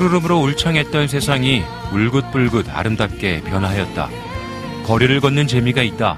푸르름으로 0.00 0.38
울창했던 0.38 1.08
세상이 1.08 1.62
울긋불긋 1.92 2.70
아름답게 2.70 3.42
변화하였다. 3.42 4.08
거리를 4.86 5.20
걷는 5.20 5.46
재미가 5.46 5.82
있다. 5.82 6.16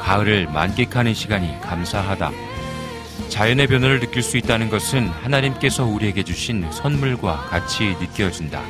가을을 0.00 0.48
만끽하는 0.48 1.14
시간이 1.14 1.60
감사하다. 1.60 2.32
자연의 3.28 3.68
변화를 3.68 4.00
느낄 4.00 4.24
수 4.24 4.36
있다는 4.38 4.70
것은 4.70 5.06
하나님께서 5.06 5.84
우리에게 5.84 6.24
주신 6.24 6.66
선물과 6.72 7.46
같이 7.48 7.96
느껴진다. 8.00 8.60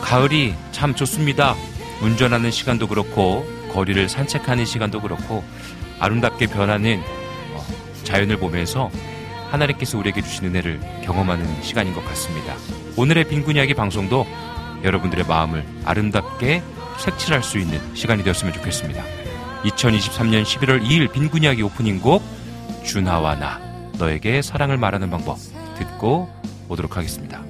가을이 0.00 0.54
참 0.70 0.94
좋습니다. 0.94 1.54
운전하는 2.00 2.50
시간도 2.50 2.88
그렇고, 2.88 3.46
거리를 3.74 4.08
산책하는 4.08 4.64
시간도 4.64 5.02
그렇고, 5.02 5.44
아름답게 6.00 6.46
변하는 6.46 7.02
어, 7.52 7.66
자연을 8.04 8.38
보면서 8.38 8.90
하나님께서 9.52 9.98
우리에게 9.98 10.22
주신 10.22 10.46
은혜를 10.46 10.80
경험하는 11.04 11.62
시간인 11.62 11.94
것 11.94 12.04
같습니다. 12.06 12.56
오늘의 12.96 13.24
빈군 13.28 13.56
이야기 13.56 13.74
방송도 13.74 14.26
여러분들의 14.82 15.26
마음을 15.26 15.64
아름답게 15.84 16.62
색칠할 16.98 17.42
수 17.42 17.58
있는 17.58 17.78
시간이 17.94 18.24
되었으면 18.24 18.52
좋겠습니다. 18.54 19.02
2023년 19.64 20.42
11월 20.42 20.82
2일 20.82 21.12
빈군 21.12 21.44
이야기 21.44 21.62
오프닝 21.62 22.00
곡 22.00 22.22
준하와 22.84 23.36
나 23.36 23.60
너에게 23.98 24.42
사랑을 24.42 24.76
말하는 24.76 25.10
방법 25.10 25.38
듣고 25.78 26.28
오도록 26.68 26.96
하겠습니다. 26.96 27.41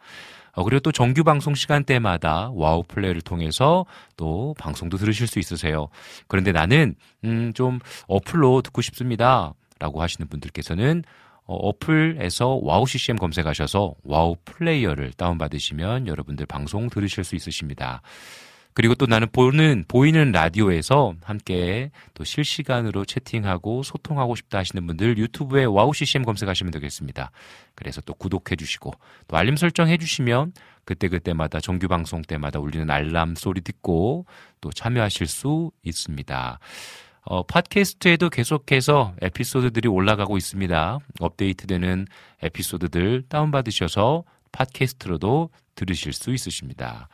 어, 0.54 0.64
그리고 0.64 0.80
또 0.80 0.92
정규 0.92 1.24
방송 1.24 1.54
시간대마다 1.54 2.52
와우 2.54 2.84
플레이를 2.88 3.22
통해서 3.22 3.86
또 4.18 4.56
방송도 4.58 4.98
들으실 4.98 5.28
수 5.28 5.40
있으세요. 5.40 5.88
그런데 6.28 6.52
나는 6.52 6.96
음, 7.26 7.52
좀 7.54 7.80
어플로 8.08 8.62
듣고 8.62 8.82
싶습니다. 8.82 9.54
라고 9.80 10.02
하시는 10.02 10.28
분들께서는 10.28 11.04
어, 11.46 11.56
어플에서 11.56 12.60
와우 12.62 12.86
CCM 12.86 13.18
검색하셔서 13.18 13.96
와우 14.04 14.36
플레이어를 14.46 15.12
다운받으시면 15.14 16.08
여러분들 16.08 16.46
방송 16.46 16.90
들으실 16.90 17.24
수 17.24 17.36
있으십니다. 17.36 18.02
그리고 18.74 18.96
또 18.96 19.06
나는 19.06 19.28
보는 19.32 19.86
보이는 19.88 20.32
라디오에서 20.32 21.16
함께 21.24 21.92
또 22.14 22.24
실시간으로 22.24 23.06
채팅하고 23.06 23.84
소통하고 23.84 24.36
싶다 24.36 24.60
하시는 24.60 24.86
분들 24.88 25.18
유튜브에 25.18 25.66
와우 25.66 25.94
CCM 25.94 26.24
검색하시면 26.24 26.72
되겠습니다. 26.72 27.32
그래서 27.76 28.02
또 28.02 28.14
구독해 28.14 28.56
주시고 28.56 28.94
또 29.28 29.38
알림 29.38 29.56
설정 29.56 29.88
해 29.88 29.98
주시면 29.98 30.54
그때그때마다 30.86 31.60
정규 31.60 31.88
방송 31.88 32.22
때마다 32.22 32.60
울리는 32.60 32.90
알람 32.90 33.36
소리 33.36 33.62
듣고 33.62 34.26
또 34.62 34.72
참여하실 34.72 35.28
수 35.28 35.72
있습니다. 35.84 36.60
어, 37.24 37.44
팟캐스트에도 37.44 38.30
계속해서 38.30 39.14
에피소드들이 39.22 39.88
올라가고 39.88 40.38
있습니다. 40.38 40.98
업데이트되는 41.20 42.08
에피소드들 42.42 43.24
다운받으셔서 43.30 44.24
팟캐스트로도 44.52 45.50
들으실 45.76 46.14
수 46.14 46.34
있으십니다. 46.34 47.08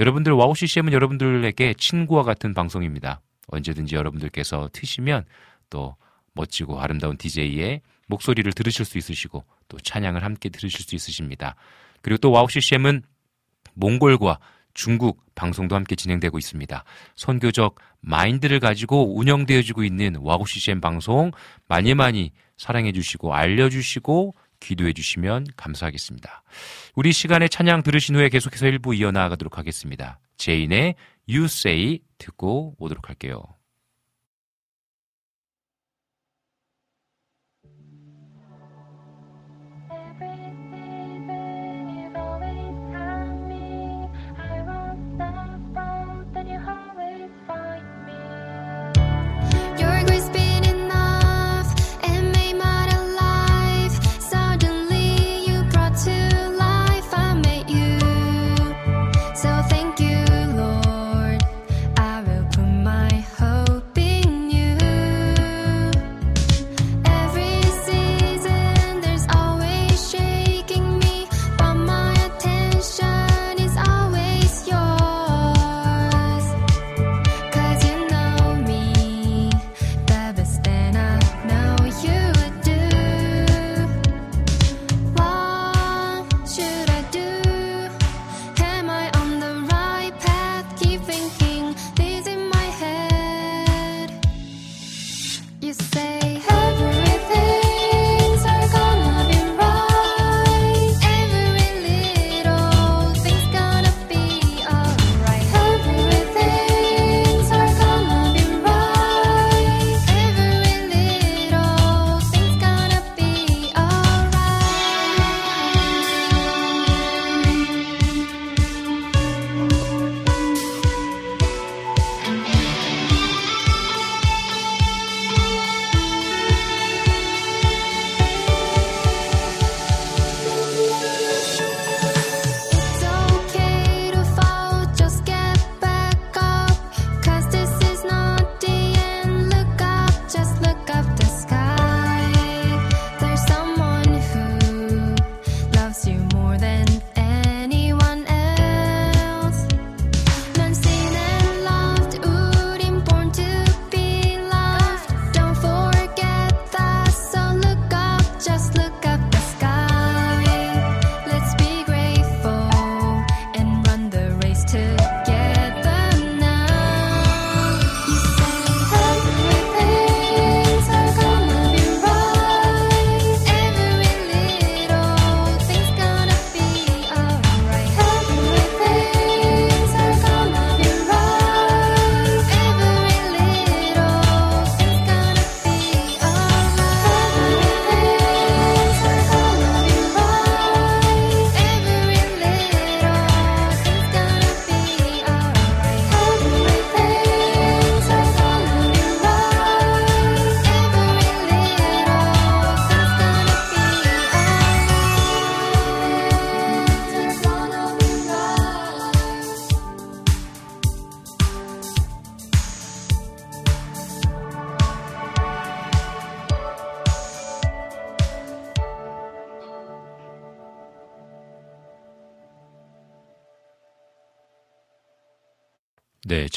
여러분들 0.00 0.32
와우 0.32 0.54
CCM은 0.54 0.94
여러분들에게 0.94 1.74
친구와 1.74 2.22
같은 2.22 2.54
방송입니다. 2.54 3.20
언제든지 3.48 3.96
여러분들께서 3.96 4.70
트시면 4.72 5.26
또 5.68 5.94
멋지고 6.32 6.80
아름다운 6.80 7.18
DJ의 7.18 7.82
목소리를 8.06 8.50
들으실 8.54 8.86
수 8.86 8.96
있으시고 8.96 9.44
또 9.68 9.78
찬양을 9.78 10.24
함께 10.24 10.48
들으실 10.48 10.80
수 10.80 10.94
있으십니다. 10.94 11.54
그리고 12.00 12.16
또 12.16 12.30
와우 12.30 12.48
CCM은 12.48 13.02
몽골과 13.74 14.38
중국 14.72 15.22
방송도 15.34 15.76
함께 15.76 15.96
진행되고 15.96 16.38
있습니다. 16.38 16.82
선교적 17.14 17.74
마인드를 18.00 18.58
가지고 18.58 19.18
운영되어지고 19.18 19.84
있는 19.84 20.16
와우 20.20 20.46
CCM 20.46 20.80
방송 20.80 21.30
많이 21.68 21.94
많이 21.94 22.32
사랑해 22.56 22.92
주시고 22.92 23.34
알려 23.34 23.68
주시고 23.68 24.34
기도해 24.60 24.92
주시면 24.92 25.46
감사하겠습니다. 25.56 26.42
우리 26.94 27.12
시간에 27.12 27.48
찬양 27.48 27.82
들으신 27.82 28.16
후에 28.16 28.28
계속해서 28.28 28.66
일부 28.66 28.94
이어나가도록 28.94 29.58
하겠습니다. 29.58 30.20
제인의 30.36 30.94
You 31.28 31.44
Say 31.44 32.00
듣고 32.18 32.74
오도록 32.78 33.08
할게요. 33.08 33.42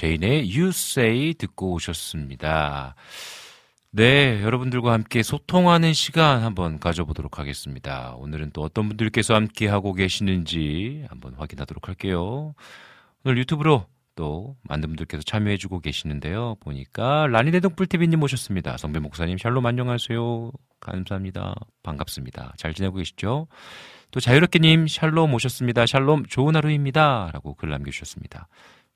제인의 0.03 0.51
You 0.53 0.67
Say 0.67 1.33
듣고 1.35 1.71
오셨습니다. 1.75 2.93
네, 3.91 4.41
여러분들과 4.43 4.91
함께 4.91 5.23
소통하는 5.23 5.93
시간 5.93 6.43
한번 6.43 6.77
가져보도록 6.77 7.39
하겠습니다. 7.39 8.13
오늘은 8.17 8.49
또 8.51 8.63
어떤 8.63 8.89
분들께서 8.89 9.33
함께 9.33 9.69
하고 9.69 9.93
계시는지 9.93 11.05
한번 11.07 11.35
확인하도록 11.35 11.87
할게요. 11.87 12.53
오늘 13.23 13.37
유튜브로 13.37 13.85
또 14.17 14.57
많은 14.63 14.89
분들께서 14.89 15.23
참여해주고 15.23 15.79
계시는데요. 15.79 16.57
보니까 16.59 17.27
라니네동불TV님 17.27 18.19
모셨습니다. 18.19 18.75
성배 18.75 18.99
목사님 18.99 19.37
샬롬 19.37 19.65
안녕하세요. 19.65 20.51
감사합니다. 20.81 21.55
반갑습니다. 21.81 22.55
잘 22.57 22.73
지내고 22.73 22.97
계시죠? 22.97 23.47
또 24.11 24.19
자유롭게님 24.19 24.87
샬롬 24.87 25.33
오셨습니다. 25.33 25.85
샬롬 25.85 26.25
좋은 26.25 26.57
하루입니다. 26.57 27.29
라고 27.31 27.53
글 27.53 27.69
남겨주셨습니다. 27.69 28.49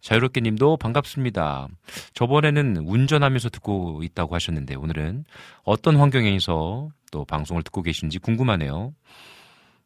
자유롭게 0.07 0.39
님도 0.39 0.77
반갑습니다. 0.77 1.67
저번에는 2.13 2.77
운전하면서 2.77 3.49
듣고 3.49 4.03
있다고 4.03 4.35
하셨는데 4.35 4.75
오늘은 4.75 5.25
어떤 5.63 5.97
환경에서 5.97 6.87
또 7.11 7.25
방송을 7.25 7.61
듣고 7.63 7.81
계신지 7.81 8.17
궁금하네요. 8.17 8.93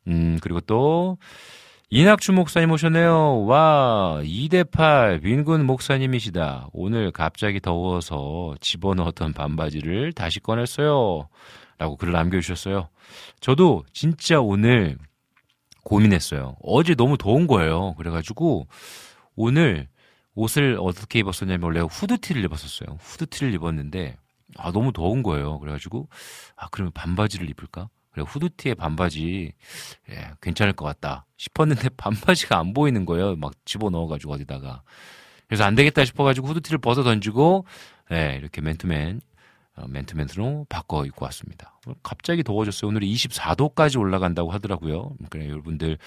음, 0.08 0.38
그리고 0.40 0.62
또 0.62 1.18
이낙주 1.90 2.34
목사님 2.34 2.70
오셨네요. 2.70 3.46
와, 3.46 4.22
2대8 4.24 5.24
민군 5.24 5.66
목사님이시다. 5.66 6.68
오늘 6.72 7.10
갑자기 7.10 7.60
더워서 7.60 8.54
집어넣었던 8.62 9.34
반바지를 9.34 10.14
다시 10.14 10.40
꺼냈어요. 10.40 11.30
라고 11.80 11.96
글을 11.96 12.14
남겨주셨어요. 12.14 12.90
저도 13.40 13.86
진짜 13.92 14.40
오늘 14.40 15.00
고민했어요. 15.84 16.58
어제 16.62 16.94
너무 16.94 17.18
더운 17.18 17.48
거예요. 17.48 17.96
그래가지고 17.96 18.68
오늘 19.36 19.88
옷을 20.36 20.78
어떻게 20.80 21.20
입었었냐면 21.20 21.64
원래 21.64 21.80
후드티를 21.82 22.44
입었었어요. 22.46 22.98
후드티를 23.00 23.54
입었는데 23.54 24.18
아 24.58 24.72
너무 24.72 24.92
더운 24.94 25.24
거예요. 25.24 25.60
그래가지고 25.60 26.10
아 26.56 26.68
그러면 26.70 26.92
반바지를 26.94 27.50
입을까? 27.50 27.90
그래 28.12 28.26
후드티에 28.28 28.74
반바지 28.74 29.54
예, 30.10 30.32
괜찮을 30.42 30.74
것 30.74 30.86
같다 30.86 31.26
싶었는데 31.38 31.90
반바지가 31.98 32.58
안 32.58 32.74
보이는 32.74 33.06
거예요. 33.06 33.36
막 33.36 33.54
집어 33.66 33.90
넣어가지고 33.90 34.34
어디다가 34.34 34.84
그래서 35.48 35.64
안 35.64 35.76
되겠다 35.76 36.06
싶어가지고 36.06 36.48
후드티를 36.48 36.80
벗어 36.80 37.04
던지고 37.04 37.66
예, 38.12 38.36
이렇게 38.40 38.62
맨투맨 38.62 39.22
어, 39.78 39.88
맨투맨으로 39.88 40.66
바꿔 40.70 41.06
입고 41.06 41.26
왔습니다. 41.26 41.80
갑자기 42.04 42.44
더워졌어요. 42.44 42.90
오늘 42.90 43.02
24도까지 43.02 44.00
올라간다고 44.00 44.52
하더라고요. 44.52 45.16
그래 45.30 45.48
여러분들 45.50 45.98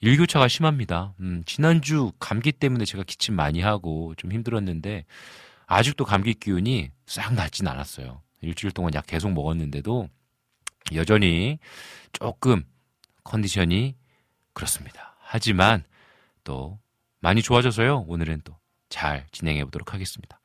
일교차가 0.00 0.48
심합니다. 0.48 1.14
음, 1.20 1.42
지난주 1.46 2.12
감기 2.18 2.52
때문에 2.52 2.84
제가 2.84 3.04
기침 3.04 3.34
많이 3.34 3.60
하고 3.60 4.14
좀 4.16 4.32
힘들었는데 4.32 5.04
아직도 5.66 6.04
감기 6.04 6.34
기운이 6.34 6.90
싹 7.06 7.34
낫진 7.34 7.66
않았어요. 7.66 8.22
일주일 8.42 8.72
동안 8.72 8.92
약 8.94 9.06
계속 9.06 9.32
먹었는데도 9.32 10.08
여전히 10.94 11.58
조금 12.12 12.64
컨디션이 13.24 13.96
그렇습니다. 14.52 15.16
하지만 15.20 15.84
또 16.44 16.78
많이 17.20 17.42
좋아져서요. 17.42 18.04
오늘은 18.06 18.42
또 18.44 18.56
잘 18.88 19.26
진행해 19.32 19.64
보도록 19.64 19.94
하겠습니다. 19.94 20.40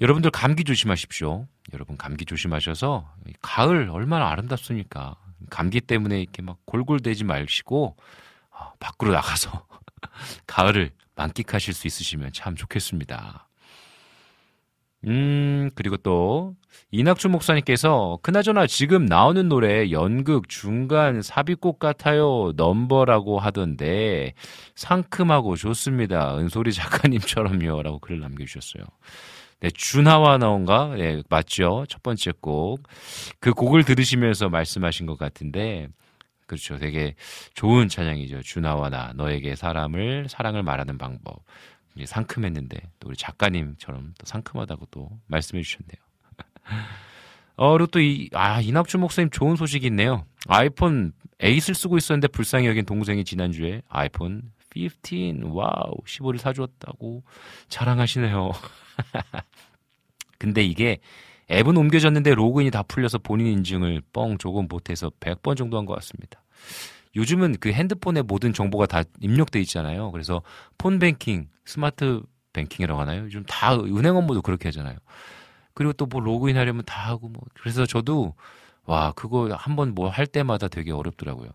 여러분들 0.00 0.30
감기 0.30 0.64
조심하십시오. 0.64 1.46
여러분 1.72 1.96
감기 1.96 2.24
조심하셔서 2.24 3.12
가을 3.42 3.90
얼마나 3.90 4.28
아름답습니까? 4.30 5.16
감기 5.50 5.80
때문에 5.80 6.20
이렇게 6.20 6.42
막 6.42 6.58
골골대지 6.66 7.24
마시고 7.24 7.96
어, 7.96 8.02
밖으로 8.78 9.12
나가서 9.12 9.66
가을을 10.46 10.90
만끽하실 11.14 11.74
수 11.74 11.86
있으시면 11.86 12.32
참 12.32 12.54
좋겠습니다. 12.54 13.48
음, 15.06 15.70
그리고 15.76 15.96
또, 15.96 16.56
이낙준 16.90 17.30
목사님께서, 17.30 18.18
그나저나 18.22 18.66
지금 18.66 19.06
나오는 19.06 19.48
노래 19.48 19.92
연극 19.92 20.48
중간 20.48 21.22
삽입곡 21.22 21.78
같아요. 21.78 22.52
넘버라고 22.56 23.38
하던데, 23.38 24.34
상큼하고 24.74 25.54
좋습니다. 25.54 26.36
은솔이 26.36 26.72
작가님처럼요. 26.72 27.82
라고 27.82 28.00
글을 28.00 28.18
남겨주셨어요. 28.20 28.82
네, 29.60 29.70
준하와 29.70 30.38
나온가? 30.38 30.94
네, 30.96 31.22
맞죠. 31.28 31.84
첫 31.88 32.02
번째 32.02 32.32
곡. 32.40 32.82
그 33.38 33.52
곡을 33.52 33.84
들으시면서 33.84 34.48
말씀하신 34.48 35.06
것 35.06 35.16
같은데, 35.16 35.88
그렇죠. 36.48 36.78
되게 36.78 37.14
좋은 37.54 37.88
찬양이죠. 37.88 38.42
주나와 38.42 38.88
나 38.88 39.12
너에게 39.14 39.54
사람을 39.54 40.28
사랑을 40.28 40.64
말하는 40.64 40.98
방법. 40.98 41.44
상큼했는데 42.04 42.80
또 43.00 43.08
우리 43.08 43.16
작가님처럼 43.16 44.14
또 44.18 44.26
상큼하다고 44.26 44.86
또 44.90 45.10
말씀해 45.26 45.62
주셨네요. 45.62 45.96
어, 47.56 47.72
그리고 47.72 47.90
또 47.90 48.00
이, 48.00 48.30
아, 48.34 48.60
이낙준 48.60 48.98
목사님 48.98 49.30
좋은 49.30 49.56
소식이 49.56 49.86
있네요. 49.88 50.24
아이폰 50.46 51.12
8을 51.40 51.74
쓰고 51.74 51.98
있었는데 51.98 52.28
불쌍히 52.28 52.66
여긴 52.66 52.84
동생이 52.84 53.24
지난주에 53.24 53.82
아이폰 53.88 54.52
15, 54.76 55.54
wow, 55.54 55.96
15를 56.06 56.38
사주었다고 56.38 57.24
자랑하시네요. 57.68 58.52
근데 60.38 60.62
이게 60.62 60.98
앱은 61.50 61.76
옮겨졌는데 61.76 62.34
로그인이 62.34 62.70
다 62.70 62.82
풀려서 62.82 63.18
본인 63.18 63.46
인증을 63.48 64.02
뻥 64.12 64.38
조금 64.38 64.66
못해서 64.68 65.10
100번 65.20 65.56
정도 65.56 65.78
한 65.78 65.86
것 65.86 65.94
같습니다. 65.96 66.42
요즘은 67.16 67.56
그 67.60 67.72
핸드폰에 67.72 68.22
모든 68.22 68.52
정보가 68.52 68.86
다 68.86 69.02
입력돼 69.20 69.60
있잖아요. 69.62 70.10
그래서 70.12 70.42
폰 70.76 70.98
뱅킹, 70.98 71.48
스마트 71.64 72.22
뱅킹이라고 72.52 73.00
하나요? 73.00 73.22
요즘 73.24 73.44
다 73.46 73.74
은행 73.76 74.16
업무도 74.16 74.42
그렇게 74.42 74.68
하잖아요. 74.68 74.96
그리고 75.74 75.92
또 75.94 76.06
뭐 76.06 76.20
로그인 76.20 76.56
하려면 76.56 76.84
다 76.84 77.08
하고 77.08 77.28
뭐 77.28 77.42
그래서 77.54 77.86
저도 77.86 78.34
와 78.84 79.12
그거 79.12 79.48
한번 79.54 79.94
뭐 79.94 80.08
할 80.10 80.26
때마다 80.26 80.68
되게 80.68 80.92
어렵더라고요. 80.92 81.50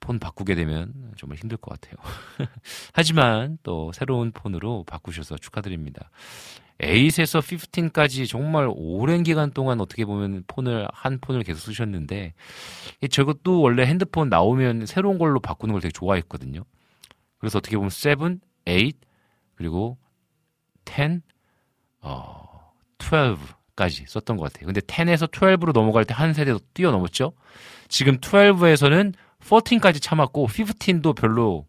폰 0.00 0.18
바꾸게 0.18 0.54
되면 0.54 0.92
정말 1.16 1.38
힘들 1.38 1.56
것 1.56 1.78
같아요. 1.80 1.96
하지만 2.92 3.58
또 3.62 3.90
새로운 3.92 4.32
폰으로 4.32 4.84
바꾸셔서 4.86 5.38
축하드립니다. 5.38 6.10
8에서 6.80 7.40
15까지 7.40 8.28
정말 8.28 8.68
오랜 8.74 9.22
기간 9.22 9.52
동안 9.52 9.80
어떻게 9.80 10.04
보면 10.04 10.44
폰을 10.46 10.88
한 10.92 11.18
폰을 11.20 11.42
계속 11.44 11.60
쓰셨는데 11.60 12.34
저것도 13.10 13.60
원래 13.60 13.86
핸드폰 13.86 14.28
나오면 14.28 14.86
새로운 14.86 15.18
걸로 15.18 15.40
바꾸는 15.40 15.72
걸 15.72 15.80
되게 15.80 15.92
좋아했거든요. 15.92 16.64
그래서 17.38 17.58
어떻게 17.58 17.76
보면 17.76 17.90
7, 17.90 18.16
8 18.64 18.92
그리고 19.54 19.98
10, 20.84 21.22
어, 22.00 22.72
12까지 22.98 24.06
썼던 24.08 24.36
것 24.36 24.52
같아요. 24.52 24.66
근데 24.66 24.80
10에서 24.80 25.30
12로 25.30 25.72
넘어갈 25.72 26.04
때 26.04 26.14
한 26.14 26.34
세대 26.34 26.52
도 26.52 26.58
뛰어넘었죠. 26.74 27.32
지금 27.88 28.18
12에서는 28.18 29.14
14까지 29.40 30.02
참았고 30.02 30.48
15도 30.48 31.14
별로 31.14 31.66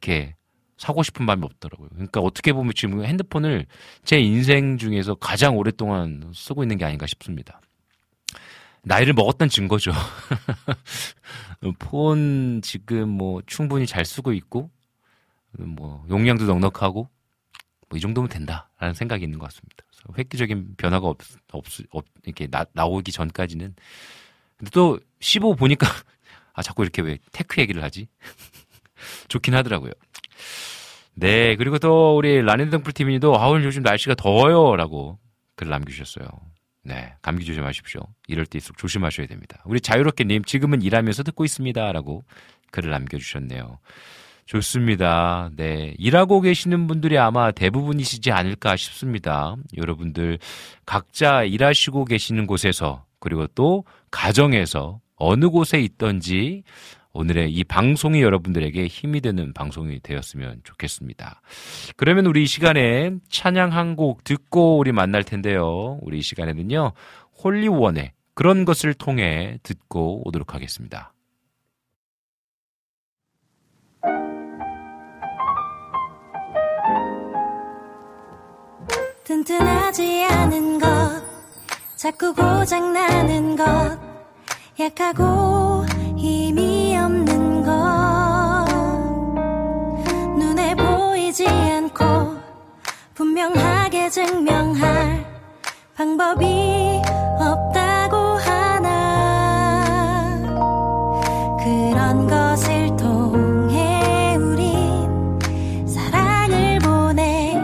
이렇게 0.00 0.34
사고 0.80 1.02
싶은 1.02 1.26
마음이 1.26 1.44
없더라고요. 1.44 1.90
그러니까 1.90 2.20
어떻게 2.20 2.54
보면 2.54 2.72
지금 2.74 3.04
핸드폰을 3.04 3.66
제 4.02 4.18
인생 4.18 4.78
중에서 4.78 5.14
가장 5.14 5.58
오랫동안 5.58 6.32
쓰고 6.34 6.64
있는 6.64 6.78
게 6.78 6.86
아닌가 6.86 7.06
싶습니다. 7.06 7.60
나이를 8.82 9.12
먹었던 9.12 9.50
증거죠. 9.50 9.92
폰 11.78 12.62
지금 12.62 13.10
뭐 13.10 13.42
충분히 13.44 13.86
잘 13.86 14.06
쓰고 14.06 14.32
있고, 14.32 14.70
뭐 15.58 16.02
용량도 16.08 16.46
넉넉하고, 16.46 17.10
뭐 17.90 17.98
이 17.98 18.00
정도면 18.00 18.30
된다라는 18.30 18.94
생각이 18.94 19.22
있는 19.22 19.38
것 19.38 19.50
같습니다. 19.50 19.84
획기적인 20.16 20.76
변화가 20.78 21.06
없, 21.06 21.18
없, 21.52 21.64
없 21.90 22.06
이렇게 22.24 22.46
나, 22.46 22.64
나오기 22.72 23.12
전까지는. 23.12 23.74
근데 24.56 24.70
또 24.70 24.98
15 25.20 25.56
보니까, 25.56 25.86
아, 26.54 26.62
자꾸 26.62 26.84
이렇게 26.84 27.02
왜 27.02 27.18
tech 27.32 27.60
얘기를 27.60 27.82
하지? 27.82 28.08
좋긴 29.28 29.54
하더라고요. 29.54 29.92
네, 31.14 31.56
그리고 31.56 31.78
또 31.78 32.16
우리 32.16 32.40
라니등불TV님도 32.42 33.38
아, 33.38 33.48
오늘 33.48 33.64
요즘 33.64 33.82
날씨가 33.82 34.14
더워요. 34.14 34.76
라고 34.76 35.18
글 35.56 35.68
남겨주셨어요. 35.68 36.26
네, 36.82 37.12
감기 37.20 37.44
조심하십시오. 37.44 38.00
이럴 38.26 38.46
때일수록 38.46 38.78
조심하셔야 38.78 39.26
됩니다. 39.26 39.62
우리 39.66 39.80
자유롭게님, 39.80 40.44
지금은 40.44 40.82
일하면서 40.82 41.24
듣고 41.24 41.44
있습니다. 41.44 41.92
라고 41.92 42.24
글을 42.70 42.90
남겨주셨네요. 42.90 43.78
좋습니다. 44.46 45.50
네. 45.54 45.94
일하고 45.98 46.40
계시는 46.40 46.88
분들이 46.88 47.18
아마 47.18 47.52
대부분이시지 47.52 48.32
않을까 48.32 48.76
싶습니다. 48.76 49.54
여러분들 49.76 50.38
각자 50.84 51.44
일하시고 51.44 52.04
계시는 52.04 52.48
곳에서 52.48 53.04
그리고 53.20 53.46
또 53.54 53.84
가정에서 54.10 55.00
어느 55.14 55.50
곳에 55.50 55.80
있던지 55.80 56.64
오늘의 57.12 57.52
이 57.52 57.64
방송이 57.64 58.22
여러분들에게 58.22 58.86
힘이 58.86 59.20
되는 59.20 59.52
방송이 59.52 60.00
되었으면 60.00 60.60
좋겠습니다. 60.64 61.42
그러면 61.96 62.26
우리 62.26 62.44
이 62.44 62.46
시간에 62.46 63.12
찬양 63.28 63.72
한 63.72 63.96
곡 63.96 64.22
듣고 64.24 64.78
우리 64.78 64.92
만날 64.92 65.24
텐데요. 65.24 65.98
우리 66.02 66.18
이 66.18 66.22
시간에는요, 66.22 66.92
홀리원의 67.42 68.12
그런 68.34 68.64
것을 68.64 68.94
통해 68.94 69.58
듣고 69.64 70.22
오도록 70.26 70.54
하겠습니다. 70.54 71.12
튼튼하지 79.24 80.24
않은 80.30 80.78
것 80.78 80.88
자꾸 81.96 82.34
고장나는 82.34 83.56
것 83.56 83.64
약하고 84.80 85.84
힘이 86.16 86.69
분명하게 93.20 94.08
증명할 94.08 95.26
방법이 95.94 97.02
없다고 97.38 98.16
하나. 98.16 99.84
그런 101.58 102.26
것을 102.26 102.96
통해 102.96 104.36
우린 104.36 105.38
사랑을 105.86 106.78
보내. 106.78 107.62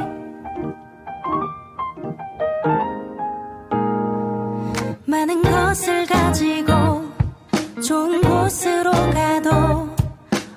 많은 5.06 5.42
것을 5.42 6.04
가지고 6.04 6.74
좋은 7.80 8.20
곳으로 8.20 8.90
가도 8.90 9.88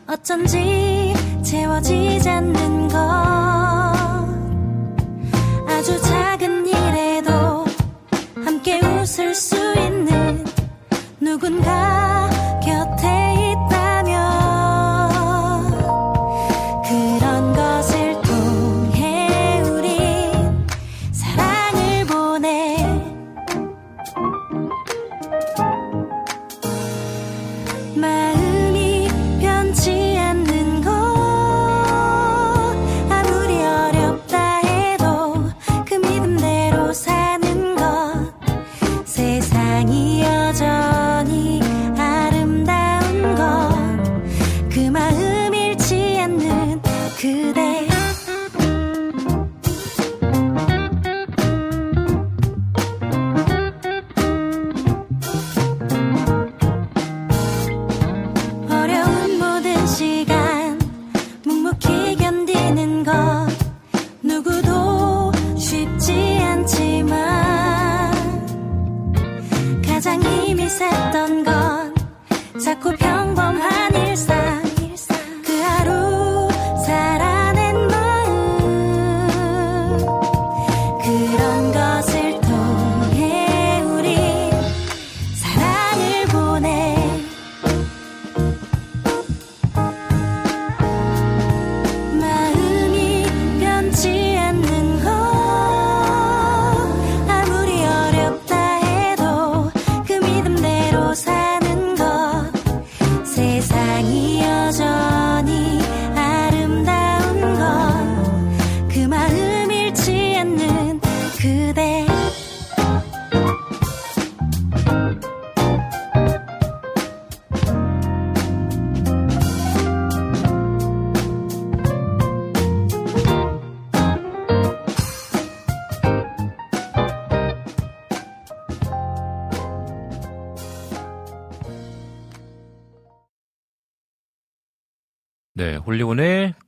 어쩐지 0.09 1.13
채워지지 1.41 2.29
않는 2.29 2.89
것 2.89 3.38
아주 5.89 6.01
작은 6.03 6.67
일에도 6.67 7.65
함께 8.45 8.79
웃을 8.79 9.33
수 9.33 9.55
있는 9.55 10.45
누군가 11.19 12.28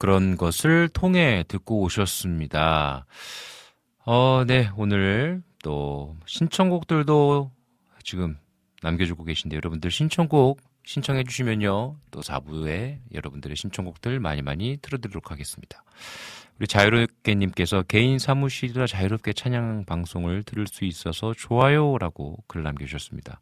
그런 0.02 0.36
것을 0.36 0.90
통해 0.90 1.44
듣고 1.48 1.82
오셨습니다. 1.82 3.06
어, 4.04 4.44
네, 4.48 4.72
오늘 4.76 5.44
또 5.62 6.18
신청곡들도 6.26 7.52
지금 8.04 8.36
남겨주고 8.82 9.24
계신데 9.26 9.58
여러분들 9.58 9.92
신청곡 9.92 10.60
신청해 10.86 11.24
주시면요. 11.26 11.98
또 12.10 12.22
4부에 12.22 12.98
여러분들의 13.14 13.56
신청곡들 13.56 14.20
많이 14.20 14.42
많이 14.42 14.80
틀어드리도록 14.82 15.30
하겠습니다. 15.30 15.84
우리 16.58 16.66
자유롭게님께서 16.66 17.84
개인 17.84 18.18
사무실이라 18.18 18.88
자유롭게 18.88 19.34
찬양 19.34 19.86
방송을 19.86 20.42
들을 20.42 20.66
수 20.66 20.84
있어서 20.86 21.36
좋아요라고 21.36 22.38
글 22.48 22.64
남겨주셨습니다. 22.64 23.40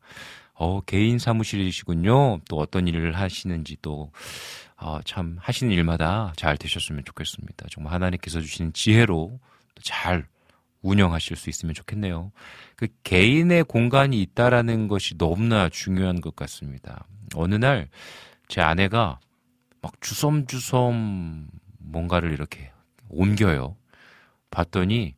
어, 0.55 0.81
개인 0.81 1.19
사무실이시군요. 1.19 2.41
또 2.49 2.57
어떤 2.57 2.85
일을 2.85 3.13
하시는지 3.13 3.77
또 3.81 4.11
어, 4.79 4.99
참 5.03 5.37
하시는 5.39 5.71
일마다 5.73 6.33
잘 6.35 6.57
되셨으면 6.57 7.03
좋겠습니다. 7.05 7.67
정말 7.69 7.93
하나님께서 7.93 8.41
주시는 8.41 8.73
지혜로 8.73 9.39
또잘 9.75 10.25
운영하실 10.81 11.35
수 11.35 11.49
있으면 11.49 11.75
좋겠네요. 11.75 12.31
그 12.75 12.87
개인의 13.03 13.65
공간이 13.65 14.21
있다라는 14.21 14.87
것이 14.87 15.17
너무나 15.17 15.67
중요한 15.69 16.21
것 16.21 16.35
같습니다. 16.35 17.05
어느 17.35 17.55
날 17.55 17.87
제 18.49 18.61
아내가 18.61 19.19
막 19.81 20.01
주섬주섬 20.01 21.47
뭔가를 21.77 22.33
이렇게 22.33 22.71
옮겨요. 23.07 23.77
봤더니 24.51 25.13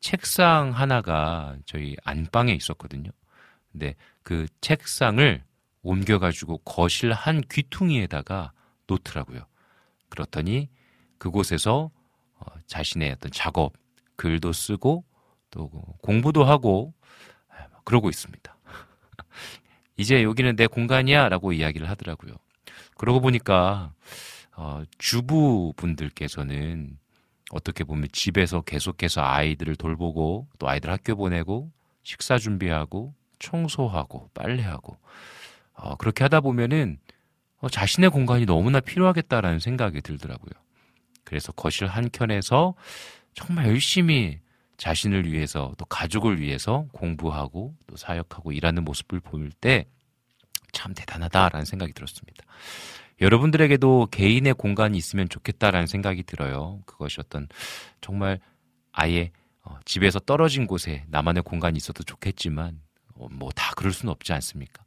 책상 0.00 0.72
하나가 0.72 1.56
저희 1.64 1.96
안방에 2.04 2.52
있었거든요. 2.52 3.10
근데 3.70 3.94
그 4.22 4.46
책상을 4.60 5.42
옮겨가지고 5.82 6.58
거실 6.58 7.12
한 7.12 7.40
귀퉁이에다가 7.48 8.52
놓더라고요. 8.86 9.46
그렇더니 10.08 10.68
그곳에서 11.18 11.90
어, 12.38 12.44
자신의 12.66 13.12
어떤 13.12 13.30
작업, 13.32 13.72
글도 14.16 14.52
쓰고 14.52 15.04
또 15.50 15.70
공부도 16.02 16.44
하고 16.44 16.92
아, 17.48 17.66
그러고 17.84 18.10
있습니다. 18.10 18.56
이제 19.96 20.22
여기는 20.22 20.56
내 20.56 20.66
공간이야 20.66 21.28
라고 21.28 21.52
이야기를 21.52 21.88
하더라고요. 21.88 22.34
그러고 22.96 23.20
보니까 23.20 23.92
어, 24.54 24.82
주부분들께서는 24.98 26.98
어떻게 27.52 27.84
보면 27.84 28.08
집에서 28.12 28.62
계속해서 28.62 29.22
아이들을 29.22 29.76
돌보고 29.76 30.48
또 30.58 30.68
아이들 30.68 30.90
학교 30.90 31.14
보내고 31.14 31.70
식사 32.02 32.38
준비하고 32.38 33.14
청소하고 33.38 34.30
빨래하고 34.34 34.96
어, 35.74 35.96
그렇게 35.96 36.24
하다 36.24 36.40
보면은 36.40 36.98
어, 36.98 37.05
자신의 37.68 38.10
공간이 38.10 38.46
너무나 38.46 38.80
필요하겠다라는 38.80 39.58
생각이 39.58 40.00
들더라고요. 40.00 40.52
그래서 41.24 41.52
거실 41.52 41.86
한 41.86 42.08
켠에서 42.12 42.74
정말 43.34 43.66
열심히 43.66 44.38
자신을 44.76 45.30
위해서 45.30 45.72
또 45.78 45.84
가족을 45.86 46.40
위해서 46.40 46.86
공부하고 46.92 47.74
또 47.86 47.96
사역하고 47.96 48.52
일하는 48.52 48.84
모습을 48.84 49.20
볼 49.20 49.50
때 49.60 49.86
참 50.76 50.92
대단하다라는 50.94 51.64
생각이 51.64 51.94
들었습니다. 51.94 52.44
여러분들에게도 53.22 54.08
개인의 54.10 54.52
공간이 54.54 54.98
있으면 54.98 55.26
좋겠다라는 55.28 55.86
생각이 55.86 56.22
들어요. 56.24 56.80
그것이 56.84 57.16
어떤 57.18 57.48
정말 58.02 58.38
아예 58.92 59.30
어, 59.62 59.78
집에서 59.86 60.18
떨어진 60.18 60.66
곳에 60.66 61.04
나만의 61.08 61.44
공간이 61.44 61.78
있어도 61.78 62.02
좋겠지만 62.02 62.78
어, 63.14 63.26
뭐다 63.30 63.72
그럴 63.74 63.92
수는 63.92 64.12
없지 64.12 64.34
않습니까? 64.34 64.84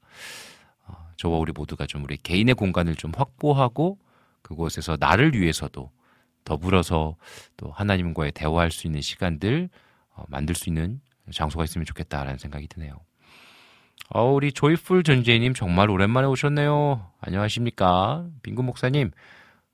어, 1.20 1.30
저와 1.30 1.38
우리 1.38 1.52
모두가 1.52 1.86
좀 1.86 2.04
우리 2.04 2.18
개인의 2.18 2.56
공간을 2.56 2.96
좀 2.96 3.12
확보하고 3.16 4.00
그곳에서 4.42 4.98
나를 5.00 5.34
위해서도 5.36 5.92
더불어서 6.46 7.16
또 7.58 7.72
하나님과의 7.72 8.32
대화할 8.32 8.72
수 8.72 8.88
있는 8.88 9.02
시간들 9.02 9.70
어, 10.16 10.24
만들 10.30 10.56
수 10.56 10.70
있는 10.70 11.02
장소가 11.32 11.64
있으면 11.66 11.86
좋겠다라는 11.86 12.38
생각이 12.38 12.68
드네요. 12.68 13.00
어, 14.10 14.32
우리 14.32 14.52
조이풀 14.52 15.04
전재님 15.04 15.54
정말 15.54 15.90
오랜만에 15.90 16.28
오셨네요. 16.28 17.12
안녕하십니까. 17.20 18.28
빙구 18.42 18.64
목사님, 18.64 19.12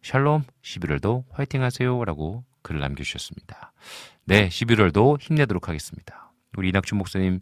샬롬, 0.02 0.44
11월도 0.62 1.24
화이팅 1.32 1.62
하세요. 1.62 2.04
라고 2.04 2.44
글을 2.64 2.82
남겨주셨습니다. 2.82 3.72
네, 4.26 4.50
11월도 4.50 5.22
힘내도록 5.22 5.70
하겠습니다. 5.70 6.34
우리 6.58 6.70
이낙준 6.70 6.98
목사님, 6.98 7.40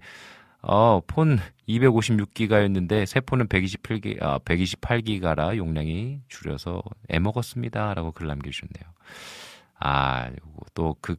어, 0.64 1.02
폰 1.06 1.40
256기가였는데 1.68 3.06
새 3.06 3.20
폰은 3.20 3.48
128기, 3.48 4.22
아, 4.22 4.40
128기가라 4.40 5.58
용량이 5.58 6.22
줄여서 6.30 6.82
애먹었습니다. 7.10 7.94
라고 7.94 8.12
글 8.12 8.28
남겨주셨네요. 8.28 8.84
아, 9.80 10.32
또 10.74 10.96
그 11.02 11.16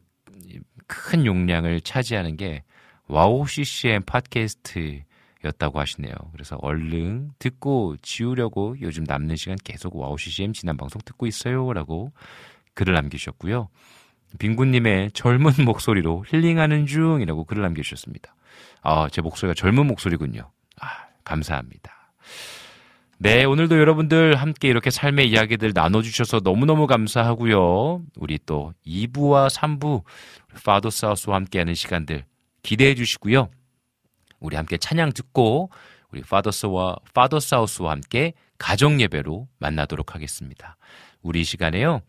큰 0.87 1.25
용량을 1.25 1.81
차지하는 1.81 2.37
게 2.37 2.63
와우 3.07 3.45
CCM 3.47 4.03
팟캐스트였다고 4.03 5.79
하시네요. 5.79 6.13
그래서 6.31 6.57
얼른 6.61 7.31
듣고 7.39 7.95
지우려고 8.01 8.75
요즘 8.81 9.03
남는 9.03 9.35
시간 9.35 9.57
계속 9.63 9.95
와우 9.95 10.17
CCM 10.17 10.53
지난 10.53 10.77
방송 10.77 11.01
듣고 11.03 11.27
있어요 11.27 11.73
라고 11.73 12.11
글을 12.73 12.93
남기셨고요. 12.93 13.69
빙구님의 14.37 15.11
젊은 15.11 15.51
목소리로 15.65 16.25
힐링하는 16.27 16.85
중이라고 16.85 17.45
글을 17.45 17.61
남겨주셨습니다. 17.63 18.35
아, 18.81 19.07
제 19.11 19.21
목소리가 19.21 19.53
젊은 19.53 19.87
목소리군요. 19.87 20.51
아, 20.79 20.87
감사합니다. 21.23 21.91
네, 23.17 23.45
오늘도 23.45 23.79
여러분들 23.79 24.35
함께 24.35 24.67
이렇게 24.67 24.89
삶의 24.89 25.29
이야기들 25.29 25.71
나눠주셔서 25.73 26.41
너무너무 26.43 26.85
감사하고요. 26.85 28.03
우리 28.17 28.39
또 28.45 28.73
2부와 28.85 29.49
3부 29.49 30.03
파더 30.65 30.89
사우스와 30.89 31.37
함께하는 31.37 31.75
시간들 31.75 32.25
기대해 32.61 32.93
주시고요. 32.93 33.49
우리 34.39 34.57
함께 34.57 34.77
찬양 34.77 35.13
듣고 35.13 35.69
우리 36.11 36.21
파더스와 36.21 36.97
파더 37.13 37.39
사우스와 37.39 37.91
함께 37.91 38.33
가정 38.57 39.01
예배로 39.01 39.47
만나도록 39.59 40.15
하겠습니다. 40.15 40.77
우리 41.21 41.43
시간에요. 41.43 42.01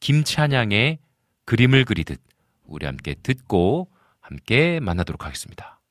김찬양의 0.00 0.98
그림을 1.44 1.84
그리듯 1.84 2.20
우리 2.66 2.86
함께 2.86 3.14
듣고 3.22 3.88
함께 4.20 4.80
만나도록 4.80 5.24
하겠습니다. 5.24 5.82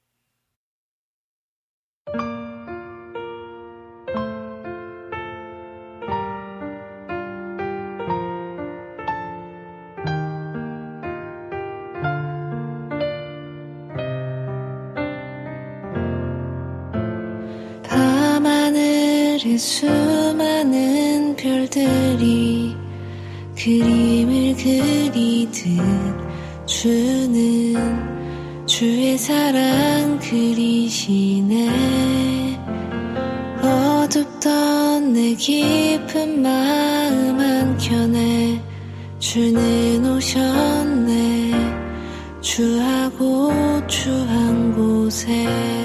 수많은 19.62 21.36
별들이 21.36 22.76
그림을 23.64 24.56
그리듯 24.56 25.62
주는 26.66 27.76
주의 28.66 29.16
사랑 29.20 30.18
그리시네. 30.18 31.70
어둡던 33.62 35.14
내 35.14 35.36
깊은 35.36 36.42
마음 36.42 37.40
한켠에 37.40 38.60
주는 39.20 40.06
오셨네. 40.10 41.52
주하고 42.42 43.52
주한 43.86 44.74
곳에 44.74 45.81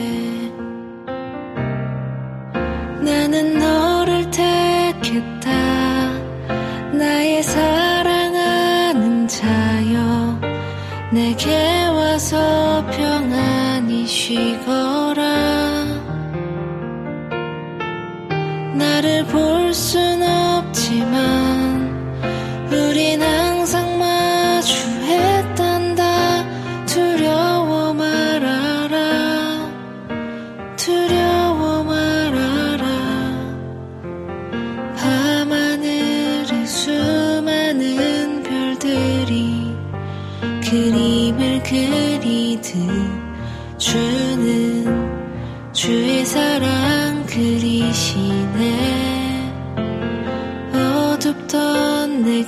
평안 14.34 15.05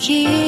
어 0.01 0.48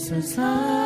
솟 0.00 0.79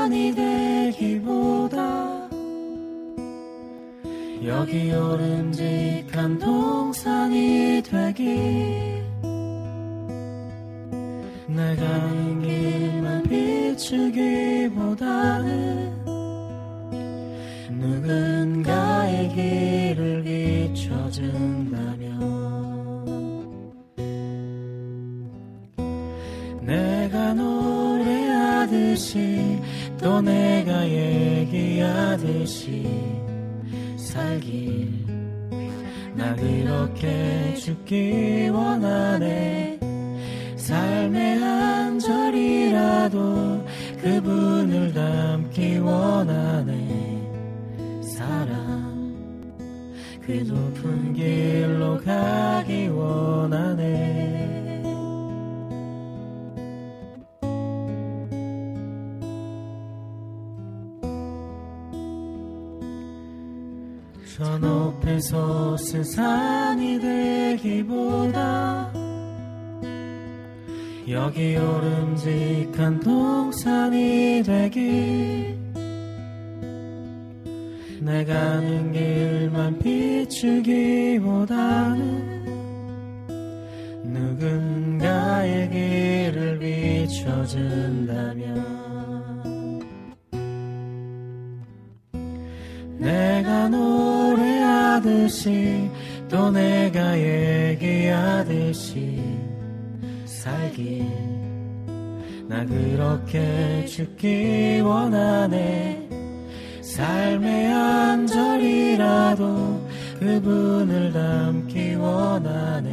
닮기 45.54 45.78
원하네. 45.78 47.22
사랑. 48.02 49.14
그 50.20 50.32
높은 50.32 51.12
길로 51.14 52.00
가기 52.00 52.88
원하네. 52.88 54.34
저 64.36 64.58
솟은 65.20 66.02
산이 66.02 66.98
되기보다 66.98 68.73
여기 71.14 71.56
오름직한 71.56 72.98
동산이 72.98 74.42
되길. 74.44 75.56
내 78.00 78.24
가는 78.24 78.90
길만 78.92 79.78
비추기보다는 79.78 80.74
누군가의 84.02 85.70
길을 85.70 86.58
비춰준다면 86.58 88.34
내가 92.98 93.68
노래하듯이 93.68 95.08
또 96.28 96.50
내가 96.50 97.16
얘기하듯이 97.16 97.94
살길 100.44 101.06
나 102.46 102.66
그렇게 102.66 103.86
죽기 103.86 104.82
원하네. 104.84 106.06
삶의 106.82 107.68
한 107.68 108.26
절이라도 108.26 109.88
그분을 110.20 111.14
닮기 111.14 111.94
원하네. 111.94 112.92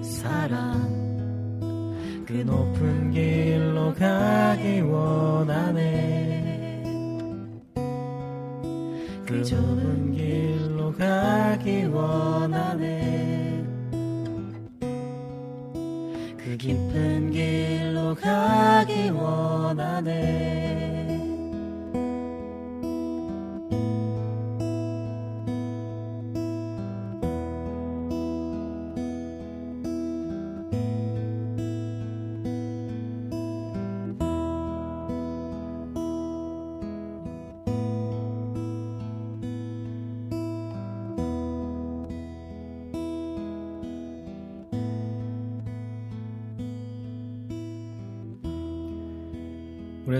사랑 0.00 0.80
그 2.26 2.32
높은 2.32 3.10
길로 3.10 3.92
가기 3.92 4.80
원하네. 4.80 5.82
그 9.26 9.44
좁은 9.44 10.12
길로 10.12 10.94
가기 10.94 11.84
원하네 11.84 13.41
깊은 16.62 17.32
길로 17.32 18.14
가기 18.14 19.10
원하네 19.10 20.91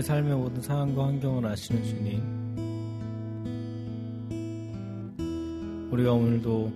삶의 0.03 0.35
모든 0.35 0.61
상황과 0.61 1.07
환경을 1.07 1.45
아시는 1.45 1.83
주님. 1.83 2.43
우리가 5.91 6.11
오늘도 6.11 6.71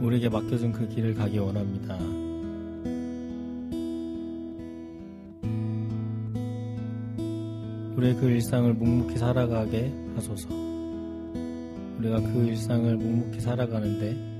우리에게 0.00 0.28
맡겨준 0.30 0.72
그 0.72 0.88
길을 0.88 1.14
가기 1.14 1.38
원합니다. 1.38 1.98
우리의 7.96 8.14
그 8.16 8.30
일상을 8.30 8.72
묵묵히 8.72 9.18
살아가게 9.18 9.92
하소서. 10.14 10.48
우리가 11.98 12.20
그 12.20 12.46
일상을 12.46 12.96
묵묵히 12.96 13.40
살아가는데 13.40 14.30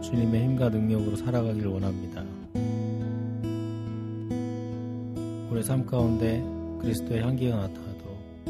주님의 0.00 0.44
힘과 0.44 0.70
능력으로 0.70 1.16
살아가길 1.16 1.66
원합니다. 1.66 2.15
우리 5.56 5.62
삶 5.62 5.86
가운데 5.86 6.44
그리스도의 6.82 7.22
향기가 7.22 7.56
나타나도록. 7.56 8.44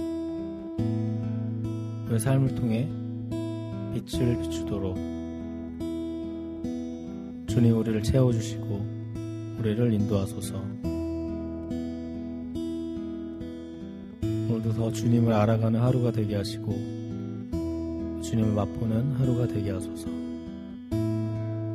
우리 2.10 2.18
삶을 2.18 2.56
통해 2.56 2.88
빛을 3.94 4.42
비추도록. 4.42 4.96
주님 7.46 7.78
우리를 7.78 8.02
채워주시고 8.02 8.80
우리를 9.60 9.92
인도하소서. 9.92 10.56
오늘도 14.50 14.72
더 14.72 14.90
주님을 14.90 15.32
알아가는 15.32 15.78
하루가 15.78 16.10
되게 16.10 16.34
하시고 16.34 16.72
주님을 18.20 18.52
맛보는 18.52 19.12
하루가 19.12 19.46
되게 19.46 19.70
하소서. 19.70 20.08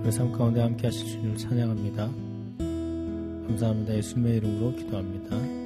우리 0.03 0.11
삶 0.11 0.33
가운데 0.33 0.59
함께 0.59 0.87
하실 0.87 1.07
주님을 1.07 1.37
찬양합니다 1.37 2.30
감사합니다. 3.51 3.95
예수님의 3.95 4.37
이름으로 4.37 4.75
기도합니다 4.75 5.60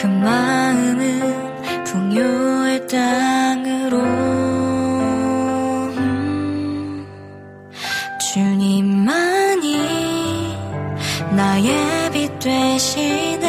그 0.00 0.06
마음은 0.06 1.84
풍요의 1.84 2.86
땅으로. 2.86 3.98
음, 5.98 7.06
주님만이 8.32 9.76
나의 11.36 12.10
빛 12.12 12.38
되시네. 12.38 13.46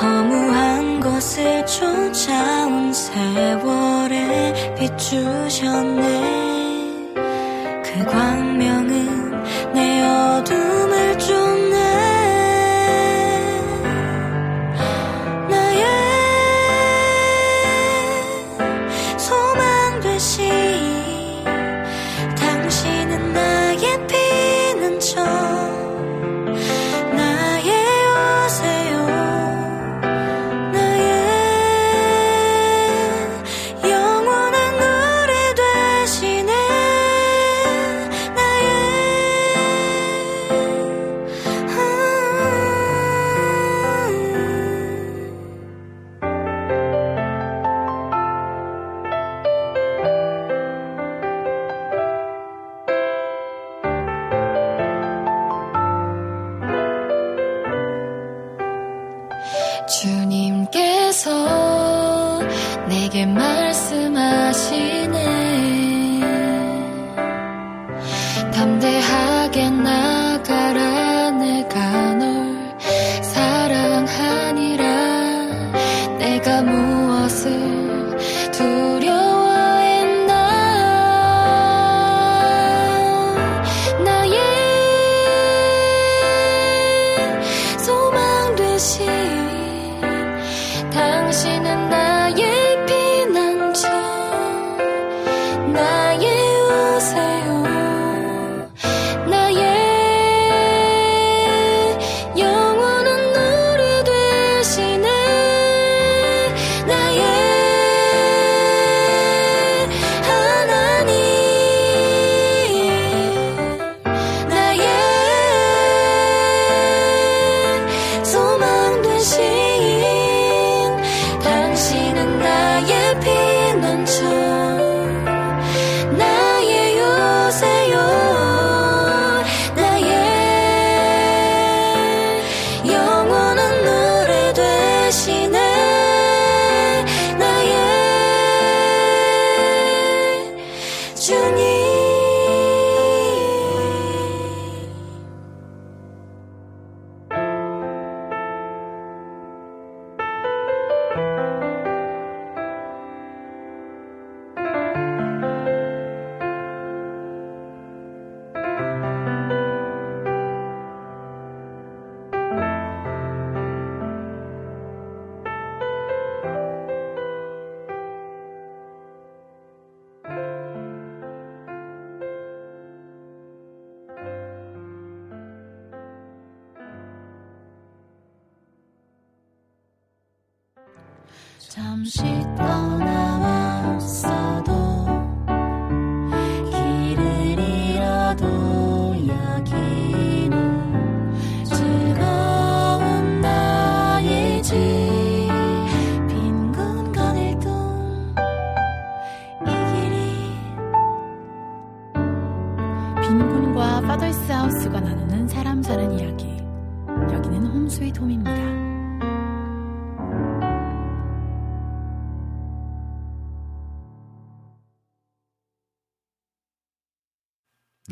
허무한 0.00 1.00
것을 1.00 1.66
쫓아온 1.66 2.94
세월에 2.94 4.74
비추셨네 4.78 5.91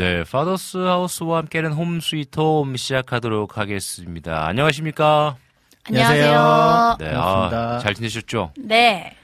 네, 0.00 0.24
파더스 0.24 0.78
하우스와 0.78 1.40
함께하는 1.40 1.74
홈 1.74 2.00
스위트 2.00 2.40
홈 2.40 2.74
시작하도록 2.74 3.58
하겠습니다. 3.58 4.46
안녕하십니까? 4.46 5.36
안녕하세요. 5.84 6.96
네, 6.98 7.10
반갑습니다. 7.12 7.74
아, 7.74 7.78
잘 7.80 7.94
지내셨죠? 7.94 8.54
네. 8.56 9.14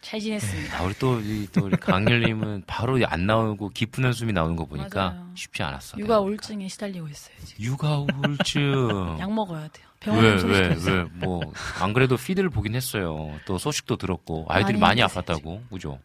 잘 0.00 0.18
지냈습니다. 0.18 0.76
아, 0.76 0.82
우리 0.82 0.94
또, 0.94 1.20
이, 1.20 1.46
또 1.52 1.66
우리 1.66 1.76
강일님은 1.76 2.64
바로 2.66 2.98
안 3.06 3.26
나오고 3.26 3.68
깊은 3.68 4.04
한숨이 4.04 4.32
나오는 4.32 4.56
거 4.56 4.64
보니까 4.64 5.10
맞아요. 5.10 5.30
쉽지 5.36 5.62
않았어요. 5.62 6.02
육아 6.02 6.18
우울증에 6.18 6.66
시달리고 6.66 7.06
있어요. 7.06 7.36
지금. 7.44 7.64
육아 7.64 7.98
우울증. 7.98 9.16
약 9.20 9.32
먹어야 9.32 9.68
돼요. 9.68 9.86
왜, 10.06 10.38
병원에 10.38 10.42
왜. 10.42 10.76
왜, 10.92 11.04
뭐, 11.12 11.40
안 11.80 11.92
그래도 11.92 12.16
피드를 12.16 12.50
보긴 12.50 12.74
했어요. 12.74 13.38
또 13.46 13.58
소식도 13.58 13.94
들었고, 13.94 14.46
아이들이 14.48 14.76
많이 14.76 15.02
많이 15.02 15.14
아팠다고, 15.14 15.68
그죠? 15.70 16.00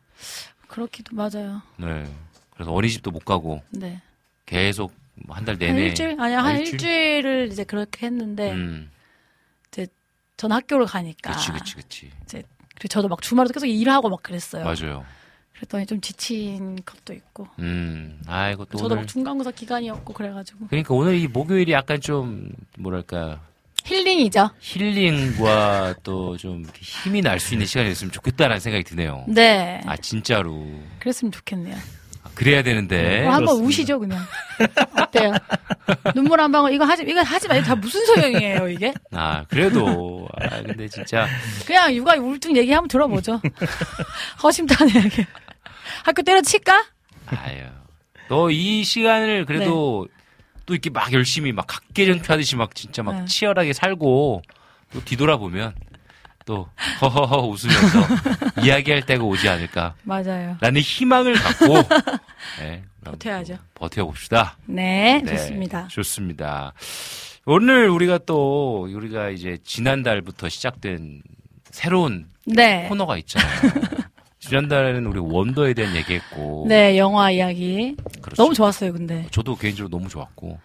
그렇기도 0.68 1.16
맞아요. 1.16 1.64
네. 1.78 2.04
그래서 2.56 2.72
어린이집도 2.72 3.12
못 3.12 3.24
가고, 3.26 3.62
네. 3.70 4.02
계속 4.46 4.92
한달한 5.30 5.60
내내. 5.60 5.88
일주일? 5.88 6.20
아니요, 6.20 6.40
한 6.40 6.60
일주일 6.60 7.26
을 7.26 7.50
이제 7.52 7.64
그렇게 7.64 8.06
했는데, 8.08 8.52
음, 8.52 8.90
전 10.38 10.52
학교를 10.52 10.86
가니까. 10.86 11.32
그치, 11.32 11.52
그치, 11.54 11.76
그치. 11.76 12.12
그리고 12.28 12.88
저도 12.90 13.08
막 13.08 13.22
주말에도 13.22 13.54
계속 13.54 13.68
일하고 13.68 14.10
막 14.10 14.22
그랬어요. 14.22 14.66
맞아요. 14.66 15.06
그랬더니 15.54 15.86
좀 15.86 16.02
지친 16.02 16.76
것도 16.86 17.14
있고. 17.14 17.48
음, 17.60 18.22
아이고, 18.28 18.66
또 18.66 18.78
저도 18.78 18.96
오늘. 18.96 19.04
막 19.04 19.08
중간고사 19.08 19.52
기간이었고 19.52 20.14
그래가지고. 20.14 20.68
그러니까 20.68 20.94
오늘 20.94 21.16
이 21.18 21.28
목요일이 21.30 21.72
약간 21.72 22.02
좀, 22.02 22.52
뭐랄까, 22.78 23.40
힐링이죠. 23.86 24.50
힐링과 24.60 25.96
또 26.04 26.36
좀 26.38 26.66
힘이 26.82 27.22
날 27.22 27.40
수 27.40 27.54
있는 27.54 27.66
시간이 27.66 27.88
됐으면 27.88 28.12
좋겠다라는 28.12 28.60
생각이 28.60 28.84
드네요. 28.84 29.24
네. 29.30 29.80
아, 29.86 29.96
진짜로. 29.96 30.68
그랬으면 31.00 31.32
좋겠네요. 31.32 31.78
아, 32.26 32.30
그래야 32.34 32.64
되는데. 32.64 33.22
오늘 33.22 33.32
한번. 33.34 33.56
우시죠, 33.62 34.00
그냥. 34.00 34.20
어때요? 35.00 35.34
눈물 36.14 36.40
한 36.42 36.52
방울, 36.52 36.74
이거 36.74 36.84
하지, 36.86 37.04
이거 37.08 37.22
하지 37.22 37.48
마. 37.48 37.56
이거 37.56 37.66
다 37.66 37.76
무슨 37.76 38.06
소용이에요, 38.06 38.68
이게? 38.70 38.94
아, 39.12 39.44
그래도. 39.48 40.28
아, 40.42 40.62
근데 40.62 40.88
진짜. 40.88 41.28
그냥 41.66 41.94
육아 41.94 42.16
우울증 42.16 42.56
얘기 42.58 42.72
한번 42.72 42.88
들어보죠. 42.88 43.40
허심탄회하게. 44.44 45.28
학교 46.04 46.22
때려칠까? 46.24 46.86
아유. 47.28 47.64
너 48.28 48.50
이 48.50 48.84
시간을 48.84 49.46
그래도 49.46 50.08
또 50.66 50.74
이렇게 50.74 50.90
막 50.90 51.14
열심히 51.14 51.52
막 51.52 51.68
각계전투 51.68 52.32
하듯이 52.34 52.56
막 52.56 52.74
진짜 52.74 53.04
막 53.04 53.20
네. 53.20 53.26
치열하게 53.26 53.74
살고 53.74 54.42
또 54.94 55.04
뒤돌아보면 55.06 55.76
또 56.46 56.68
허허허 57.02 57.48
웃으면서 57.48 58.00
이야기할 58.64 59.06
때가 59.06 59.24
오지 59.24 59.50
않을까. 59.50 59.96
맞아요. 60.04 60.58
라는 60.62 60.80
희망을 60.80 61.34
갖고 61.34 61.66
네, 62.62 62.84
버텨야죠. 63.04 63.56
또 63.56 63.60
버텨봅시다. 63.74 64.58
네, 64.68 65.22
네, 65.26 65.36
좋습니다. 65.36 65.88
좋습니다. 65.88 66.74
오늘 67.48 67.90
우리가 67.90 68.20
또 68.26 68.88
우리가 68.90 69.30
이제 69.30 69.58
지난달부터 69.64 70.50
시작된 70.50 71.22
새로운 71.72 72.28
네. 72.46 72.86
코너가 72.88 73.18
있잖아요. 73.18 73.72
지난달에는 74.40 75.08
우리 75.08 75.20
원더에 75.20 75.74
대한 75.74 75.96
얘기했고 75.96 76.66
네, 76.70 76.98
영화 77.00 77.32
이야기. 77.32 77.96
그렇죠. 78.22 78.42
너무 78.44 78.54
좋았어요, 78.54 78.94
근데. 78.94 79.26
저도 79.32 79.56
개인적으로 79.56 79.90
너무 79.90 80.08
좋았고 80.08 80.60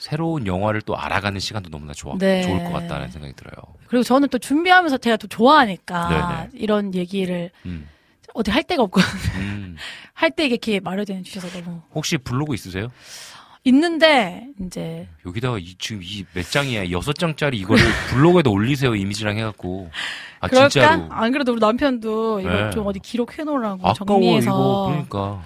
새로운 0.00 0.46
영화를 0.46 0.80
또 0.82 0.96
알아가는 0.96 1.38
시간도 1.38 1.68
너무나 1.70 1.92
좋아 1.92 2.16
네. 2.18 2.40
좋을 2.42 2.64
것 2.64 2.72
같다는 2.72 3.10
생각이 3.10 3.34
들어요. 3.34 3.52
그리고 3.86 4.02
저는 4.02 4.28
또 4.28 4.38
준비하면서 4.38 4.96
제가 4.98 5.16
또 5.18 5.28
좋아하니까 5.28 6.08
네네. 6.08 6.62
이런 6.62 6.94
얘기를 6.94 7.50
음, 7.66 7.86
어떻게 8.32 8.52
할 8.52 8.62
데가 8.62 8.82
없거든요. 8.84 9.10
음. 9.36 9.76
할때 10.14 10.46
이게 10.46 10.56
기회 10.56 10.80
마련해 10.80 11.22
주셔서 11.22 11.48
너무 11.62 11.82
혹시 11.94 12.16
블로그 12.18 12.54
있으세요? 12.54 12.88
있는데 13.64 14.46
이제 14.64 15.06
여기다가 15.26 15.58
이, 15.58 15.74
지금 15.78 16.00
이 16.02 16.24
몇 16.32 16.50
장이야 16.50 16.90
여섯 16.92 17.12
장짜리 17.14 17.58
이거를 17.58 17.82
블로그에다 18.10 18.48
올리세요 18.48 18.94
이미지랑 18.94 19.36
해갖고 19.36 19.90
아 20.40 20.48
그럴까? 20.48 20.68
진짜로 20.70 21.06
안 21.10 21.30
그래도 21.30 21.52
우리 21.52 21.60
남편도 21.60 22.40
이거 22.40 22.48
네. 22.50 22.70
좀 22.70 22.86
어디 22.86 23.00
기록해 23.00 23.44
놓으라고 23.44 23.86
아까워 23.86 23.94
정리해서 24.20 24.46
이거 24.48 24.86
그러니까 24.88 25.42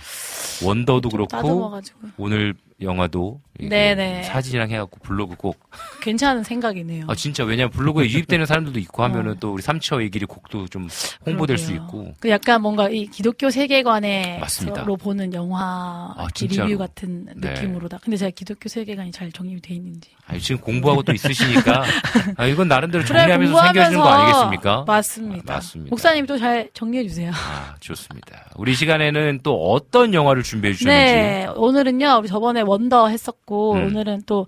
원더도 0.64 1.08
좀 1.08 1.10
그렇고 1.10 1.28
따져봐가지고 1.28 1.98
오늘 2.16 2.54
영화도 2.80 3.40
네네. 3.60 4.24
사진이랑 4.24 4.70
해갖고 4.70 4.98
블로그 5.00 5.36
꼭 5.36 5.58
괜찮은 6.02 6.42
생각이네요. 6.42 7.04
아 7.08 7.14
진짜 7.14 7.44
왜냐면 7.44 7.70
블로그에 7.70 8.06
유입되는 8.06 8.46
사람들도 8.46 8.78
있고 8.80 9.04
하면은 9.04 9.32
어. 9.32 9.36
또 9.38 9.52
우리 9.52 9.62
삼치어의 9.62 10.10
길이 10.10 10.26
곡도 10.26 10.68
좀 10.68 10.88
홍보될 11.26 11.58
수 11.58 11.68
그러게요. 11.68 11.84
있고 11.86 12.14
그 12.20 12.30
약간 12.30 12.62
뭔가 12.62 12.88
이 12.88 13.06
기독교 13.06 13.50
세계관에로 13.50 14.40
맞습니다. 14.40 14.84
보는 14.84 15.34
영화 15.34 16.12
아, 16.16 16.26
진짜로. 16.34 16.68
리뷰 16.68 16.78
같은 16.78 17.26
네. 17.36 17.50
느낌으로다. 17.50 17.98
근데 17.98 18.16
제가 18.16 18.30
기독교 18.34 18.68
세계관이 18.68 19.12
잘 19.12 19.30
정립이 19.30 19.60
돼 19.60 19.74
있는지. 19.74 20.10
아니, 20.26 20.40
지금 20.40 20.60
공부하고 20.60 21.02
또 21.02 21.12
있으시니까 21.12 21.84
아, 22.36 22.46
이건 22.46 22.68
나름대로 22.68 23.04
정리하면서 23.04 23.62
생겨지는 23.62 24.00
거 24.00 24.08
아니겠습니까? 24.08 24.84
맞습니다. 24.86 25.52
아, 25.52 25.56
맞습니다. 25.56 25.90
목사님이 25.90 26.26
또잘 26.26 26.70
정리해 26.74 27.06
주세요. 27.06 27.30
아 27.32 27.74
좋습니다. 27.80 28.50
우리 28.56 28.74
시간에는 28.74 29.40
또 29.42 29.70
어떤 29.70 30.12
영화를 30.14 30.42
준비해 30.42 30.72
주셨는지 30.74 31.12
네, 31.12 31.46
오늘은요. 31.54 32.18
우리 32.20 32.28
저번에 32.28 32.60
원더 32.62 33.08
했었 33.08 33.43
고 33.44 33.74
음. 33.74 33.86
오늘은 33.86 34.22
또 34.26 34.46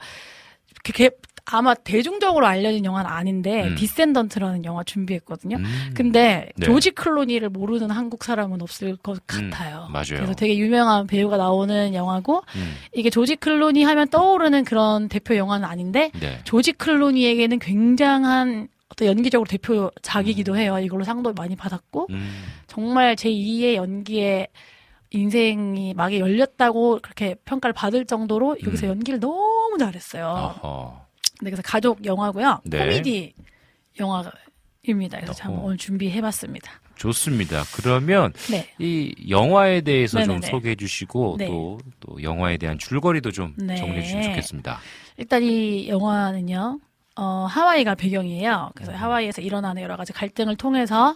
이렇게 0.85 1.11
아마 1.49 1.75
대중적으로 1.75 2.45
알려진 2.47 2.85
영화는 2.85 3.09
아닌데 3.09 3.69
음. 3.69 3.75
디센던트라는 3.77 4.65
영화 4.65 4.83
준비했거든요. 4.83 5.59
음, 5.59 5.93
근데 5.95 6.49
네. 6.57 6.67
조지 6.67 6.91
클루니를 6.91 7.51
모르는 7.51 7.91
한국 7.91 8.25
사람은 8.25 8.61
없을 8.63 8.97
것 8.97 9.23
음, 9.35 9.51
같아요. 9.51 9.89
맞아요. 9.93 10.17
그래서 10.17 10.35
되게 10.35 10.59
유명한 10.59 11.07
배우가 11.07 11.37
나오는 11.37 11.95
영화고 11.95 12.43
음, 12.57 12.75
이게 12.93 13.11
조지 13.11 13.37
클루니 13.37 13.85
하면 13.85 14.09
떠오르는 14.09 14.65
그런 14.65 15.09
대표 15.09 15.37
영화는 15.37 15.69
아닌데 15.69 16.11
네. 16.19 16.41
조지 16.43 16.73
클루니에게는 16.73 17.61
굉장한 17.61 18.69
어떤 18.89 19.09
연기적으로 19.09 19.47
대표작이기도 19.49 20.57
해요. 20.57 20.79
이걸로 20.81 21.05
상도 21.05 21.33
많이 21.33 21.55
받았고 21.55 22.09
음, 22.11 22.45
정말 22.67 23.15
제 23.15 23.29
2의 23.31 23.75
연기에 23.75 24.49
인생이 25.17 25.95
막이 25.95 26.21
열렸다고 26.21 27.01
그렇게 27.03 27.35
평가를 27.45 27.73
받을 27.73 28.05
정도로 28.05 28.57
여기서 28.65 28.87
음. 28.87 28.91
연기를 28.91 29.21
너무 29.21 29.77
잘했어요. 29.79 30.27
어허. 30.27 31.07
네, 31.43 31.51
그래서 31.51 31.63
가족 31.63 32.05
영화고요. 32.05 32.61
네. 32.65 32.79
코미디 32.79 33.35
영화입니다. 33.99 35.19
그래서 35.19 35.33
참 35.33 35.53
어허. 35.53 35.63
오늘 35.65 35.77
준비해봤습니다. 35.77 36.71
좋습니다. 36.97 37.63
그러면 37.75 38.33
네. 38.51 38.69
이 38.79 39.15
영화에 39.29 39.83
대해서 39.83 40.19
좀 40.21 40.37
네네네. 40.37 40.47
소개해 40.47 40.75
주시고 40.77 41.37
네. 41.39 41.47
또, 41.47 41.79
또 42.01 42.23
영화에 42.23 42.57
대한 42.57 42.79
줄거리도 42.79 43.33
좀 43.33 43.55
네. 43.57 43.77
정리해 43.77 44.03
주시면 44.03 44.25
좋겠습니다. 44.25 44.79
일단 45.19 45.43
이 45.43 45.89
영화는요, 45.89 46.81
어, 47.17 47.47
하와이가 47.49 47.95
배경이에요. 47.97 48.71
그래서 48.75 48.93
하와이에서 48.93 49.43
일어나는 49.43 49.83
여러 49.83 49.97
가지 49.97 50.13
갈등을 50.13 50.57
통해서 50.57 51.15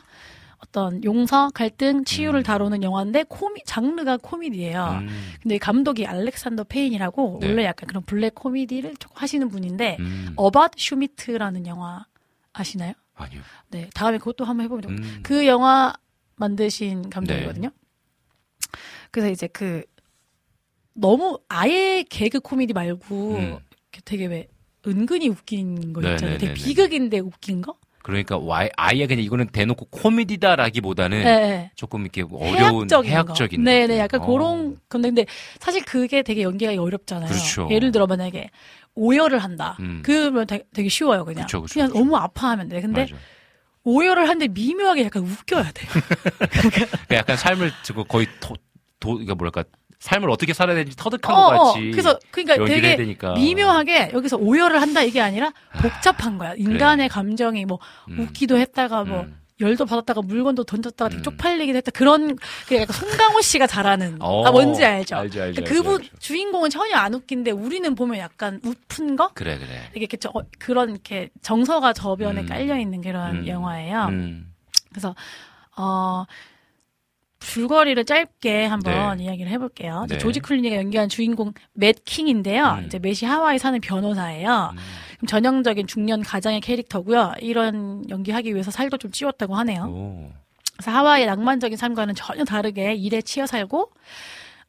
어떤 0.63 1.03
용서, 1.05 1.51
갈등, 1.55 2.05
치유를 2.05 2.41
음. 2.41 2.43
다루는 2.43 2.83
영화인데 2.83 3.25
코미 3.29 3.63
장르가 3.65 4.19
코미디예요. 4.19 4.99
음, 5.03 5.09
근데 5.43 5.57
이 5.57 5.59
감독이 5.59 6.07
알렉산더 6.07 6.65
페인이라고 6.65 7.39
네. 7.41 7.49
원래 7.49 7.65
약간 7.65 7.87
그런 7.87 8.03
블랙 8.05 8.35
코미디를 8.35 8.97
좀 8.97 9.11
하시는 9.15 9.49
분인데 9.49 9.97
음. 10.01 10.33
어바웃 10.37 10.75
슈미트라는 10.79 11.67
영화 11.67 12.05
아시나요? 12.53 12.93
아니요. 13.15 13.41
네, 13.71 13.89
다음에 13.95 14.19
그것도 14.19 14.45
한번 14.45 14.65
해보면 14.65 14.83
좋 14.83 14.89
음, 14.91 15.21
그 15.23 15.47
영화 15.47 15.93
만드신 16.37 17.11
감독이거든요. 17.11 17.69
네. 17.69 17.75
그래서 19.11 19.31
이제 19.31 19.47
그 19.47 19.83
너무 20.95 21.39
아예 21.49 22.05
개그 22.09 22.41
코미디 22.41 22.73
말고 22.73 23.35
음. 23.37 23.59
되게 24.05 24.27
왜 24.27 24.49
은근히 24.87 25.29
웃긴 25.29 25.93
거 25.93 26.01
있잖아요. 26.01 26.39
되게 26.39 26.53
네네네네. 26.53 26.55
비극인데 26.55 27.19
웃긴 27.19 27.61
거? 27.63 27.77
그러니까 28.03 28.39
와- 28.39 28.69
아예 28.77 29.07
그냥 29.07 29.23
이거는 29.23 29.49
대놓고 29.49 29.87
코미디다라기보다는 29.87 31.19
네. 31.25 31.41
네. 31.41 31.71
조금 31.75 32.03
이렇게 32.03 32.23
어려운 32.23 32.89
해학적인. 32.91 33.63
네네, 33.63 33.87
것들. 33.89 33.99
약간 33.99 34.21
어. 34.23 34.27
그런 34.27 34.79
건데 34.89 35.09
근데 35.09 35.27
사실 35.59 35.85
그게 35.85 36.23
되게 36.23 36.43
연기가 36.43 36.73
어렵잖아요. 36.81 37.29
그렇죠. 37.29 37.69
예를 37.71 37.93
들어 37.93 38.07
만약에 38.07 38.51
오열을 38.95 39.39
한다. 39.39 39.77
음. 39.81 40.01
그러면 40.05 40.47
되게, 40.47 40.65
되게 40.75 40.89
쉬워요, 40.89 41.25
그냥. 41.25 41.45
그쵸, 41.47 41.63
그쵸, 41.63 41.79
냥 41.79 41.89
그쵸. 41.89 41.99
너무 41.99 42.17
아파하면 42.17 42.69
돼. 42.69 42.81
근데 42.81 43.03
맞아. 43.03 43.15
오열을 43.85 44.25
하는데 44.29 44.49
미묘하게 44.49 45.05
약간 45.05 45.23
웃겨야 45.23 45.71
돼요. 45.73 45.91
그러니까 46.51 47.17
약간 47.17 47.37
삶을 47.37 47.71
거의 48.09 48.27
도, 48.41 48.55
도, 48.99 49.11
그러니까 49.13 49.35
뭐랄까, 49.35 49.65
삶을 50.01 50.31
어떻게 50.31 50.53
살아야 50.55 50.77
되는지 50.77 50.97
터득한 50.97 51.37
어, 51.37 51.39
것 51.39 51.55
어. 51.55 51.65
같이. 51.73 51.91
그래서 51.91 52.19
그러니까 52.31 52.65
되게 52.65 52.97
되니까. 52.97 53.35
미묘하게 53.35 54.11
여기서 54.13 54.39
오열을 54.39 54.81
한다 54.81 55.03
이게 55.03 55.21
아니라 55.21 55.53
복잡한 55.81 56.39
거야. 56.39 56.55
인간의 56.57 57.09
감정이 57.09 57.67
뭐 57.67 57.79
음. 58.09 58.21
웃기도 58.21 58.57
했다가 58.59 59.05
뭐 59.05 59.21
음. 59.21 59.37
열도 59.61 59.85
받았다가 59.85 60.23
물건도 60.23 60.65
던졌다가 60.65 61.15
음. 61.17 61.23
쪽팔리기도 61.23 61.77
했다. 61.77 61.91
그런 61.91 62.37
그 62.67 62.77
약간 62.77 62.97
송강호 62.97 63.43
씨가 63.43 63.67
잘하는 63.67 64.17
어, 64.21 64.47
아 64.47 64.51
뭔지 64.51 64.83
알죠? 64.83 65.17
알죠, 65.17 65.43
알죠, 65.43 65.61
그러니까 65.61 65.75
그분 65.75 66.01
알죠. 66.01 66.17
주인공은 66.19 66.71
전혀 66.71 66.97
안 66.97 67.13
웃긴데 67.13 67.51
우리는 67.51 67.95
보면 67.95 68.19
약간 68.19 68.59
웃픈 68.65 69.17
거 69.17 69.29
그래, 69.35 69.59
그래. 69.59 69.91
이게 69.95 70.17
저, 70.17 70.33
그런 70.59 70.91
이렇게 70.93 71.29
정서가 71.43 71.93
저변에 71.93 72.41
음. 72.41 72.47
깔려 72.47 72.79
있는 72.79 73.03
그런 73.03 73.41
음. 73.41 73.47
영화예요. 73.47 74.07
음. 74.07 74.51
그래서 74.89 75.15
어 75.77 76.25
줄거리를 77.41 78.05
짧게 78.05 78.67
한번 78.67 79.17
네. 79.17 79.25
이야기를 79.25 79.51
해볼게요. 79.51 80.03
이제 80.05 80.15
네. 80.15 80.19
조지 80.19 80.41
클루니가 80.41 80.77
연기한 80.77 81.09
주인공 81.09 81.53
맷 81.73 82.05
킹인데요. 82.05 82.79
음. 82.81 82.87
이제 82.87 82.99
맷이 82.99 83.25
하와이 83.25 83.59
사는 83.59 83.81
변호사예요. 83.81 84.75
음. 84.75 85.27
전형적인 85.27 85.87
중년 85.87 86.23
가장의 86.23 86.61
캐릭터고요. 86.61 87.35
이런 87.41 88.09
연기하기 88.09 88.53
위해서 88.53 88.71
살도 88.71 88.99
좀 88.99 89.11
찌웠다고 89.11 89.57
하네요. 89.57 89.85
오. 89.85 90.33
그래서 90.75 90.91
하와이의 90.93 91.27
낭만적인 91.27 91.77
삶과는 91.77 92.15
전혀 92.15 92.45
다르게 92.45 92.95
일에 92.95 93.21
치여 93.21 93.47
살고 93.47 93.91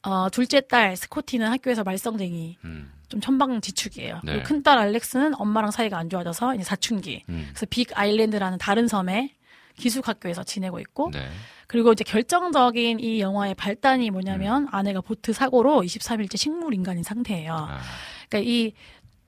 어, 0.03 0.29
둘째 0.31 0.61
딸 0.61 0.95
스코티는 0.97 1.47
학교에서 1.47 1.83
말썽쟁이 1.83 2.57
음. 2.65 2.91
좀 3.07 3.21
천방지축이에요. 3.21 4.21
네. 4.23 4.31
그리고 4.33 4.47
큰딸 4.47 4.77
알렉스는 4.77 5.35
엄마랑 5.39 5.71
사이가 5.71 5.97
안 5.97 6.09
좋아져서 6.09 6.55
이제 6.55 6.63
사춘기. 6.63 7.23
음. 7.29 7.47
그래서 7.49 7.65
빅 7.69 7.97
아일랜드라는 7.97 8.57
다른 8.57 8.87
섬에 8.87 9.35
기숙학교에서 9.77 10.43
지내고 10.43 10.79
있고 10.79 11.11
네. 11.13 11.27
그리고 11.71 11.93
이제 11.93 12.03
결정적인 12.03 12.99
이 12.99 13.21
영화의 13.21 13.55
발단이 13.55 14.09
음. 14.09 14.11
뭐냐면 14.11 14.67
아내가 14.71 14.99
보트 14.99 15.31
사고로 15.31 15.83
23일째 15.83 16.35
식물 16.35 16.73
인간인 16.73 17.01
상태예요. 17.01 17.53
아. 17.53 17.79
그러니까 18.27 18.51
이 18.51 18.73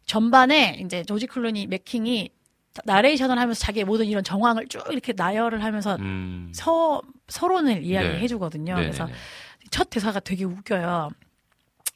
전반에 0.05 0.81
이제 0.83 1.03
조지 1.03 1.25
클루니 1.25 1.67
맥킹이 1.67 2.31
나레이션을 2.83 3.39
하면서 3.39 3.57
자기의 3.61 3.85
모든 3.85 4.07
이런 4.07 4.25
정황을 4.25 4.67
쭉 4.67 4.83
이렇게 4.91 5.13
나열을 5.15 5.63
하면서 5.63 5.95
음. 6.01 6.51
서 6.53 7.01
서론을 7.29 7.81
이야기해 7.81 8.19
네. 8.19 8.27
주거든요. 8.27 8.75
네, 8.75 8.81
그래서 8.81 9.05
네, 9.05 9.13
네. 9.13 9.17
첫 9.71 9.89
대사가 9.89 10.19
되게 10.19 10.43
웃겨요. 10.43 11.11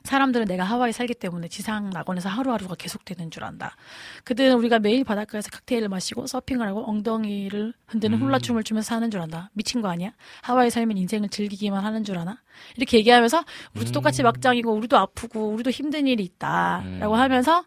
사람들은 0.08 0.46
내가 0.46 0.64
하와이 0.64 0.94
살기 0.94 1.14
때문에 1.16 1.50
지상 1.50 1.90
낙원에서 1.90 2.30
하루하루가 2.30 2.76
계속되는 2.76 3.30
줄 3.30 3.44
안다. 3.44 3.76
그들은 4.24 4.56
우리가 4.56 4.80
매일 4.80 5.04
바닷가에서 5.04 5.50
칵테일을 5.52 5.90
마시고 5.90 6.28
서핑을 6.28 6.66
하고 6.66 6.90
엉덩이를 6.90 7.74
흔드는 7.88 8.18
음. 8.18 8.24
훌라춤을 8.24 8.64
추면서 8.64 8.88
사는 8.88 9.12
줄 9.12 9.20
안다. 9.20 9.52
미친 9.54 9.82
거 9.82 9.90
아니야? 9.90 10.12
하와이 10.42 10.70
살면 10.70 10.98
인생을 10.98 11.30
즐기기만 11.30 11.84
하는 11.84 12.04
줄 12.06 12.18
아나? 12.18 12.42
이렇게 12.78 12.98
얘기하면서 13.00 13.44
우리도 13.76 13.92
음. 13.92 13.94
똑같이 13.94 14.24
막장이고 14.24 14.72
우리도 14.72 14.98
아프고 14.98 15.50
우리도 15.50 15.72
힘든 15.72 16.08
일이 16.08 16.24
있다라고 16.24 17.14
음. 17.14 17.20
하면서 17.20 17.66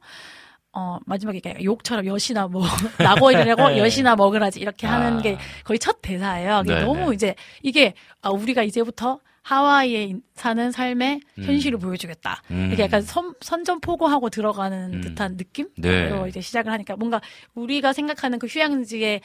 어 0.72 0.98
마지막에 1.04 1.40
욕처럼 1.62 2.06
여시나 2.06 2.46
뭐 2.46 2.62
낙원이라고 2.98 3.76
여시나 3.78 4.16
먹으라지 4.16 4.60
이렇게 4.60 4.86
하는 4.86 5.18
아. 5.18 5.22
게 5.22 5.36
거의 5.64 5.78
첫 5.78 6.00
대사예요. 6.00 6.62
네네. 6.62 6.84
너무 6.84 7.12
이제 7.12 7.34
이게 7.62 7.94
아, 8.22 8.30
우리가 8.30 8.62
이제부터 8.62 9.20
하와이에 9.54 10.04
인- 10.04 10.22
사는 10.34 10.70
삶의 10.70 11.20
음. 11.38 11.42
현실을 11.44 11.78
보여주겠다. 11.78 12.40
음. 12.52 12.66
이렇게 12.68 12.84
약간 12.84 13.02
선, 13.02 13.34
선전포고하고 13.40 14.30
들어가는 14.30 14.94
음. 14.94 15.00
듯한 15.00 15.36
느낌으로 15.36 15.72
네. 15.78 16.24
이제 16.28 16.40
시작을 16.40 16.70
하니까 16.70 16.94
뭔가 16.94 17.20
우리가 17.54 17.92
생각하는 17.92 18.38
그 18.38 18.46
휴양지의 18.46 19.20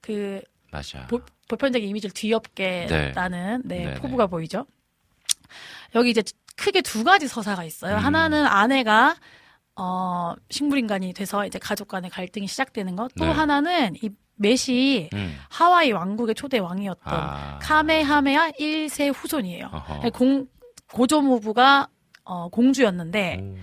그 0.00 0.40
맞아. 0.70 1.04
보, 1.08 1.20
보편적인 1.48 1.88
이미지를 1.88 2.12
뒤엎게 2.14 2.86
네. 2.88 3.10
나는 3.12 3.62
네, 3.64 3.78
네네. 3.86 3.94
포부가 3.94 4.28
보이죠. 4.28 4.66
여기 5.96 6.10
이제 6.10 6.22
크게 6.56 6.80
두 6.82 7.02
가지 7.02 7.26
서사가 7.26 7.64
있어요. 7.64 7.96
음. 7.96 7.98
하나는 8.04 8.46
아내가 8.46 9.16
어 9.74 10.34
식물인간이 10.48 11.12
돼서 11.12 11.44
이제 11.44 11.58
가족 11.58 11.88
간의 11.88 12.08
갈등이 12.10 12.46
시작되는 12.46 12.94
것. 12.94 13.10
또 13.18 13.24
네. 13.24 13.32
하나는 13.32 13.96
이 14.00 14.10
맷이 14.36 15.08
음. 15.12 15.36
하와이 15.48 15.92
왕국의 15.92 16.34
초대 16.34 16.58
왕이었던 16.58 17.14
아. 17.14 17.58
카메하메아 17.60 18.52
1세 18.52 19.12
후손이에요. 19.14 19.70
어허. 19.72 20.10
공, 20.10 20.46
고조무부가 20.92 21.88
어, 22.24 22.48
공주였는데 22.48 23.40
오. 23.42 23.56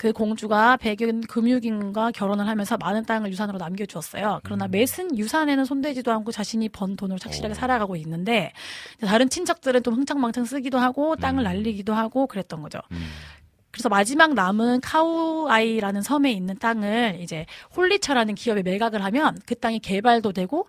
그 0.00 0.14
공주가 0.14 0.78
백인 0.78 1.20
금유긴과 1.20 2.12
결혼을 2.12 2.48
하면서 2.48 2.78
많은 2.78 3.04
땅을 3.04 3.30
유산으로 3.30 3.58
남겨주었어요. 3.58 4.40
그러나 4.44 4.64
음. 4.64 4.70
맷은 4.70 5.18
유산에는 5.18 5.66
손대지도 5.66 6.10
않고 6.10 6.32
자신이 6.32 6.70
번 6.70 6.96
돈으로 6.96 7.18
착실하게 7.18 7.52
오. 7.52 7.54
살아가고 7.54 7.96
있는데 7.96 8.52
다른 9.00 9.28
친척들은 9.28 9.82
좀 9.82 9.94
흥청망청 9.94 10.46
쓰기도 10.46 10.78
하고 10.78 11.16
땅을 11.16 11.42
음. 11.42 11.44
날리기도 11.44 11.92
하고 11.92 12.26
그랬던 12.26 12.62
거죠. 12.62 12.78
음. 12.92 13.06
그래서 13.72 13.88
마지막 13.88 14.34
남은 14.34 14.80
카우아이라는 14.80 16.02
섬에 16.02 16.32
있는 16.32 16.58
땅을 16.58 17.18
이제 17.20 17.46
홀리처라는 17.76 18.34
기업에 18.34 18.62
매각을 18.62 19.04
하면 19.04 19.38
그 19.46 19.54
땅이 19.54 19.78
개발도 19.80 20.32
되고 20.32 20.68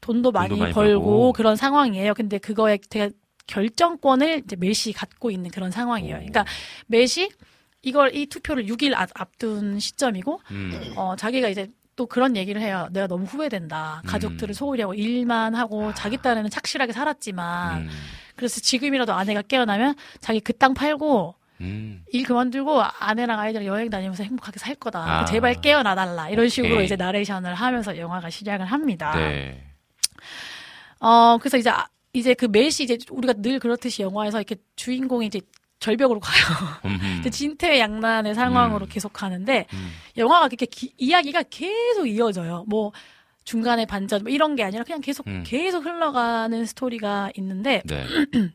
돈도 0.00 0.30
많이, 0.32 0.56
많이 0.58 0.72
벌고, 0.72 1.00
벌고. 1.00 1.32
그런 1.32 1.56
상황이에요. 1.56 2.14
근데 2.14 2.38
그거에 2.38 2.78
되게 2.90 3.10
결정권을 3.46 4.42
이제 4.44 4.56
맷이 4.56 4.92
갖고 4.94 5.30
있는 5.30 5.50
그런 5.50 5.70
상황이에요. 5.70 6.16
오. 6.16 6.18
그러니까 6.18 6.44
맷이 6.86 7.28
이걸 7.82 8.14
이 8.14 8.26
투표를 8.26 8.66
6일 8.66 8.92
앞- 8.94 9.10
앞둔 9.14 9.78
시점이고 9.80 10.40
음. 10.50 10.92
어 10.96 11.16
자기가 11.16 11.48
이제 11.48 11.68
또 11.96 12.06
그런 12.06 12.36
얘기를 12.36 12.60
해요. 12.60 12.88
내가 12.92 13.06
너무 13.06 13.24
후회된다. 13.24 14.02
가족들을 14.06 14.50
음. 14.50 14.54
소홀히 14.54 14.82
하고 14.82 14.94
일만 14.94 15.54
하고 15.54 15.92
자기 15.94 16.16
딴에는 16.18 16.50
착실하게 16.50 16.92
살았지만 16.92 17.82
음. 17.82 17.88
그래서 18.36 18.60
지금이라도 18.60 19.12
아내가 19.14 19.42
깨어나면 19.42 19.94
자기 20.20 20.40
그 20.40 20.52
땅 20.52 20.74
팔고 20.74 21.34
음. 21.60 22.04
일 22.12 22.24
그만두고 22.24 22.82
아내랑 22.82 23.38
아이들 23.40 23.64
여행 23.66 23.90
다니면서 23.90 24.22
행복하게 24.22 24.58
살 24.58 24.74
거다. 24.74 25.20
아. 25.20 25.24
제발 25.24 25.60
깨어나 25.60 25.94
달라. 25.94 26.28
이런 26.30 26.48
식으로 26.48 26.74
오케이. 26.74 26.86
이제 26.86 26.96
나레이션을 26.96 27.54
하면서 27.54 27.96
영화가 27.96 28.30
시작을 28.30 28.66
합니다. 28.66 29.12
네. 29.16 29.64
어 31.00 31.38
그래서 31.38 31.56
이제 31.56 31.70
아- 31.70 31.86
이제 32.12 32.34
그 32.34 32.46
멜시 32.46 32.84
이제 32.84 32.98
우리가 33.10 33.34
늘 33.34 33.58
그렇듯이 33.58 34.02
영화에서 34.02 34.38
이렇게 34.38 34.56
주인공이 34.76 35.26
이제 35.26 35.40
절벽으로 35.80 36.18
가요. 36.20 36.42
음흠. 36.84 37.04
이제 37.20 37.30
진퇴양난의 37.30 38.34
상황으로 38.34 38.86
음. 38.86 38.88
계속 38.88 39.12
가는데 39.12 39.66
음. 39.72 39.90
영화가 40.16 40.48
그렇게 40.48 40.66
기- 40.66 40.92
이야기가 40.98 41.44
계속 41.50 42.06
이어져요. 42.08 42.64
뭐 42.68 42.92
중간에 43.44 43.86
반전 43.86 44.22
뭐 44.24 44.32
이런 44.32 44.56
게 44.56 44.64
아니라 44.64 44.82
그냥 44.84 45.00
계속 45.00 45.26
음. 45.28 45.44
계속 45.46 45.84
흘러가는 45.84 46.64
스토리가 46.66 47.30
있는데 47.36 47.82
네. 47.86 48.04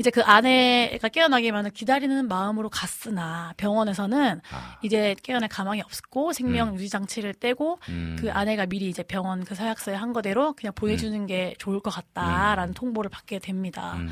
이제 0.00 0.08
그 0.08 0.22
아내가 0.22 1.10
깨어나기만을 1.10 1.72
기다리는 1.72 2.26
마음으로 2.26 2.70
갔으나 2.70 3.52
병원에서는 3.58 4.40
아. 4.50 4.78
이제 4.80 5.14
깨어날 5.22 5.50
가망이 5.50 5.82
없고 5.82 6.32
생명 6.32 6.74
유지 6.74 6.88
장치를 6.88 7.34
떼고 7.34 7.78
음. 7.90 8.16
그 8.18 8.32
아내가 8.32 8.64
미리 8.64 8.88
이제 8.88 9.02
병원 9.02 9.44
그 9.44 9.54
서약서에 9.54 9.94
한 9.94 10.14
거대로 10.14 10.54
그냥 10.54 10.72
보내주는 10.74 11.26
게 11.26 11.54
좋을 11.58 11.80
것 11.80 11.90
같다라는 11.90 12.72
통보를 12.72 13.10
받게 13.10 13.40
됩니다. 13.40 13.96
음. 13.98 14.08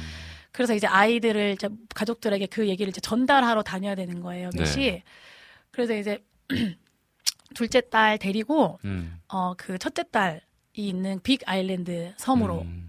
그래서 0.53 0.75
이제 0.75 0.87
아이들을 0.87 1.53
이제 1.53 1.71
가족들에게 1.95 2.45
그 2.49 2.69
얘기를 2.69 2.91
이제 2.91 3.01
전달하러 3.01 3.63
다녀야 3.63 3.95
되는 3.95 4.21
거예요, 4.21 4.51
네. 4.53 4.65
몇이. 4.65 5.03
그래서 5.71 5.95
이제 5.95 6.23
둘째 7.55 7.81
딸 7.81 8.19
데리고 8.19 8.79
음. 8.85 9.19
어그 9.29 9.79
첫째 9.79 10.05
딸이 10.11 10.41
있는 10.75 11.19
빅 11.23 11.41
아일랜드 11.47 12.13
섬으로 12.19 12.61
음. 12.61 12.88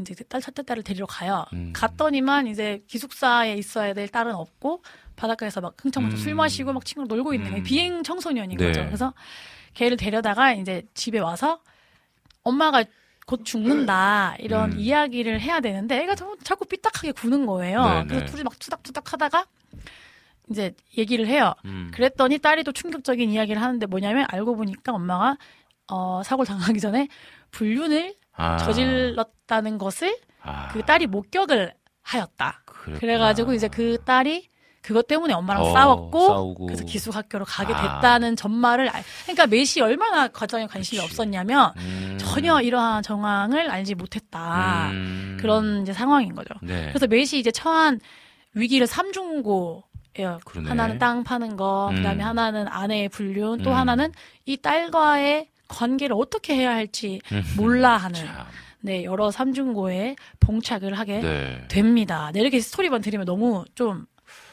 이제 0.00 0.14
그딸 0.14 0.40
첫째 0.40 0.62
딸을 0.62 0.82
데리러 0.82 1.06
가요. 1.06 1.44
음. 1.52 1.72
갔더니만 1.74 2.46
이제 2.46 2.82
기숙사에 2.86 3.54
있어야 3.54 3.94
될 3.94 4.08
딸은 4.08 4.34
없고 4.34 4.82
바닷가에서 5.16 5.60
막 5.60 5.74
흥청망청 5.80 6.18
음. 6.18 6.22
술 6.22 6.34
마시고 6.34 6.72
막 6.72 6.84
친구랑 6.84 7.08
놀고 7.08 7.34
있는. 7.34 7.54
음. 7.54 7.62
비행 7.62 8.02
청소년인 8.02 8.56
네. 8.58 8.66
거죠. 8.66 8.84
그래서 8.86 9.14
걔를 9.74 9.96
데려다가 9.96 10.52
이제 10.52 10.82
집에 10.94 11.18
와서 11.18 11.60
엄마가 12.42 12.84
곧 13.26 13.44
죽는다 13.44 14.36
이런 14.38 14.72
음. 14.72 14.78
이야기를 14.78 15.40
해야 15.40 15.60
되는데 15.60 16.02
애가 16.02 16.14
자꾸, 16.14 16.36
자꾸 16.42 16.64
삐딱하게 16.64 17.12
구는 17.12 17.44
거예요. 17.44 17.84
네, 17.84 18.04
그래서 18.04 18.24
네. 18.24 18.30
둘이 18.30 18.42
막 18.42 18.58
투닥투닥 18.58 19.12
하다가 19.12 19.46
이제 20.50 20.74
얘기를 20.96 21.26
해요. 21.26 21.54
음. 21.66 21.90
그랬더니 21.92 22.38
딸이 22.38 22.64
또 22.64 22.72
충격적인 22.72 23.30
이야기를 23.30 23.60
하는데 23.60 23.84
뭐냐면 23.86 24.26
알고 24.30 24.56
보니까 24.56 24.92
엄마가 24.92 25.36
어, 25.88 26.22
사고를 26.24 26.46
당하기 26.46 26.80
전에 26.80 27.08
불륜을 27.50 28.14
아. 28.38 28.56
저질렀다는 28.58 29.76
것을 29.78 30.16
아. 30.42 30.68
그 30.68 30.82
딸이 30.82 31.06
목격을 31.08 31.74
하였다. 32.02 32.62
그랬구나. 32.64 32.98
그래가지고 33.00 33.52
이제 33.52 33.68
그 33.68 33.98
딸이 34.04 34.48
그것 34.80 35.06
때문에 35.06 35.34
엄마랑 35.34 35.62
어, 35.64 35.72
싸웠고 35.72 36.26
싸우고. 36.28 36.66
그래서 36.66 36.84
기숙학교로 36.84 37.44
가게 37.44 37.74
아. 37.74 37.82
됐다는 37.96 38.36
전말을 38.36 38.88
알- 38.88 39.02
그러니까 39.24 39.46
메시 39.46 39.80
얼마나 39.82 40.28
가정에 40.28 40.66
관심이 40.66 40.98
그치. 41.00 41.04
없었냐면 41.12 41.72
음. 41.78 42.16
전혀 42.18 42.60
이러한 42.62 43.02
정황을 43.02 43.70
알지 43.70 43.96
못했다 43.96 44.88
음. 44.92 45.36
그런 45.40 45.82
이제 45.82 45.92
상황인 45.92 46.34
거죠. 46.34 46.54
네. 46.62 46.86
그래서 46.88 47.06
메시 47.06 47.38
이제 47.38 47.50
처한 47.50 48.00
위기를 48.54 48.86
삼중고 48.86 49.84
예요. 50.20 50.40
그러네. 50.46 50.68
하나는 50.70 50.98
땅 50.98 51.22
파는 51.22 51.56
거, 51.56 51.90
음. 51.90 51.96
그다음에 51.96 52.24
하나는 52.24 52.66
아내의 52.68 53.08
불륜, 53.10 53.58
또 53.62 53.70
음. 53.70 53.76
하나는 53.76 54.10
이 54.46 54.56
딸과의 54.56 55.48
관계를 55.68 56.16
어떻게 56.18 56.54
해야 56.56 56.74
할지 56.74 57.20
음. 57.32 57.42
몰라 57.56 57.96
하는 57.96 58.14
참. 58.14 58.46
네 58.80 59.04
여러 59.04 59.30
삼중고에 59.30 60.16
봉착을 60.40 60.94
하게 60.98 61.20
네. 61.20 61.68
됩니다. 61.68 62.30
네, 62.32 62.40
이렇게 62.40 62.60
스토리만 62.60 63.00
들으면 63.00 63.26
너무 63.26 63.64
좀 63.74 64.06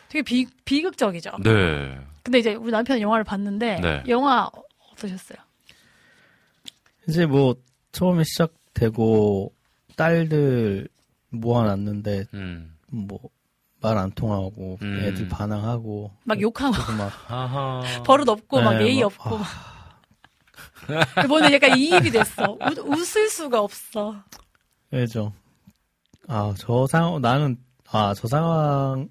되게 0.09 0.21
비, 0.23 0.45
비극적이죠. 0.65 1.31
네. 1.43 1.99
근데 2.23 2.39
이제 2.39 2.53
우리 2.55 2.71
남편 2.71 2.99
영화를 3.01 3.23
봤는데 3.23 3.79
네. 3.81 4.03
영화 4.07 4.49
어떠셨어요? 4.93 5.37
이제 7.07 7.25
뭐 7.25 7.55
처음에 7.91 8.23
시작되고 8.23 9.53
딸들 9.95 10.87
모아놨는데 11.29 12.25
음. 12.33 12.75
뭐말 12.87 13.97
안 13.97 14.11
통하고 14.11 14.79
음. 14.81 14.99
애들 15.03 15.27
반항하고 15.27 16.11
막 16.23 16.41
욕하고 16.41 16.73
막 16.93 17.11
아하. 17.31 17.81
버릇 18.03 18.27
없고 18.27 18.61
막 18.61 18.77
네, 18.77 18.85
예의 18.87 19.01
막, 19.01 19.05
없고 19.05 19.37
이번에 21.23 21.53
약간 21.53 21.77
이입이 21.77 22.11
됐어. 22.11 22.57
웃, 22.61 22.77
웃을 22.79 23.29
수가 23.29 23.59
없어. 23.61 24.15
왜죠? 24.91 25.33
아 26.27 26.53
저 26.57 26.87
상황 26.87 27.21
나는 27.21 27.57
아 27.91 28.13
저 28.15 28.27
상황이면 28.27 29.07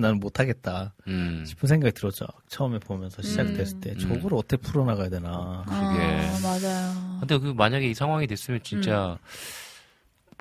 나는 0.00 0.20
못하겠다 0.20 0.94
음. 1.08 1.44
싶은 1.46 1.68
생각이 1.68 1.92
들었죠. 1.94 2.26
처음에 2.48 2.78
보면서 2.80 3.22
시작됐을 3.22 3.76
음. 3.76 3.80
때 3.80 3.90
음. 3.92 3.98
저걸 3.98 4.34
어떻게 4.34 4.56
풀어나가야 4.58 5.08
되나. 5.08 5.64
그게. 5.66 5.76
아, 5.78 6.38
맞아요. 6.42 7.16
근데 7.20 7.38
그 7.38 7.46
만약에 7.56 7.88
이 7.88 7.94
상황이 7.94 8.26
됐으면 8.26 8.60
진짜 8.62 9.18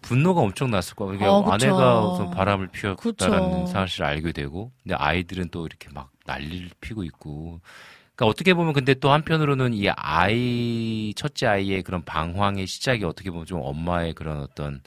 분노가 0.02 0.42
엄청 0.42 0.72
났을 0.72 0.96
거야. 0.96 1.16
이게 1.16 1.26
음. 1.26 1.30
어. 1.30 1.52
아내가 1.52 2.06
우선 2.08 2.32
바람을 2.32 2.68
피웠다라는 2.68 3.52
그쵸. 3.66 3.66
사실을 3.68 4.06
알게 4.08 4.32
되고, 4.32 4.72
근데 4.84 4.96
아이들은 4.96 5.50
또 5.52 5.66
이렇게 5.66 5.90
막 5.94 6.10
난리를 6.26 6.70
피고 6.82 7.04
있고. 7.04 7.60
그러니까 8.20 8.26
어떻게 8.26 8.54
보면 8.54 8.74
근데 8.74 8.94
또 8.96 9.12
한편으로는 9.12 9.74
이 9.74 9.88
아이 9.90 11.14
첫째 11.16 11.48
아이의 11.48 11.84
그런 11.84 12.04
방황의 12.04 12.68
시작이 12.68 13.06
어떻게 13.06 13.32
보면 13.32 13.46
좀 13.46 13.62
엄마의 13.64 14.14
그런 14.14 14.42
어떤 14.42 14.82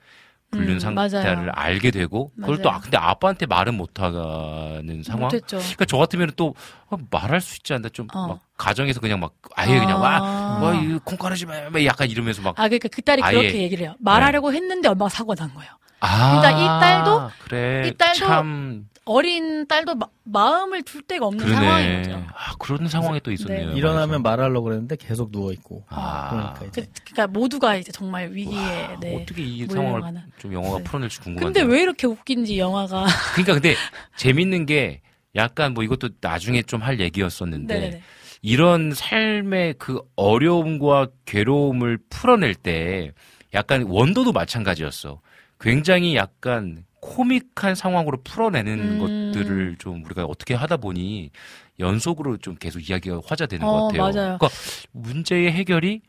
불륜 0.51 0.75
음, 0.75 0.79
상태를 0.81 1.37
맞아요. 1.37 1.51
알게 1.55 1.91
되고 1.91 2.31
그걸 2.39 2.59
또 2.61 2.69
맞아요. 2.69 2.77
아- 2.77 2.81
근데 2.83 2.99
아빠한테 2.99 3.47
말은 3.47 3.75
못하는 3.75 5.03
상황. 5.03 5.23
못했죠. 5.23 5.57
그러니까 5.57 5.85
저 5.87 5.97
같으면 5.97 6.31
또 6.37 6.55
어, 6.91 6.97
말할 7.11 7.41
수 7.41 7.57
있지 7.57 7.73
않나 7.73 7.89
좀 7.89 8.07
어. 8.13 8.27
막 8.27 8.41
가정에서 8.59 9.01
그냥 9.01 9.19
막 9.19 9.33
아예 9.57 9.79
그냥 9.79 9.99
와 10.03 10.19
아. 10.19 10.59
와, 10.63 10.75
이거 10.75 10.99
콩가루지 11.03 11.47
마. 11.47 11.71
막 11.71 11.83
약간 11.87 12.11
이러면서 12.11 12.43
막. 12.43 12.51
아, 12.61 12.65
그러니까 12.69 12.89
그 12.93 13.01
딸이 13.01 13.23
아예. 13.23 13.35
네. 13.35 13.41
그렇게 13.41 13.63
얘기를 13.63 13.87
해요. 13.87 13.95
말하려고 13.99 14.53
했는데 14.53 14.89
엄마가 14.91 15.09
사고 15.09 15.35
난 15.35 15.55
거예요. 15.55 15.71
아. 16.01 16.41
그러니까 16.43 16.61
이 16.61 16.67
딸도- 16.83 17.31
그래. 17.45 17.89
이 17.89 17.97
딸도 17.97 18.19
참. 18.19 18.89
어린 19.05 19.67
딸도 19.67 19.97
마, 20.25 20.63
음을 20.65 20.83
둘 20.83 21.03
데가 21.03 21.27
없는 21.27 21.45
상황인 21.53 21.87
그러네. 22.03 22.03
거죠. 22.03 22.27
아, 22.37 22.55
그런 22.59 22.89
상황이 22.89 23.21
또 23.21 23.33
있었네요. 23.33 23.71
네. 23.73 23.77
일어나면 23.77 24.23
말하려고 24.23 24.65
그랬는데 24.65 24.97
계속 24.97 25.33
누워 25.33 25.53
있고. 25.53 25.85
아. 25.89 26.29
그러니까 26.55 26.65
이제 26.67 26.83
그, 26.83 27.13
그러니까 27.13 27.27
모두가 27.39 27.77
이제 27.77 27.91
정말 27.91 28.31
위기에 28.31 28.55
와, 28.57 29.01
네. 29.01 29.17
어떻게 29.21 29.43
이. 29.43 29.67
상황을 29.67 30.03
좀 30.39 30.53
영화가 30.53 30.79
네. 30.79 30.85
풀어낼지 30.85 31.21
궁금한데. 31.21 31.61
근데 31.61 31.75
왜 31.75 31.83
이렇게 31.83 32.07
웃긴지 32.07 32.59
영화가 32.59 33.07
그러니까 33.35 33.55
근데 33.55 33.75
재밌는 34.17 34.67
게 34.67 35.01
약간 35.35 35.75
뭐 35.75 35.83
이것도 35.83 36.11
나중에 36.21 36.63
좀 36.63 36.83
할 36.83 37.01
얘기였었는데 37.01 37.75
네네네. 37.75 38.03
이런 38.45 38.93
삶의 38.93 39.75
그 39.79 40.01
어려움과 40.17 41.09
괴로움을 41.27 41.99
풀어낼 42.11 42.55
때 42.55 43.13
약간 43.55 43.83
원도도 43.83 44.33
마찬가지였어. 44.33 45.21
굉장히 45.61 46.17
약간 46.17 46.85
코믹한 47.01 47.75
상황으로 47.75 48.19
풀어내는 48.23 48.79
음. 48.79 49.33
것들을 49.33 49.77
좀 49.79 50.05
우리가 50.05 50.25
어떻게 50.25 50.55
하다 50.55 50.77
보니 50.77 51.31
연속으로 51.79 52.37
좀 52.39 52.57
계속 52.57 52.89
이야기가 52.89 53.21
화제되는 53.25 53.67
어, 53.67 53.71
것 53.71 53.87
같아요. 53.87 54.03
맞아요. 54.03 54.39
그러니까 54.39 54.49
문제의 54.93 55.53
해결이 55.53 56.01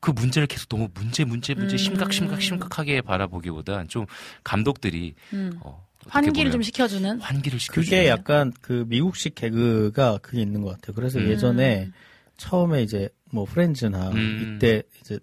그 0.00 0.10
문제를 0.10 0.48
계속 0.48 0.68
너무 0.68 0.88
문제 0.94 1.24
문제 1.24 1.54
문제 1.54 1.76
음. 1.76 1.78
심각 1.78 2.12
심각 2.12 2.42
심각하게 2.42 3.02
바라보기보단 3.02 3.86
좀 3.86 4.06
감독들이 4.42 5.14
음. 5.32 5.52
어, 5.60 5.86
환기를 6.08 6.50
좀 6.50 6.60
시켜주는 6.60 7.20
환기를 7.20 7.60
시켜주는 7.60 7.84
그게 7.84 8.08
약간 8.08 8.52
그 8.60 8.84
미국식 8.88 9.36
개그가 9.36 10.18
그게 10.18 10.42
있는 10.42 10.62
것 10.62 10.70
같아요. 10.70 10.94
그래서 10.94 11.20
음. 11.20 11.28
예전에 11.28 11.90
처음에 12.36 12.82
이제 12.82 13.08
뭐 13.30 13.44
프렌즈나 13.44 14.10
음. 14.10 14.56
이때 14.56 14.82
이제 15.00 15.20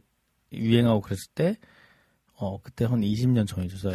유행하고 0.54 1.02
그랬을 1.02 1.28
때, 1.36 1.58
어, 2.36 2.60
그때 2.62 2.86
한 2.86 3.02
20년 3.02 3.48
전이죠. 3.48 3.78
저 3.78 3.92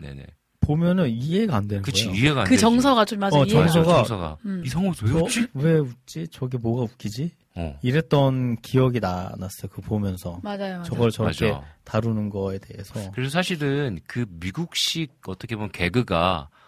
네네. 0.00 0.26
보면은 0.60 1.10
이해가 1.10 1.56
안 1.56 1.66
되는 1.68 1.82
그치 1.82 2.06
거예요. 2.06 2.18
이해가 2.20 2.40
안 2.42 2.44
그 2.46 2.50
되지. 2.50 2.60
정서가 2.62 3.04
좀 3.04 3.18
맞아 3.18 3.38
어, 3.38 3.44
이해가 3.44 3.66
정서가- 3.66 3.84
돼. 3.86 3.92
정서가 3.94 4.36
음. 4.46 4.62
거왜 4.64 5.20
어, 5.20 5.24
웃지? 5.24 5.46
왜 5.54 5.72
웃지? 5.74 6.28
저게 6.28 6.56
뭐가 6.58 6.82
웃기지? 6.84 7.30
어. 7.56 7.78
이랬던 7.82 8.56
기억이 8.62 9.00
나, 9.00 9.32
났어요. 9.38 9.68
그거 9.70 9.82
보면서. 9.82 10.40
맞아요. 10.42 10.58
맞아요. 10.58 10.82
저걸 10.84 11.10
저렇게 11.10 11.50
맞아. 11.52 11.64
다루는 11.84 12.30
거에 12.30 12.58
대해서. 12.58 12.94
그래서 13.12 13.30
사실은 13.30 13.98
그 14.06 14.24
미국식 14.30 15.12
어떻게 15.26 15.56
보면 15.56 15.70
개그가 15.72 16.48
이 16.50 16.61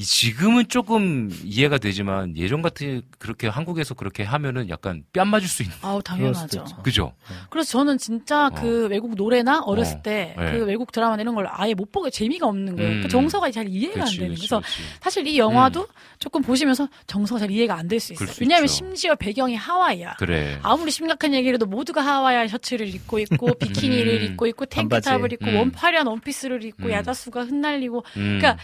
지금은 0.00 0.68
조금 0.68 1.30
이해가 1.44 1.76
되지만 1.76 2.34
예전 2.38 2.62
같은 2.62 3.02
그렇게 3.18 3.46
한국에서 3.46 3.92
그렇게 3.92 4.22
하면은 4.22 4.70
약간 4.70 5.04
뺨 5.12 5.28
맞을 5.28 5.46
수 5.46 5.62
있는 5.62 5.76
아우 5.82 6.02
당연하죠. 6.02 6.64
그죠? 6.82 7.12
그래서 7.50 7.72
저는 7.72 7.98
진짜 7.98 8.48
그 8.56 8.86
외국 8.88 9.14
노래나 9.14 9.60
어렸을 9.60 9.98
어. 9.98 10.02
때그 10.02 10.40
네. 10.40 10.52
외국 10.64 10.92
드라마 10.92 11.16
이런 11.16 11.34
걸 11.34 11.46
아예 11.50 11.74
못 11.74 11.92
보게 11.92 12.08
재미가 12.08 12.46
없는 12.46 12.76
거예요. 12.76 12.90
음. 12.90 13.02
그 13.02 13.08
정서가 13.08 13.50
잘 13.50 13.68
이해가 13.68 13.92
그렇지, 13.92 14.10
안 14.12 14.16
되는 14.16 14.28
거예요. 14.28 14.36
그래서 14.38 14.58
그렇지. 14.60 14.82
사실 15.02 15.26
이 15.26 15.36
영화도 15.38 15.86
조금 16.18 16.40
보시면서 16.42 16.88
정서가 17.06 17.40
잘 17.40 17.50
이해가 17.50 17.74
안 17.76 17.86
될 17.88 18.00
수 18.00 18.14
있어요. 18.14 18.28
왜냐하면 18.40 18.64
있죠. 18.64 18.74
심지어 18.76 19.14
배경이 19.14 19.54
하와이야. 19.56 20.14
그래. 20.18 20.58
아무리 20.62 20.90
심각한 20.90 21.34
얘기를 21.34 21.56
해도 21.56 21.66
모두가 21.66 22.00
하와이안 22.00 22.48
셔츠를 22.48 22.88
입고 22.94 23.18
있고 23.18 23.52
비키니를 23.60 24.20
음. 24.22 24.24
입고 24.32 24.46
있고. 24.46 24.64
탱크탑을 24.64 25.34
입고 25.34 25.46
음. 25.46 25.56
원 25.56 25.70
화려한 25.74 26.06
원피스를 26.06 26.64
입고 26.64 26.84
음. 26.86 26.90
야자수가 26.92 27.42
흩날리고 27.44 28.04
음, 28.16 28.38
그러니까 28.40 28.56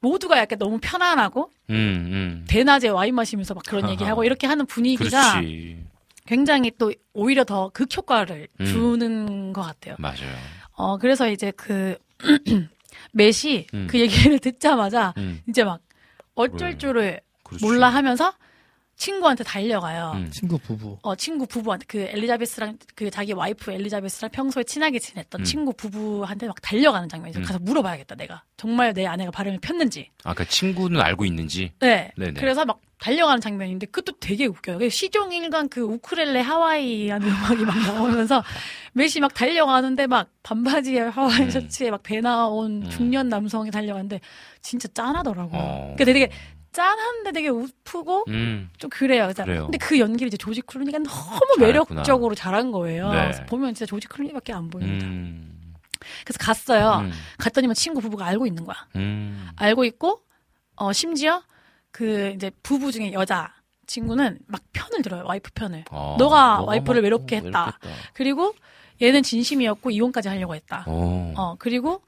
모두가 0.00 0.38
약간 0.38 0.58
너무 0.58 0.78
편안하고 0.80 1.50
음, 1.70 1.74
음. 1.74 2.44
대낮에 2.48 2.88
와인 2.88 3.14
마시면서 3.14 3.54
막 3.54 3.62
그런. 3.66 3.88
얘기하고 3.90 4.24
이렇게 4.24 4.46
하는 4.46 4.66
분위기가 4.66 5.32
그렇지. 5.32 5.84
굉장히 6.26 6.70
또 6.78 6.92
오히려 7.14 7.44
더 7.44 7.70
극효과를 7.70 8.48
음. 8.60 8.64
주는 8.66 9.52
것 9.52 9.62
같아요. 9.62 9.96
맞아요. 9.98 10.36
어 10.72 10.98
그래서 10.98 11.28
이제 11.28 11.50
그 11.56 11.96
메시 13.12 13.66
음. 13.74 13.86
그 13.90 13.98
얘기를 13.98 14.38
듣자마자 14.40 15.14
음, 15.18 15.40
이제 15.48 15.64
막 15.64 15.80
어쩔 16.34 16.70
그래. 16.70 16.78
줄을 16.78 17.20
그렇지. 17.42 17.64
몰라 17.64 17.88
하면서 17.88 18.32
친구한테 18.98 19.44
달려가요. 19.44 20.12
음. 20.16 20.30
친구 20.32 20.58
부부. 20.58 20.98
어 21.02 21.14
친구 21.14 21.46
부부한테 21.46 21.86
그 21.88 22.00
엘리자베스랑 22.00 22.78
그 22.96 23.10
자기 23.10 23.32
와이프 23.32 23.70
엘리자베스랑 23.70 24.30
평소에 24.32 24.64
친하게 24.64 24.98
지냈던 24.98 25.40
음. 25.40 25.44
친구 25.44 25.72
부부한테 25.72 26.48
막 26.48 26.60
달려가는 26.60 27.08
장면이죠. 27.08 27.38
음. 27.40 27.44
가서 27.44 27.60
물어봐야겠다 27.60 28.16
내가 28.16 28.42
정말 28.56 28.92
내 28.92 29.06
아내가 29.06 29.30
바람을 29.30 29.60
폈는지. 29.60 30.10
아까 30.24 30.44
친구는 30.44 31.00
알고 31.00 31.24
있는지. 31.24 31.72
네. 31.78 32.10
네네. 32.16 32.32
그래서 32.40 32.64
막 32.64 32.80
달려가는 32.98 33.40
장면인데 33.40 33.86
그것도 33.86 34.18
되게 34.18 34.46
웃겨요. 34.46 34.78
그 34.78 34.88
시종 34.90 35.32
일관 35.32 35.68
그 35.68 35.80
우크렐레 35.82 36.40
하와이 36.40 37.08
하는 37.10 37.28
음악이 37.28 37.64
막 37.64 37.78
나오면서 37.78 38.42
메시 38.94 39.20
막 39.20 39.32
달려가는데 39.32 40.08
막 40.08 40.28
반바지에 40.42 41.02
하와이 41.02 41.42
음. 41.42 41.50
셔츠에 41.50 41.90
막 41.92 42.02
배 42.02 42.20
나온 42.20 42.82
음. 42.82 42.90
중년 42.90 43.28
남성이 43.28 43.70
달려가는데 43.70 44.20
진짜 44.60 44.88
짠하더라고요. 44.92 45.60
어. 45.60 45.94
그러니까 45.96 46.04
되게 46.04 46.30
짠한데 46.72 47.32
되게 47.32 47.48
우프고 47.48 48.24
음. 48.28 48.70
좀 48.78 48.90
그래요. 48.90 49.30
그래요. 49.34 49.64
근데 49.64 49.78
그 49.78 49.98
연기를 49.98 50.28
이제 50.28 50.36
조지 50.36 50.60
클루니가 50.62 50.98
너무 50.98 51.08
잘했구나. 51.58 52.00
매력적으로 52.00 52.34
잘한 52.34 52.72
거예요. 52.72 53.10
네. 53.10 53.22
그래서 53.22 53.44
보면 53.46 53.74
진짜 53.74 53.86
조지 53.86 54.06
클루니밖에 54.08 54.52
안 54.52 54.68
보입니다. 54.70 55.06
음. 55.06 55.74
그래서 56.24 56.38
갔어요. 56.40 57.00
음. 57.04 57.12
갔더니만 57.38 57.74
친구 57.74 58.00
부부가 58.00 58.26
알고 58.26 58.46
있는 58.46 58.64
거야. 58.64 58.76
음. 58.96 59.48
알고 59.56 59.84
있고 59.84 60.22
어 60.76 60.92
심지어 60.92 61.42
그 61.90 62.32
이제 62.34 62.50
부부 62.62 62.92
중에 62.92 63.12
여자 63.12 63.52
친구는 63.86 64.38
막 64.46 64.62
편을 64.72 65.02
들어요. 65.02 65.24
와이프 65.26 65.50
편을. 65.54 65.84
어, 65.90 66.16
너가 66.18 66.62
와이프를 66.62 67.00
막 67.00 67.04
외롭게 67.04 67.36
했다. 67.36 67.78
외롭겠다. 67.80 68.10
그리고 68.12 68.54
얘는 69.00 69.22
진심이었고 69.22 69.90
이혼까지 69.90 70.28
하려고 70.28 70.54
했다. 70.54 70.84
어. 70.86 71.32
어 71.36 71.56
그리고 71.58 72.02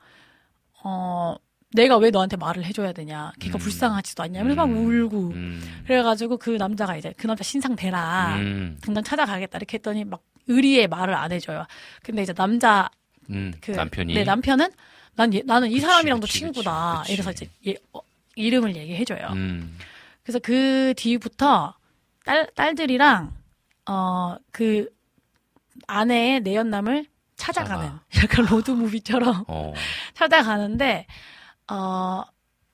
어 0.85 1.35
내가 1.73 1.97
왜 1.99 2.11
너한테 2.11 2.37
말을 2.37 2.64
해줘야 2.64 2.93
되냐. 2.93 3.33
걔가 3.39 3.57
음. 3.57 3.61
불쌍하지도 3.61 4.23
않냐. 4.25 4.43
그래서 4.43 4.57
막 4.57 4.64
음. 4.64 4.87
울고. 4.87 5.29
음. 5.35 5.83
그래가지고 5.87 6.37
그 6.39 6.51
남자가 6.51 6.97
이제 6.97 7.14
그 7.16 7.27
남자 7.27 7.45
신상 7.45 7.77
대라. 7.77 8.37
음. 8.37 8.77
당장 8.83 9.05
찾아가겠다 9.05 9.59
이렇게 9.59 9.77
했더니 9.79 10.05
막 10.05 10.21
의리의 10.49 10.89
말을 10.89 11.14
안 11.14 11.31
해줘요. 11.31 11.66
근데 12.03 12.23
이제 12.23 12.33
남자 12.33 12.91
음. 13.31 13.53
그 13.61 13.71
남편이 13.71 14.14
네 14.14 14.25
남편은 14.25 14.68
난 15.14 15.33
얘- 15.35 15.43
나는 15.45 15.68
이 15.68 15.75
그치, 15.75 15.87
사람이랑도 15.87 16.27
그치, 16.27 16.39
친구다. 16.41 17.01
그치, 17.03 17.12
이래서. 17.12 17.31
이제 17.31 17.49
얘, 17.68 17.75
어, 17.93 18.01
이름을 18.35 18.75
얘기해줘요. 18.75 19.29
음. 19.35 19.77
그래서 20.25 20.39
그 20.41 20.93
뒤부터 20.97 21.75
딸 22.25 22.49
딸들이랑 22.57 23.33
어 23.87 24.37
그 24.51 24.89
아내의 25.87 26.41
내연남을 26.41 27.07
찾아가는 27.37 27.85
찾아가. 27.87 28.03
약간 28.23 28.47
로드 28.47 28.71
무비처럼 28.73 29.45
어. 29.49 29.73
찾아가는데 30.14 31.07
어 31.71 32.25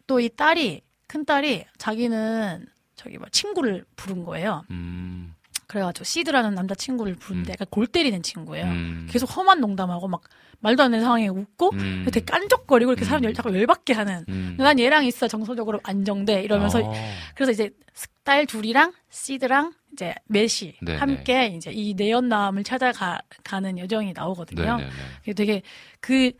또 0.07 0.21
이 0.21 0.29
딸이 0.29 0.83
큰 1.09 1.25
딸이 1.25 1.65
자기는 1.79 2.67
저기 2.95 3.19
뭐 3.19 3.27
친구를 3.31 3.85
부른 3.97 4.25
거예요. 4.25 4.65
음. 4.71 5.35
그래가지고 5.67 6.05
시드라는 6.05 6.55
남자 6.55 6.75
친구를 6.77 7.17
부르는데 7.17 7.51
음. 7.51 7.53
약간 7.55 7.67
골 7.71 7.89
때리는 7.89 8.23
친구예요. 8.23 8.67
음. 8.67 9.09
계속 9.11 9.27
험한 9.37 9.61
농담하고 9.61 10.07
막 10.07 10.23
말도 10.61 10.85
안 10.85 10.93
되는 10.93 11.05
상황에 11.05 11.27
웃고 11.29 11.71
음. 11.75 12.05
되게 12.07 12.25
깐족거리고 12.25 12.93
이렇게 12.93 13.05
사람 13.05 13.23
음. 13.23 13.25
열, 13.25 13.35
자꾸 13.35 13.53
열받게 13.53 13.93
하는. 13.95 14.25
음. 14.29 14.55
난 14.59 14.79
얘랑 14.79 15.05
있어 15.05 15.27
정서적으로 15.27 15.81
안정돼 15.83 16.43
이러면서 16.45 16.79
어. 16.85 16.95
그래서 17.35 17.51
이제 17.51 17.71
딸 18.23 18.47
둘이랑 18.47 18.93
시드랑 19.11 19.73
이제 19.93 20.15
메시 20.27 20.77
네네. 20.83 20.99
함께 20.99 21.47
이제 21.49 21.73
이 21.73 21.95
내연남을 21.95 22.63
찾아가는 22.63 23.79
여정이 23.79 24.13
나오거든요. 24.13 24.77
네네네. 24.77 24.91
이게 25.25 25.33
되게 25.35 25.63
그 26.01 26.31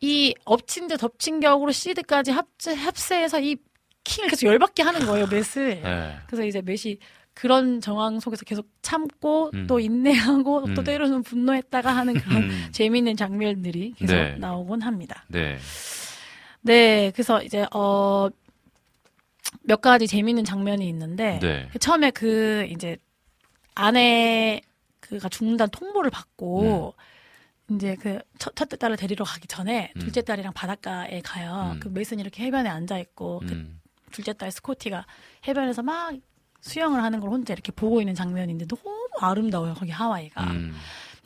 이 0.00 0.34
엎친 0.44 0.88
데 0.88 0.96
덮친 0.96 1.40
격으로 1.40 1.72
시드까지 1.72 2.30
합체, 2.30 2.74
합세해서 2.74 3.40
이 3.40 3.56
킹을 4.04 4.28
계속 4.28 4.46
열받게 4.46 4.82
하는 4.82 5.06
거예요, 5.06 5.26
맷을. 5.26 5.82
네. 5.82 6.16
그래서 6.26 6.44
이제 6.44 6.60
맷이 6.60 6.98
그런 7.34 7.80
정황 7.80 8.20
속에서 8.20 8.44
계속 8.44 8.66
참고 8.82 9.50
음. 9.52 9.66
또 9.66 9.78
인내하고 9.80 10.72
또 10.74 10.82
음. 10.82 10.84
때로는 10.84 11.22
분노했다가 11.22 11.94
하는 11.94 12.14
그런 12.14 12.44
음. 12.44 12.68
재미있는 12.72 13.16
장면들이 13.16 13.94
계속 13.96 14.14
네. 14.14 14.36
나오곤 14.36 14.82
합니다. 14.82 15.24
네. 15.28 15.58
네, 16.62 17.10
그래서 17.14 17.42
이제 17.42 17.66
어. 17.72 18.28
몇 19.62 19.80
가지 19.80 20.06
재미있는 20.06 20.44
장면이 20.44 20.88
있는데 20.88 21.38
네. 21.40 21.68
그 21.72 21.78
처음에 21.78 22.10
그 22.10 22.66
이제 22.68 22.96
아내 23.74 24.60
그가 25.00 25.28
죽는다는 25.28 25.70
통보를 25.70 26.10
받고 26.10 26.94
이제 27.70 27.96
그 27.96 28.20
첫, 28.38 28.54
첫째 28.54 28.76
딸을 28.76 28.96
데리러 28.96 29.24
가기 29.24 29.48
전에 29.48 29.92
음. 29.96 30.00
둘째 30.00 30.22
딸이랑 30.22 30.52
바닷가에 30.52 31.20
가요. 31.22 31.72
음. 31.74 31.80
그 31.80 31.88
메이슨이 31.88 32.20
이렇게 32.20 32.44
해변에 32.44 32.68
앉아 32.68 32.98
있고 32.98 33.40
그 33.46 33.52
음. 33.52 33.80
둘째 34.12 34.32
딸 34.32 34.50
스코티가 34.52 35.06
해변에서 35.46 35.82
막 35.82 36.14
수영을 36.60 37.02
하는 37.02 37.20
걸 37.20 37.30
혼자 37.30 37.52
이렇게 37.52 37.72
보고 37.72 38.00
있는 38.00 38.14
장면인데 38.14 38.66
너무 38.66 39.08
아름다워요. 39.20 39.74
거기 39.74 39.90
하와이가. 39.90 40.44
음. 40.44 40.74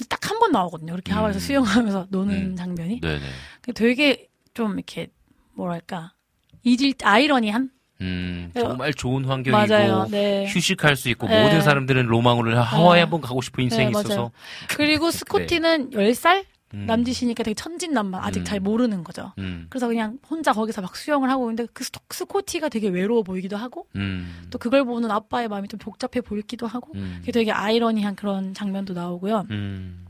딱한 0.09 0.38
번 0.38 0.53
나오거든요. 0.53 0.95
이렇게 0.95 1.12
음. 1.12 1.18
하와이에서 1.18 1.41
수영하면서 1.41 2.07
노는 2.11 2.34
음. 2.34 2.57
장면이. 2.57 3.01
네네. 3.01 3.26
그 3.61 3.72
되게 3.72 4.28
좀 4.55 4.74
이렇게 4.74 5.09
뭐랄까 5.53 6.14
이질 6.62 6.95
아이러니한 7.03 7.70
음. 8.01 8.51
어, 8.55 8.61
정말 8.61 8.94
좋은 8.94 9.24
환경이고 9.24 9.72
맞아요. 9.74 10.07
네. 10.11 10.46
휴식할 10.48 10.96
수 10.96 11.09
있고 11.11 11.28
네. 11.28 11.42
모든 11.42 11.61
사람들은 11.62 12.07
로망으로 12.07 12.59
하와이 12.59 12.98
네. 12.98 13.01
한번 13.03 13.20
가고 13.20 13.40
싶은 13.40 13.64
인생이 13.64 13.86
네, 13.86 13.92
맞아요. 13.92 14.05
있어서 14.05 14.30
그리고 14.68 15.11
스코티는 15.11 15.90
10살 15.90 16.44
음. 16.74 16.86
남짓이니까 16.86 17.42
되게 17.42 17.55
천진난만 17.55 18.22
아직 18.22 18.40
음. 18.40 18.44
잘 18.44 18.61
모르는 18.61 19.03
거죠. 19.03 19.32
음. 19.38 19.66
그래서 19.68 19.88
그냥 19.88 20.18
혼자 20.28 20.53
거기서 20.53 20.82
막 20.82 20.94
수영을 20.94 21.28
하고 21.28 21.51
있는데 21.51 21.70
그 21.72 21.84
스코티가 22.11 22.68
되게 22.68 22.88
외로워 22.88 23.22
보이기도 23.22 23.57
하고 23.57 23.86
음. 23.96 24.44
또 24.51 24.59
그걸 24.59 24.84
보는 24.84 25.11
아빠의 25.11 25.48
마음이 25.48 25.68
좀 25.68 25.78
복잡해 25.78 26.20
보이기도 26.20 26.66
하고 26.66 26.92
음. 26.94 27.22
되게 27.32 27.51
아이러니한 27.51 28.14
그런 28.14 28.55
장면도 28.55 28.94
나오고요. 28.94 29.46
음. 29.51 30.07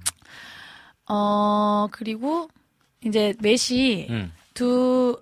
어 1.09 1.89
그리고 1.91 2.49
이제 3.05 3.35
메시 3.41 4.07
음. 4.11 4.33
두 4.53 5.21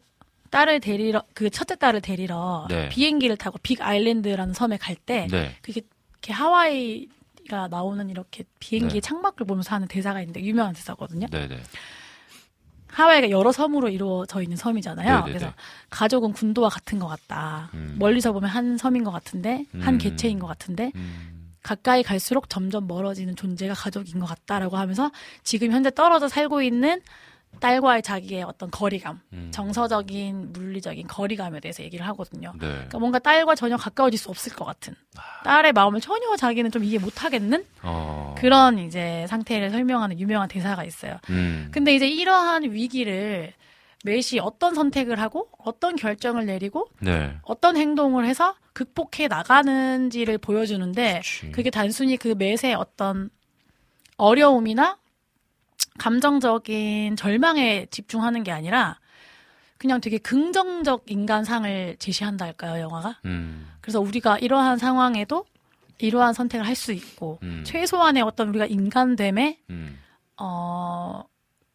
딸을 0.50 0.80
데리러 0.80 1.22
그 1.34 1.50
첫째 1.50 1.76
딸을 1.76 2.00
데리러 2.00 2.66
네. 2.68 2.88
비행기를 2.88 3.36
타고 3.36 3.58
빅 3.62 3.80
아일랜드라는 3.80 4.54
섬에 4.54 4.76
갈때 4.76 5.28
네. 5.30 5.54
그게 5.62 5.82
이렇게 6.12 6.32
하와이가 6.32 7.68
나오는 7.70 8.08
이렇게 8.10 8.44
비행기의 8.58 9.00
네. 9.00 9.06
창밖을 9.06 9.46
보면서 9.46 9.74
하는 9.74 9.88
대사가 9.88 10.20
있는데 10.20 10.40
유명한 10.42 10.74
대사거든요. 10.74 11.26
네네. 11.28 11.60
하와이가 12.88 13.30
여러 13.30 13.52
섬으로 13.52 13.88
이루어져 13.88 14.42
있는 14.42 14.56
섬이잖아요. 14.56 15.08
네네네. 15.08 15.26
그래서 15.26 15.54
가족은 15.90 16.32
군도와 16.32 16.68
같은 16.68 16.98
것 16.98 17.06
같다. 17.06 17.70
음. 17.74 17.96
멀리서 17.98 18.32
보면 18.32 18.50
한 18.50 18.76
섬인 18.76 19.04
것 19.04 19.10
같은데 19.12 19.66
한 19.80 19.94
음. 19.94 19.98
개체인 19.98 20.38
것 20.38 20.46
같은데 20.46 20.90
음. 20.96 21.52
가까이 21.62 22.02
갈수록 22.02 22.48
점점 22.48 22.86
멀어지는 22.86 23.36
존재가 23.36 23.74
가족인 23.74 24.18
것 24.20 24.26
같다라고 24.26 24.76
하면서 24.76 25.10
지금 25.42 25.70
현재 25.70 25.90
떨어져 25.90 26.28
살고 26.28 26.62
있는 26.62 27.00
딸과의 27.60 28.02
자기의 28.02 28.42
어떤 28.42 28.70
거리감, 28.70 29.20
음. 29.32 29.50
정서적인 29.52 30.52
물리적인 30.52 31.06
거리감에 31.06 31.60
대해서 31.60 31.82
얘기를 31.82 32.06
하거든요. 32.08 32.52
네. 32.58 32.68
그러니까 32.68 32.98
뭔가 32.98 33.18
딸과 33.18 33.54
전혀 33.54 33.76
가까워질 33.76 34.18
수 34.18 34.30
없을 34.30 34.52
것 34.54 34.64
같은 34.64 34.94
딸의 35.44 35.72
마음을 35.72 36.00
전혀 36.00 36.36
자기는 36.36 36.70
좀 36.70 36.84
이해 36.84 36.98
못하겠는 36.98 37.64
어. 37.82 38.34
그런 38.38 38.78
이제 38.78 39.26
상태를 39.28 39.70
설명하는 39.70 40.18
유명한 40.18 40.48
대사가 40.48 40.84
있어요. 40.84 41.18
음. 41.30 41.68
근데 41.72 41.94
이제 41.94 42.08
이러한 42.08 42.64
위기를 42.72 43.52
메시 44.04 44.38
어떤 44.38 44.74
선택을 44.74 45.20
하고 45.20 45.48
어떤 45.58 45.96
결정을 45.96 46.46
내리고 46.46 46.88
네. 47.00 47.36
어떤 47.42 47.76
행동을 47.76 48.26
해서 48.26 48.54
극복해 48.72 49.26
나가는지를 49.28 50.38
보여주는데 50.38 51.20
그치. 51.22 51.50
그게 51.50 51.70
단순히 51.70 52.16
그 52.16 52.28
맷의 52.28 52.74
어떤 52.74 53.30
어려움이나 54.16 54.98
감정적인 55.98 57.16
절망에 57.16 57.86
집중하는 57.90 58.42
게 58.44 58.52
아니라 58.52 58.98
그냥 59.76 60.00
되게 60.00 60.18
긍정적 60.18 61.04
인간상을 61.06 61.96
제시한다 61.98 62.44
할까요, 62.46 62.82
영화가? 62.82 63.20
음. 63.26 63.68
그래서 63.80 64.00
우리가 64.00 64.38
이러한 64.38 64.78
상황에도 64.78 65.44
이러한 65.98 66.32
선택을 66.34 66.66
할 66.66 66.74
수 66.74 66.92
있고 66.92 67.38
음. 67.42 67.62
최소한의 67.64 68.22
어떤 68.22 68.48
우리가 68.48 68.66
인간됨에 68.66 69.58
음. 69.70 69.98
어 70.36 71.22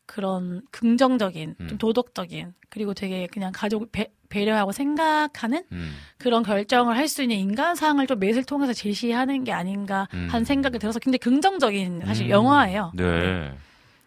그런 0.06 0.62
긍정적인 0.72 1.56
음. 1.60 1.68
좀 1.68 1.78
도덕적인 1.78 2.54
그리고 2.70 2.94
되게 2.94 3.28
그냥 3.28 3.52
가족을 3.54 3.88
배, 3.92 4.12
배려하고 4.30 4.72
생각하는 4.72 5.64
음. 5.72 5.94
그런 6.18 6.44
결정을 6.44 6.98
할 6.98 7.08
수 7.08 7.22
있는 7.22 7.38
인간상을 7.38 8.06
좀 8.08 8.20
맷을 8.20 8.44
통해서 8.44 8.74
제시하는 8.74 9.44
게 9.44 9.52
아닌가 9.52 10.08
음. 10.14 10.28
한 10.30 10.44
생각이 10.46 10.80
들어서 10.80 11.00
굉장히 11.00 11.20
긍정적인 11.20 12.04
사실 12.06 12.26
음. 12.28 12.30
영화예요. 12.32 12.92
네. 12.96 13.56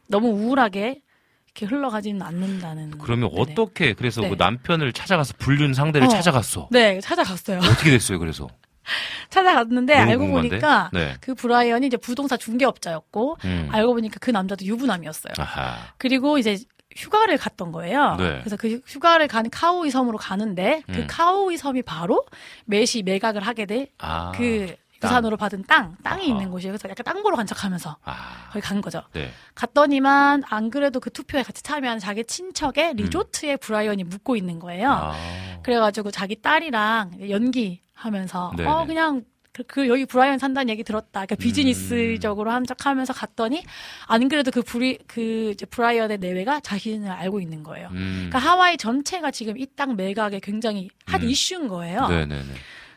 너무 0.08 0.28
우울하게 0.28 1.00
이렇게 1.46 1.66
흘러가지는 1.66 2.20
않는다는. 2.22 2.98
그러면 2.98 3.30
네네. 3.30 3.40
어떻게 3.40 3.94
그래서 3.94 4.20
네. 4.20 4.28
그 4.28 4.34
남편을 4.38 4.92
찾아가서 4.92 5.34
불륜 5.38 5.72
상대를 5.74 6.06
어. 6.06 6.10
찾아갔어. 6.10 6.68
네 6.70 7.00
찾아갔어요. 7.00 7.58
어떻게 7.58 7.90
됐어요? 7.90 8.18
그래서 8.18 8.48
찾아갔는데 9.30 9.94
알고 9.94 10.18
궁금한데? 10.18 10.48
보니까 10.48 10.90
네. 10.92 11.14
그 11.20 11.34
브라이언이 11.34 11.86
이제 11.86 11.96
부동산 11.96 12.38
중개업자였고 12.38 13.38
음. 13.44 13.68
알고 13.72 13.94
보니까 13.94 14.18
그 14.20 14.30
남자도 14.30 14.64
유부남이었어요. 14.64 15.32
아하. 15.38 15.76
그리고 15.98 16.38
이제 16.38 16.58
휴가를 16.94 17.36
갔던 17.36 17.72
거예요. 17.72 18.16
네. 18.16 18.38
그래서 18.40 18.56
그 18.56 18.80
휴가를 18.86 19.28
가는 19.28 19.50
카우아이 19.50 19.90
섬으로 19.90 20.18
가는데 20.18 20.82
그 20.86 21.00
음. 21.00 21.06
카우아이 21.08 21.56
섬이 21.56 21.82
바로 21.82 22.24
맷이 22.64 23.02
매각을 23.02 23.46
하게 23.46 23.66
될 23.66 23.88
아. 23.98 24.32
그 24.34 24.66
땅. 24.68 24.76
유산으로 25.02 25.36
받은 25.36 25.64
땅, 25.66 25.96
땅이 26.02 26.22
아하. 26.22 26.30
있는 26.30 26.50
곳이에요. 26.50 26.72
그래서 26.72 26.88
약간 26.88 27.04
땅 27.04 27.22
보러 27.22 27.36
간 27.36 27.46
척하면서 27.46 27.96
아. 28.04 28.48
거기 28.52 28.60
간 28.60 28.80
거죠. 28.80 29.02
네. 29.12 29.30
갔더니만 29.54 30.44
안 30.48 30.70
그래도 30.70 31.00
그 31.00 31.10
투표에 31.10 31.42
같이 31.42 31.62
참여한 31.62 31.98
자기 31.98 32.24
친척의 32.24 32.94
리조트에 32.94 33.56
브라이언이 33.56 34.04
묵고 34.04 34.36
있는 34.36 34.58
거예요. 34.58 34.88
음. 34.88 34.94
아. 34.94 35.60
그래가지고 35.62 36.10
자기 36.10 36.40
딸이랑 36.40 37.30
연기하면서 37.30 38.52
네네. 38.56 38.68
어 38.68 38.84
그냥 38.86 39.24
그, 39.52 39.62
그 39.62 39.88
여기 39.88 40.04
브라이언 40.04 40.38
산다는 40.38 40.68
얘기 40.68 40.84
들었다. 40.84 41.24
그러니까 41.24 41.34
음. 41.36 41.38
비즈니스적으로 41.38 42.50
한 42.50 42.64
척하면서 42.66 43.14
갔더니 43.14 43.64
안 44.06 44.28
그래도 44.28 44.50
그 44.50 44.60
브리 44.62 44.98
그 45.06 45.52
이제 45.54 45.64
브라이언의 45.64 46.18
내외가 46.18 46.60
자신을 46.60 47.10
알고 47.10 47.40
있는 47.40 47.62
거예요. 47.62 47.88
음. 47.92 48.28
그러니까 48.28 48.38
하와이 48.38 48.76
전체가 48.76 49.30
지금 49.30 49.56
이 49.58 49.66
땅 49.76 49.96
매각에 49.96 50.40
굉장히 50.40 50.88
핫 51.06 51.22
음. 51.22 51.28
이슈인 51.28 51.68
거예요. 51.68 52.06
네네네. 52.08 52.44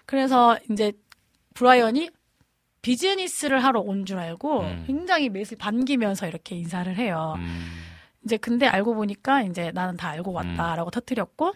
그래서 0.06 0.58
이제 0.72 0.92
브라이언이 1.60 2.10
비즈니스를 2.82 3.62
하러 3.64 3.82
온 3.82 4.06
줄 4.06 4.18
알고 4.18 4.62
음. 4.62 4.84
굉장히 4.88 5.30
맷을 5.30 5.58
반기면서 5.58 6.28
이렇게 6.28 6.56
인사를 6.56 6.96
해요. 6.96 7.36
음. 7.38 7.68
이제 8.24 8.38
근데 8.38 8.66
알고 8.66 8.96
보니까 8.96 9.44
이제 9.44 9.72
나는 9.74 9.98
다 9.98 10.10
알고 10.10 10.32
왔다라고 10.32 10.90
터뜨렸고 10.90 11.54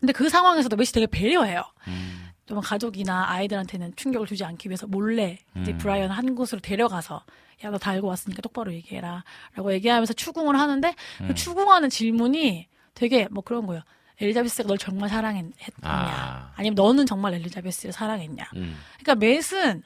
근데 0.00 0.12
그 0.12 0.28
상황에서도 0.28 0.74
맷이 0.76 0.92
되게 0.92 1.06
배려해요. 1.06 1.62
음. 1.86 2.28
좀 2.46 2.60
가족이나 2.60 3.30
아이들한테는 3.30 3.94
충격을 3.94 4.26
주지 4.26 4.44
않기 4.44 4.68
위해서 4.68 4.88
몰래 4.88 5.38
이제 5.60 5.72
음. 5.72 5.78
브라이언 5.78 6.10
한 6.10 6.34
곳으로 6.34 6.60
데려가서 6.60 7.22
야 7.64 7.70
너 7.70 7.78
다 7.78 7.92
알고 7.92 8.08
왔으니까 8.08 8.42
똑바로 8.42 8.72
얘기해라 8.74 9.22
라고 9.54 9.72
얘기하면서 9.72 10.14
추궁을 10.14 10.58
하는데 10.58 10.94
그 11.18 11.24
음. 11.24 11.34
추궁하는 11.36 11.88
질문이 11.90 12.66
되게 12.94 13.28
뭐 13.30 13.44
그런 13.44 13.66
거예요. 13.66 13.82
엘리자베스가 14.20 14.68
널 14.68 14.78
정말 14.78 15.08
사랑했냐? 15.08 15.52
아. 15.82 16.52
아니면 16.56 16.74
너는 16.74 17.06
정말 17.06 17.34
엘리자베스를 17.34 17.92
사랑했냐? 17.92 18.50
음. 18.56 18.76
그러니까 19.00 19.14
맷은 19.16 19.82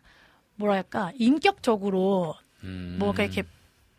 뭐랄까 0.57 1.13
인격적으로 1.17 2.35
음. 2.65 2.97
뭐가 2.99 3.23
이렇게 3.23 3.45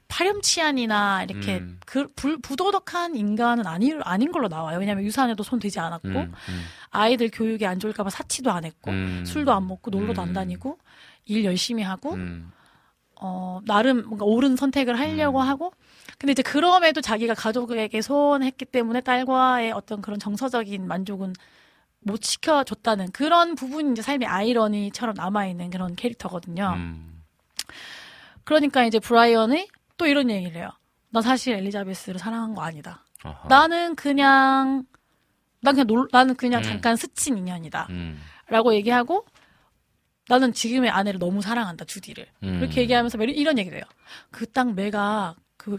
파렴치한이나 0.08 1.24
이렇게 1.24 1.58
음. 1.58 1.80
그 1.86 2.08
불, 2.16 2.38
부도덕한 2.40 3.16
인간은 3.16 3.68
아니, 3.68 3.94
아닌 4.02 4.32
걸로 4.32 4.48
나와요. 4.48 4.80
왜냐하면 4.80 5.04
유산에도 5.04 5.44
손 5.44 5.60
대지 5.60 5.80
않았고 5.80 6.08
음. 6.08 6.16
음. 6.16 6.64
아이들 6.90 7.30
교육이 7.32 7.66
안 7.66 7.80
좋을까봐 7.80 8.10
사치도 8.10 8.52
안 8.52 8.64
했고 8.64 8.92
음. 8.92 9.24
술도 9.26 9.52
안 9.52 9.68
먹고 9.68 9.92
놀러도 9.92 10.22
안 10.22 10.30
음. 10.30 10.34
다니고 10.34 10.78
일 11.26 11.44
열심히 11.44 11.84
하고 11.84 12.14
음. 12.14 12.52
어 13.20 13.60
나름 13.66 14.06
뭔가 14.06 14.26
옳은 14.26 14.56
선택을 14.56 14.98
하려고 14.98 15.42
음. 15.42 15.48
하고 15.48 15.74
근데 16.20 16.32
이제 16.32 16.42
그럼에도 16.42 17.00
자기가 17.02 17.34
가족에게 17.36 18.02
소원했기 18.02 18.66
때문에 18.66 19.02
딸과의 19.02 19.72
어떤 19.72 20.02
그런 20.02 20.20
정서적인 20.20 20.88
만족은 20.88 21.34
못 22.00 22.22
지켜줬다는 22.22 23.12
그런 23.12 23.56
부분이 23.56 23.92
이제 23.92 24.02
삶의 24.02 24.28
아이러니처럼 24.28 25.14
남아있는 25.16 25.70
그런 25.70 25.96
캐릭터거든요. 25.96 26.74
음. 26.76 27.22
그러니까 28.44 28.84
이제 28.86 29.00
브라이언이 29.00 29.68
또 29.98 30.06
이런 30.08 30.30
얘기를 30.32 30.58
해요. 30.58 30.70
나 31.10 31.22
사실 31.22 31.54
엘리자베스를 31.56 32.20
사랑한 32.20 32.54
거 32.56 32.62
아니다. 32.62 33.04
어허. 33.24 33.48
나는 33.48 33.96
그냥 33.96 34.86
난 35.62 35.74
그냥 35.76 35.88
놀, 35.88 36.08
나는 36.12 36.36
그냥 36.36 36.62
음. 36.62 36.64
잠깐 36.64 36.96
스친 36.96 37.38
인연이다. 37.38 37.88
음. 37.90 38.20
라고 38.48 38.74
얘기하고 38.74 39.26
나는 40.30 40.52
지금의 40.54 40.90
아내를 40.90 41.20
너무 41.20 41.42
사랑한다 41.42 41.86
주디를 41.86 42.28
음. 42.44 42.60
그렇게 42.60 42.82
얘기하면서 42.82 43.18
이런- 43.20 43.36
이런 43.36 43.58
얘기를 43.58 43.78
해요. 43.78 43.86
그땅 44.32 44.76
매가 44.76 45.36
그 45.58 45.78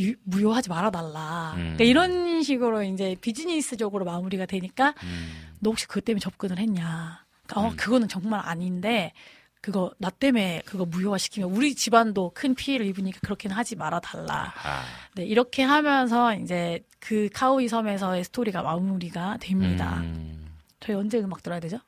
유- 0.00 0.14
무효하지 0.24 0.68
말아달라. 0.68 1.52
음. 1.56 1.60
그러니까 1.76 1.84
이런 1.84 2.42
식으로 2.42 2.82
이제 2.82 3.16
비즈니스적으로 3.20 4.04
마무리가 4.04 4.46
되니까 4.46 4.94
음. 5.02 5.48
너 5.60 5.70
혹시 5.70 5.86
그것 5.86 6.04
때문에 6.04 6.20
접근을 6.20 6.58
했냐? 6.58 7.24
그러니까 7.46 7.60
어, 7.68 7.70
음. 7.72 7.76
그거는 7.76 8.08
정말 8.08 8.40
아닌데 8.44 9.12
그거 9.60 9.92
나 9.98 10.08
때문에 10.10 10.62
그거 10.64 10.84
무효화시키면 10.84 11.50
우리 11.50 11.74
집안도 11.74 12.30
큰 12.34 12.54
피해를 12.54 12.86
입으니까 12.86 13.18
그렇게는 13.22 13.56
하지 13.56 13.74
말아달라. 13.74 14.54
아. 14.62 14.84
네, 15.16 15.24
이렇게 15.24 15.62
하면서 15.64 16.34
이제 16.36 16.80
그 17.00 17.28
카우이 17.34 17.66
섬에서의 17.68 18.22
스토리가 18.24 18.62
마무리가 18.62 19.38
됩니다. 19.40 19.98
음. 19.98 20.48
저희 20.80 20.94
언제 20.94 21.18
음악 21.18 21.42
들어야 21.42 21.58
되죠? 21.58 21.78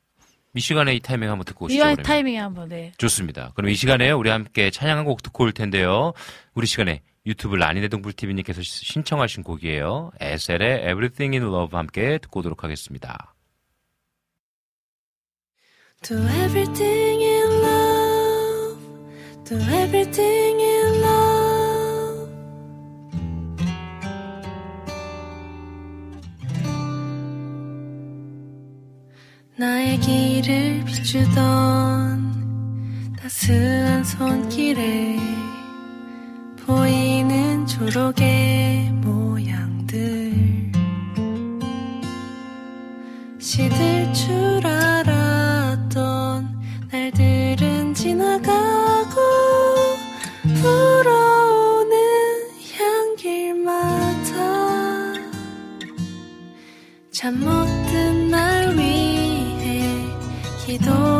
미시간의 0.53 0.97
이 0.97 1.01
타이밍 1.01 1.31
한번 1.31 1.45
듣고 1.45 1.67
오시죠. 1.67 1.79
그러면. 1.81 2.03
타이밍에 2.03 2.39
한번 2.39 2.69
네. 2.69 2.93
좋습니다. 2.99 3.53
그럼 3.55 3.71
이 3.71 3.75
시간에 3.77 4.11
우리 4.11 4.31
함께 4.31 4.71
찬양 4.73 4.99
한 4.99 5.05
곡 5.05 5.23
듣고 5.23 5.45
올 5.45 5.53
텐데요. 5.53 6.13
우리 6.55 6.67
시간에 6.67 7.03
유튜브 7.27 7.57
라니네 7.57 7.89
동불TV님께서 7.89 8.63
신청하신 8.63 9.43
곡이에요. 9.43 10.11
에셀의 10.21 10.81
Everything 10.91 11.37
in 11.37 11.43
Love 11.43 11.77
함께 11.77 12.19
듣고 12.19 12.41
오도록 12.41 12.65
하겠습니다. 12.65 13.35
Do 16.03 16.17
everything 16.17 17.23
in 17.23 17.53
love. 17.63 18.81
Do 19.45 19.57
everything 19.59 20.63
in 20.63 20.95
love. 21.03 21.41
나의 29.59 29.99
길을 30.01 30.85
비추던 30.87 32.31
따스한 33.19 34.05
손길에 34.05 35.19
보이는 36.71 37.67
초록의 37.67 38.93
모양들. 38.93 40.33
시들 43.41 44.13
줄 44.13 44.65
알았던 44.65 46.49
날들은 46.93 47.93
지나가고 47.95 49.17
불어오는 50.63 51.97
향길마다 52.79 54.35
잠못든 57.11 58.31
날 58.31 58.77
위해 58.77 60.07
기도 60.65 61.20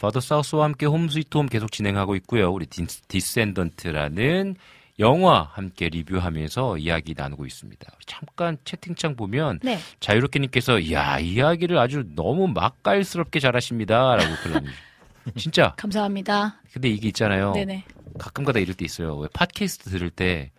파더 0.00 0.20
사우스와 0.20 0.64
함께 0.64 0.86
Home 0.86 1.08
Sweet 1.08 1.36
Home 1.36 1.46
계속 1.46 1.70
진행하고 1.70 2.16
있고요. 2.16 2.50
우리 2.50 2.64
디, 2.66 2.86
디센던트라는 2.86 4.56
영화 4.98 5.42
함께 5.52 5.88
리뷰하면서 5.88 6.78
이야기 6.78 7.14
나누고 7.16 7.46
있습니다. 7.46 7.86
잠깐 8.06 8.56
채팅창 8.64 9.14
보면 9.14 9.60
네. 9.62 9.78
자유롭게님께서 10.00 10.90
야 10.92 11.18
이야기를 11.18 11.78
아주 11.78 12.04
너무 12.14 12.48
맛깔스럽게 12.48 13.40
잘하십니다라고 13.40 14.34
그런 14.42 14.64
진짜. 15.36 15.74
감사합니다. 15.76 16.60
근데 16.72 16.88
이게 16.88 17.08
있잖아요. 17.08 17.52
네네. 17.52 17.84
가끔가다 18.18 18.58
이럴 18.58 18.74
때 18.74 18.84
있어요. 18.84 19.16
왜 19.16 19.28
팟캐스트 19.32 19.90
들을 19.90 20.10
때 20.10 20.50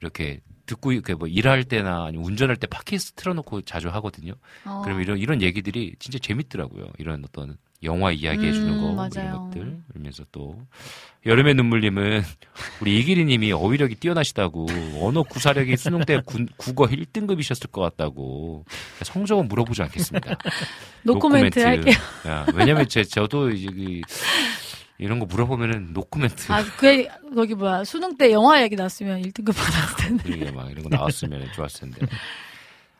이렇게 0.00 0.40
듣고 0.66 0.92
이렇게 0.92 1.14
뭐 1.14 1.28
일할 1.28 1.64
때나 1.64 2.06
아니면 2.06 2.26
운전할 2.26 2.56
때 2.56 2.66
팟캐스트 2.66 3.12
틀어놓고 3.14 3.62
자주 3.62 3.88
하거든요. 3.90 4.32
어. 4.64 4.82
그러면 4.84 5.02
이런 5.02 5.18
이런 5.18 5.42
얘기들이 5.42 5.94
진짜 5.98 6.18
재밌더라고요. 6.18 6.88
이런 6.98 7.24
어떤 7.24 7.56
영화 7.82 8.10
이야기 8.10 8.46
해주는 8.46 8.68
음, 8.72 8.80
거뭐 8.80 8.94
맞아요. 8.94 9.10
이런 9.16 9.32
것들 9.50 9.78
그러면서 9.88 10.24
또 10.32 10.58
여름의 11.26 11.54
눈물님은 11.54 12.22
우리 12.80 12.98
이기리님이 12.98 13.52
어휘력이 13.52 13.96
뛰어나시다고 13.96 14.66
언어 15.02 15.22
구사력이 15.22 15.76
수능 15.76 16.00
때 16.04 16.20
구- 16.24 16.46
국어 16.56 16.86
1등급이셨을 16.86 17.70
것 17.70 17.82
같다고 17.82 18.64
성적은 19.02 19.48
물어보지 19.48 19.82
않겠습니다. 19.82 20.36
노코멘트 21.04 21.60
할게요. 21.60 21.94
야, 22.26 22.46
왜냐면 22.54 22.88
제 22.88 23.04
저도 23.04 23.50
이제 23.50 23.68
그 23.70 24.00
이런 24.98 25.18
거 25.18 25.26
물어보면은 25.26 25.92
노코멘트 25.92 26.50
아, 26.52 26.62
그, 26.78 27.06
거기 27.34 27.54
뭐야. 27.54 27.84
수능 27.84 28.16
때 28.16 28.32
영화 28.32 28.62
얘기 28.62 28.76
나왔으면 28.76 29.22
1등급 29.22 29.54
받았을 29.56 29.96
텐데. 29.96 30.22
그러게 30.24 30.50
막 30.50 30.70
이런 30.70 30.82
거 30.84 30.88
나왔으면 30.96 31.52
좋았을 31.52 31.90
텐데. 31.90 32.06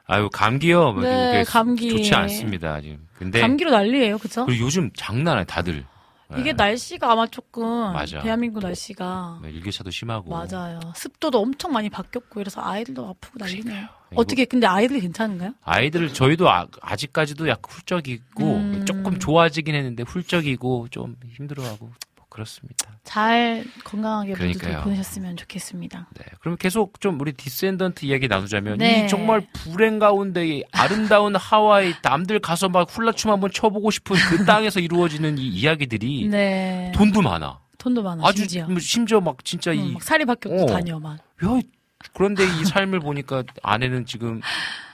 아유 0.06 0.28
감기요. 0.32 0.92
뭐 0.92 1.02
네, 1.02 1.42
감기. 1.44 1.90
좋지 1.90 2.14
않습니다 2.14 2.80
지금. 2.80 3.06
근데 3.14 3.40
감기로 3.40 3.70
난리예요, 3.70 4.18
그쵸? 4.18 4.46
그리고 4.46 4.64
요즘 4.66 4.90
장난 4.94 5.34
아니에요 5.34 5.44
다들. 5.46 5.84
이게 6.38 6.48
예. 6.48 6.52
날씨가 6.52 7.12
아마 7.12 7.26
조금. 7.26 7.92
맞아. 7.92 8.20
대한민국 8.20 8.60
날씨가. 8.60 9.40
네, 9.42 9.50
일교차도 9.50 9.90
심하고. 9.90 10.30
맞아요. 10.30 10.80
습도도 10.94 11.38
엄청 11.38 11.72
많이 11.72 11.88
바뀌었고, 11.88 12.40
이래서 12.40 12.60
아이들도 12.64 13.06
아프고 13.08 13.38
난리네요. 13.38 13.86
어떻게, 14.14 14.44
근데 14.44 14.66
아이들이 14.66 15.00
괜찮은가요? 15.00 15.54
아이들 15.64 16.12
저희도 16.12 16.48
아, 16.50 16.66
아직까지도 16.80 17.48
약간 17.48 17.62
훌쩍이고 17.68 18.44
음. 18.56 18.84
조금 18.86 19.18
좋아지긴 19.18 19.74
했는데 19.74 20.02
훌쩍이고 20.04 20.88
좀 20.90 21.16
힘들어하고 21.34 21.86
뭐 21.86 22.26
그렇습니다. 22.28 22.98
잘 23.02 23.64
건강하게 23.84 24.34
그러니까요. 24.34 24.82
보내셨으면 24.82 25.36
좋겠습니다. 25.36 26.08
네. 26.18 26.24
그럼 26.40 26.56
계속 26.58 27.00
좀 27.00 27.18
우리 27.20 27.32
디센던트 27.32 28.04
이야기 28.04 28.28
나누자면 28.28 28.78
네. 28.78 29.04
이 29.04 29.08
정말 29.08 29.46
불행 29.52 29.98
가운데 29.98 30.46
이 30.46 30.64
아름다운 30.70 31.34
하와이 31.34 31.94
남들 32.02 32.38
가서 32.40 32.68
막 32.68 32.90
훌라춤 32.90 33.30
한번 33.30 33.50
쳐보고 33.50 33.90
싶은 33.90 34.16
그 34.28 34.44
땅에서 34.44 34.80
이루어지는 34.80 35.38
이 35.38 35.48
이야기들이 35.48 36.28
네. 36.30 36.92
돈도 36.94 37.22
많아. 37.22 37.60
돈도 37.78 38.02
많아, 38.02 38.26
아주 38.26 38.38
심지어. 38.40 38.66
뭐 38.66 38.78
심지어 38.80 39.20
막 39.20 39.44
진짜 39.44 39.70
응, 39.70 39.76
이막 39.78 40.02
살이 40.02 40.24
바뀌었고 40.24 40.64
어. 40.64 40.66
다녀, 40.66 40.98
막. 40.98 41.12
야, 41.44 41.60
그런데 42.12 42.44
이 42.44 42.64
삶을 42.64 43.00
보니까 43.00 43.44
아내는 43.62 44.06
지금 44.06 44.40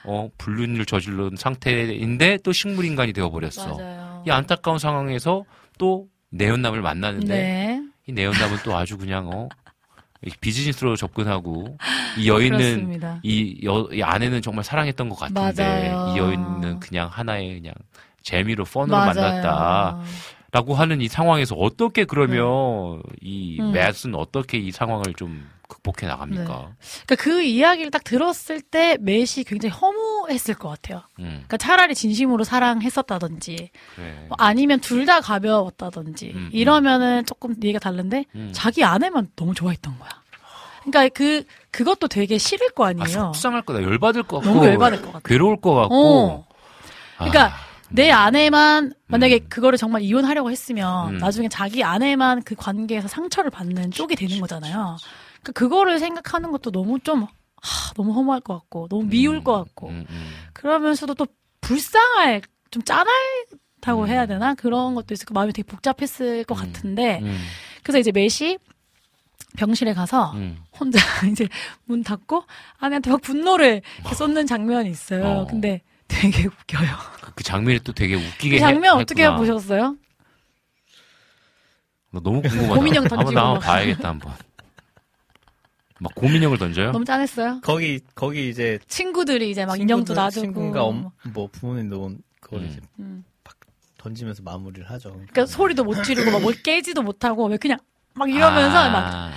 어 0.05 0.29
불륜을 0.37 0.85
저지른 0.85 1.35
상태인데 1.37 2.39
또 2.43 2.51
식물 2.51 2.85
인간이 2.85 3.13
되어 3.13 3.29
버렸어. 3.29 3.77
맞아요. 3.77 4.23
이 4.25 4.31
안타까운 4.31 4.77
상황에서 4.79 5.45
또 5.77 6.07
내연남을 6.29 6.81
만나는데 6.81 7.27
네. 7.27 7.83
이 8.07 8.11
내연남은 8.11 8.57
또 8.63 8.75
아주 8.75 8.97
그냥 8.97 9.29
어이 9.29 10.31
비즈니스로 10.41 10.95
접근하고 10.95 11.77
이 12.17 12.27
여인은. 12.27 13.19
이, 13.23 13.59
여, 13.65 13.87
이 13.91 14.01
아내는 14.01 14.41
정말 14.41 14.63
사랑했던 14.63 15.09
것 15.09 15.15
같은데 15.19 15.63
맞아요. 15.63 16.13
이 16.13 16.17
여인은 16.17 16.79
그냥 16.79 17.09
하나의 17.11 17.61
그냥 17.61 17.73
재미로 18.21 18.63
펀으로 18.65 18.91
맞아요. 18.95 19.13
만났다 19.13 20.01
라고 20.51 20.75
하는 20.75 21.01
이 21.01 21.07
상황에서 21.07 21.55
어떻게 21.55 22.05
그러면 22.05 23.01
이 23.21 23.59
음. 23.59 23.71
맷은 23.71 24.13
어떻게 24.15 24.59
이 24.59 24.71
상황을 24.71 25.15
좀 25.15 25.49
극복해 25.73 26.07
나갑니까? 26.07 26.43
그러니까 27.05 27.15
그 27.17 27.41
이야기를 27.41 27.91
딱 27.91 28.03
들었을 28.03 28.61
때 28.61 28.97
매시 29.01 29.43
굉장히 29.43 29.73
허무했을 29.73 30.53
것 30.55 30.69
같아요. 30.69 31.01
음, 31.19 31.25
그러니까 31.47 31.57
차라리 31.57 31.95
진심으로 31.95 32.43
사랑했었다든지 32.43 33.69
그래. 33.95 34.25
뭐 34.27 34.35
아니면 34.39 34.79
둘 34.79 35.03
다 35.03 35.19
가벼웠다든지 35.19 36.31
음, 36.33 36.49
이러면은 36.53 37.25
조금 37.25 37.55
얘기가 37.61 37.77
다른데 37.79 38.23
음. 38.35 38.51
자기 38.53 38.83
아내만 38.85 39.27
너무 39.35 39.53
좋아했던 39.53 39.99
거야. 39.99 40.09
그러니까 40.85 41.09
그 41.13 41.43
그것도 41.71 42.07
되게 42.07 42.37
싫을 42.37 42.69
거 42.69 42.85
아, 42.85 42.89
아니에요. 42.89 43.05
속상할 43.33 43.63
거다. 43.63 43.81
열받을 43.83 44.23
것 44.23 44.37
같고. 44.39 44.53
너무 44.53 44.65
열받을 44.65 45.01
것 45.01 45.07
같아. 45.07 45.27
괴로울 45.27 45.59
것 45.59 45.73
같고. 45.73 45.95
어. 45.95 46.47
그러니까 47.17 47.47
아, 47.47 47.53
내 47.89 48.11
아내만 48.11 48.93
만약에 49.07 49.39
음. 49.43 49.45
그거를 49.49 49.77
정말 49.77 50.01
이혼하려고 50.03 50.49
했으면 50.51 51.15
음. 51.15 51.17
나중에 51.19 51.49
자기 51.49 51.83
아내만 51.83 52.41
그 52.43 52.55
관계에서 52.55 53.07
상처를 53.09 53.51
받는 53.51 53.91
쪽이 53.91 54.15
되는 54.15 54.39
거잖아요. 54.39 54.97
그러니까 55.43 55.51
그거를 55.53 55.99
생각하는 55.99 56.51
것도 56.51 56.71
너무 56.71 56.99
좀 56.99 57.23
하, 57.23 57.93
너무 57.95 58.13
허무할 58.13 58.39
것 58.41 58.55
같고 58.59 58.87
너무 58.89 59.03
미울 59.05 59.43
것 59.43 59.57
같고 59.63 59.89
음, 59.89 60.05
음. 60.09 60.31
그러면서도 60.53 61.13
또 61.15 61.27
불쌍할 61.61 62.41
좀 62.71 62.81
짠하다고 62.83 64.01
음. 64.03 64.07
해야 64.07 64.25
되나 64.25 64.53
그런 64.55 64.95
것도 64.95 65.13
있을 65.13 65.25
거 65.25 65.33
마음이 65.33 65.53
되게 65.53 65.65
복잡했을 65.67 66.43
것 66.45 66.59
음. 66.59 66.73
같은데 66.73 67.19
음, 67.21 67.37
그래서 67.83 67.99
이제 67.99 68.11
매시 68.11 68.57
병실에 69.57 69.93
가서 69.93 70.31
음. 70.33 70.57
혼자 70.77 70.97
이제 71.31 71.47
문 71.85 72.03
닫고 72.03 72.43
아내한테 72.79 73.11
막 73.11 73.21
분노를 73.21 73.81
쏟는 74.15 74.47
장면이 74.47 74.89
있어요. 74.89 75.23
어. 75.25 75.47
근데 75.47 75.81
되게 76.07 76.47
웃겨요. 76.47 76.89
그- 77.21 77.33
그 77.35 77.43
장면이 77.43 77.79
또 77.79 77.93
되게 77.93 78.15
웃기게 78.15 78.55
그 78.55 78.59
장면 78.59 78.97
해- 78.97 79.01
어떻게. 79.03 79.29
보셨어요? 79.29 79.95
나 82.11 82.19
너무 82.21 82.41
궁금하다. 82.41 82.75
고민형 82.75 83.07
던지고 83.07 83.31
나 83.31 83.41
한번 83.41 83.53
막. 83.53 83.59
봐야겠다 83.61 84.09
한번. 84.09 84.33
막 86.03 86.13
고민형을 86.15 86.57
던져요? 86.57 86.91
너무 86.91 87.05
짠했어요. 87.05 87.61
거기 87.63 88.01
거기 88.13 88.49
이제 88.49 88.77
친구들이 88.87 89.49
이제 89.49 89.65
막 89.65 89.79
인형도 89.79 90.13
친구들, 90.13 90.15
놔두고. 90.15 90.41
친구가 90.41 90.83
엄, 90.83 91.09
뭐 91.33 91.47
부모님도 91.51 92.01
온 92.01 92.19
그걸 92.39 92.59
음. 92.59 92.65
이제 92.67 92.79
음. 92.99 93.23
던지면서 93.97 94.43
마무리를 94.43 94.89
하죠. 94.91 95.11
그러니까 95.13 95.45
소리도 95.45 95.83
못 95.85 96.03
지르고 96.03 96.29
막 96.31 96.41
뭘 96.41 96.53
깨지도 96.61 97.01
못하고 97.03 97.45
왜 97.47 97.55
그냥 97.57 97.79
막 98.15 98.29
이러면서 98.29 98.77
아, 98.77 98.89
막, 98.89 99.31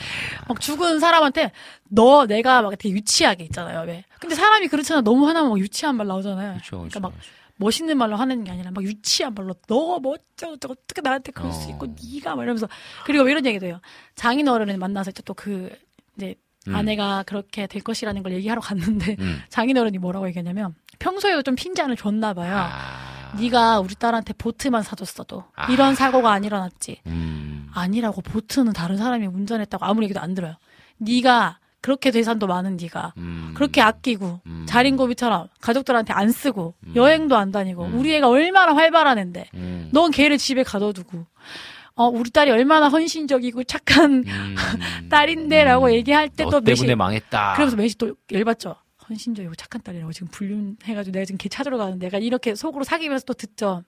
막 0.48 0.60
죽은 0.60 0.98
사람한테 0.98 1.52
너 1.88 2.26
내가 2.26 2.62
막 2.62 2.70
되게 2.76 2.90
유치하게 2.94 3.44
있잖아요. 3.44 3.82
왜? 3.86 4.04
근데 4.20 4.34
사람이 4.34 4.66
그렇잖아. 4.68 5.00
너무 5.02 5.28
하나면 5.28 5.50
막 5.50 5.58
유치한 5.60 5.96
말 5.96 6.08
나오잖아요. 6.08 6.54
그렇죠, 6.54 6.76
그러니까 6.78 6.98
막 7.00 7.10
그렇죠. 7.12 7.30
멋있는 7.58 7.96
말로 7.96 8.16
하는 8.16 8.42
게 8.44 8.50
아니라 8.50 8.70
막 8.72 8.82
유치한 8.84 9.34
말로 9.34 9.54
너 9.68 9.98
멋져 10.00 10.56
저 10.60 10.68
어떻게 10.68 11.00
나한테 11.00 11.30
그럴 11.32 11.52
수 11.52 11.68
어. 11.68 11.70
있고 11.70 11.86
네가 11.86 12.34
막 12.34 12.42
이러면서 12.42 12.68
그리고 13.04 13.22
뭐 13.22 13.30
이런 13.30 13.46
얘기도 13.46 13.66
해요. 13.66 13.80
장인어른을 14.16 14.76
만나서 14.78 15.12
또 15.24 15.32
그 15.34 15.70
이제 16.16 16.34
음. 16.68 16.74
아내가 16.74 17.22
그렇게 17.24 17.66
될 17.66 17.82
것이라는 17.82 18.22
걸 18.22 18.32
얘기하러 18.32 18.60
갔는데 18.60 19.16
음. 19.18 19.40
장인어른이 19.48 19.98
뭐라고 19.98 20.26
얘기하냐면 20.28 20.74
평소에도 20.99 21.42
좀 21.42 21.54
핀잔을 21.54 21.96
줬나 21.96 22.34
봐요. 22.34 22.57
아, 22.57 23.32
네가 23.38 23.80
우리 23.80 23.95
딸한테 23.95 24.32
보트만 24.34 24.82
사줬어도 24.82 25.45
아. 25.54 25.70
이런 25.72 25.95
사고가 25.95 26.32
안 26.32 26.45
일어났지. 26.45 27.00
음. 27.07 27.68
아니라고 27.74 28.22
보트는 28.22 28.72
다른 28.72 28.96
사람이 28.96 29.26
운전했다고 29.26 29.84
아무리 29.84 30.04
얘기도 30.04 30.20
안 30.20 30.34
들어요. 30.34 30.57
네가 30.99 31.58
그렇게 31.82 32.11
재산도 32.11 32.49
많은 32.49 32.78
네가 32.78 33.12
음. 33.18 33.53
그렇게 33.54 33.80
아끼고 33.80 34.41
음. 34.46 34.66
자린고비처럼 34.68 35.49
가족들한테 35.61 36.12
안 36.12 36.32
쓰고 36.32 36.74
음. 36.84 36.92
여행도 36.96 37.36
안 37.36 37.53
다니고 37.53 37.84
음. 37.84 37.99
우리 37.99 38.12
애가 38.16 38.28
얼마나 38.28 38.74
활발한 38.74 39.18
앤데 39.18 39.50
음. 39.54 39.91
넌 39.92 40.11
걔를 40.11 40.36
집에 40.38 40.64
가둬두고 40.64 41.26
어 41.96 42.08
우리 42.08 42.30
딸이 42.30 42.50
얼마나 42.50 42.88
헌신적이고 42.88 43.64
착한 43.64 44.24
음. 44.26 44.54
딸인데라고 45.10 45.92
얘기할 45.92 46.28
때너또 46.28 46.60
때문에 46.60 46.86
매시 46.86 46.94
망했다. 46.94 47.54
그러면서 47.54 47.76
매시 47.76 47.96
또 47.96 48.14
열받죠. 48.30 48.76
헌신적이고 49.08 49.54
착한 49.54 49.82
딸이라고 49.82 50.12
지금 50.12 50.28
불륜해가지고 50.28 51.12
내가 51.12 51.24
지금 51.24 51.38
걔 51.38 51.48
찾으러 51.48 51.78
가는데 51.78 52.06
내가 52.06 52.18
이렇게 52.18 52.54
속으로 52.54 52.84
사귀면서 52.84 53.24
또 53.24 53.34
듣죠. 53.34 53.82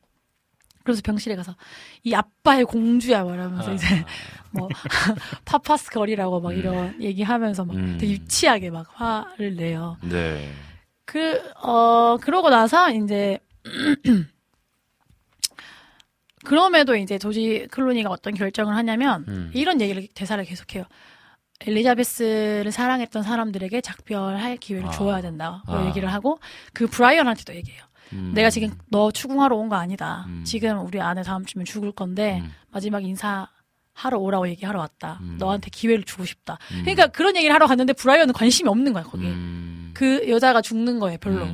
그래서 0.84 1.02
병실에 1.04 1.36
가서 1.36 1.54
이 2.02 2.14
아빠의 2.14 2.64
공주야 2.64 3.24
말하면서 3.24 3.70
아. 3.70 3.74
이제 3.74 3.86
뭐 4.52 4.68
파파스 5.44 5.90
거리라고 5.90 6.40
막 6.40 6.52
음. 6.52 6.58
이런 6.58 7.02
얘기하면서 7.02 7.66
막 7.66 7.76
음. 7.76 7.98
되게 8.00 8.12
유치하게 8.12 8.70
막 8.70 8.86
화를 8.94 9.56
내요. 9.56 9.98
네. 10.00 10.50
그, 11.04 11.40
어, 11.62 12.18
그러고 12.20 12.50
나서 12.50 12.90
이제, 12.90 13.38
그럼에도 16.48 16.96
이제 16.96 17.18
조지 17.18 17.66
클로니가 17.70 18.10
어떤 18.10 18.34
결정을 18.34 18.74
하냐면, 18.74 19.24
음. 19.28 19.50
이런 19.54 19.80
얘기를, 19.80 20.06
대사를 20.14 20.42
계속해요. 20.44 20.84
엘리자베스를 21.66 22.70
사랑했던 22.70 23.22
사람들에게 23.22 23.80
작별할 23.80 24.56
기회를 24.58 24.88
아. 24.88 24.90
줘야 24.92 25.20
된다고 25.20 25.58
아. 25.66 25.86
얘기를 25.86 26.12
하고, 26.12 26.38
그 26.72 26.86
브라이언한테도 26.86 27.54
얘기해요. 27.54 27.82
음. 28.12 28.32
내가 28.34 28.48
지금 28.50 28.70
너 28.88 29.10
추궁하러 29.10 29.54
온 29.56 29.68
거 29.68 29.76
아니다. 29.76 30.24
음. 30.28 30.42
지금 30.44 30.84
우리 30.86 31.00
아내 31.00 31.22
다음 31.22 31.44
주면 31.44 31.64
죽을 31.64 31.92
건데, 31.92 32.40
음. 32.42 32.52
마지막 32.70 33.04
인사 33.04 33.48
하러 33.92 34.18
오라고 34.18 34.48
얘기하러 34.48 34.78
왔다. 34.78 35.18
음. 35.22 35.36
너한테 35.38 35.70
기회를 35.70 36.04
주고 36.04 36.24
싶다. 36.24 36.56
음. 36.72 36.80
그러니까 36.82 37.08
그런 37.08 37.36
얘기를 37.36 37.52
하러 37.54 37.66
갔는데, 37.66 37.92
브라이언은 37.92 38.32
관심이 38.32 38.68
없는 38.68 38.92
거야, 38.92 39.02
거기에. 39.02 39.28
음. 39.28 39.90
그 39.94 40.28
여자가 40.28 40.62
죽는 40.62 41.00
거예요, 41.00 41.18
별로. 41.18 41.44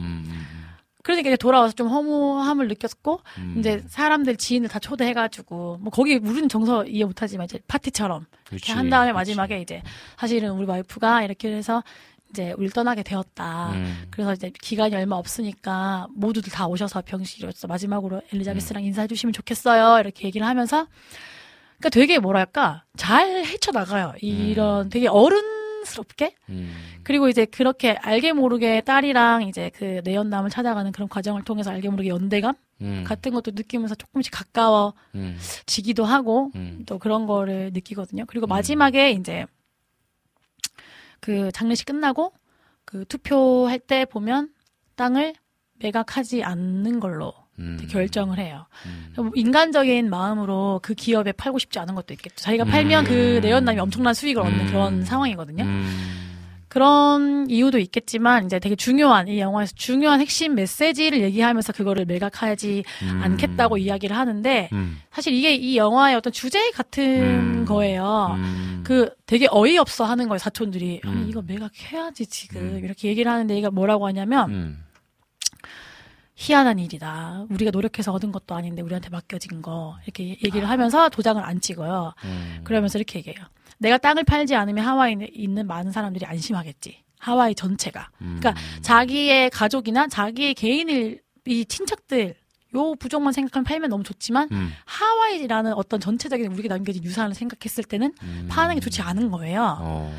음, 1.05 1.10
음, 1.10 1.14
그러니까 1.14 1.28
이제 1.31 1.36
돌아와서 1.36 1.74
좀 1.74 1.89
허무함을 1.89 2.68
느꼈고 2.68 3.20
음. 3.39 3.56
이제 3.59 3.82
사람들 3.89 4.36
지인을 4.36 4.68
다 4.68 4.78
초대해가지고 4.78 5.78
뭐 5.81 5.90
거기 5.90 6.16
우리는 6.16 6.48
정서 6.48 6.85
이해 6.85 7.05
못하지만 7.05 7.44
이제 7.44 7.60
파티처럼 7.68 8.26
그렇지, 8.47 8.55
이렇게 8.55 8.72
한 8.72 8.89
다음에 8.90 9.12
그렇지. 9.12 9.14
마지막에 9.14 9.60
이제 9.60 9.82
사실은 10.18 10.51
우리 10.52 10.66
와이프가 10.66 11.22
이렇게 11.22 11.52
해서 11.52 11.82
이제 12.31 12.52
우리를 12.52 12.72
떠나게 12.72 13.02
되었다. 13.05 13.70
음. 13.74 14.06
그래서 14.10 14.32
이제 14.32 14.51
기간이 14.60 14.97
얼마 14.97 15.16
없으니까 15.16 16.09
모두들 16.14 16.51
다 16.51 16.66
오셔서 16.66 17.02
병실에서 17.02 17.68
마지막으로 17.68 18.22
엘리자베스랑 18.32 18.82
음. 18.82 18.86
인사해 18.86 19.06
주시면 19.06 19.32
좋겠어요. 19.35 20.01
이렇게 20.01 20.26
얘기를 20.26 20.44
하면서 20.47 20.86
그러니까 21.78 21.90
되게 21.90 22.18
뭐랄까 22.18 22.85
잘 22.97 23.44
헤쳐 23.44 23.70
나가요. 23.72 24.14
이런 24.20 24.89
되게 24.89 25.06
어른 25.06 25.43
스럽게 25.85 26.35
음. 26.48 26.74
그리고 27.02 27.28
이제 27.28 27.44
그렇게 27.44 27.93
알게 27.93 28.32
모르게 28.32 28.81
딸이랑 28.81 29.43
이제 29.43 29.70
그 29.74 30.01
내연남을 30.05 30.51
찾아가는 30.51 30.90
그런 30.93 31.09
과정을 31.09 31.44
통해서 31.44 31.70
알게 31.70 31.89
모르게 31.89 32.09
연대감 32.09 32.55
음. 32.81 33.05
같은 33.06 33.32
것도 33.32 33.52
느끼면서 33.55 33.94
조금씩 33.94 34.32
가까워지기도 34.32 36.05
음. 36.05 36.09
하고 36.09 36.51
음. 36.56 36.82
또 36.86 36.98
그런 36.98 37.27
거를 37.27 37.70
느끼거든요. 37.73 38.24
그리고 38.27 38.47
음. 38.47 38.48
마지막에 38.48 39.12
이제 39.12 39.47
그 41.20 41.51
장례식 41.52 41.86
끝나고 41.86 42.32
그 42.85 43.05
투표할 43.06 43.78
때 43.78 44.05
보면 44.05 44.52
땅을 44.97 45.35
매각하지 45.74 46.43
않는 46.44 47.01
걸로 47.01 47.32
음. 47.59 47.86
결정을 47.89 48.39
해요. 48.39 48.66
음. 48.86 49.31
인간적인 49.35 50.10
마음으로 50.10 50.81
그 50.82 50.94
기업에 50.94 51.32
팔고 51.32 51.59
싶지 51.59 51.78
않은 51.78 51.94
것도 51.94 52.14
있겠죠. 52.14 52.36
자기가 52.36 52.64
팔면 52.64 53.05
그 53.05 53.36
음. 53.36 53.40
내연남이 53.40 53.78
엄청난 53.78 54.14
수익을 54.14 54.43
얻는 54.43 54.60
음. 54.60 54.66
그런 54.66 55.05
상황이거든요. 55.05 55.64
음. 55.64 56.24
그런 56.74 57.48
이유도 57.48 57.78
있겠지만 57.78 58.47
이제 58.47 58.59
되게 58.59 58.74
중요한 58.74 59.28
이 59.28 59.39
영화에서 59.39 59.72
중요한 59.76 60.20
핵심 60.20 60.56
메시지를 60.56 61.20
얘기하면서 61.22 61.72
그거를 61.72 62.05
매각하지 62.05 62.82
음. 63.05 63.20
않겠다고 63.22 63.78
이야기를 63.78 64.16
하는데 64.16 64.68
음. 64.72 64.98
사실 65.12 65.35
이게 65.35 65.55
이 65.55 65.76
영화의 65.76 66.16
어떤 66.16 66.32
주제 66.32 66.72
같은 66.72 67.05
음. 67.05 67.64
거예요. 67.64 68.35
음. 68.36 68.82
그 68.85 69.09
되게 69.26 69.47
어이없어 69.48 70.05
하는 70.05 70.26
거예요 70.26 70.39
사촌들이 70.39 71.01
음. 71.05 71.10
아니 71.10 71.28
이거 71.28 71.43
매각해야지 71.43 72.26
지금 72.26 72.60
음. 72.60 72.81
이렇게 72.85 73.09
얘기를 73.09 73.31
하는데 73.31 73.55
얘가 73.55 73.70
뭐라고 73.70 74.09
하냐면 74.09 74.51
음. 74.51 74.84
희한한 76.36 76.78
일이다 76.78 77.47
우리가 77.51 77.70
노력해서 77.70 78.12
얻은 78.12 78.32
것도 78.32 78.55
아닌데 78.55 78.82
우리한테 78.82 79.09
맡겨진 79.11 79.62
거 79.62 79.97
이렇게 80.05 80.31
얘기를 80.31 80.69
하면서 80.69 81.09
도장을 81.09 81.43
안 81.43 81.61
찍어요 81.61 82.12
음. 82.24 82.61
그러면서 82.65 82.98
이렇게 82.98 83.20
얘기해요 83.20 83.44
내가 83.78 83.98
땅을 83.98 84.24
팔지 84.24 84.55
않으면 84.55 84.85
하와이에 84.85 85.28
있는 85.32 85.66
많은 85.66 85.93
사람들이 85.93 86.27
안심하겠지 86.27 87.02
하와이 87.19 87.55
전체가 87.55 88.11
음. 88.23 88.39
그러니까 88.40 88.61
자기의 88.82 89.51
가족이나 89.51 90.09
자기의 90.09 90.55
개인을 90.55 91.20
이 91.47 91.65
친척들 91.66 92.35
요 92.74 92.94
부족만 92.97 93.32
생각하면 93.32 93.65
팔면 93.65 93.90
너무 93.90 94.02
좋지만 94.02 94.48
음. 94.51 94.73
하와이라는 94.85 95.74
어떤 95.74 96.01
전체적인 96.01 96.51
우리에게 96.51 96.69
남겨진 96.69 97.05
유산을 97.05 97.35
생각했을 97.35 97.85
때는 97.85 98.12
음. 98.23 98.48
파는 98.51 98.74
게 98.74 98.81
좋지 98.81 99.01
않은 99.01 99.31
거예요. 99.31 99.78
어. 99.81 100.12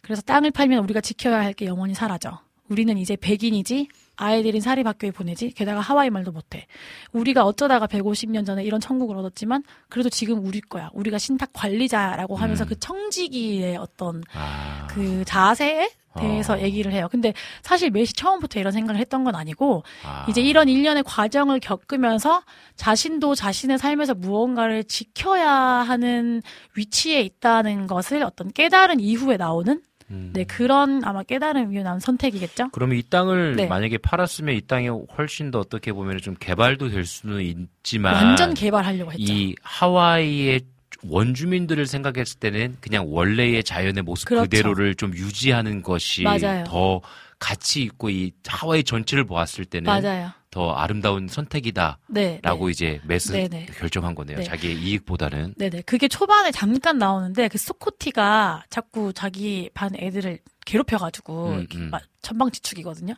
그래서 0.00 0.20
땅을 0.22 0.50
팔면 0.50 0.82
우리가 0.82 1.00
지켜야 1.00 1.38
할 1.38 1.52
게 1.54 1.66
영원히 1.66 1.94
사라져. 1.94 2.40
우리는 2.68 2.98
이제 2.98 3.14
백인이지 3.14 3.88
아이들인 4.16 4.60
사립학교에 4.60 5.10
보내지 5.10 5.50
게다가 5.52 5.80
하와이 5.80 6.10
말도 6.10 6.32
못해. 6.32 6.66
우리가 7.12 7.44
어쩌다가 7.44 7.86
150년 7.86 8.46
전에 8.46 8.64
이런 8.64 8.80
천국을 8.80 9.16
얻었지만 9.16 9.62
그래도 9.88 10.08
지금 10.08 10.44
우리 10.44 10.60
거야. 10.60 10.90
우리가 10.92 11.18
신탁 11.18 11.50
관리자라고 11.52 12.36
하면서 12.36 12.64
음. 12.64 12.68
그 12.68 12.78
청지기의 12.78 13.76
어떤 13.76 14.22
아. 14.34 14.86
그 14.90 15.24
자세에 15.24 15.90
대해서 16.20 16.54
어. 16.54 16.60
얘기를 16.60 16.92
해요. 16.92 17.08
근데 17.10 17.34
사실 17.62 17.90
메시 17.90 18.12
처음부터 18.14 18.60
이런 18.60 18.72
생각을 18.72 19.00
했던 19.00 19.24
건 19.24 19.34
아니고 19.34 19.82
아. 20.04 20.26
이제 20.28 20.40
이런 20.40 20.68
일련의 20.68 21.02
과정을 21.02 21.60
겪으면서 21.60 22.42
자신도 22.76 23.34
자신의 23.34 23.78
삶에서 23.78 24.14
무언가를 24.14 24.84
지켜야 24.84 25.50
하는 25.50 26.42
위치에 26.76 27.20
있다는 27.20 27.86
것을 27.86 28.22
어떤 28.22 28.52
깨달은 28.52 29.00
이후에 29.00 29.36
나오는 29.36 29.82
음. 30.10 30.30
네 30.34 30.44
그런 30.44 31.02
아마 31.04 31.22
깨달음 31.22 31.72
이후에 31.72 31.82
나온 31.82 31.98
선택이겠죠. 32.00 32.68
그러면 32.72 32.98
이 32.98 33.02
땅을 33.02 33.56
네. 33.56 33.66
만약에 33.66 33.98
팔았으면 33.98 34.54
이 34.54 34.60
땅이 34.60 34.88
훨씬 35.16 35.50
더 35.50 35.60
어떻게 35.60 35.92
보면 35.92 36.18
좀 36.18 36.34
개발도 36.38 36.90
될 36.90 37.04
수는 37.04 37.40
있지만 37.42 38.14
완전 38.14 38.54
개발하려고 38.54 39.12
했죠. 39.12 39.22
이 39.22 39.54
하와이의 39.62 40.60
원주민들을 41.06 41.86
생각했을 41.86 42.38
때는 42.38 42.76
그냥 42.80 43.06
원래의 43.08 43.64
자연의 43.64 44.02
모습 44.02 44.28
그렇죠. 44.28 44.44
그대로를 44.44 44.94
좀 44.94 45.12
유지하는 45.14 45.82
것이 45.82 46.22
맞아요. 46.22 46.64
더 46.64 47.00
가치 47.38 47.82
있고 47.82 48.10
이 48.10 48.32
하와이 48.46 48.84
전체를 48.84 49.24
보았을 49.24 49.64
때는 49.64 49.86
맞아요. 49.86 50.30
더 50.54 50.70
아름다운 50.72 51.26
선택이다라고 51.26 51.98
네, 52.10 52.40
네. 52.40 52.70
이제 52.70 53.00
매스 53.04 53.32
네, 53.32 53.48
네. 53.48 53.66
결정한 53.76 54.14
거네요. 54.14 54.36
네. 54.38 54.44
자기의 54.44 54.76
이익보다는. 54.76 55.54
네네. 55.58 55.82
그게 55.82 56.06
초반에 56.06 56.52
잠깐 56.52 56.96
나오는데 56.96 57.48
그 57.48 57.58
스코티가 57.58 58.62
자꾸 58.70 59.12
자기 59.12 59.68
반 59.74 59.90
애들을 59.96 60.38
괴롭혀가지고 60.64 61.46
음, 61.48 61.66
음. 61.74 61.88
막 61.90 62.02
천방지축이거든요. 62.22 63.14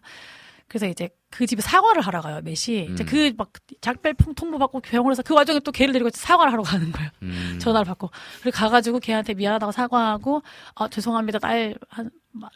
그래서 0.66 0.86
이제 0.88 1.10
그 1.30 1.46
집에 1.46 1.60
사과를 1.60 2.00
하러 2.00 2.22
가요. 2.22 2.40
이제 2.46 2.86
음. 2.88 2.96
그막 2.96 3.52
작별 3.82 4.14
통- 4.14 4.34
통보 4.34 4.58
받고 4.58 4.80
병원에서 4.80 5.22
그 5.22 5.34
와중에 5.34 5.60
또 5.60 5.70
걔를 5.72 5.92
데리고 5.92 6.08
사과를 6.10 6.50
하러 6.52 6.62
가는 6.62 6.90
거예요. 6.90 7.10
음. 7.22 7.58
전화를 7.60 7.84
받고. 7.84 8.10
그리고 8.40 8.56
가가지고 8.56 8.98
걔한테 9.00 9.34
미안하다고 9.34 9.72
사과하고, 9.72 10.42
아, 10.74 10.88
죄송합니다. 10.88 11.38
딸, 11.38 11.74
한, 11.88 12.06
막 12.06 12.10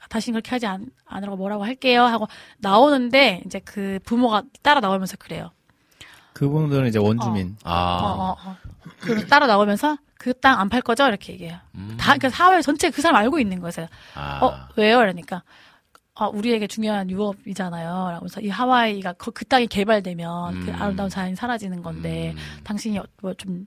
다시는 0.09 0.35
그렇게 0.35 0.51
하지 0.51 0.67
않, 0.67 0.87
않으라고 1.07 1.37
뭐라고 1.37 1.65
할게요. 1.65 2.03
하고 2.05 2.27
나오는데, 2.59 3.43
이제 3.47 3.61
그 3.65 3.99
부모가 4.05 4.43
따라 4.63 4.81
나오면서 4.81 5.17
그래요. 5.17 5.51
그분들은 6.33 6.89
이제 6.89 6.99
원주민. 6.99 7.57
아. 7.65 7.99
어, 8.03 8.07
어, 8.07 8.37
어. 8.51 8.57
그리고 9.01 9.27
따라 9.27 9.47
나오면서 9.47 9.99
그 10.19 10.33
땅 10.35 10.59
안 10.61 10.69
팔 10.69 10.83
거죠? 10.83 11.07
이렇게 11.07 11.33
얘기해요. 11.35 11.59
음. 11.75 11.97
다, 11.99 12.07
그러니까 12.15 12.29
사회 12.31 12.61
전체 12.63 12.91
그 12.91 13.01
사람 13.03 13.17
알고 13.17 13.39
있는 13.39 13.61
거예요. 13.61 13.89
아. 14.15 14.45
어, 14.45 14.69
왜요? 14.77 14.99
그러니까. 14.99 15.43
아, 16.15 16.27
우리에게 16.27 16.67
중요한 16.67 17.09
유업이잖아요. 17.11 18.11
라면서 18.13 18.43
이 18.43 18.49
하와이가 18.51 19.15
그, 19.15 19.31
그 19.31 19.47
땅이 19.47 19.69
개발되면 19.69 20.61
그 20.67 20.71
음. 20.71 20.77
아름다운 20.79 21.09
자연이 21.09 21.35
사라지는 21.35 21.83
건데, 21.83 22.35
음. 22.37 22.61
당신이 22.65 23.01
뭐 23.23 23.33
좀 23.35 23.67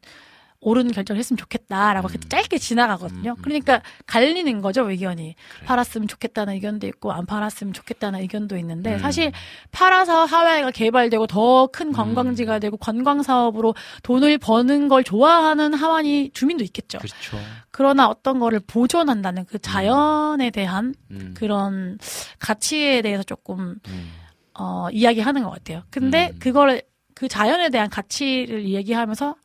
옳은 0.64 0.92
결정을 0.92 1.20
했으면 1.20 1.38
좋겠다라고 1.38 2.08
음. 2.08 2.12
그 2.12 2.30
짧게 2.30 2.58
지나가거든요. 2.58 3.32
음, 3.32 3.36
음, 3.38 3.42
그러니까 3.42 3.82
갈리는 4.08 4.62
거죠, 4.62 4.90
의견이. 4.90 5.36
그래. 5.56 5.66
팔았으면 5.66 6.08
좋겠다는 6.08 6.54
의견도 6.54 6.88
있고, 6.88 7.12
안 7.12 7.26
팔았으면 7.26 7.74
좋겠다는 7.74 8.22
의견도 8.22 8.58
있는데, 8.58 8.94
음. 8.94 9.00
사실 9.00 9.32
팔아서 9.72 10.26
하와이가 10.26 10.72
개발되고 10.72 11.28
더 11.28 11.68
큰 11.74 11.92
관광지가 11.92 12.60
되고 12.60 12.78
관광 12.78 13.24
사업으로 13.24 13.74
돈을 14.04 14.38
버는 14.38 14.88
걸 14.88 15.04
좋아하는 15.04 15.74
하와이 15.74 16.30
주민도 16.34 16.64
있겠죠. 16.66 17.00
그렇죠. 17.00 17.38
그러나 17.72 18.08
어떤 18.08 18.40
거를 18.40 18.60
보존한다는 18.60 19.46
그 19.46 19.60
자연에 19.60 20.52
대한 20.52 20.94
음. 21.12 21.34
그런 21.36 21.98
가치에 22.40 23.02
대해서 23.02 23.24
조금 23.24 23.76
음. 23.88 24.12
어 24.54 24.88
이야기하는 24.92 25.44
것 25.44 25.50
같아요. 25.50 25.84
근데 25.90 26.30
음. 26.34 26.40
그거를 26.40 26.84
그 27.16 27.28
자연에 27.28 27.70
대한 27.70 27.90
가치를 27.90 28.70
얘기하면서 28.70 29.36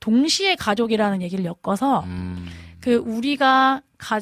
동시에 0.00 0.56
가족이라는 0.56 1.22
얘기를 1.22 1.44
엮어서 1.44 2.00
음. 2.00 2.46
그 2.80 2.96
우리가 2.96 3.82
가 3.98 4.20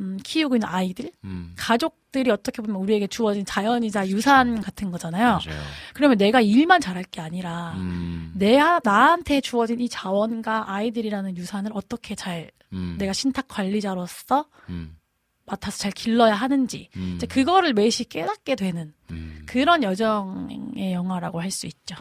음, 0.00 0.18
키우고 0.22 0.56
있는 0.56 0.66
아이들 0.68 1.12
음. 1.24 1.52
가족들이 1.56 2.30
어떻게 2.30 2.62
보면 2.62 2.80
우리에게 2.80 3.06
주어진 3.06 3.44
자연이자 3.44 4.08
유산 4.08 4.60
같은 4.60 4.90
거잖아요. 4.90 5.38
맞아요. 5.44 5.60
그러면 5.94 6.18
내가 6.18 6.40
일만 6.40 6.80
잘할 6.80 7.04
게 7.04 7.20
아니라 7.20 7.74
음. 7.76 8.32
내 8.34 8.58
나한테 8.82 9.40
주어진 9.40 9.80
이 9.80 9.88
자원과 9.88 10.72
아이들이라는 10.72 11.36
유산을 11.36 11.72
어떻게 11.74 12.14
잘 12.14 12.50
음. 12.72 12.96
내가 12.98 13.12
신탁 13.12 13.46
관리자로서 13.48 14.46
음. 14.70 14.96
맡아서 15.44 15.78
잘 15.78 15.92
길러야 15.92 16.34
하는지 16.34 16.88
음. 16.96 17.14
이제 17.16 17.26
그거를 17.26 17.74
매시 17.74 18.04
깨닫게 18.04 18.54
되는 18.56 18.94
음. 19.10 19.42
그런 19.46 19.82
여정의 19.82 20.92
영화라고 20.94 21.40
할 21.40 21.50
수 21.50 21.66
있죠. 21.66 21.96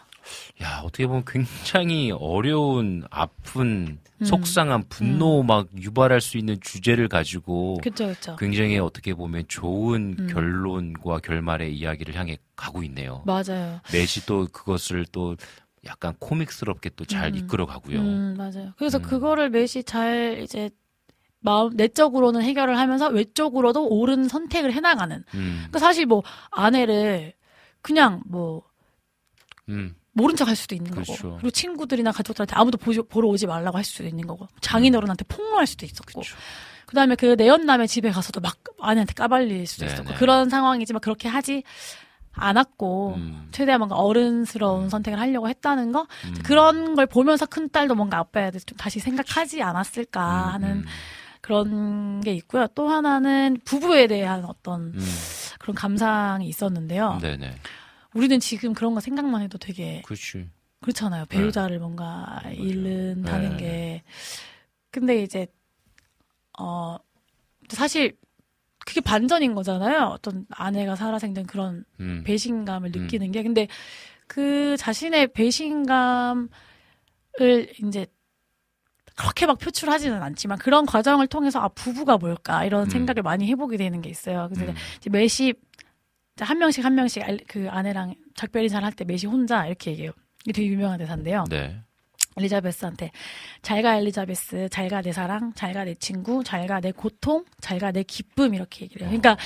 야, 0.61 0.81
어떻게 0.83 1.07
보면 1.07 1.23
굉장히 1.25 2.11
어려운, 2.11 3.03
아픈, 3.09 3.99
음. 4.21 4.25
속상한 4.25 4.83
분노 4.89 5.43
막 5.43 5.67
유발할 5.75 6.21
수 6.21 6.37
있는 6.37 6.59
주제를 6.61 7.07
가지고 7.07 7.77
그렇죠, 7.81 8.05
그렇죠. 8.05 8.35
굉장히 8.37 8.77
어떻게 8.77 9.13
보면 9.13 9.45
좋은 9.47 10.15
음. 10.19 10.27
결론과 10.27 11.19
결말의 11.19 11.75
이야기를 11.75 12.15
향해 12.15 12.37
가고 12.55 12.83
있네요. 12.83 13.23
맞아요. 13.25 13.79
넷이 13.91 14.25
또 14.27 14.47
그것을 14.51 15.05
또 15.11 15.35
약간 15.85 16.13
코믹스럽게 16.19 16.91
또잘 16.91 17.29
음. 17.29 17.35
이끌어 17.35 17.65
가고요. 17.65 17.99
음, 17.99 18.35
맞아요. 18.37 18.73
그래서 18.77 18.99
음. 18.99 19.01
그거를 19.01 19.49
매시 19.49 19.83
잘 19.83 20.39
이제 20.43 20.69
마음 21.39 21.75
내적으로는 21.75 22.43
해결을 22.43 22.77
하면서 22.77 23.07
외적으로도 23.09 23.87
옳은 23.87 24.27
선택을 24.27 24.73
해나가는. 24.73 25.23
음. 25.33 25.53
그러니까 25.55 25.79
사실 25.79 26.05
뭐 26.05 26.21
아내를 26.51 27.33
그냥 27.81 28.21
뭐 28.27 28.63
음. 29.69 29.95
모른 30.13 30.35
척 30.35 30.47
할 30.47 30.55
수도 30.55 30.75
있는 30.75 30.91
그렇죠. 30.91 31.13
거고 31.13 31.35
그리고 31.37 31.51
친구들이나 31.51 32.11
가족들한테 32.11 32.55
아무도 32.55 32.77
보지, 32.77 33.01
보러 33.03 33.27
오지 33.29 33.47
말라고 33.47 33.77
할 33.77 33.83
수도 33.83 34.03
있는 34.03 34.27
거고 34.27 34.47
장인어른한테 34.59 35.25
폭로할 35.25 35.65
수도 35.67 35.85
있었고 35.85 36.21
그렇죠. 36.21 36.35
그 36.85 36.95
다음에 36.95 37.15
그 37.15 37.35
내연남의 37.37 37.87
집에 37.87 38.11
가서도 38.11 38.41
막 38.41 38.57
아내한테 38.81 39.13
까발릴 39.13 39.65
수도 39.67 39.85
네네. 39.85 39.93
있었고 39.93 40.13
그런 40.15 40.49
상황이지만 40.49 40.99
그렇게 40.99 41.29
하지 41.29 41.63
않았고 42.33 43.13
음. 43.15 43.47
최대한 43.51 43.79
뭔가 43.79 43.95
어른스러운 43.95 44.85
음. 44.85 44.89
선택을 44.89 45.19
하려고 45.19 45.47
했다는 45.47 45.91
거 45.91 46.07
음. 46.25 46.35
그런 46.43 46.95
걸 46.95 47.05
보면서 47.05 47.45
큰 47.45 47.69
딸도 47.69 47.95
뭔가 47.95 48.17
아빠에 48.17 48.51
대해서 48.51 48.65
좀 48.65 48.77
다시 48.77 48.99
생각하지 48.99 49.61
않았을까 49.61 50.21
음, 50.21 50.53
하는 50.53 50.69
음. 50.77 50.85
그런 51.41 52.21
게 52.21 52.33
있고요. 52.33 52.67
또 52.75 52.89
하나는 52.89 53.57
부부에 53.65 54.07
대한 54.07 54.45
어떤 54.45 54.93
음. 54.93 55.05
그런 55.59 55.75
감상이 55.75 56.47
있었는데요. 56.47 57.19
네네. 57.21 57.55
우리는 58.13 58.39
지금 58.39 58.73
그런 58.73 58.93
거 58.93 58.99
생각만 58.99 59.41
해도 59.41 59.57
되게 59.57 60.01
그렇지. 60.05 60.49
그렇잖아요. 60.81 61.25
배우자를 61.25 61.79
뭔가 61.79 62.41
잃는다는 62.51 63.51
네. 63.51 63.57
게. 63.57 64.03
근데 64.89 65.21
이제, 65.21 65.47
어, 66.59 66.97
사실 67.69 68.17
그게 68.85 68.99
반전인 68.99 69.53
거잖아요. 69.55 70.07
어떤 70.07 70.45
아내가 70.49 70.95
살아생전 70.95 71.45
그런 71.45 71.85
음. 71.99 72.23
배신감을 72.25 72.91
느끼는 72.91 73.31
게. 73.31 73.43
근데 73.43 73.67
그 74.27 74.75
자신의 74.77 75.33
배신감을 75.33 76.49
이제 77.85 78.07
그렇게 79.15 79.45
막 79.45 79.59
표출하지는 79.59 80.21
않지만 80.23 80.57
그런 80.57 80.85
과정을 80.85 81.27
통해서 81.27 81.59
아, 81.59 81.67
부부가 81.67 82.17
뭘까 82.17 82.65
이런 82.65 82.85
음. 82.85 82.89
생각을 82.89 83.21
많이 83.21 83.47
해보게 83.47 83.77
되는 83.77 84.01
게 84.01 84.09
있어요. 84.09 84.49
그래서 84.51 84.71
음. 84.71 84.75
이제 84.97 85.09
매시 85.09 85.49
이제 85.49 85.53
한 86.45 86.57
명씩 86.57 86.83
한 86.83 86.95
명씩 86.95 87.23
알- 87.23 87.39
그 87.47 87.67
아내랑 87.69 88.15
작별 88.35 88.63
인사를 88.63 88.83
할때 88.85 89.03
매시 89.05 89.27
혼자 89.27 89.65
이렇게 89.67 89.91
얘기해요. 89.91 90.11
이게 90.45 90.51
되게 90.53 90.67
유명한 90.69 90.97
대사인데요. 90.97 91.45
네. 91.49 91.77
엘리자베스한테 92.37 93.11
잘가 93.61 93.97
엘리자베스, 93.97 94.69
잘가 94.71 95.01
내 95.01 95.11
사랑, 95.11 95.51
잘가 95.53 95.83
내 95.83 95.93
친구, 95.95 96.43
잘가 96.43 96.79
내 96.79 96.91
고통, 96.91 97.43
잘가 97.59 97.91
내 97.91 98.03
기쁨 98.03 98.53
이렇게 98.55 98.85
얘기를 98.85 99.07
해요. 99.07 99.19
그러니까 99.19 99.41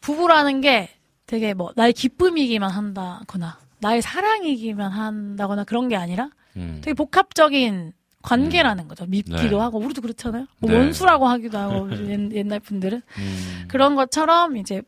부부라는 0.00 0.60
게 0.60 0.90
되게 1.26 1.54
뭐 1.54 1.72
나의 1.76 1.92
기쁨이기만 1.92 2.70
한다거나 2.70 3.58
나의 3.80 4.02
사랑이기만 4.02 4.90
한다거나 4.90 5.64
그런 5.64 5.88
게 5.88 5.96
아니라 5.96 6.30
음. 6.56 6.80
되게 6.82 6.94
복합적인 6.94 7.92
관계라는 8.22 8.86
거죠. 8.86 9.04
밉기도 9.06 9.36
네. 9.38 9.56
하고 9.56 9.78
우리도 9.78 10.00
그렇잖아요. 10.02 10.46
뭐 10.58 10.70
네. 10.70 10.76
원수라고 10.78 11.26
하기도 11.26 11.58
하고 11.58 11.90
옛- 12.08 12.32
옛날 12.32 12.60
분들은 12.60 13.02
음. 13.18 13.64
그런 13.68 13.96
것처럼 13.96 14.56
이제 14.56 14.82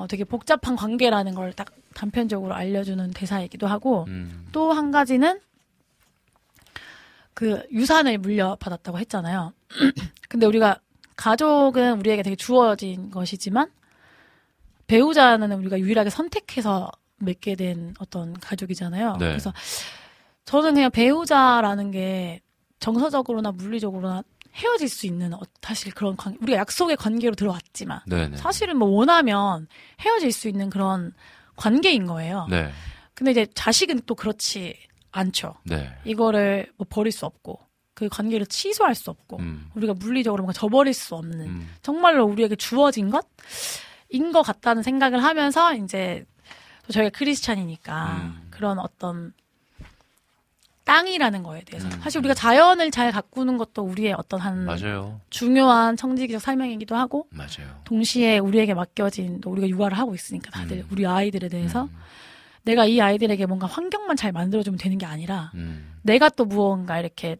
어, 0.00 0.06
되게 0.06 0.24
복잡한 0.24 0.76
관계라는 0.76 1.34
걸 1.34 1.52
딱 1.52 1.72
단편적으로 1.94 2.54
알려주는 2.54 3.10
대사이기도 3.10 3.66
하고 3.66 4.04
음. 4.08 4.46
또한 4.52 4.90
가지는 4.90 5.40
그 7.34 7.66
유산을 7.72 8.18
물려받았다고 8.18 8.98
했잖아요. 8.98 9.52
근데 10.28 10.46
우리가 10.46 10.80
가족은 11.16 11.98
우리에게 11.98 12.22
되게 12.22 12.36
주어진 12.36 13.10
것이지만 13.10 13.70
배우자는 14.86 15.52
우리가 15.52 15.78
유일하게 15.78 16.10
선택해서 16.10 16.90
맺게 17.18 17.54
된 17.56 17.94
어떤 17.98 18.34
가족이잖아요. 18.34 19.16
네. 19.18 19.28
그래서 19.28 19.52
저는 20.44 20.74
그냥 20.74 20.90
배우자라는 20.90 21.90
게 21.90 22.40
정서적으로나 22.78 23.52
물리적으로나 23.52 24.22
헤어질 24.54 24.88
수 24.88 25.06
있는 25.06 25.32
어- 25.34 25.40
사실 25.62 25.92
그런 25.92 26.16
관 26.16 26.36
우리가 26.40 26.58
약속의 26.58 26.96
관계로 26.96 27.34
들어왔지만 27.34 28.00
네네. 28.06 28.36
사실은 28.36 28.76
뭐 28.76 28.88
원하면 28.88 29.68
헤어질 30.00 30.32
수 30.32 30.48
있는 30.48 30.70
그런 30.70 31.12
관계인 31.56 32.06
거예요. 32.06 32.46
네. 32.50 32.70
근데 33.14 33.30
이제 33.32 33.46
자식은 33.54 34.02
또 34.06 34.14
그렇지 34.14 34.76
않죠. 35.12 35.54
네. 35.64 35.92
이거를 36.04 36.72
뭐 36.76 36.86
버릴 36.88 37.12
수 37.12 37.26
없고 37.26 37.60
그 37.94 38.08
관계를 38.08 38.46
취소할 38.46 38.94
수 38.94 39.10
없고 39.10 39.38
음. 39.40 39.70
우리가 39.74 39.94
물리적으로 39.94 40.42
뭔가 40.42 40.52
저버릴 40.58 40.94
수 40.94 41.14
없는 41.14 41.40
음. 41.40 41.70
정말로 41.82 42.24
우리에게 42.24 42.56
주어진 42.56 43.10
것인 43.10 44.32
것 44.32 44.42
같다는 44.42 44.82
생각을 44.82 45.22
하면서 45.22 45.74
이제 45.74 46.24
또 46.86 46.92
저희가 46.92 47.10
크리스찬이니까 47.10 48.16
음. 48.22 48.46
그런 48.50 48.78
어떤 48.78 49.32
땅이라는 50.84 51.42
거에 51.42 51.62
대해서 51.62 51.86
음. 51.86 52.00
사실 52.00 52.18
우리가 52.18 52.34
자연을 52.34 52.90
잘 52.90 53.12
가꾸는 53.12 53.58
것도 53.58 53.82
우리의 53.82 54.14
어떤 54.16 54.40
한 54.40 54.64
맞아요. 54.64 55.20
중요한 55.30 55.96
청지기적 55.96 56.40
사명이기도 56.40 56.96
하고 56.96 57.28
맞아요. 57.30 57.80
동시에 57.84 58.38
우리에게 58.38 58.74
맡겨진 58.74 59.40
또 59.40 59.50
우리가 59.50 59.68
육아를 59.68 59.96
하고 59.96 60.14
있으니까 60.14 60.50
다들 60.50 60.78
음. 60.78 60.88
우리 60.90 61.06
아이들에 61.06 61.48
대해서 61.48 61.84
음. 61.84 61.96
내가 62.62 62.84
이 62.86 63.00
아이들에게 63.00 63.46
뭔가 63.46 63.66
환경만 63.66 64.16
잘 64.16 64.32
만들어주면 64.32 64.78
되는 64.78 64.98
게 64.98 65.06
아니라 65.06 65.50
음. 65.54 65.94
내가 66.02 66.28
또 66.28 66.44
무언가 66.44 66.98
이렇게 66.98 67.36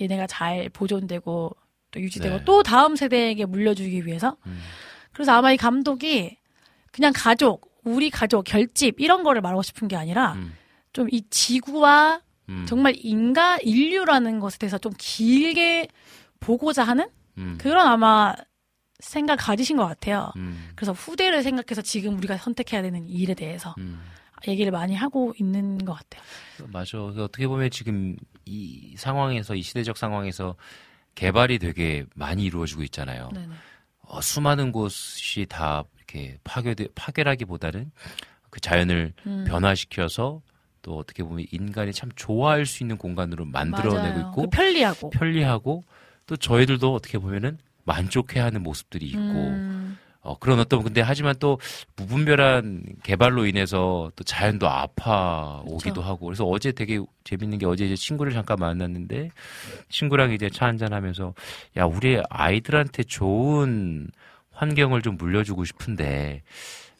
얘네가 0.00 0.26
잘 0.26 0.68
보존되고 0.70 1.56
또 1.90 2.00
유지되고 2.00 2.38
네. 2.38 2.44
또 2.44 2.62
다음 2.62 2.96
세대에게 2.96 3.46
물려주기 3.46 4.06
위해서 4.06 4.36
음. 4.46 4.60
그래서 5.12 5.32
아마 5.32 5.52
이 5.52 5.56
감독이 5.56 6.38
그냥 6.92 7.12
가족 7.14 7.68
우리 7.84 8.10
가족 8.10 8.44
결집 8.44 9.00
이런 9.00 9.22
거를 9.22 9.40
말하고 9.40 9.62
싶은 9.62 9.88
게 9.88 9.96
아니라 9.96 10.34
음, 10.34 10.54
좀이 10.92 11.22
지구와 11.30 12.20
음, 12.48 12.64
정말 12.66 12.94
인간 12.96 13.58
인류라는 13.62 14.40
것에 14.40 14.58
대해서 14.58 14.78
좀 14.78 14.92
길게 14.96 15.88
보고자 16.40 16.84
하는 16.84 17.08
음, 17.36 17.58
그런 17.58 17.86
아마 17.86 18.34
생각 19.00 19.36
가지신 19.36 19.76
것 19.76 19.86
같아요. 19.86 20.32
음, 20.36 20.70
그래서 20.74 20.92
후대를 20.92 21.42
생각해서 21.42 21.82
지금 21.82 22.16
우리가 22.18 22.36
선택해야 22.36 22.82
되는 22.82 23.06
이 23.06 23.12
일에 23.12 23.34
대해서 23.34 23.74
음. 23.78 24.00
얘기를 24.46 24.70
많이 24.72 24.94
하고 24.94 25.34
있는 25.38 25.78
것 25.78 25.94
같아요. 25.94 26.22
맞아. 26.68 26.98
그 26.98 27.24
어떻게 27.24 27.46
보면 27.46 27.70
지금 27.70 28.16
이 28.44 28.94
상황에서 28.96 29.54
이 29.54 29.62
시대적 29.62 29.96
상황에서 29.96 30.56
개발이 31.14 31.58
되게 31.58 32.04
많이 32.14 32.44
이루어지고 32.44 32.82
있잖아요. 32.84 33.30
네네. 33.34 33.54
어, 34.02 34.20
수많은 34.20 34.72
곳이 34.72 35.46
다 35.46 35.84
이렇게 35.96 36.38
파괴 36.44 36.74
파괴라기보다는 36.94 37.90
그 38.50 38.60
자연을 38.60 39.12
음. 39.26 39.44
변화시켜서 39.46 40.40
또 40.88 40.96
어떻게 40.96 41.22
보면 41.22 41.44
인간이 41.52 41.92
참 41.92 42.08
좋아할 42.16 42.64
수 42.64 42.82
있는 42.82 42.96
공간으로 42.96 43.44
만들어내고 43.44 43.98
맞아요. 44.08 44.20
있고 44.20 44.42
그 44.42 44.48
편리하고. 44.48 45.10
편리하고 45.10 45.84
또 46.26 46.36
저희들도 46.38 46.94
어떻게 46.94 47.18
보면은 47.18 47.58
만족해하는 47.84 48.62
모습들이 48.62 49.04
있고 49.04 49.18
음, 49.20 49.98
어, 50.22 50.38
그런 50.38 50.58
어떤 50.60 50.82
근데 50.82 51.02
하지만 51.02 51.34
또 51.38 51.60
무분별한 51.96 52.84
개발로 53.02 53.44
인해서 53.44 54.10
또 54.16 54.24
자연도 54.24 54.66
아파 54.66 55.60
오기도 55.66 56.00
그쵸. 56.00 56.02
하고 56.02 56.24
그래서 56.24 56.46
어제 56.46 56.72
되게 56.72 57.00
재밌는 57.24 57.58
게 57.58 57.66
어제 57.66 57.84
이제 57.84 57.94
친구를 57.94 58.32
잠깐 58.32 58.56
만났는데 58.58 59.30
친구랑 59.90 60.32
이제 60.32 60.48
차 60.48 60.64
한잔 60.66 60.94
하면서 60.94 61.34
야 61.76 61.84
우리 61.84 62.18
아이들한테 62.30 63.02
좋은 63.02 64.08
환경을 64.52 65.02
좀 65.02 65.18
물려주고 65.18 65.66
싶은데 65.66 66.42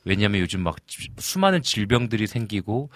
왜냐하면 0.05 0.41
요즘 0.41 0.61
막 0.61 0.77
지- 0.87 1.09
수많은 1.19 1.61
질병들이 1.61 2.27
생기고 2.27 2.89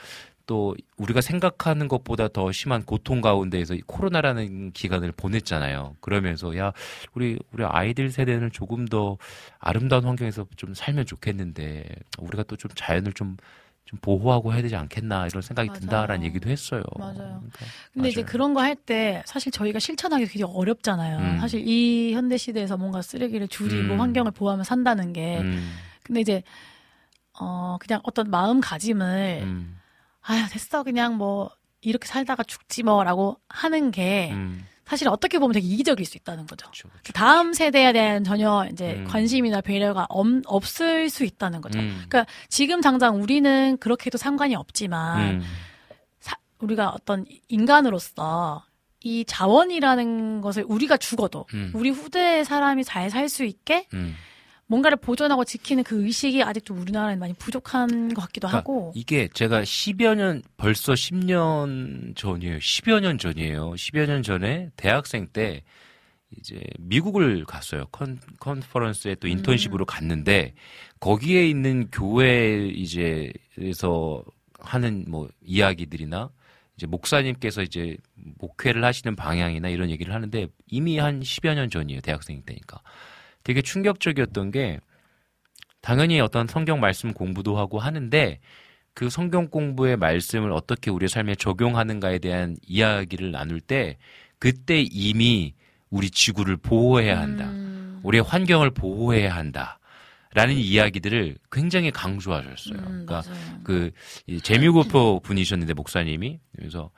또 0.46 0.74
우리가 0.96 1.20
생각하는 1.20 1.88
것보다 1.88 2.28
더 2.28 2.50
심한 2.52 2.82
고통 2.84 3.20
가운데에서 3.20 3.74
이 3.74 3.80
코로나라는 3.86 4.72
기간을 4.72 5.12
보냈잖아요. 5.12 5.96
그러면서 6.00 6.56
야 6.58 6.72
우리 7.14 7.38
우리 7.52 7.64
아이들 7.64 8.10
세대는 8.10 8.50
조금 8.52 8.86
더 8.86 9.18
아름다운 9.58 10.04
환경에서 10.04 10.46
좀 10.56 10.74
살면 10.74 11.06
좋겠는데 11.06 11.84
우리가 12.18 12.42
또 12.44 12.56
좀 12.56 12.70
자연을 12.74 13.12
좀좀 13.12 13.36
보호하고 14.00 14.52
해야 14.52 14.62
되지 14.62 14.76
않겠나 14.76 15.26
이런 15.26 15.42
생각이 15.42 15.68
맞아요. 15.68 15.80
든다라는 15.80 16.24
얘기도 16.26 16.48
했어요. 16.50 16.82
맞아요. 16.98 17.14
그러니까 17.14 17.66
근데 17.92 18.08
이제 18.08 18.20
맞아요. 18.22 18.30
그런 18.32 18.54
거 18.54 18.60
할 18.60 18.74
때 18.76 19.22
사실 19.26 19.50
저희가 19.52 19.78
실천하기 19.78 20.26
되게 20.26 20.44
어렵잖아요. 20.44 21.18
음. 21.18 21.38
사실 21.40 21.66
이 21.66 22.12
현대 22.14 22.36
시대에서 22.36 22.76
뭔가 22.76 23.00
쓰레기를 23.02 23.48
줄이고 23.48 23.94
음. 23.94 24.00
환경을 24.00 24.32
보호하며 24.32 24.64
산다는 24.64 25.12
게 25.12 25.38
음, 25.40 25.72
근데 26.02 26.20
이제 26.20 26.42
어 27.40 27.76
그냥 27.80 28.00
어떤 28.04 28.30
마음가짐을 28.30 29.40
음, 29.42 29.78
아유 30.22 30.44
됐어 30.50 30.82
그냥 30.82 31.16
뭐 31.16 31.50
이렇게 31.80 32.06
살다가 32.06 32.42
죽지 32.44 32.82
뭐라고 32.84 33.38
하는 33.48 33.90
게 33.90 34.30
음, 34.32 34.64
사실 34.86 35.08
어떻게 35.08 35.38
보면 35.38 35.52
되게 35.54 35.66
이기적일 35.66 36.04
수 36.06 36.16
있다는 36.16 36.46
거죠. 36.46 36.66
그렇죠, 36.66 36.88
그렇죠. 36.88 37.02
그 37.04 37.12
다음 37.12 37.52
세대에 37.54 37.92
대한 37.92 38.22
전혀 38.24 38.66
이제 38.70 38.94
음. 38.98 39.04
관심이나 39.04 39.60
배려가 39.62 40.06
엄- 40.08 40.42
없을 40.46 41.08
수 41.10 41.24
있다는 41.24 41.60
거죠. 41.60 41.78
음, 41.80 42.04
그러니까 42.08 42.26
지금 42.48 42.80
당장 42.80 43.20
우리는 43.20 43.76
그렇게 43.78 44.06
해도 44.06 44.18
상관이 44.18 44.54
없지만 44.54 45.36
음, 45.40 45.42
사- 46.20 46.36
우리가 46.60 46.90
어떤 46.90 47.24
인간으로서 47.48 48.64
이 49.04 49.24
자원이라는 49.26 50.40
것을 50.42 50.64
우리가 50.68 50.96
죽어도 50.96 51.46
음. 51.54 51.72
우리 51.74 51.90
후대 51.90 52.44
사람이 52.44 52.84
잘 52.84 53.10
살 53.10 53.28
수 53.28 53.44
있게 53.44 53.88
음. 53.94 54.14
뭔가를 54.72 54.96
보존하고 54.96 55.44
지키는 55.44 55.84
그 55.84 56.02
의식이 56.02 56.42
아직 56.42 56.64
좀 56.64 56.78
우리나라에 56.78 57.16
많이 57.16 57.34
부족한 57.34 58.14
것 58.14 58.22
같기도 58.22 58.48
그러니까 58.48 58.58
하고 58.58 58.92
이게 58.94 59.28
제가 59.34 59.62
10여 59.62 60.14
년 60.14 60.42
벌써 60.56 60.94
10년 60.94 62.16
전이에요. 62.16 62.56
10여 62.56 63.00
년 63.00 63.18
전이에요. 63.18 63.72
10여 63.72 64.06
년 64.06 64.22
전에 64.22 64.70
대학생 64.76 65.26
때 65.26 65.62
이제 66.38 66.58
미국을 66.78 67.44
갔어요. 67.44 67.84
컨 67.92 68.18
컨퍼런스에 68.40 69.16
또 69.16 69.28
인턴십으로 69.28 69.84
갔는데 69.84 70.54
거기에 71.00 71.46
있는 71.46 71.90
교회 71.90 72.66
이제에서 72.68 74.24
하는 74.58 75.04
뭐 75.06 75.28
이야기들이나 75.42 76.30
이제 76.78 76.86
목사님께서 76.86 77.60
이제 77.60 77.98
목회를 78.38 78.82
하시는 78.82 79.14
방향이나 79.16 79.68
이런 79.68 79.90
얘기를 79.90 80.14
하는데 80.14 80.46
이미 80.66 80.96
한 80.96 81.20
10여 81.20 81.54
년 81.56 81.68
전이에요. 81.68 82.00
대학생 82.00 82.42
때니까. 82.42 82.80
되게 83.44 83.62
충격적이었던 83.62 84.50
게 84.50 84.78
당연히 85.80 86.20
어떤 86.20 86.46
성경 86.46 86.80
말씀 86.80 87.12
공부도 87.12 87.58
하고 87.58 87.78
하는데 87.78 88.40
그 88.94 89.10
성경 89.10 89.48
공부의 89.48 89.96
말씀을 89.96 90.52
어떻게 90.52 90.90
우리의 90.90 91.08
삶에 91.08 91.34
적용하는가에 91.34 92.18
대한 92.18 92.56
이야기를 92.66 93.32
나눌 93.32 93.60
때 93.60 93.98
그때 94.38 94.82
이미 94.82 95.54
우리 95.90 96.10
지구를 96.10 96.56
보호해야 96.56 97.18
한다. 97.18 97.50
음, 97.50 98.00
우리의 98.02 98.22
환경을 98.22 98.70
보호해야 98.70 99.34
한다. 99.34 99.78
라는 100.34 100.54
이야기들을 100.54 101.36
굉장히 101.50 101.90
강조하셨어요. 101.90 102.78
음, 102.78 103.04
그러니까 103.06 103.22
맞아요. 103.26 103.60
그이 103.64 104.40
재미고표 104.40 105.20
분이셨는데 105.20 105.74
목사님이 105.74 106.40
그래서 106.56 106.90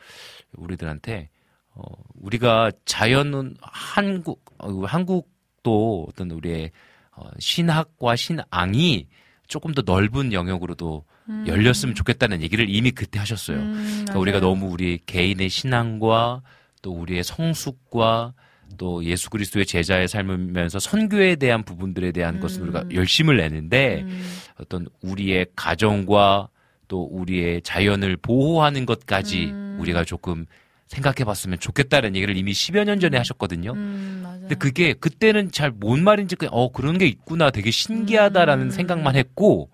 우리들한테 0.53 1.31
어 1.75 1.83
우리가 2.15 2.71
자연은 2.85 3.57
한국 3.61 4.45
어, 4.59 4.85
한국 4.85 5.34
도 5.65 6.07
어떤 6.09 6.31
우리의 6.31 6.71
어, 7.17 7.29
신학과 7.41 8.15
신앙이 8.15 9.09
조금 9.49 9.75
더 9.75 9.83
넓은 9.83 10.33
영역으로도 10.33 11.05
음. 11.29 11.45
열렸으면 11.49 11.97
좋겠다는 11.97 12.43
얘기를 12.43 12.69
이미 12.69 12.93
그때 12.93 13.19
하셨어요. 13.19 13.57
음, 13.57 13.73
그러니까 14.03 14.19
우리가. 14.19 14.41
너무 14.41 14.67
우리 14.67 14.99
개인의 15.05 15.49
신앙과 15.49 16.43
또 16.83 16.93
우리의 16.93 17.25
성숙과 17.25 18.35
또 18.77 19.05
예수 19.05 19.31
그리스도의 19.31 19.67
제자의 19.67 20.09
삶이면서 20.09 20.79
선교에 20.79 21.37
대한 21.37 21.63
부분들에 21.63 22.13
대한 22.13 22.41
것을 22.41 22.63
음. 22.63 22.65
우리가 22.65 22.85
열심을 22.93 23.37
내는데 23.37 24.03
음, 24.03 24.25
어떤 24.61 24.87
우리의 25.03 25.47
가정과 25.57 26.49
또 26.89 27.05
우리의 27.05 27.63
자연을 27.63 28.17
보호하는 28.19 28.85
것까지 28.87 29.47
음. 29.47 29.79
우리가 29.81 30.05
조금 30.05 30.47
생각해 30.89 31.25
봤으면 31.25 31.59
좋겠다는 31.59 32.15
얘기를 32.17 32.37
이미 32.37 32.53
10여 32.53 32.85
년 32.85 33.01
전에 33.01 33.17
하셨거든요. 33.19 33.73
음. 33.73 34.23
근데 34.41 34.55
그게 34.55 34.93
그때는 34.93 35.51
잘 35.51 35.71
뭔 35.73 36.05
말인지 36.05 36.37
그냥 36.37 36.53
어 36.55 36.71
그런 36.71 36.99
게 36.99 37.07
있구나 37.07 37.51
되게 37.51 37.71
신기하다라는 37.71 38.67
음. 38.67 38.71
생각만 38.71 39.17
했고 39.17 39.71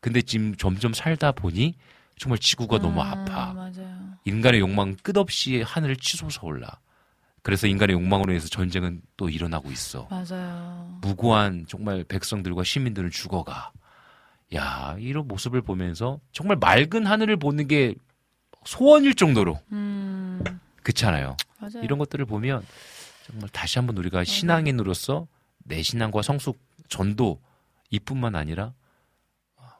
근데 0.00 0.22
지금 0.22 0.54
점점 0.56 0.92
살다 0.92 1.32
보니 1.32 1.74
정말 2.18 2.38
지구가 2.38 2.78
너무 2.78 3.00
아, 3.02 3.10
아파. 3.10 3.52
맞아요. 3.52 4.12
인간의 4.24 4.60
욕망은 4.60 4.96
끝없이 5.02 5.62
하늘을 5.62 5.96
치솟아 5.96 6.42
올라. 6.42 6.78
그래서 7.42 7.66
인간의 7.66 7.94
욕망으로 7.94 8.32
인해서 8.32 8.48
전쟁은 8.48 9.02
또 9.16 9.28
일어나고 9.28 9.70
있어. 9.72 10.06
맞아요. 10.10 10.98
무고한 11.02 11.66
정말 11.68 12.04
백성들과 12.04 12.62
시민들은 12.62 13.10
죽어가. 13.10 13.72
야, 14.54 14.96
이런 15.00 15.26
모습을 15.26 15.60
보면서 15.62 16.20
정말 16.30 16.56
맑은 16.58 17.04
하늘을 17.06 17.36
보는 17.38 17.66
게 17.66 17.94
소원일 18.64 19.14
정도로 19.14 19.60
음, 19.72 20.42
그렇잖아요. 20.82 21.36
맞아요. 21.58 21.82
이런 21.82 21.98
것들을 21.98 22.24
보면 22.24 22.64
정말 23.26 23.48
다시 23.50 23.78
한번 23.78 23.96
우리가 23.98 24.24
신앙인으로서 24.24 25.26
내 25.64 25.82
신앙과 25.82 26.22
성숙 26.22 26.58
전도 26.88 27.40
이뿐만 27.90 28.34
아니라 28.34 28.72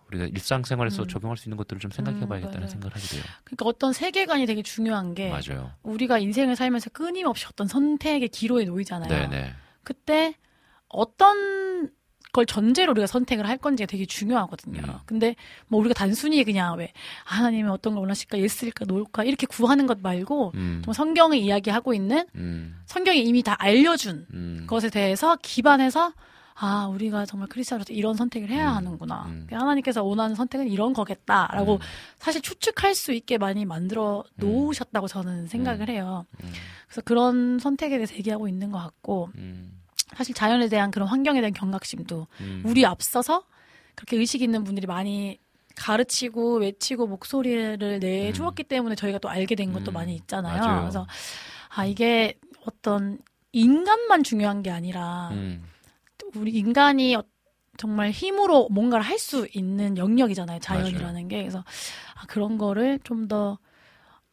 우리가 0.09 0.27
일상생활에서 0.27 1.05
음. 1.05 1.09
적용할 1.09 1.37
수 1.37 1.49
있는 1.49 1.57
것들을 1.57 1.81
좀 1.81 1.91
생각해 1.91 2.21
음, 2.21 2.29
봐야겠다는 2.29 2.61
맞아요. 2.61 2.71
생각을 2.71 2.95
하게 2.95 3.07
돼요. 3.07 3.23
그러니까 3.45 3.65
어떤 3.65 3.93
세계관이 3.93 4.47
되게 4.47 4.63
중요한 4.63 5.15
게 5.15 5.31
맞아요. 5.31 5.73
우리가 5.83 6.19
인생을 6.19 6.55
살면서 6.55 6.91
끊임없이 6.91 7.47
어떤 7.49 7.67
선택의 7.67 8.29
기로에 8.29 8.65
놓이잖아요. 8.65 9.09
네네. 9.09 9.55
그때 9.83 10.35
어떤 10.89 11.91
걸 12.33 12.47
전제로 12.47 12.93
우리가 12.93 13.07
선택을 13.07 13.47
할 13.47 13.59
건지가 13.59 13.87
되게 13.87 14.07
중요하거든요. 14.07 14.81
음. 14.83 14.95
근데 15.05 15.37
뭐 15.69 15.79
우리가 15.81 15.93
단순히 15.95 16.43
그냥 16.45 16.79
왜 16.79 16.93
하나님이 17.25 17.69
어떤 17.69 17.95
걸 17.95 18.01
원하실까 18.01 18.39
예스일까 18.39 18.87
노일까 18.87 19.25
이렇게 19.25 19.47
구하는 19.47 19.87
것 19.87 20.01
말고 20.01 20.53
음. 20.55 20.83
좀 20.85 20.95
성경이 20.95 21.41
이야기하고 21.41 21.93
있는 21.93 22.27
음. 22.35 22.81
성경이 22.87 23.23
이미 23.23 23.43
다 23.43 23.55
알려준 23.59 24.27
음. 24.33 24.65
것에 24.67 24.89
대해서 24.89 25.37
기반해서 25.43 26.15
아 26.55 26.87
우리가 26.87 27.27
정말 27.27 27.49
크리스천으로서 27.49 27.93
이런 27.93 28.15
선택을 28.15 28.49
해야 28.49 28.71
음. 28.71 28.77
하는구나. 28.77 29.27
음. 29.27 29.47
하나님께서 29.51 30.03
원하는 30.03 30.35
선택은 30.35 30.69
이런 30.69 30.95
거겠다라고 30.95 31.75
음. 31.75 31.79
사실 32.19 32.41
추측할 32.41 32.95
수 32.95 33.13
있게 33.13 33.37
많이 33.37 33.65
만들어 33.67 34.25
놓으셨다고 34.37 35.07
저는 35.07 35.49
생각을 35.49 35.89
음. 35.89 35.95
해요. 35.95 36.27
음. 36.43 36.53
그래서 36.87 37.03
그런 37.03 37.59
선택에 37.59 37.97
대해서 37.97 38.15
얘기하고 38.15 38.49
있는 38.49 38.71
것 38.71 38.79
같고 38.79 39.31
음. 39.37 39.82
사실 40.17 40.35
자연에 40.35 40.69
대한 40.69 40.91
그런 40.91 41.09
환경에 41.09 41.41
대한 41.41 41.53
경각심도 41.53 42.27
음. 42.41 42.63
우리 42.67 42.85
앞서서 42.85 43.45
그렇게 43.95 44.17
의식 44.17 44.43
있는 44.43 44.65
분들이 44.65 44.87
많이 44.87 45.39
가르치고 45.77 46.59
외치고 46.59 47.07
목소리를 47.07 47.99
내주었기 47.99 48.65
때문에 48.65 48.95
저희가 48.95 49.19
또 49.19 49.29
알게 49.29 49.55
된 49.55 49.73
것도 49.73 49.91
음. 49.91 49.95
많이 49.95 50.15
있잖아요. 50.17 50.61
맞아요. 50.63 50.81
그래서 50.83 51.07
아 51.75 51.85
이게 51.87 52.39
어떤 52.67 53.19
인간만 53.53 54.23
중요한 54.23 54.63
게 54.63 54.71
아니라 54.71 55.31
음. 55.33 55.65
우리 56.35 56.53
인간이 56.53 57.15
어- 57.17 57.25
정말 57.79 58.11
힘으로 58.11 58.69
뭔가를 58.71 59.05
할 59.05 59.19
수 59.19 59.49
있는 59.55 59.97
영역이잖아요. 59.97 60.59
자연이라는 60.61 61.13
맞아요. 61.15 61.29
게. 61.29 61.39
그래서 61.39 61.65
아, 62.15 62.27
그런 62.27 62.59
거를 62.59 62.99
좀 63.03 63.29
더, 63.29 63.59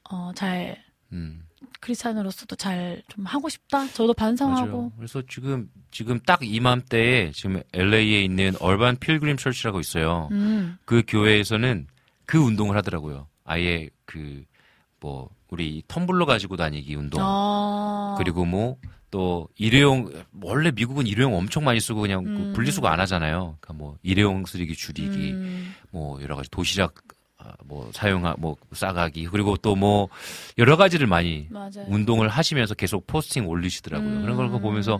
어, 0.09 0.31
잘, 0.35 0.77
음. 1.13 1.43
크리스찬으로서도 1.79 2.55
잘 2.55 3.01
좀 3.09 3.25
하고 3.25 3.49
싶다. 3.49 3.87
저도 3.87 4.13
반성하고. 4.13 4.77
맞아요. 4.77 4.91
그래서 4.97 5.21
지금 5.29 5.69
지금 5.91 6.19
딱 6.25 6.39
이맘때에 6.43 7.31
지금 7.31 7.61
LA에 7.73 8.23
있는 8.23 8.53
얼반 8.59 8.97
필그림 8.97 9.37
철치라고 9.37 9.79
있어요. 9.79 10.29
음. 10.31 10.77
그 10.85 11.03
교회에서는 11.07 11.87
그 12.25 12.37
운동을 12.37 12.75
하더라고요. 12.77 13.27
아예 13.43 13.89
그 14.05 14.43
뭐 15.01 15.29
우리 15.47 15.81
텀블러 15.87 16.25
가지고 16.25 16.57
다니기 16.57 16.93
운동. 16.95 17.21
아. 17.23 18.15
그리고 18.17 18.45
뭐 18.45 18.77
또 19.11 19.47
일회용 19.57 20.11
원래 20.41 20.71
미국은 20.71 21.07
일회용 21.07 21.33
엄청 21.33 21.63
많이 21.63 21.79
쓰고 21.79 22.01
그냥 22.01 22.23
그 22.23 22.29
음. 22.29 22.53
분리수거 22.53 22.87
안 22.87 22.99
하잖아요. 22.99 23.57
그러니까 23.59 23.73
뭐 23.73 23.97
일회용 24.03 24.45
쓰레기 24.45 24.75
줄이기, 24.75 25.31
음. 25.31 25.73
뭐 25.91 26.21
여러 26.21 26.35
가지 26.35 26.49
도시락 26.51 26.93
아, 26.95 27.01
뭐 27.65 27.89
사용하 27.93 28.35
뭐 28.37 28.55
싸가기 28.73 29.27
그리고 29.27 29.57
또 29.57 29.75
뭐 29.75 30.09
여러 30.57 30.75
가지를 30.75 31.07
많이 31.07 31.47
맞아요. 31.49 31.85
운동을 31.87 32.27
하시면서 32.27 32.73
계속 32.73 33.07
포스팅 33.07 33.47
올리시더라고요. 33.47 34.09
음. 34.09 34.21
그런 34.23 34.35
걸 34.35 34.49
보면서 34.49 34.99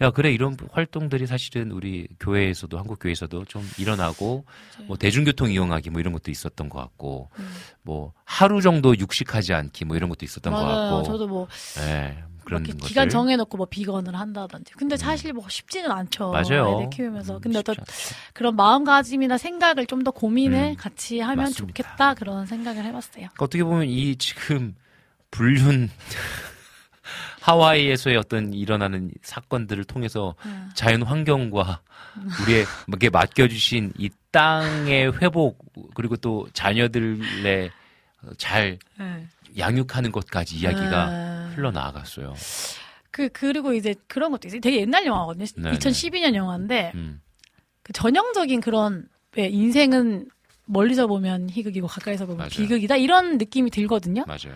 야 0.00 0.10
그래 0.10 0.32
이런 0.32 0.56
활동들이 0.72 1.26
사실은 1.26 1.70
우리 1.70 2.08
교회에서도 2.18 2.76
한국 2.78 2.98
교회에서도 2.98 3.44
좀 3.44 3.62
일어나고 3.78 4.44
맞아요. 4.74 4.86
뭐 4.88 4.96
대중교통 4.96 5.50
이용하기 5.52 5.90
뭐 5.90 6.00
이런 6.00 6.12
것도 6.12 6.30
있었던 6.30 6.68
것 6.68 6.78
같고 6.78 7.30
음. 7.38 7.48
뭐 7.82 8.12
하루 8.24 8.60
정도 8.60 8.96
육식하지 8.98 9.52
않기 9.54 9.84
뭐 9.84 9.96
이런 9.96 10.08
것도 10.08 10.24
있었던 10.24 10.52
맞아요. 10.52 10.66
것 10.66 10.74
같고 10.96 11.02
저도 11.04 11.28
뭐 11.28 11.46
네. 11.76 12.16
그런 12.46 12.62
것들. 12.62 12.78
기간 12.78 13.08
정해놓고 13.10 13.56
뭐 13.58 13.66
비건을 13.66 14.14
한다든지. 14.14 14.72
근데 14.74 14.94
음. 14.94 14.96
사실 14.96 15.32
뭐 15.34 15.44
쉽지는 15.48 15.90
않죠. 15.90 16.30
맞아요. 16.30 16.78
애들 16.78 16.90
키우면서. 16.90 17.34
음, 17.34 17.40
근데 17.42 17.58
어떤 17.58 17.74
그런 18.32 18.56
마음가짐이나 18.56 19.36
생각을 19.36 19.84
좀 19.86 20.06
더 20.06 20.12
고민을 20.12 20.58
음. 20.58 20.76
같이 20.76 21.18
하면 21.18 21.36
맞습니다. 21.46 21.82
좋겠다 21.82 22.14
그런 22.14 22.46
생각을 22.46 22.84
해봤어요. 22.84 23.12
그러니까 23.34 23.44
어떻게 23.44 23.64
보면 23.64 23.86
이 23.88 24.14
지금 24.16 24.76
불륜 25.32 25.90
하와이에서의 27.42 28.16
어떤 28.16 28.52
일어나는 28.52 29.10
사건들을 29.22 29.84
통해서 29.84 30.34
음. 30.44 30.70
자연 30.74 31.02
환경과 31.02 31.80
우리에게 32.42 33.10
맡겨주신 33.10 33.92
이 33.98 34.10
땅의 34.30 35.20
회복 35.22 35.64
그리고 35.94 36.16
또 36.16 36.46
자녀들의 36.52 37.70
잘 38.38 38.78
네. 38.98 39.26
양육하는 39.58 40.12
것까지 40.12 40.56
이야기가 40.56 41.10
네. 41.10 41.45
흘러나갔어요. 41.56 42.34
그 43.10 43.28
그리고 43.30 43.72
이제 43.72 43.94
그런 44.08 44.30
것도 44.30 44.48
있어요. 44.48 44.60
되게 44.60 44.80
옛날 44.80 45.06
영화거든요. 45.06 45.46
네네. 45.56 45.78
2012년 45.78 46.34
영화인데 46.34 46.92
음. 46.94 47.20
그 47.82 47.92
전형적인 47.92 48.60
그런 48.60 49.08
왜 49.36 49.46
인생은 49.48 50.28
멀리서 50.66 51.06
보면 51.06 51.48
희극이고 51.50 51.86
가까이서 51.86 52.26
보면 52.26 52.38
맞아요. 52.38 52.50
비극이다 52.50 52.96
이런 52.96 53.38
느낌이 53.38 53.70
들거든요. 53.70 54.24
맞아요. 54.26 54.54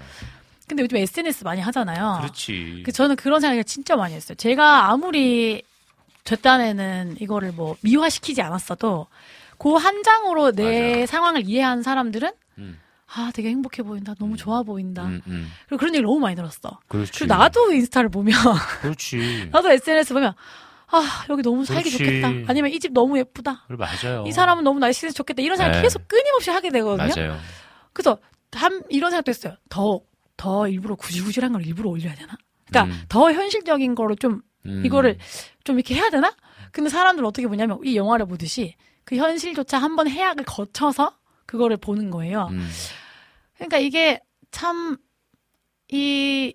근데 0.68 0.82
요즘 0.82 0.98
SNS 0.98 1.44
많이 1.44 1.60
하잖아요. 1.60 2.18
그렇지. 2.20 2.82
그 2.84 2.92
저는 2.92 3.16
그런 3.16 3.40
생각을 3.40 3.64
진짜 3.64 3.96
많이 3.96 4.14
했어요. 4.14 4.36
제가 4.36 4.90
아무리 4.90 5.62
저 6.24 6.36
딴에는 6.36 7.16
이거를 7.20 7.52
뭐 7.52 7.76
미화시키지 7.82 8.42
않았어도 8.42 9.06
그 9.58 9.76
한 9.76 10.02
장으로 10.02 10.52
내 10.52 11.00
맞아. 11.00 11.06
상황을 11.12 11.46
이해한 11.48 11.82
사람들은 11.82 12.30
음. 12.58 12.78
아, 13.14 13.30
되게 13.34 13.48
행복해 13.48 13.82
보인다. 13.82 14.14
너무 14.18 14.32
음. 14.34 14.36
좋아 14.36 14.62
보인다. 14.62 15.04
음, 15.04 15.20
음. 15.26 15.50
그리고 15.66 15.78
그런 15.78 15.94
얘기 15.94 16.02
너무 16.04 16.20
많이 16.20 16.36
들었어. 16.36 16.78
그렇지. 16.88 17.12
그리고 17.12 17.34
나도 17.34 17.72
인스타를 17.72 18.08
보면. 18.08 18.34
그렇지. 18.82 19.48
나도 19.52 19.70
SNS 19.70 20.14
보면. 20.14 20.32
아, 20.92 21.24
여기 21.28 21.42
너무 21.42 21.64
살기 21.64 21.90
그렇지. 21.90 22.20
좋겠다. 22.20 22.50
아니면 22.50 22.70
이 22.72 22.78
집 22.80 22.92
너무 22.92 23.18
예쁘다. 23.18 23.64
그래, 23.68 23.76
맞아요. 23.78 24.24
이 24.26 24.32
사람은 24.32 24.64
너무 24.64 24.78
날씨에서 24.80 25.14
좋겠다. 25.14 25.42
이런 25.42 25.56
생각 25.56 25.72
네. 25.76 25.82
계속 25.82 26.06
끊임없이 26.08 26.50
하게 26.50 26.70
되거든요. 26.70 27.08
맞아요. 27.14 27.38
그래서 27.92 28.18
한, 28.52 28.82
이런 28.88 29.10
생각도 29.10 29.30
했어요. 29.30 29.54
더, 29.68 30.00
더 30.36 30.66
일부러 30.68 30.94
구질구질한 30.96 31.52
걸 31.52 31.64
일부러 31.66 31.90
올려야 31.90 32.14
되나? 32.14 32.36
그러니까 32.68 32.94
음. 32.94 33.02
더 33.08 33.32
현실적인 33.32 33.94
거로 33.94 34.14
좀, 34.16 34.42
음. 34.66 34.82
이거를 34.84 35.18
좀 35.64 35.76
이렇게 35.76 35.94
해야 35.94 36.10
되나? 36.10 36.34
근데 36.72 36.90
사람들은 36.90 37.26
어떻게 37.26 37.46
보냐면 37.48 37.78
이 37.84 37.96
영화를 37.96 38.26
보듯이 38.26 38.74
그 39.04 39.16
현실조차 39.16 39.78
한번 39.78 40.08
해악을 40.08 40.44
거쳐서 40.44 41.12
그거를 41.46 41.76
보는 41.76 42.10
거예요. 42.10 42.48
음. 42.50 42.68
그러니까 43.60 43.78
이게 43.78 44.20
참, 44.50 44.96
이, 45.92 46.54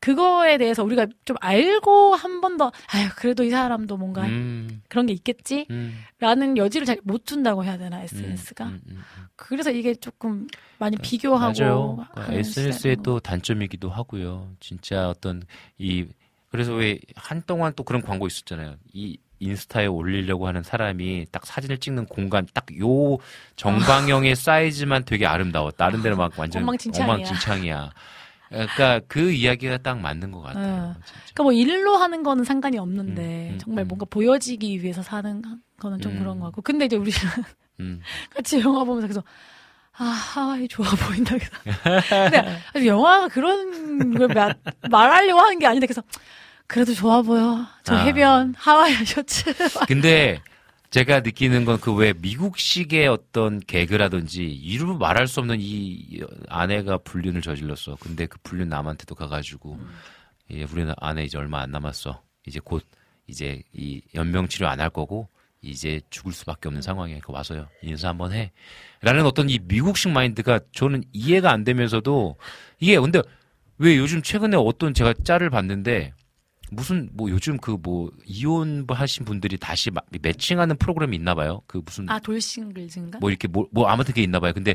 그거에 0.00 0.58
대해서 0.58 0.84
우리가 0.84 1.06
좀 1.24 1.36
알고 1.40 2.14
한 2.14 2.40
번 2.40 2.56
더, 2.56 2.70
아유, 2.92 3.08
그래도 3.16 3.42
이 3.42 3.50
사람도 3.50 3.96
뭔가 3.96 4.26
음. 4.26 4.82
그런 4.88 5.06
게 5.06 5.12
있겠지? 5.14 5.66
음. 5.70 5.98
라는 6.20 6.56
여지를 6.56 6.86
잘 6.86 6.98
못 7.02 7.24
준다고 7.26 7.64
해야 7.64 7.78
되나, 7.78 8.02
SNS가? 8.02 8.66
음, 8.66 8.70
음, 8.70 8.80
음, 8.90 8.96
음, 8.96 9.02
그래서 9.36 9.70
이게 9.72 9.94
조금 9.94 10.46
많이 10.78 10.96
그, 10.96 11.02
비교하고. 11.02 11.96
맞아요. 11.96 12.06
SNS의 12.28 12.96
그또 12.96 13.18
단점이기도 13.20 13.88
하고요. 13.90 14.52
진짜 14.60 15.08
어떤 15.08 15.42
이, 15.78 16.06
그래서 16.50 16.74
왜 16.74 17.00
한동안 17.16 17.72
또 17.74 17.82
그런 17.82 18.00
광고 18.02 18.26
있었잖아요. 18.26 18.76
이 18.92 19.18
인스타에 19.40 19.86
올리려고 19.86 20.46
하는 20.48 20.62
사람이 20.62 21.26
딱 21.30 21.46
사진을 21.46 21.78
찍는 21.78 22.06
공간 22.06 22.46
딱 22.54 22.66
요 22.78 23.18
정방형의 23.56 24.32
아. 24.32 24.34
사이즈만 24.34 25.04
되게 25.04 25.26
아름다워. 25.26 25.70
다른 25.70 26.02
데는 26.02 26.16
막 26.16 26.32
완전 26.36 26.62
엉망진창이야. 26.62 27.12
엉망진창이야. 27.12 27.90
그러니까 28.50 29.00
그 29.08 29.30
이야기가 29.32 29.78
딱 29.78 29.98
맞는 30.00 30.30
것 30.32 30.40
같아요. 30.40 30.64
네. 30.64 30.94
그러니까 31.34 31.42
뭐 31.42 31.52
일로 31.52 31.96
하는 31.96 32.22
거는 32.22 32.44
상관이 32.44 32.78
없는데 32.78 33.48
음, 33.50 33.54
음, 33.54 33.58
정말 33.58 33.84
음. 33.84 33.88
뭔가 33.88 34.06
보여지기 34.08 34.82
위해서 34.82 35.02
사는 35.02 35.42
거는 35.78 36.00
좀 36.00 36.12
음. 36.12 36.18
그런 36.18 36.38
거 36.40 36.46
같고. 36.46 36.62
근데 36.62 36.86
이제 36.86 36.96
우리 36.96 37.10
음. 37.80 38.00
같이 38.34 38.60
영화 38.60 38.84
보면서 38.84 39.06
그래서 39.06 39.22
아 39.98 40.04
하와이 40.04 40.66
좋아 40.68 40.86
보인다. 40.88 41.34
근데 42.72 42.86
영화가 42.86 43.28
그런 43.28 44.14
걸 44.14 44.28
말하려고 44.90 45.40
하는 45.40 45.58
게 45.58 45.66
아닌데 45.66 45.86
그래서 45.86 46.02
그래도 46.68 46.94
좋아 46.94 47.22
보여. 47.22 47.66
저 47.82 47.94
아. 47.96 48.04
해변, 48.04 48.54
하와이 48.56 48.92
셔츠. 49.04 49.44
근데 49.88 50.40
제가 50.90 51.20
느끼는 51.20 51.64
건 51.64 51.78
그 51.80 51.92
왜 51.94 52.12
미국식의 52.12 53.08
어떤 53.08 53.58
개그라든지 53.60 54.44
이루 54.46 54.96
말할 54.98 55.26
수 55.26 55.40
없는 55.40 55.56
이 55.60 56.20
아내가 56.48 56.98
불륜을 56.98 57.42
저질렀어. 57.42 57.96
근데 58.00 58.26
그 58.26 58.38
불륜 58.42 58.68
남한테도 58.68 59.14
가가지고 59.14 59.74
음. 59.74 59.90
예, 60.50 60.64
우리는 60.64 60.94
아내 60.98 61.24
이제 61.24 61.36
얼마 61.38 61.60
안 61.60 61.70
남았어. 61.70 62.22
이제 62.46 62.60
곧 62.62 62.84
이제 63.26 63.62
이 63.74 64.00
연명 64.14 64.48
치료 64.48 64.68
안 64.68 64.80
할 64.80 64.88
거고 64.90 65.28
이제 65.60 66.00
죽을 66.10 66.32
수밖에 66.32 66.68
없는 66.68 66.80
상황에 66.82 67.18
그 67.22 67.32
와서요 67.32 67.66
인사 67.82 68.08
한번 68.08 68.32
해. 68.32 68.52
라는 69.02 69.26
어떤 69.26 69.50
이 69.50 69.58
미국식 69.62 70.10
마인드가 70.12 70.60
저는 70.72 71.02
이해가 71.12 71.50
안 71.50 71.64
되면서도 71.64 72.36
이게 72.80 72.98
근데 72.98 73.20
왜 73.78 73.96
요즘 73.98 74.22
최근에 74.22 74.56
어떤 74.56 74.94
제가 74.94 75.14
짤을 75.24 75.50
봤는데 75.50 76.12
무슨 76.70 77.08
뭐 77.12 77.30
요즘 77.30 77.56
그 77.56 77.76
뭐 77.82 78.10
이혼 78.26 78.84
하신 78.88 79.24
분들이 79.24 79.56
다시 79.56 79.90
매칭하는 80.20 80.76
프로그램이 80.76 81.16
있나 81.16 81.34
봐요. 81.34 81.62
그 81.66 81.80
무슨 81.84 82.08
아 82.10 82.18
돌싱글즈인가? 82.18 83.18
뭐 83.20 83.30
이렇게 83.30 83.48
뭐, 83.48 83.66
뭐 83.72 83.86
아무튼 83.88 84.14
게 84.14 84.22
있나 84.22 84.40
봐요. 84.40 84.52
근데 84.52 84.74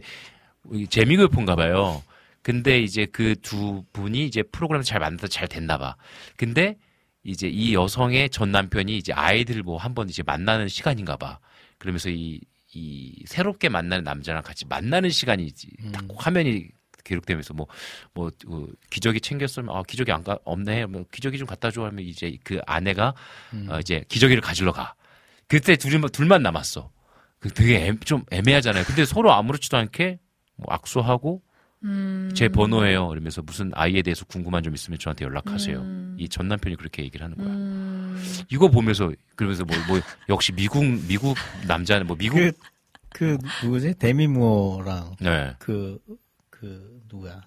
재미글폰가 0.90 1.56
봐요. 1.56 2.02
근데 2.42 2.80
이제 2.82 3.06
그 3.06 3.36
두 3.42 3.84
분이 3.94 4.26
이제 4.26 4.44
프로그램을 4.44 4.84
잘 4.84 5.00
만나서 5.00 5.28
잘 5.28 5.48
됐나 5.48 5.78
봐. 5.78 5.96
근데 6.36 6.78
이제 7.24 7.48
이 7.48 7.74
여성의 7.74 8.30
전 8.30 8.52
남편이 8.52 8.98
이제 8.98 9.14
아이들 9.14 9.64
뭐 9.64 9.78
한번 9.78 10.10
이제 10.10 10.24
만나는 10.24 10.68
시간인가 10.68 11.16
봐. 11.18 11.40
그러면서 11.78 12.10
이, 12.10 12.40
이 12.74 13.24
새롭게 13.26 13.70
만나는 13.70 14.04
남자랑 14.04 14.44
같이 14.44 14.66
만나는 14.66 15.10
시간이 15.10 15.52
딱 15.92 16.04
음. 16.04 16.10
화면이 16.18 16.68
기록되면서 17.04 17.54
뭐, 17.54 17.68
뭐, 18.14 18.32
뭐 18.46 18.68
기저귀 18.90 19.22
챙겼으면, 19.22 19.76
아, 19.76 19.84
기저귀 19.84 20.12
안 20.12 20.24
가, 20.24 20.38
없네. 20.44 20.86
뭐, 20.88 21.06
기저귀 21.12 21.38
좀 21.38 21.48
갖다 21.48 21.72
줘 21.72 21.86
하면 21.86 22.04
이제 22.06 22.36
그 22.44 22.60
아내가, 22.66 23.14
음. 23.54 23.68
어, 23.70 23.80
이제 23.80 24.04
기저귀를 24.08 24.42
가지러 24.42 24.72
가. 24.72 24.96
그때 25.48 25.76
둘이, 25.76 26.02
둘만 26.12 26.42
남았어. 26.42 26.90
그 27.40 27.50
되게 27.50 27.88
애, 27.88 27.96
좀 28.06 28.24
애매하잖아요. 28.32 28.86
근데 28.86 29.06
서로 29.06 29.34
아무렇지도 29.34 29.78
않게 29.78 30.20
뭐 30.56 30.68
악수하고, 30.70 31.42
음. 31.84 32.32
제 32.34 32.48
번호예요. 32.48 33.10
그러면서 33.10 33.42
무슨 33.42 33.72
아이에 33.74 34.02
대해서 34.02 34.24
궁금한 34.24 34.64
점 34.64 34.74
있으면 34.74 34.98
저한테 35.00 35.26
연락하세요. 35.26 35.78
음. 35.78 36.16
이전 36.18 36.48
남편이 36.48 36.78
그렇게 36.78 37.04
얘기를 37.04 37.26
하는 37.26 37.36
거야. 37.36 37.48
음. 37.48 38.24
이거 38.50 38.70
보면서 38.70 39.12
그러면서 39.36 39.66
뭐, 39.66 39.76
뭐 39.90 40.00
역시 40.30 40.54
미국 40.54 40.86
미국 41.10 41.36
남자는 41.68 42.08
뭐 42.08 42.16
미국 42.16 42.38
그, 43.10 43.38
그 43.38 43.38
누구지 43.66 43.96
데미모어랑 44.00 45.18
네. 45.20 45.56
그 45.60 46.00
그 46.64 46.93
누구야? 47.14 47.42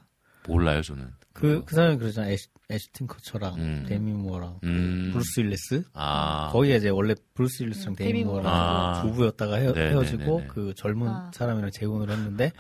몰라요 0.47 0.81
저는. 0.81 1.09
그, 1.33 1.65
그 1.67 1.75
사람이 1.75 1.99
그러잖아. 1.99 2.31
애시, 2.31 2.47
애시튼 2.71 3.07
커처랑 3.09 3.55
음. 3.57 3.85
데미 3.89 4.13
모어랑 4.13 4.61
음. 4.65 5.11
브루스 5.13 5.41
윌리스. 5.41 5.83
아. 5.93 6.49
거기에 6.53 6.77
이제 6.77 6.89
원래 6.89 7.15
브루스 7.35 7.65
윌리스랑 7.65 7.93
음, 7.93 7.97
데미 7.97 8.25
모어랑 8.25 8.47
아. 8.47 9.03
부부였다가 9.03 9.57
헤어, 9.57 9.73
헤어지고 9.75 10.45
그 10.49 10.73
젊은 10.77 11.09
아. 11.09 11.31
사람이랑 11.35 11.71
재혼을 11.73 12.09
했는데 12.11 12.53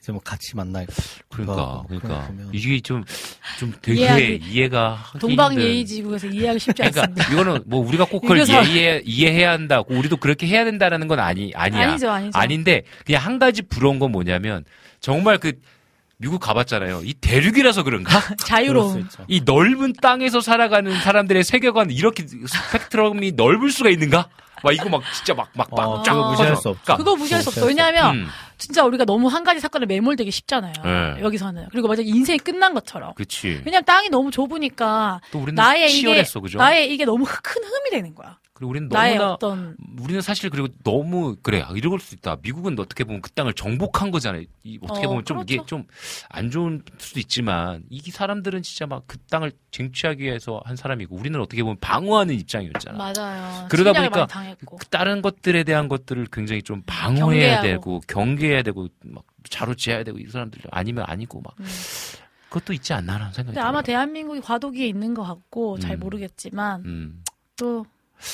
이제 0.00 0.10
뭐 0.10 0.20
같이 0.22 0.56
만날 0.56 0.86
그러니까 1.28 1.84
그러니까. 1.86 2.28
이게 2.52 2.80
좀좀 2.80 3.04
되게 3.80 4.06
이해하기- 4.06 4.42
이해가 4.48 4.94
하기 4.94 5.18
동방 5.18 5.52
힘든- 5.52 5.66
예의지국에서 5.66 6.26
이해하기 6.26 6.58
쉽지 6.58 6.82
그러니까 6.82 7.02
않습니다. 7.02 7.32
이거는 7.32 7.62
뭐 7.66 7.86
우리가 7.86 8.06
꼭 8.06 8.20
그걸 8.20 8.38
이해 8.38 9.00
이해해야 9.04 9.52
한다고 9.52 9.94
우리도 9.94 10.16
그렇게 10.16 10.46
해야 10.46 10.64
된다라는 10.64 11.08
건 11.08 11.20
아니 11.20 11.52
아니야. 11.54 11.90
아니죠, 11.90 12.10
아니죠. 12.10 12.36
아닌데 12.38 12.82
그냥 13.06 13.22
한 13.24 13.38
가지 13.38 13.62
부러운 13.62 13.98
건 13.98 14.12
뭐냐면 14.12 14.64
정말 15.00 15.38
그 15.38 15.52
미국 16.18 16.38
가봤잖아요. 16.40 17.02
이 17.04 17.14
대륙이라서 17.14 17.82
그런가? 17.82 18.20
자유로움. 18.46 19.00
있죠. 19.00 19.24
이 19.28 19.42
넓은 19.44 19.92
땅에서 20.00 20.40
살아가는 20.40 20.98
사람들의 21.00 21.42
세계관 21.44 21.90
이렇게 21.90 22.24
스펙트럼이 22.26 23.32
넓을 23.32 23.70
수가 23.70 23.90
있는가? 23.90 24.28
막 24.62 24.72
이거 24.72 24.88
막 24.88 25.02
진짜 25.12 25.34
막막막 25.34 25.78
어, 25.78 26.02
쫙 26.02 26.12
그거 26.14 26.30
무시할 26.30 26.50
퍼져. 26.52 26.60
수 26.62 26.68
없죠. 26.70 26.96
그거 26.96 27.16
무시할 27.16 27.42
수 27.42 27.48
없어. 27.50 27.60
무시할 27.66 27.74
수 27.74 27.92
왜냐하면 27.92 28.16
음, 28.16 28.26
진짜 28.56 28.82
우리가 28.84 29.04
너무 29.04 29.28
한 29.28 29.44
가지 29.44 29.60
사건에 29.60 29.84
매몰되기 29.84 30.30
쉽잖아요. 30.30 30.72
네. 30.82 31.22
여기서는. 31.22 31.66
그리고 31.70 31.88
맞아 31.88 32.00
인생이 32.02 32.38
끝난 32.38 32.72
것처럼. 32.72 33.12
그치. 33.14 33.60
왜냐면 33.66 33.84
땅이 33.84 34.08
너무 34.08 34.30
좁으니까 34.30 35.20
또 35.32 35.40
우리는 35.40 35.54
나의 35.56 35.90
이게 35.90 36.00
치열했어, 36.00 36.40
그죠? 36.40 36.56
나의 36.56 36.94
이게 36.94 37.04
너무 37.04 37.24
큰 37.26 37.62
흠이 37.62 37.90
되는 37.90 38.14
거야. 38.14 38.38
그리고 38.54 38.70
우리는 38.70 38.88
너무나 38.88 39.32
어떤 39.32 39.76
우리는 40.00 40.20
사실 40.20 40.48
그리고 40.48 40.68
너무 40.84 41.36
그래 41.42 41.60
아, 41.60 41.72
이럴 41.74 41.98
수 41.98 42.14
있다. 42.14 42.36
미국은 42.40 42.78
어떻게 42.78 43.02
보면 43.04 43.20
그 43.20 43.30
땅을 43.32 43.52
정복한 43.54 44.10
거잖아요. 44.12 44.44
이, 44.62 44.78
어떻게 44.80 45.06
어, 45.06 45.08
보면 45.10 45.24
좀 45.24 45.40
이게 45.40 45.56
그렇죠. 45.56 45.84
좀안 46.30 46.50
좋은 46.50 46.82
수도 46.98 47.18
있지만 47.20 47.82
이 47.90 48.00
사람들은 48.10 48.62
진짜 48.62 48.86
막 48.86 49.04
그 49.06 49.18
땅을 49.30 49.52
쟁취하기 49.70 50.22
위해서 50.22 50.62
한 50.64 50.76
사람이고 50.76 51.14
우리는 51.16 51.38
어떻게 51.40 51.62
보면 51.62 51.76
방어하는 51.80 52.34
입장이었잖아. 52.34 52.96
맞아요. 52.96 53.66
그러다 53.68 53.92
보니까. 53.92 54.26
그 54.78 54.86
다른 54.86 55.20
것들에 55.22 55.64
대한 55.64 55.88
것들을 55.88 56.26
굉장히 56.32 56.62
좀 56.62 56.82
방어해야 56.86 57.56
경계하고. 57.56 57.62
되고 57.62 58.00
경계해야 58.06 58.62
되고 58.62 58.88
막 59.04 59.24
자로지어야 59.50 60.04
되고 60.04 60.18
이 60.18 60.26
사람들 60.26 60.62
아니면 60.70 61.04
아니고 61.06 61.40
막 61.42 61.54
음. 61.60 61.66
그것도 62.48 62.72
있지 62.72 62.92
않나라는 62.92 63.32
생각이 63.32 63.54
근데 63.54 63.60
아마. 63.60 63.82
대한민국이 63.82 64.40
과도기에 64.40 64.86
있는 64.86 65.12
것 65.14 65.24
같고 65.24 65.78
잘 65.80 65.96
음. 65.96 66.00
모르겠지만 66.00 66.84
음. 66.84 67.22
또 67.56 67.84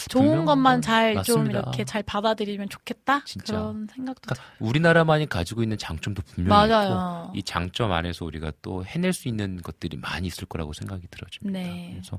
좋은 0.09 0.45
것만 0.45 0.77
뭐잘 0.77 1.23
좀. 1.25 1.51
이렇게 1.51 1.85
잘 1.85 2.03
받아들이면 2.03 2.69
좋겠다 2.69 3.25
진짜. 3.25 3.55
그런 3.55 3.87
생각도 3.95 4.21
그러니까 4.23 4.45
우리나라만이 4.61 5.29
가지고 5.29 5.63
있는 5.63 5.79
장점도 5.79 6.23
분명히 6.23 6.69
맞아요. 6.69 7.25
있고 7.27 7.39
이 7.39 7.43
장점 7.43 7.93
안에서 7.93 8.25
우리가 8.25 8.53
또 8.63 8.85
해낼 8.85 9.13
수 9.13 9.27
있는 9.29 9.61
것들이 9.63 9.97
많이 9.97 10.27
있을 10.29 10.47
거라고 10.47 10.73
생각이 10.73 11.07
들어집니다. 11.11 11.59
네. 11.59 11.91
그래서 11.93 12.19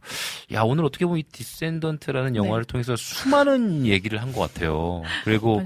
야 0.52 0.64
오늘 0.64 0.84
어떻게 0.86 1.06
보면 1.06 1.20
이 1.20 1.24
디센던트라는 1.24 2.36
영화를 2.36 2.66
통해서 2.66 2.96
수많은 2.96 3.86
얘기를 3.88 4.22
한 4.22 4.32
것 4.34 4.54
같아요. 4.54 5.04
그리고. 5.24 5.62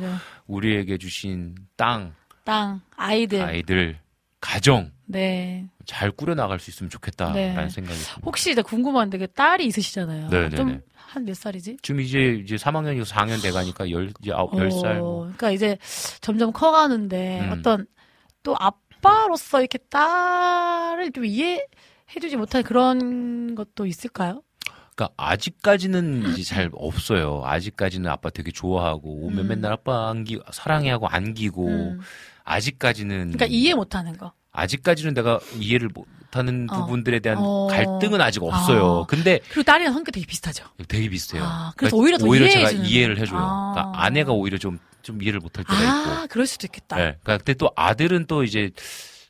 우리에게 0.47 0.99
주신 0.99 1.55
땅, 1.75 2.13
땅 2.43 2.79
아이들 2.95 3.41
아이들, 3.41 3.97
가정 4.39 4.91
네 5.05 5.65
잘 5.85 6.11
꾸려 6.11 6.35
나갈 6.35 6.59
수 6.59 6.69
있으면 6.69 6.89
좋겠다라는 6.89 7.55
네. 7.55 7.69
생각이 7.69 7.97
듭니다. 7.97 8.21
혹시 8.25 8.55
나 8.55 8.61
궁금한데 8.61 9.17
그 9.17 9.27
딸이 9.27 9.65
있으시잖아요. 9.65 10.29
네네네. 10.29 10.55
좀한 10.55 11.25
몇 11.25 11.35
살이지? 11.35 11.77
지금 11.81 12.01
이제 12.01 12.41
이제 12.43 12.55
3학년이고 12.55 13.05
4학년 13.05 13.41
돼가니까 13.41 13.89
열 13.91 14.11
이제 14.21 14.31
아홉 14.31 14.57
열 14.57 14.71
살. 14.71 14.97
어, 14.97 15.01
뭐. 15.01 15.19
그러니까 15.21 15.51
이제 15.51 15.77
점점 16.21 16.51
커가는데 16.51 17.41
음. 17.41 17.51
어떤 17.51 17.87
또 18.43 18.55
아빠로서 18.59 19.59
이렇게 19.59 19.77
딸을 19.77 21.11
좀 21.11 21.25
이해해주지 21.25 22.37
못한 22.37 22.63
그런 22.63 23.55
것도 23.55 23.85
있을까요? 23.85 24.41
그러니까 24.95 25.13
아직까지는 25.17 26.31
이제 26.31 26.43
잘 26.43 26.69
없어요. 26.73 27.41
아직까지는 27.43 28.09
아빠 28.09 28.29
되게 28.29 28.51
좋아하고 28.51 29.25
오면 29.25 29.39
음. 29.39 29.47
맨날 29.47 29.73
아빠 29.73 30.09
안기 30.09 30.39
사랑해하고 30.51 31.07
안기고 31.07 31.67
음. 31.67 31.99
아직까지는 32.45 33.31
그러니까 33.31 33.45
이해 33.47 33.73
못하는 33.73 34.17
거. 34.17 34.33
아직까지는 34.55 35.13
내가 35.13 35.39
이해를 35.59 35.89
못하는 35.93 36.67
어. 36.69 36.81
부분들에 36.81 37.19
대한 37.19 37.37
어. 37.41 37.67
갈등은 37.67 38.21
아직 38.21 38.41
없어요. 38.43 38.83
어. 38.85 39.05
근데 39.05 39.39
그리고 39.49 39.63
딸이랑 39.63 39.93
성격 39.93 40.11
되게 40.11 40.25
비슷하죠. 40.25 40.65
되게 40.87 41.09
비슷해요. 41.09 41.43
아, 41.43 41.73
그래서 41.75 41.95
그러니까 41.95 41.97
오히려 41.97 42.17
더 42.17 42.25
오히려 42.27 42.49
제가. 42.49 42.71
이해를 42.71 43.19
해줘요. 43.19 43.39
아. 43.41 43.73
그러니까 43.75 44.03
아내가 44.03 44.31
오히려 44.31 44.57
좀 44.57 44.79
좀 45.05 45.21
이해를 45.21 45.39
못할 45.39 45.63
때가 45.63 45.79
있고. 45.79 46.11
아, 46.11 46.25
그럴 46.25 46.47
수도 46.47 46.65
있겠다. 46.65 46.95
네. 46.95 47.03
그러니까 47.21 47.37
근데 47.37 47.53
또 47.53 47.69
아들은 47.75 48.25
또 48.25 48.43
이제 48.43 48.71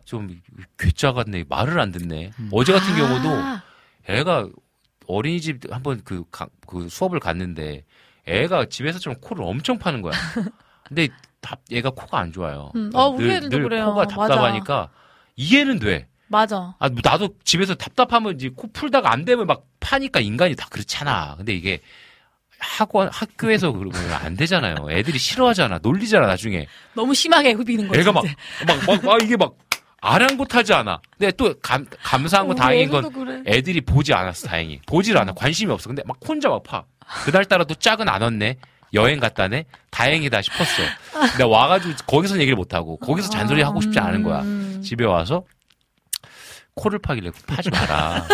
좀 0.05 0.41
괴짜 0.79 1.11
같네. 1.11 1.43
말을 1.49 1.81
안 1.81 1.91
듣네. 1.91 2.31
어제 2.53 2.71
같은 2.71 2.93
아. 2.93 2.95
경우도 2.95 3.59
애가 4.07 4.47
어린이집 5.05 5.59
한번 5.69 5.99
그, 6.05 6.23
가- 6.31 6.47
그 6.65 6.87
수업을 6.87 7.19
갔는데 7.19 7.83
애가 8.25 8.67
집에서처럼 8.69 9.19
코를 9.19 9.43
엄청 9.43 9.77
파는 9.77 10.01
거야. 10.01 10.13
근데 10.87 11.09
답, 11.41 11.59
얘가 11.69 11.89
코가 11.89 12.19
안 12.19 12.31
좋아요. 12.31 12.71
음, 12.75 12.89
어, 12.93 13.09
우리 13.09 13.25
늘, 13.25 13.31
애들도 13.35 13.57
늘 13.57 13.63
그래요. 13.63 13.87
코가 13.87 14.05
맞아. 14.05 14.15
답답하니까 14.15 14.89
이해는 15.35 15.79
돼. 15.79 16.07
맞아. 16.27 16.75
아, 16.79 16.89
뭐 16.89 16.99
나도 17.03 17.35
집에서 17.43 17.75
답답하면 17.75 18.35
이제 18.35 18.49
코 18.55 18.71
풀다가 18.71 19.11
안 19.11 19.25
되면 19.25 19.45
막 19.45 19.65
파니까 19.79 20.19
인간이 20.19 20.55
다 20.55 20.67
그렇잖아. 20.69 21.35
근데 21.37 21.53
이게 21.53 21.81
학원, 22.57 23.09
학교에서 23.11 23.71
그러면 23.71 24.11
안 24.13 24.35
되잖아요. 24.35 24.87
애들이 24.89 25.19
싫어하잖아. 25.19 25.79
놀리잖아, 25.83 26.25
나중에. 26.25 26.67
너무 26.93 27.13
심하게 27.13 27.51
후비는 27.51 27.87
거지. 27.87 27.99
애가 27.99 28.11
막. 28.11 28.23
막, 28.65 28.85
막, 28.87 29.05
막 29.05 29.21
이게 29.21 29.35
막 29.37 29.55
아랑곳하지 30.01 30.73
않아. 30.73 30.99
근데 31.17 31.31
또 31.33 31.53
감, 31.61 31.85
감사한 32.01 32.47
건 32.47 32.55
우리 32.55 32.61
다행인 32.61 32.89
건 32.89 33.11
그래. 33.11 33.43
애들이 33.45 33.81
보지 33.81 34.13
않았어, 34.13 34.47
다행히. 34.47 34.79
보질 34.87 35.17
않아. 35.17 35.33
관심이 35.33 35.71
없어. 35.71 35.89
근데 35.89 36.01
막 36.05 36.17
혼자 36.27 36.49
막 36.49 36.63
파. 36.63 36.85
그날따라 37.25 37.65
또 37.65 37.75
짝은 37.75 38.07
안 38.09 38.21
왔네. 38.21 38.57
여행 38.93 39.19
갔다네. 39.19 39.65
다행이다 39.91 40.41
싶었어. 40.41 40.83
근데 41.31 41.43
와가지고 41.43 41.93
거기서 42.07 42.37
얘기를 42.37 42.55
못하고 42.55 42.97
거기서 42.97 43.29
잔소리 43.29 43.61
하고 43.61 43.81
싶지 43.81 43.99
않은 43.99 44.23
거야. 44.23 44.41
음. 44.85 44.87
집에 44.87 45.05
와서 45.05 45.43
코를 46.75 46.99
파길래 46.99 47.31
파지 47.47 47.69
마라. 47.69 48.25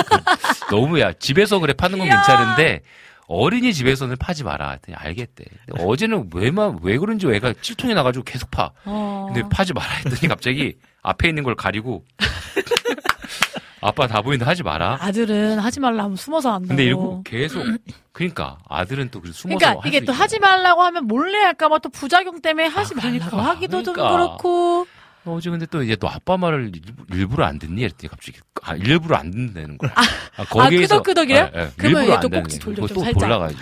그 0.68 0.76
너무야. 0.76 1.14
집에서 1.14 1.60
그래 1.60 1.74
파는 1.74 2.00
건 2.00 2.10
괜찮은데 2.10 2.82
어린이 3.28 3.74
집에서는 3.74 4.16
파지 4.18 4.44
마라. 4.44 4.72
했더니 4.72 4.96
알겠대. 4.96 5.46
어제는 5.80 6.30
왜만 6.34 6.80
왜 6.82 6.98
그런지 6.98 7.28
애가 7.28 7.54
칠통이 7.62 7.94
나가지고 7.94 8.26
계속 8.26 8.50
파. 8.52 8.72
어. 8.86 9.30
근데 9.32 9.48
파지 9.50 9.74
마라 9.74 9.88
했더니 9.98 10.28
갑자기 10.28 10.78
앞에 11.04 11.30
있는 11.30 11.44
걸 11.44 11.56
가리고 11.56 12.04
아빠 13.84 14.06
다 14.08 14.22
보이는데 14.22 14.46
하지 14.46 14.62
마라. 14.64 14.98
아들은 15.02 15.58
하지 15.60 15.80
말라 15.80 16.04
하면 16.04 16.16
숨어서 16.16 16.50
한다고. 16.54 16.68
근데 16.68 16.84
이러고 16.84 17.24
계속 17.24 17.64
그러니까 18.12 18.58
아들은 18.70 19.10
또 19.10 19.22
그래서 19.22 19.38
숨어서 19.40 19.58
그러니까 19.58 19.82
할 19.82 19.88
이게 19.88 20.00
수또 20.02 20.12
있죠. 20.12 20.22
하지 20.24 20.40
말라고 20.40 20.84
하면 20.84 21.06
몰래 21.08 21.40
할까봐 21.40 21.80
또 21.80 21.90
부작용 21.90 22.42
때문에 22.42 22.68
하지 22.68 22.94
아, 22.96 22.98
말라고 23.02 23.30
그러니까, 23.32 23.50
하기도 23.50 23.84
좀 23.84 23.94
그러니까. 23.94 24.18
그렇고. 24.18 24.88
어제 25.26 25.50
근데 25.52 25.66
또 25.68 25.84
이제 25.84 25.96
또 25.96 26.10
아빠 26.10 26.36
말을 26.38 26.72
일부- 26.74 27.06
일부러 27.16 27.46
안 27.46 27.60
듣니? 27.60 27.82
이랬더니 27.82 28.10
갑자기 28.10 28.40
아 28.64 28.76
일부러 28.76 29.18
안 29.18 29.30
듣는다는 29.32 29.78
거야. 29.78 29.92
아, 29.96 30.44
끄덕끄덕이래요? 30.46 31.52
예, 31.56 31.60
예, 31.60 31.70
그러면 31.78 32.04
일부러 32.04 32.04
얘또 32.04 32.14
안 32.14 32.20
듣는 32.22 32.44
거야. 32.44 32.60
돌려 32.60 32.76
그거 32.76 32.88
좀또 32.88 33.04
살짝. 33.04 33.22
돌아가야지. 33.22 33.58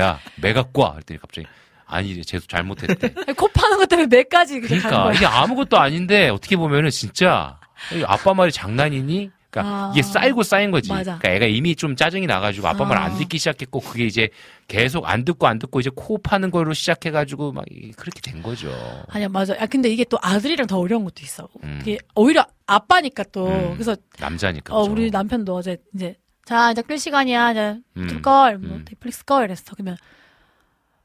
야 0.00 0.18
매각과 0.36 0.92
그랬더니 0.92 1.20
갑자기 1.20 1.46
아니 1.86 2.22
재수 2.22 2.46
잘못했대. 2.46 3.14
코 3.36 3.48
파는 3.48 3.76
것 3.78 3.88
때문에 3.88 4.06
매까지 4.06 4.60
그러니까. 4.60 5.12
이게 5.12 5.26
아무것도 5.26 5.78
아닌데 5.78 6.28
어떻게 6.28 6.56
보면은 6.56 6.90
진짜 6.90 7.58
이 7.92 8.02
아빠 8.06 8.32
말이 8.32 8.50
장난이니? 8.52 9.30
그러니까 9.50 9.74
아. 9.88 9.90
이게 9.92 10.02
쌓이고 10.02 10.42
쌓인 10.42 10.70
거지. 10.70 10.88
맞아. 10.90 11.18
그러니까 11.18 11.30
애가 11.30 11.46
이미 11.46 11.74
좀 11.74 11.96
짜증이 11.96 12.26
나가지고 12.26 12.68
아빠 12.68 12.84
말 12.84 12.98
아. 12.98 13.04
안 13.04 13.18
듣기 13.18 13.38
시작했고 13.38 13.80
그게 13.80 14.06
이제 14.06 14.28
계속 14.68 15.08
안 15.08 15.24
듣고 15.24 15.46
안 15.48 15.58
듣고 15.58 15.80
이제 15.80 15.90
코 15.94 16.18
파는 16.18 16.50
걸로 16.52 16.72
시작해가지고 16.72 17.52
막 17.52 17.64
그렇게 17.96 18.20
된 18.20 18.42
거죠. 18.42 18.70
아니야 19.08 19.28
맞아. 19.28 19.56
야 19.56 19.66
근데 19.66 19.88
이게 19.88 20.04
또 20.04 20.18
아들이랑 20.22 20.66
더 20.68 20.78
어려운 20.78 21.02
것도 21.04 21.22
있어. 21.22 21.48
음. 21.64 21.78
이게 21.82 21.98
오히려 22.14 22.46
아빠니까 22.66 23.24
또 23.32 23.48
음. 23.48 23.72
그래서 23.74 23.96
남자니까. 24.20 24.74
어 24.74 24.82
그죠? 24.82 24.92
우리 24.92 25.10
남편도 25.10 25.54
어제 25.54 25.78
이제 25.94 26.16
자 26.44 26.70
이제 26.70 26.82
끌 26.82 26.98
시간이야 26.98 27.50
이제 27.50 27.78
음. 27.96 28.06
끌걸 28.06 28.58
뭐 28.58 28.76
음. 28.76 28.84
넷플릭스 28.88 29.24
걸 29.24 29.44
이랬어. 29.46 29.74
그러면 29.74 29.96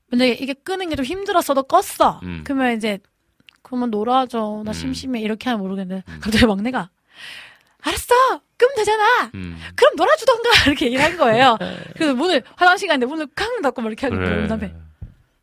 근데 0.10 0.30
이게 0.30 0.54
끄는 0.54 0.90
게 0.90 0.96
좀 0.96 1.04
힘들었어도 1.04 1.64
껐어. 1.64 2.22
음. 2.24 2.42
그러면 2.46 2.78
이제 2.78 3.00
그러면 3.64 3.90
놀아줘 3.90 4.62
나 4.64 4.70
음. 4.70 4.74
심심해 4.74 5.20
이렇게 5.20 5.50
하면 5.50 5.64
모르겠는데 5.64 6.04
음. 6.08 6.20
갑자기 6.22 6.46
막내가 6.46 6.92
알았어 7.86 8.42
끄면 8.58 8.76
되잖아. 8.76 9.32
음. 9.36 9.58
그럼 9.76 9.94
놀아주던가 9.96 10.50
이렇게 10.68 10.86
얘기를 10.88 11.04
한 11.04 11.18
거예요. 11.18 11.58
그래서 11.94 12.14
문을 12.14 12.44
화장실 12.56 12.88
갔는데 12.88 13.06
문을 13.06 13.28
쾅 13.36 13.62
닫고 13.62 13.82
막 13.82 13.90
이렇게 13.90 14.08
하고 14.08 14.18
그래. 14.18 14.48
남편 14.48 14.86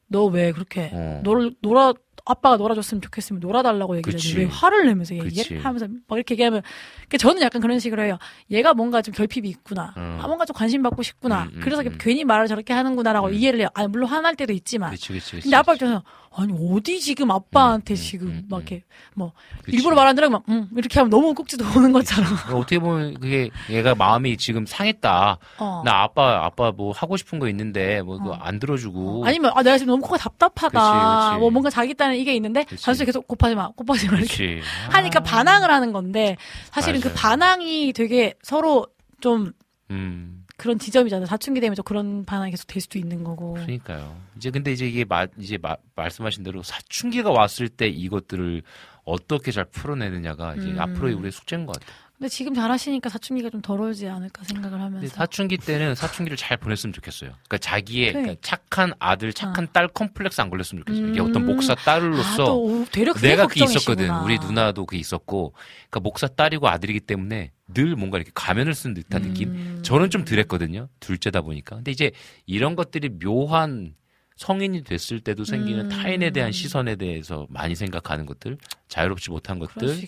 너왜 0.08 0.52
그렇게 0.52 0.90
어. 0.92 1.20
놀 1.22 1.54
놀아 1.60 1.94
아빠가 2.24 2.56
놀아줬으면 2.56 3.02
좋겠으면 3.02 3.40
놀아달라고 3.40 3.96
얘기를 3.96 4.12
그치. 4.12 4.28
했는데 4.30 4.44
왜 4.48 4.56
화를 4.56 4.86
내면서? 4.86 5.14
그치. 5.16 5.56
하면서 5.56 5.88
막 6.06 6.16
이렇게 6.16 6.34
얘기하면 6.34 6.62
그러니까 7.08 7.18
저는 7.18 7.42
약간 7.42 7.60
그런 7.60 7.78
식으로 7.80 8.02
해요. 8.02 8.18
얘가 8.50 8.74
뭔가 8.74 9.02
좀 9.02 9.12
결핍이 9.12 9.48
있구나. 9.48 9.92
음. 9.96 10.18
아, 10.20 10.26
뭔가 10.28 10.44
좀 10.44 10.54
관심 10.54 10.82
받고 10.82 11.02
싶구나. 11.02 11.44
음, 11.44 11.50
음, 11.56 11.60
그래서 11.62 11.82
음. 11.82 11.96
괜히 11.98 12.24
말을 12.24 12.46
저렇게 12.46 12.72
하는구나라고 12.72 13.28
음. 13.28 13.34
이해를 13.34 13.60
해요. 13.60 13.68
아, 13.74 13.88
물론 13.88 14.08
화날 14.08 14.36
때도 14.36 14.52
있지만. 14.52 14.90
그치, 14.92 15.12
그치. 15.12 15.40
근데 15.40 15.56
아빠 15.56 15.74
입장에서 15.74 16.04
아니 16.34 16.52
어디 16.72 17.00
지금 17.00 17.30
아빠한테 17.30 17.94
음, 17.94 17.96
지금 17.96 18.26
음, 18.28 18.46
막 18.48 18.58
음. 18.58 18.60
이렇게 18.62 18.84
뭐 19.14 19.32
그치. 19.64 19.76
일부러 19.76 19.94
말안 19.94 20.14
들으면 20.14 20.32
막, 20.32 20.44
음, 20.48 20.68
이렇게 20.76 20.98
하면 21.00 21.10
너무 21.10 21.34
꼭지도 21.34 21.64
오는 21.76 21.92
것처럼. 21.92 22.30
어떻게 22.54 22.78
보면 22.78 23.14
그게 23.20 23.50
얘가 23.70 23.94
마음이 23.94 24.36
지금 24.36 24.64
상했다. 24.66 25.38
어. 25.58 25.82
나 25.84 26.02
아빠 26.02 26.44
아빠 26.44 26.72
뭐 26.72 26.92
하고 26.92 27.16
싶은 27.16 27.38
거 27.38 27.48
있는데 27.48 28.02
뭐 28.02 28.18
그거 28.18 28.30
어. 28.30 28.38
안 28.40 28.58
들어주고 28.58 29.24
아니면 29.26 29.52
아 29.54 29.62
내가 29.62 29.78
지금 29.78 29.92
너무 29.92 30.02
코가 30.02 30.18
답답하다. 30.18 30.80
그치, 30.80 31.30
그치. 31.30 31.40
뭐 31.40 31.50
뭔가 31.50 31.70
자기 31.70 31.94
딴에 31.94 32.18
이게 32.18 32.34
있는데. 32.34 32.64
단순히 32.82 33.06
계속 33.06 33.26
곱하지 33.28 33.54
마, 33.54 33.68
곱하지 33.70 34.08
마 34.08 34.16
이렇게 34.18 34.46
그렇지. 34.56 34.60
하니까 34.90 35.20
반항을 35.20 35.70
하는 35.70 35.92
건데 35.92 36.36
사실은 36.70 37.00
그 37.00 37.08
맞아요. 37.08 37.16
반항이 37.16 37.92
되게 37.92 38.34
서로 38.42 38.86
좀 39.20 39.52
음. 39.90 40.41
그런 40.62 40.78
지점이잖아요. 40.78 41.26
사춘기 41.26 41.60
되면 41.60 41.74
또 41.74 41.82
그런 41.82 42.24
반항이 42.24 42.52
계속 42.52 42.68
될 42.68 42.80
수도 42.80 42.96
있는 42.96 43.24
거고. 43.24 43.54
그러니까요. 43.54 44.16
이제 44.36 44.50
근데 44.52 44.70
이제 44.70 44.86
이게 44.86 45.04
마, 45.04 45.26
이제 45.36 45.58
마- 45.60 45.76
말씀하신 45.96 46.44
대로 46.44 46.62
사춘기가 46.62 47.32
왔을 47.32 47.68
때 47.68 47.88
이것들을 47.88 48.62
어떻게 49.04 49.50
잘 49.50 49.64
풀어내느냐가 49.64 50.54
이제 50.54 50.68
음. 50.68 50.78
앞으로의 50.78 51.14
우리의 51.14 51.32
숙제인 51.32 51.66
것 51.66 51.72
같아요. 51.80 51.92
근데 52.16 52.28
지금 52.28 52.54
잘하시니까 52.54 53.08
사춘기가 53.10 53.50
좀 53.50 53.60
덜어지지 53.60 54.06
않을까 54.06 54.44
생각을 54.44 54.80
하면서. 54.80 55.08
사춘기 55.08 55.56
때는 55.58 55.96
사춘기를 55.96 56.36
잘 56.36 56.56
보냈으면 56.58 56.92
좋겠어요. 56.92 57.30
그러니까 57.30 57.58
자기의 57.58 58.12
그래. 58.12 58.22
그러니까 58.22 58.40
착한 58.46 58.92
아들, 59.00 59.32
착한 59.32 59.66
딸 59.72 59.88
컴플렉스 59.88 60.40
안 60.40 60.48
걸렸으면 60.48 60.84
좋겠어요. 60.84 61.08
이게 61.08 61.20
어떤 61.20 61.42
음. 61.42 61.46
목사 61.46 61.72
아, 61.72 61.74
딸로서 61.74 62.44
또 62.44 62.86
그게 62.92 63.12
내가 63.20 63.48
그게. 63.48 63.64
있었거든. 63.64 64.08
우리 64.22 64.38
누나도 64.38 64.86
그게 64.86 64.98
있었고, 65.00 65.54
그러니까 65.90 65.98
목사 65.98 66.28
딸이고 66.28 66.68
아들이기 66.68 67.00
때문에 67.00 67.50
늘 67.72 67.96
뭔가 67.96 68.18
이렇게 68.18 68.30
가면을 68.34 68.74
쓴 68.74 68.94
듯한 68.94 69.22
느낌. 69.22 69.50
음. 69.50 69.78
저는 69.82 70.10
좀 70.10 70.24
덜했거든요. 70.24 70.88
둘째다 71.00 71.40
보니까. 71.42 71.76
근데 71.76 71.90
이제 71.90 72.10
이런 72.46 72.76
것들이 72.76 73.08
묘한 73.18 73.94
성인이 74.36 74.82
됐을 74.84 75.20
때도 75.20 75.44
생기는 75.44 75.84
음. 75.84 75.88
타인에 75.88 76.30
대한 76.30 76.52
시선에 76.52 76.96
대해서 76.96 77.46
많이 77.50 77.74
생각하는 77.74 78.26
것들, 78.26 78.58
자유롭지 78.88 79.30
못한 79.30 79.58
것들. 79.58 80.02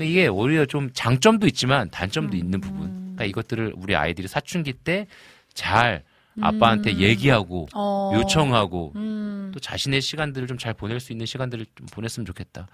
이게 0.00 0.26
오히려 0.26 0.66
좀 0.66 0.90
장점도 0.92 1.46
있지만 1.46 1.88
단점도 1.90 2.36
음. 2.36 2.38
있는 2.38 2.60
부분. 2.60 2.90
그러니까 3.14 3.24
이것들을 3.24 3.74
우리 3.76 3.94
아이들이 3.96 4.28
사춘기 4.28 4.72
때 4.72 5.06
잘 5.54 6.02
아빠한테 6.40 6.92
음. 6.92 6.98
얘기하고 7.00 7.68
어. 7.74 8.12
요청하고 8.14 8.92
음. 8.96 9.50
또 9.52 9.60
자신의 9.60 10.00
시간들을 10.00 10.48
좀 10.48 10.56
잘 10.58 10.72
보낼 10.74 11.00
수 11.00 11.12
있는 11.12 11.26
시간들을 11.26 11.66
좀 11.74 11.86
보냈으면 11.88 12.24
좋겠다. 12.24 12.68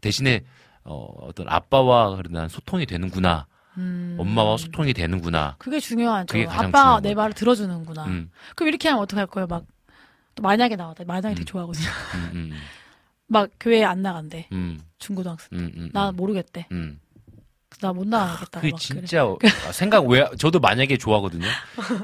대신에 0.00 0.42
어, 0.82 1.06
어떤 1.20 1.48
아빠와 1.48 2.16
그러나 2.16 2.48
소통이 2.48 2.86
되는구나. 2.86 3.46
음. 3.78 4.16
엄마와 4.18 4.56
소통이 4.56 4.92
되는구나. 4.92 5.56
그게 5.58 5.80
중요하죠. 5.80 6.26
그게 6.32 6.46
중요한 6.46 7.02
내것 7.02 7.16
말을 7.16 7.34
들어주는구나. 7.34 8.04
음, 8.06 8.30
그럼 8.54 8.68
이렇게 8.68 8.88
하면 8.88 9.02
어떡할 9.02 9.26
거예요? 9.26 9.46
막, 9.46 9.64
또 10.34 10.42
만약에 10.42 10.76
나왔다. 10.76 11.04
만약에 11.04 11.34
되게 11.34 11.42
음. 11.42 11.44
좋아하거든요. 11.44 11.88
음, 12.14 12.30
음, 12.34 12.52
막 13.26 13.50
교회 13.58 13.84
안 13.84 14.02
나간대. 14.02 14.48
음, 14.52 14.80
중고등학생. 14.98 15.58
음, 15.58 15.72
음, 15.76 15.90
나 15.92 16.10
음, 16.10 16.16
모르겠대. 16.16 16.66
음. 16.72 17.00
나못 17.80 18.06
나가겠다. 18.06 18.60
그게 18.60 18.72
진짜 18.78 19.26
어, 19.26 19.36
아, 19.66 19.72
생각 19.72 20.06
왜 20.06 20.24
저도 20.38 20.60
만약에 20.60 20.96
좋아하거든요. 20.96 21.46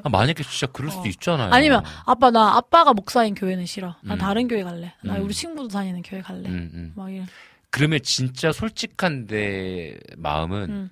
아, 0.03 0.09
만약에 0.09 0.43
진짜 0.43 0.67
그럴 0.67 0.91
수도 0.91 1.05
어. 1.05 1.07
있잖아요. 1.07 1.53
아니면 1.53 1.83
아빠 2.05 2.31
나 2.31 2.57
아빠가 2.57 2.93
목사인 2.93 3.35
교회는 3.35 3.67
싫어. 3.67 3.95
난 4.03 4.17
음. 4.17 4.19
다른 4.19 4.49
교회 4.49 4.63
갈래. 4.63 4.93
나 5.03 5.17
음. 5.17 5.25
우리 5.25 5.33
친구도 5.33 5.69
다니는 5.69 6.03
교회 6.03 6.21
갈래. 6.21 6.49
음, 6.49 6.71
음. 6.75 6.93
막 6.97 7.11
이런. 7.11 7.27
그러면 7.71 8.01
진짜 8.03 8.53
솔직한 8.53 9.27
내 9.27 9.97
마음은 10.17 10.71
음. 10.71 10.91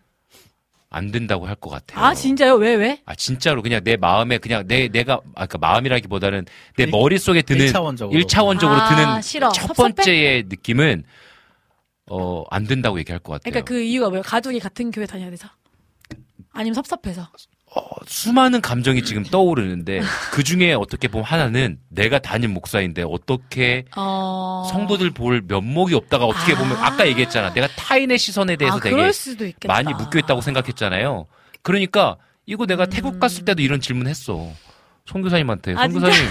안 0.91 1.11
된다고 1.11 1.47
할 1.47 1.55
것 1.57 1.69
같아요. 1.71 2.03
아 2.05 2.15
진짜요? 2.15 2.55
왜 2.55 2.75
왜? 2.75 3.03
아 3.05 3.15
진짜로 3.15 3.63
그냥 3.63 3.83
내 3.85 3.97
마음에 3.97 4.39
그냥 4.39 4.67
내 4.67 4.89
내가 4.89 5.21
아까 5.35 5.59
마음이라기보다는 5.59 6.47
내 6.77 6.85
일- 6.85 6.91
머릿속에 6.91 7.43
드는 7.43 7.67
1차원적으로. 7.67 8.15
일차원적으로 8.15 8.81
아, 8.81 8.89
드는 8.89 9.23
싫어. 9.23 9.51
첫 9.51 9.69
섭섭해? 9.69 9.93
번째의 9.93 10.45
느낌은 10.49 11.05
어 12.11 12.45
안 12.51 12.65
된다고 12.65 12.99
얘기할 12.99 13.19
것 13.19 13.33
같아요. 13.33 13.51
그러니까 13.51 13.65
그 13.69 13.81
이유가 13.83 14.09
뭐예요? 14.09 14.23
가족이 14.23 14.61
같은 14.61 14.91
교회 14.91 15.05
다녀야 15.05 15.29
돼서? 15.29 15.47
아니면 16.53 16.75
섭섭해서? 16.75 17.29
어, 17.75 17.81
수많은 18.07 18.61
감정이 18.61 19.03
지금 19.03 19.23
떠오르는데 19.25 20.01
그 20.33 20.43
중에 20.43 20.73
어떻게 20.73 21.07
보면 21.09 21.25
하나는 21.25 21.79
내가 21.89 22.19
담임 22.19 22.55
목사인데 22.55 23.05
어떻게 23.07 23.85
어. 23.97 24.67
성도들 24.71 25.11
볼 25.11 25.43
면목이 25.47 25.95
없다가 25.95 26.25
어떻게 26.25 26.55
아. 26.55 26.59
보면 26.59 26.77
아까 26.79 27.07
얘기했잖아. 27.07 27.53
내가 27.53 27.67
타인의 27.69 28.19
시선에 28.19 28.57
대해서 28.57 28.79
아, 28.79 28.81
되게 28.81 28.97
그럴 28.97 29.13
수도 29.13 29.45
있겠다. 29.47 29.73
많이 29.73 29.93
묶여 29.93 30.19
있다고 30.19 30.41
생각했잖아요. 30.41 31.27
그러니까 31.63 32.17
이거 32.47 32.65
내가 32.67 32.85
음. 32.85 32.91
태국 32.91 33.21
갔을 33.21 33.45
때도 33.45 33.61
이런 33.63 33.81
질문했어. 33.81 34.51
송교사님한테. 35.05 35.75
아, 35.77 35.89
송교사님, 35.89 36.31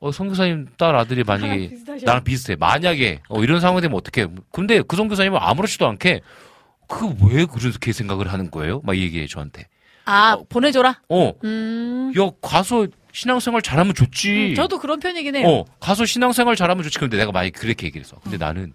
어, 0.00 0.12
송교사님 0.12 0.68
딸 0.78 0.94
아들이 0.96 1.24
만약에. 1.24 1.70
나랑 2.04 2.24
비슷해. 2.24 2.56
만약에 2.56 3.20
어, 3.28 3.42
이런 3.42 3.60
상황이 3.60 3.80
되면 3.82 3.96
어떡해. 3.96 4.28
근데 4.52 4.82
그 4.86 4.96
송교사님은 4.96 5.38
아무렇지도 5.40 5.86
않게 5.88 6.20
그 6.88 7.06
왜 7.28 7.44
그렇게 7.46 7.92
생각을 7.92 8.32
하는 8.32 8.50
거예요? 8.50 8.80
막 8.84 8.96
얘기해 8.96 9.26
저한테. 9.26 9.66
아 10.06 10.38
보내줘라. 10.48 11.02
어, 11.10 11.32
음. 11.44 12.12
야 12.18 12.30
가서 12.40 12.86
신앙생활 13.12 13.60
잘하면 13.62 13.94
좋지. 13.94 14.50
음, 14.50 14.54
저도 14.54 14.78
그런 14.78 14.98
편이긴 15.00 15.36
해요. 15.36 15.46
어, 15.48 15.64
가서 15.80 16.04
신앙생활 16.06 16.56
잘하면 16.56 16.82
좋지. 16.84 16.98
근데 16.98 17.16
내가 17.18 17.32
만약 17.32 17.50
그렇게 17.54 17.86
얘기를 17.86 18.04
했어. 18.04 18.16
근데 18.22 18.36
나는 18.38 18.72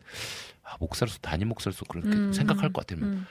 아, 0.63 0.75
목사로서 0.79 1.17
담임 1.19 1.47
목사로서 1.49 1.83
그렇게 1.87 2.09
음, 2.09 2.31
생각할 2.33 2.71
것 2.73 2.85
같으면 2.85 3.03
음. 3.09 3.27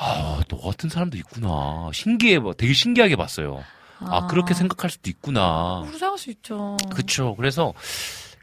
아, 0.00 0.40
너 0.48 0.56
같은 0.58 0.88
사람도 0.88 1.16
있구나. 1.16 1.90
신기해, 1.92 2.40
봐. 2.40 2.52
되게 2.56 2.72
신기하게 2.72 3.16
봤어요. 3.16 3.64
아, 4.00 4.26
그렇게 4.28 4.54
생각할 4.54 4.90
수도 4.90 5.10
있구나. 5.10 5.82
생각할 5.90 6.18
수 6.18 6.30
있죠. 6.30 6.76
그쵸. 6.94 7.34
그래서, 7.36 7.74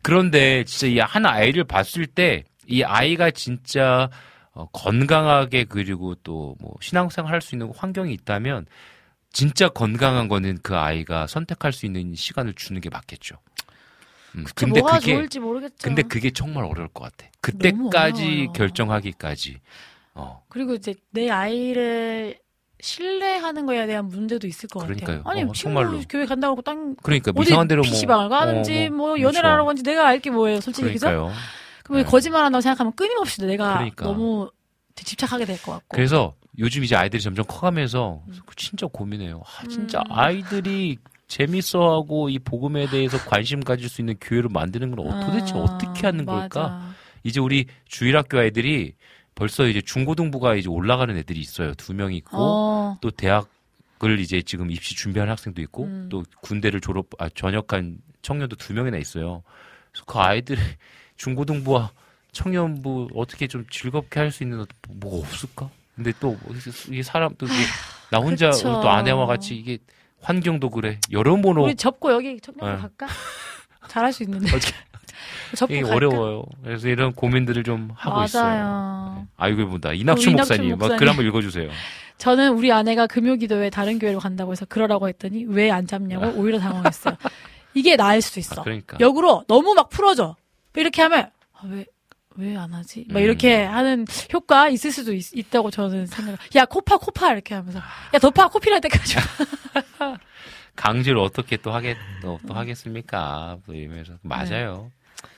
그런데 0.01 0.65
진짜 0.65 0.87
이 0.87 0.99
한 0.99 1.25
아이를 1.25 1.63
봤을 1.63 2.07
때, 2.07 2.43
이 2.67 2.83
아이가 2.83 3.31
진짜 3.31 4.09
어, 4.55 4.67
건강하게 4.71 5.65
그리고 5.65 6.15
또 6.15 6.55
뭐 6.59 6.73
신앙생활 6.81 7.31
할 7.33 7.41
수 7.41 7.55
있는 7.55 7.71
환경이 7.75 8.13
있다면, 8.13 8.65
진짜 9.31 9.67
건강한 9.67 10.27
거는 10.29 10.59
그 10.63 10.75
아이가 10.77 11.27
선택할 11.27 11.73
수 11.73 11.85
있는 11.85 12.15
시간을 12.15 12.53
주는 12.53 12.79
게 12.79 12.89
맞겠죠. 12.89 13.35
음, 14.37 14.43
그쵸, 14.45 14.53
근데 14.55 14.81
그게. 14.81 15.27
근데 15.81 16.01
그게 16.03 16.31
정말 16.31 16.63
어려울 16.63 16.87
것 16.87 17.03
같아. 17.03 17.29
그때까지. 17.41 18.49
결정하기까지. 18.55 19.59
어, 20.13 20.41
그리고 20.47 20.73
이제 20.73 20.95
내 21.11 21.29
아이를 21.29 22.39
신뢰하는 22.79 23.65
거에 23.65 23.85
대한 23.87 24.07
문제도 24.07 24.47
있을 24.47 24.69
것 24.69 24.79
그러니까요. 24.79 25.23
같아요. 25.23 25.31
아니 25.31 25.41
어, 25.41 25.53
친구 25.53 25.55
정말로. 25.55 26.01
교회 26.09 26.25
간다고 26.25 26.51
하고 26.53 26.61
땅 26.61 26.95
그러니까 27.03 27.31
어디 27.35 27.49
이상한 27.49 27.67
대로 27.67 27.81
뭐 27.81 27.89
PC방을 27.91 28.29
가는지 28.29 28.87
어, 28.87 28.91
뭐 28.91 29.07
그렇죠. 29.09 29.23
연애를 29.27 29.49
하러 29.49 29.65
가는지 29.65 29.83
내가 29.83 30.07
알게 30.07 30.29
뭐예요, 30.29 30.61
솔직히 30.61 30.93
그죠? 30.93 31.07
그럼 31.85 32.01
네. 32.01 32.09
거짓말한다고 32.09 32.61
생각하면 32.61 32.93
끊임없이 32.95 33.41
내가 33.45 33.75
그러니까. 33.75 34.05
너무 34.05 34.49
집착하게 34.95 35.45
될 35.45 35.57
것 35.61 35.71
같고. 35.73 35.87
그래서 35.95 36.33
요즘 36.57 36.83
이제 36.83 36.95
아이들이 36.95 37.21
점점 37.21 37.45
커가면서 37.47 38.23
진짜 38.55 38.87
고민해요. 38.87 39.41
아, 39.45 39.67
진짜 39.67 39.99
음. 39.99 40.11
아이들이 40.11 40.97
재밌어하고 41.27 42.29
이 42.29 42.39
복음에 42.39 42.87
대해서 42.89 43.17
관심 43.19 43.59
가질 43.63 43.87
수 43.89 44.01
있는 44.01 44.15
교회를 44.19 44.49
만드는 44.51 44.95
건 44.95 45.07
어, 45.07 45.25
도대체 45.25 45.53
아, 45.53 45.57
어떻게 45.59 46.07
하는 46.07 46.25
맞아. 46.25 46.39
걸까? 46.49 46.89
이제 47.23 47.39
우리 47.39 47.65
주일학교 47.87 48.39
아이들이 48.39 48.93
벌써 49.35 49.67
이제 49.67 49.81
중고등부가 49.81 50.55
이제 50.55 50.69
올라가는 50.69 51.15
애들이 51.15 51.39
있어요. 51.39 51.73
두 51.75 51.93
명 51.93 52.13
있고 52.13 52.37
어, 52.37 52.97
또 53.01 53.11
대학을 53.11 54.19
이제 54.19 54.41
지금 54.41 54.71
입시 54.71 54.95
준비하는 54.95 55.31
학생도 55.31 55.61
있고 55.63 55.83
음. 55.83 56.07
또 56.09 56.23
군대를 56.41 56.79
졸업 56.81 57.07
아 57.19 57.27
전역한 57.29 57.97
청년도 58.21 58.55
두 58.55 58.73
명이나 58.73 58.97
있어요. 58.97 59.43
그래서 59.91 60.05
그 60.05 60.19
아이들 60.19 60.57
중고등부와 61.17 61.91
청년부 62.31 63.09
어떻게 63.15 63.47
좀 63.47 63.65
즐겁게 63.69 64.19
할 64.19 64.31
수 64.31 64.43
있는 64.43 64.65
뭐가 64.89 65.17
없을까? 65.27 65.69
근데 65.95 66.11
또이 66.19 67.03
사람 67.03 67.33
또 67.37 67.45
이게 67.45 67.55
나 68.11 68.19
혼자 68.19 68.49
그쵸. 68.49 68.81
또 68.81 68.89
아내와 68.89 69.25
같이 69.25 69.55
이게 69.55 69.77
환경도 70.21 70.69
그래 70.71 70.99
여러모로 71.11 71.63
우리 71.63 71.75
접고 71.75 72.11
여기 72.11 72.39
청년부 72.41 72.65
네. 72.75 72.81
갈까? 72.81 73.07
잘할 73.87 74.11
수 74.11 74.23
있는데. 74.23 74.47
접고 75.55 75.73
이게 75.73 75.81
갈까? 75.83 75.95
어려워요. 75.95 76.43
그래서 76.63 76.87
이런 76.89 77.13
고민들을 77.13 77.63
좀 77.63 77.89
하고 77.95 78.23
있어요. 78.25 78.43
맞아요. 78.43 79.27
아이고 79.37 79.67
본다 79.69 79.93
이낙춘 79.93 80.33
목사님 80.33 80.71
막 80.71 80.79
목사님. 80.79 80.97
글 80.97 81.09
한번 81.09 81.25
읽어주세요. 81.27 81.69
저는 82.17 82.53
우리 82.53 82.71
아내가 82.71 83.07
금요기도회 83.07 83.69
다른 83.69 83.99
교회로 83.99 84.19
간다고 84.19 84.51
해서 84.51 84.65
그러라고 84.65 85.07
했더니 85.07 85.45
왜 85.45 85.69
안 85.71 85.87
잡냐고 85.87 86.27
오히려 86.39 86.59
당황했어요. 86.59 87.15
이게 87.73 87.95
나을 87.95 88.21
수도 88.21 88.39
있어. 88.39 88.61
아, 88.61 88.63
그러니까 88.63 88.97
역으로 88.99 89.43
너무 89.47 89.73
막 89.73 89.89
풀어줘. 89.89 90.35
이렇게 90.81 91.01
하면 91.03 91.29
아, 91.53 91.61
왜, 91.69 91.85
왜 92.37 92.55
안 92.57 92.73
하지? 92.73 93.05
막 93.09 93.19
음. 93.19 93.23
이렇게 93.23 93.63
하는 93.63 94.05
효과 94.33 94.67
있을 94.69 94.91
수도 94.91 95.13
있, 95.13 95.49
다고 95.49 95.71
저는 95.71 96.05
생각. 96.07 96.37
야 96.55 96.65
코파 96.65 96.97
코파 96.97 97.31
이렇게 97.33 97.55
하면서 97.55 97.79
야 97.79 98.19
더파 98.19 98.49
코피 98.49 98.69
날 98.69 98.81
때까지. 98.81 99.15
강제로 100.75 101.23
어떻게 101.23 101.55
또 101.57 101.71
하겠 101.71 101.95
또, 102.21 102.39
또 102.47 102.53
하겠습니까? 102.53 103.57
또 103.65 103.73
이러면서 103.73 104.13
맞아요. 104.21 104.91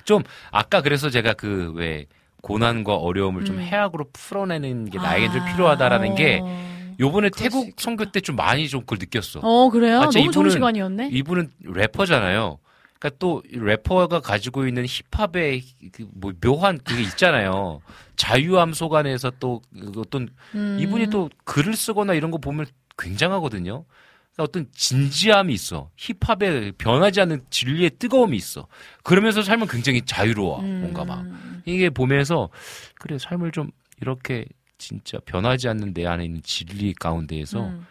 좀 0.04 0.24
아까 0.52 0.82
그래서 0.82 1.10
제가 1.10 1.34
그 1.34 1.74
왜 1.76 2.06
고난과 2.42 2.96
어려움을 2.96 3.46
좀 3.46 3.58
음. 3.58 3.62
해악으로 3.62 4.06
풀어내는 4.14 4.90
게 4.90 4.98
나에겐 5.00 5.32
좀 5.32 5.46
필요하다라는 5.46 6.16
게 6.16 6.40
어. 6.42 6.96
요번에 7.00 7.30
태국. 7.36 7.70
선교 7.78 8.06
때 8.12 8.22
좀 8.22 8.36
많이 8.36 8.68
좀 8.70 8.82
그걸 8.82 8.98
느꼈어. 9.00 9.40
어 9.44 9.70
그래요? 9.70 9.98
아, 10.02 10.10
너무 10.10 10.32
좋은 10.32 10.48
이분은- 10.48 10.52
시간이었네. 10.54 11.10
이분은 11.12 11.52
래퍼잖아요. 11.64 12.58
그러니까 13.00 13.18
또 13.20 13.44
래퍼가 13.52 14.20
가지고 14.22 14.68
있는 14.68 14.86
힙합의 14.86 15.62
그 15.92 16.08
뭐 16.14 16.34
묘한 16.42 16.80
그게 16.80 17.04
있잖아요. 17.04 17.82
자유함속 18.16 18.96
안에서 18.96 19.32
또 19.40 19.62
어떤 19.98 20.30
음. 20.56 20.78
이분이 20.80 21.08
또 21.08 21.30
글을 21.46 21.76
쓰거나 21.76 22.14
이런 22.14 22.32
거 22.32 22.38
보면 22.38 22.66
굉장하거든요. 22.98 23.86
그러니까 24.34 24.44
어떤 24.44 24.68
진지함이 24.72 25.54
있어. 25.54 25.90
힙합에 25.98 26.72
변하지 26.78 27.22
않는 27.22 27.46
진리의 27.50 27.92
뜨거움이 28.00 28.36
있어. 28.38 28.68
그러면서 29.04 29.42
삶은 29.44 29.68
굉장히 29.68 30.02
자유로워. 30.02 30.62
음. 30.62 30.82
뭔가 30.82 31.06
막. 31.06 31.26
이게 31.66 31.90
보면서 31.90 32.50
그래 32.96 33.18
삶을 33.18 33.52
좀 33.52 33.72
이렇게 34.02 34.46
진짜 34.78 35.18
변하지 35.26 35.68
않는 35.70 35.94
내 35.94 36.06
안에 36.06 36.26
있는 36.26 36.42
진리 36.44 36.94
가운데에서 36.94 37.68
음. 37.68 37.86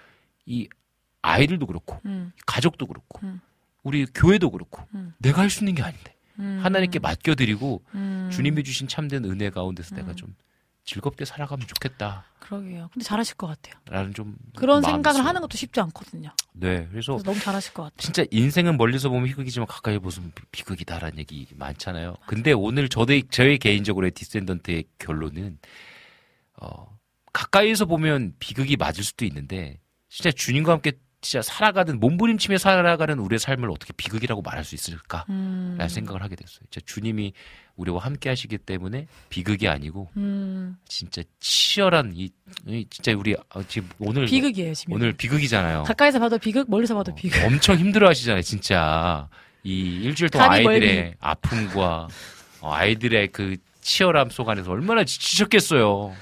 이 0.47 0.69
아이들도 1.23 1.67
그렇고 1.67 2.01
음. 2.07 2.33
가족도 2.47 2.87
그렇고 2.87 3.21
음. 3.25 3.41
우리 3.87 4.05
교회도 4.07 4.51
그렇고 4.51 4.83
음. 4.95 5.15
내가 5.19 5.43
할 5.43 5.51
수 5.51 5.61
있는 5.61 5.75
게 5.77 5.83
아닌데 5.83 6.15
음. 6.41 6.59
하나님께 6.63 6.99
맡겨드리고 6.99 7.83
음. 7.95 8.29
주님이 8.33 8.65
주신 8.65 8.89
참된 8.89 9.25
은혜 9.25 9.49
가운데서 9.51 9.95
내가 9.95 10.11
음. 10.11 10.17
좀 10.17 10.35
즐겁게 10.85 11.25
살아가면 11.25 11.67
좋겠다라는 11.67 12.23
그러게요. 12.39 12.89
근데 12.93 13.05
잘하실 13.05 13.37
것 13.37 13.47
같아요. 13.49 14.13
좀 14.13 14.37
그런 14.57 14.83
생각을 14.83 15.19
있어요. 15.19 15.29
하는 15.29 15.41
것도 15.41 15.57
쉽지 15.57 15.81
않거든요. 15.81 16.31
네 16.53 16.87
그래서 16.91 17.15
그래서 17.15 17.23
너무 17.25 17.41
잘하실 17.41 17.75
것 17.75 17.83
같아요. 17.85 17.97
진짜 17.99 18.25
인생은 18.31 18.77
멀리서 18.77 19.09
보면 19.09 19.29
희극이지만 19.29 19.67
가까이 19.67 19.99
보면 19.99 20.33
비극이다라는 20.53 21.19
얘기 21.19 21.47
많잖아요. 21.57 22.17
근데 22.27 22.53
오늘 22.53 22.89
저의 22.89 23.25
저의 23.31 23.59
개인적으로의 23.59 24.13
디센던트의 24.13 24.85
결론은 24.99 25.59
어 26.61 26.87
가까이서 27.33 27.87
보면 27.87 28.35
비극이 28.39 28.77
맞을 28.77 29.03
수도 29.05 29.25
있는데 29.25 29.81
진짜 30.09 30.31
주님과 30.31 30.73
함께 30.73 30.93
진짜 31.27 31.43
살아가는 31.43 31.99
몸부림치며 31.99 32.57
살아가는 32.57 33.19
우리의 33.19 33.41
삶을 33.41 33.69
어떻게 33.69 33.93
비극이라고 33.95 34.43
말할 34.43 34.63
수 34.63 34.77
있을까라는 34.77 35.77
음. 35.81 35.89
생각을 35.89 36.23
하게 36.23 36.37
됐어요. 36.37 36.61
진짜 36.71 36.81
주님이 36.87 37.33
우리와 37.75 37.99
함께 37.99 38.29
하시기 38.29 38.57
때문에 38.59 39.09
비극이 39.29 39.67
아니고 39.67 40.09
음. 40.17 40.77
진짜 40.87 41.23
치열한 41.41 42.13
이, 42.15 42.31
이 42.69 42.87
진짜 42.89 43.13
우리 43.17 43.35
아, 43.51 43.63
지금 43.67 43.89
오늘 43.99 44.27
비극이에요, 44.27 44.73
지금. 44.75 44.95
오늘 44.95 45.13
비극이잖아요. 45.15 45.83
가까이서 45.83 46.21
봐도 46.21 46.39
비극, 46.39 46.71
멀리서 46.71 46.95
봐도 46.95 47.13
비극. 47.13 47.45
엄청 47.45 47.77
힘들어 47.77 48.09
하시잖아요, 48.09 48.43
진짜. 48.43 49.29
이 49.65 50.03
일주일 50.05 50.31
동안 50.31 50.53
아이들의 50.53 50.95
멀미. 50.95 51.15
아픔과 51.19 52.07
어, 52.61 52.73
아이들의 52.73 53.33
그 53.33 53.57
치열함 53.81 54.31
속 54.31 54.49
안에서 54.49 54.71
얼마나 54.71 55.03
지치셨겠어요. 55.03 56.15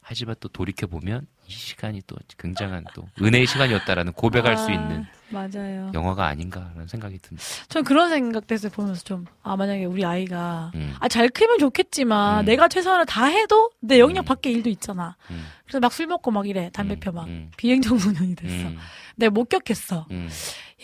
하지만 0.00 0.36
또 0.40 0.48
돌이켜 0.48 0.86
보면 0.86 1.26
이 1.48 1.52
시간이 1.52 2.02
또 2.06 2.16
굉장한 2.36 2.84
또 2.94 3.08
은혜의 3.22 3.46
시간이었다라는 3.46 4.12
고백할 4.12 4.56
수 4.58 4.68
아, 4.68 4.72
있는 4.72 5.06
맞아요. 5.30 5.90
영화가 5.94 6.26
아닌가라는 6.26 6.86
생각이 6.86 7.18
듭니다. 7.18 7.44
전 7.68 7.84
그런 7.84 8.10
생각돼서 8.10 8.68
보면서 8.68 9.02
좀, 9.02 9.24
아, 9.42 9.56
만약에 9.56 9.86
우리 9.86 10.04
아이가, 10.04 10.70
음, 10.74 10.94
아, 11.00 11.08
잘 11.08 11.28
크면 11.30 11.58
좋겠지만, 11.58 12.40
음. 12.40 12.44
내가 12.44 12.68
최선을 12.68 13.06
다 13.06 13.24
해도 13.26 13.70
내 13.80 13.98
영역 13.98 14.22
음. 14.22 14.26
밖의 14.26 14.52
일도 14.52 14.68
있잖아. 14.70 15.16
음, 15.30 15.46
그래서 15.64 15.80
막 15.80 15.92
술 15.92 16.06
먹고 16.06 16.30
막 16.30 16.46
이래. 16.46 16.68
담배 16.72 16.94
음, 16.94 17.00
펴 17.00 17.12
막. 17.12 17.26
음, 17.26 17.50
비행청소년이 17.56 18.34
됐어. 18.36 18.68
음, 18.68 18.78
내가 19.16 19.30
목격했어. 19.30 20.06
음, 20.10 20.28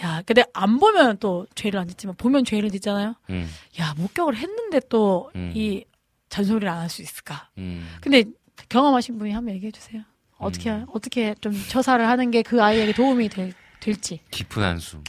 야, 0.03 0.23
근데 0.24 0.45
안 0.55 0.78
보면 0.78 1.19
또 1.19 1.47
죄를 1.55 1.78
안 1.78 1.89
짓지만, 1.89 2.16
보면 2.16 2.45
죄를 2.47 2.70
짓잖아요? 2.70 3.15
음, 3.31 3.51
야, 3.81 3.93
목격을 3.99 4.36
했는데 4.36 4.81
또, 4.89 5.31
음. 5.36 5.53
이 5.55 5.85
잔소리를 6.31 6.66
안 6.69 6.78
할 6.78 6.89
수 6.89 7.03
있을까? 7.03 7.51
음. 7.59 7.86
근데 8.01 8.24
경험하신 8.70 9.19
분이 9.19 9.31
한번 9.32 9.55
얘기해 9.55 9.70
주세요. 9.73 10.03
어떻게, 10.44 10.70
음. 10.70 10.86
어떻게 10.92 11.34
좀 11.40 11.52
처사를 11.68 12.06
하는 12.08 12.30
게 12.30 12.42
그 12.42 12.62
아이에게 12.62 12.92
도움이 12.92 13.28
될, 13.28 13.52
될지. 13.80 14.20
깊은 14.30 14.62
한숨. 14.62 15.02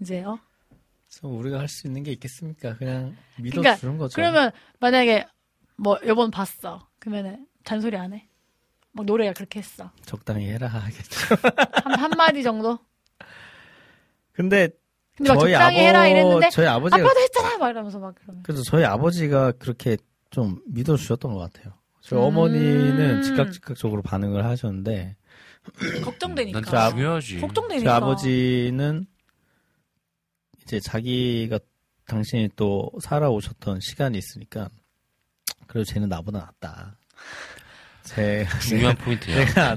이제, 0.00 0.22
어? 0.24 0.38
그래서 1.08 1.28
우리가 1.28 1.58
할 1.60 1.68
수 1.68 1.86
있는 1.86 2.02
게 2.02 2.12
있겠습니까? 2.12 2.76
그냥 2.76 3.16
그러니까 3.36 3.60
믿어주는 3.72 3.96
거죠. 3.98 4.14
그러면 4.14 4.50
만약에 4.80 5.26
뭐 5.76 5.98
여번 6.06 6.30
봤어. 6.30 6.86
그러면은 6.98 7.46
잔소리 7.64 7.96
안 7.96 8.12
해? 8.12 8.28
막 8.92 9.06
노래가 9.06 9.32
그렇게 9.32 9.58
했어. 9.60 9.90
적당히 10.04 10.46
해라 10.48 10.68
하겠죠. 10.68 11.36
한, 11.84 11.98
한 11.98 12.10
마디 12.16 12.42
정도? 12.42 12.78
근데 14.32 14.68
근데 15.16 15.32
막 15.32 15.40
저희 15.40 15.52
적당히 15.52 15.76
아버 15.78 15.86
해라 15.86 16.06
이랬는데 16.06 16.50
저희 16.50 16.66
아버지가 16.66 17.02
아빠도 17.02 17.20
했잖아 17.20 17.58
막 17.58 17.70
이러면서 17.70 17.98
막 17.98 18.14
그러면. 18.20 18.42
그래서 18.42 18.62
저희 18.62 18.84
아버지가 18.84 19.52
그렇게 19.52 19.96
좀 20.30 20.60
믿어주셨던 20.66 21.32
것 21.32 21.38
같아요. 21.38 21.72
저희 22.06 22.20
음. 22.20 22.24
어머니는 22.24 23.22
즉각 23.22 23.52
즉각적으로 23.52 24.00
반응을 24.02 24.44
하셨는데 24.44 25.16
걱정되니까. 26.04 26.60
난 26.60 26.70
자, 26.70 26.90
중요하지. 26.90 27.28
저희 27.32 27.40
걱정되니까. 27.40 27.96
아버지는 27.96 29.06
이제 30.62 30.78
자기가 30.78 31.58
당신이 32.06 32.50
또 32.54 32.92
살아오셨던 33.00 33.80
시간이 33.80 34.16
있으니까 34.18 34.68
그래도 35.66 35.84
쟤는 35.84 36.08
나보다 36.08 36.38
낫다. 36.60 36.96
제 38.04 38.46
중요한 38.62 38.96
포인트야. 38.96 39.34
내가 39.44 39.76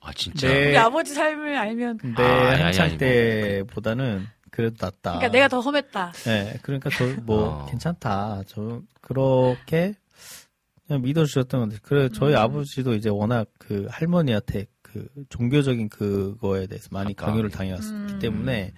아 0.00 0.12
진짜. 0.12 0.48
네. 0.48 0.68
우리 0.68 0.76
아버지 0.76 1.14
삶을 1.14 1.56
알면 1.56 1.98
내 2.14 2.22
아, 2.22 2.50
아니, 2.50 2.62
한창 2.62 2.84
아니, 2.84 2.92
뭐. 2.92 2.98
때보다는 2.98 4.26
그래도 4.50 4.76
낫다. 4.78 5.12
그러니까 5.12 5.28
내가 5.28 5.48
더 5.48 5.60
험했다. 5.60 6.12
네, 6.26 6.58
그러니까 6.60 6.90
저뭐 6.90 7.24
어. 7.28 7.66
괜찮다. 7.70 8.42
저 8.46 8.82
그렇게 9.00 9.94
그냥 10.92 11.02
믿어주셨던 11.02 11.60
건데, 11.60 11.76
그래 11.82 12.08
저희 12.12 12.32
음. 12.32 12.38
아버지도 12.38 12.94
이제 12.94 13.08
워낙 13.08 13.48
그 13.58 13.86
할머니한테 13.90 14.66
그 14.82 15.08
종교적인 15.28 15.88
그거에 15.88 16.66
대해서 16.66 16.88
많이 16.90 17.14
가까운. 17.14 17.32
강요를 17.32 17.50
당해왔기 17.50 17.88
음. 17.88 18.18
때문에 18.20 18.72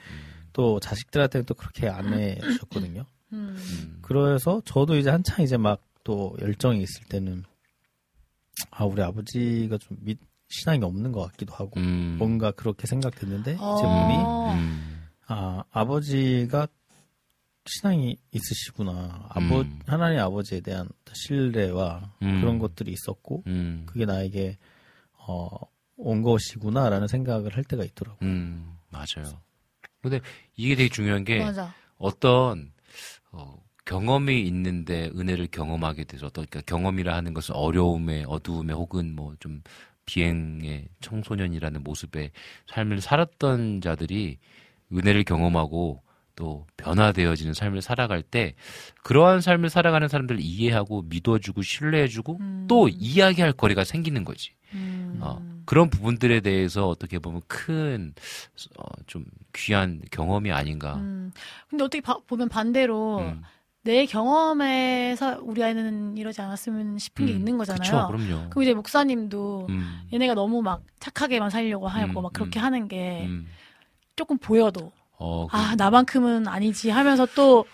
또 0.52 0.78
자식들한테는 0.80 1.44
또 1.46 1.54
그렇게 1.54 1.88
안 1.88 2.12
해주셨거든요. 2.12 3.04
음. 3.32 3.56
음. 3.56 3.98
그래서 4.02 4.62
저도 4.64 4.96
이제 4.96 5.10
한창 5.10 5.44
이제 5.44 5.56
막 5.56 5.80
또 6.04 6.36
열정이 6.40 6.82
있을 6.82 7.04
때는 7.08 7.44
아 8.70 8.84
우리 8.84 9.02
아버지가 9.02 9.78
좀 9.78 9.96
믿, 10.00 10.18
신앙이 10.48 10.84
없는 10.84 11.10
것 11.10 11.22
같기도 11.22 11.54
하고 11.54 11.80
음. 11.80 12.16
뭔가 12.18 12.52
그렇게 12.52 12.86
생각됐는데 12.86 13.56
제 13.56 13.58
어. 13.58 13.74
분이 13.74 14.60
음. 14.60 15.08
아, 15.26 15.64
아버지가 15.72 16.68
신앙이 17.66 18.18
있으시구나. 18.30 19.26
아버, 19.30 19.62
음. 19.62 19.80
하나님 19.86 20.20
아버지에 20.20 20.60
대한 20.60 20.86
신뢰와 21.14 22.12
음. 22.22 22.40
그런 22.40 22.58
것들이 22.58 22.92
있었고, 22.92 23.44
음. 23.46 23.84
그게 23.86 24.04
나에게, 24.04 24.58
어, 25.26 25.48
온 25.96 26.22
것이구나라는 26.22 27.06
생각을 27.08 27.56
할 27.56 27.64
때가 27.64 27.84
있더라고요. 27.84 28.28
음, 28.28 28.76
맞아요. 28.90 29.40
근데 30.02 30.20
이게 30.56 30.74
되게 30.74 30.88
중요한 30.88 31.24
게 31.24 31.38
맞아. 31.38 31.72
어떤 31.96 32.72
어, 33.30 33.56
경험이 33.84 34.42
있는데 34.42 35.10
은혜를 35.14 35.46
경험하게 35.46 36.04
돼서 36.04 36.26
어떤 36.26 36.46
그러니까 36.46 36.60
경험이라 36.74 37.14
하는 37.14 37.32
것은 37.32 37.54
어려움에 37.54 38.24
어두움에 38.26 38.72
혹은 38.72 39.14
뭐 39.14 39.34
좀 39.38 39.62
비행의 40.06 40.88
청소년이라는 41.00 41.82
모습의 41.82 42.30
삶을 42.66 43.00
살았던 43.00 43.80
자들이 43.80 44.38
은혜를 44.92 45.24
경험하고 45.24 46.02
또 46.36 46.66
변화되어지는 46.76 47.54
삶을 47.54 47.80
살아갈 47.82 48.22
때 48.22 48.54
그러한 49.02 49.40
삶을 49.40 49.70
살아가는 49.70 50.08
사람들을 50.08 50.40
이해하고 50.40 51.02
믿어주고 51.02 51.62
신뢰해주고 51.62 52.38
음. 52.40 52.64
또 52.68 52.88
이야기할 52.88 53.52
거리가 53.52 53.84
생기는 53.84 54.24
거지. 54.24 54.50
음. 54.72 55.18
어, 55.22 55.40
그런 55.64 55.88
부분들에 55.90 56.40
대해서 56.40 56.88
어떻게 56.88 57.18
보면 57.18 57.42
큰, 57.46 58.14
어, 58.78 58.84
좀 59.06 59.24
귀한 59.54 60.00
경험이 60.10 60.50
아닌가. 60.50 60.96
음. 60.96 61.30
근데 61.68 61.84
어떻게 61.84 62.00
바- 62.00 62.18
보면 62.26 62.48
반대로 62.48 63.18
음. 63.20 63.42
내 63.82 64.06
경험에서 64.06 65.40
우리 65.42 65.62
아이는 65.62 66.16
이러지 66.16 66.40
않았으면 66.40 66.98
싶은 66.98 67.26
게 67.26 67.32
음, 67.32 67.38
있는 67.38 67.58
거잖아요. 67.58 67.82
그쵸, 67.82 68.06
그럼요. 68.06 68.48
그럼 68.50 68.62
이제 68.62 68.72
목사님도 68.74 69.66
음, 69.68 70.00
얘네가 70.12 70.34
너무 70.34 70.62
막 70.62 70.82
착하게만 71.00 71.50
살려고 71.50 71.86
하고 71.86 72.20
음, 72.20 72.22
막 72.22 72.32
그렇게 72.32 72.58
음, 72.60 72.64
하는 72.64 72.88
게 72.88 73.26
음. 73.26 73.46
조금 74.16 74.38
보여도 74.38 74.90
어, 75.18 75.46
그, 75.46 75.56
아 75.56 75.74
나만큼은 75.76 76.48
아니지 76.48 76.90
하면서 76.90 77.26
또 77.34 77.64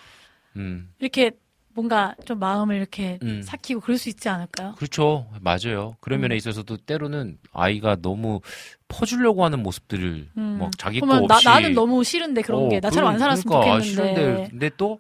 음, 0.57 0.93
이렇게 0.99 1.33
뭔가 1.73 2.15
좀 2.27 2.39
마음을 2.41 2.77
이렇게 2.77 3.19
음. 3.23 3.43
삭히고 3.43 3.81
그럴 3.81 3.97
수 3.97 4.09
있지 4.09 4.29
않을까요? 4.29 4.75
그렇죠. 4.77 5.27
맞아요. 5.41 5.95
그런 6.01 6.19
음. 6.19 6.23
면에 6.23 6.37
있어서도 6.37 6.79
때로는 6.79 7.39
아이가 7.53 7.97
너무 8.03 8.41
퍼주려고 8.89 9.45
하는 9.45 9.63
모습들을 9.63 10.29
음. 10.37 10.57
막 10.61 10.77
자기 10.77 11.01
거 11.01 11.07
없이 11.17 11.45
나, 11.47 11.55
나는 11.55 11.75
너무 11.75 12.03
싫은데 12.03 12.43
그런 12.43 12.65
어, 12.65 12.69
게 12.69 12.81
나처럼 12.81 13.09
안 13.11 13.15
그러- 13.17 13.21
살았으면 13.21 13.61
그러니까 13.61 13.85
좋겠는데 13.85 14.15
싫은데 14.25 14.49
근데 14.51 14.71
또 14.77 14.99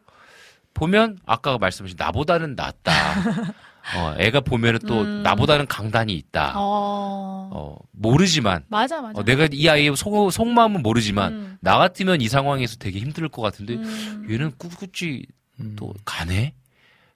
보면 0.72 1.18
아까 1.26 1.58
말씀하신 1.58 1.96
나보다는 1.98 2.54
낫다. 2.54 2.92
어, 3.97 4.15
애가 4.19 4.40
보면은 4.40 4.81
또 4.86 5.01
음. 5.02 5.23
나보다는 5.23 5.66
강단이 5.66 6.15
있다. 6.15 6.55
어... 6.57 7.51
어, 7.52 7.77
모르지만 7.93 8.65
맞아 8.69 9.01
맞아 9.01 9.19
어, 9.19 9.24
내가 9.24 9.48
이 9.52 9.69
아이의 9.69 9.97
속, 9.97 10.31
속마음은 10.31 10.82
모르지만 10.82 11.32
음. 11.32 11.59
나 11.61 11.78
같으면 11.78 12.20
이 12.20 12.28
상황에서 12.28 12.77
되게 12.77 12.98
힘들 13.01 13.28
것 13.28 13.43
같은데 13.43 13.74
음. 13.74 14.27
얘는 14.31 14.52
꿋꿋이 14.59 15.23
음. 15.61 15.77
또 15.77 15.94
가네. 16.05 16.55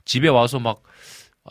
집에 0.05 0.29
와서 0.29 0.59
막 0.59 0.83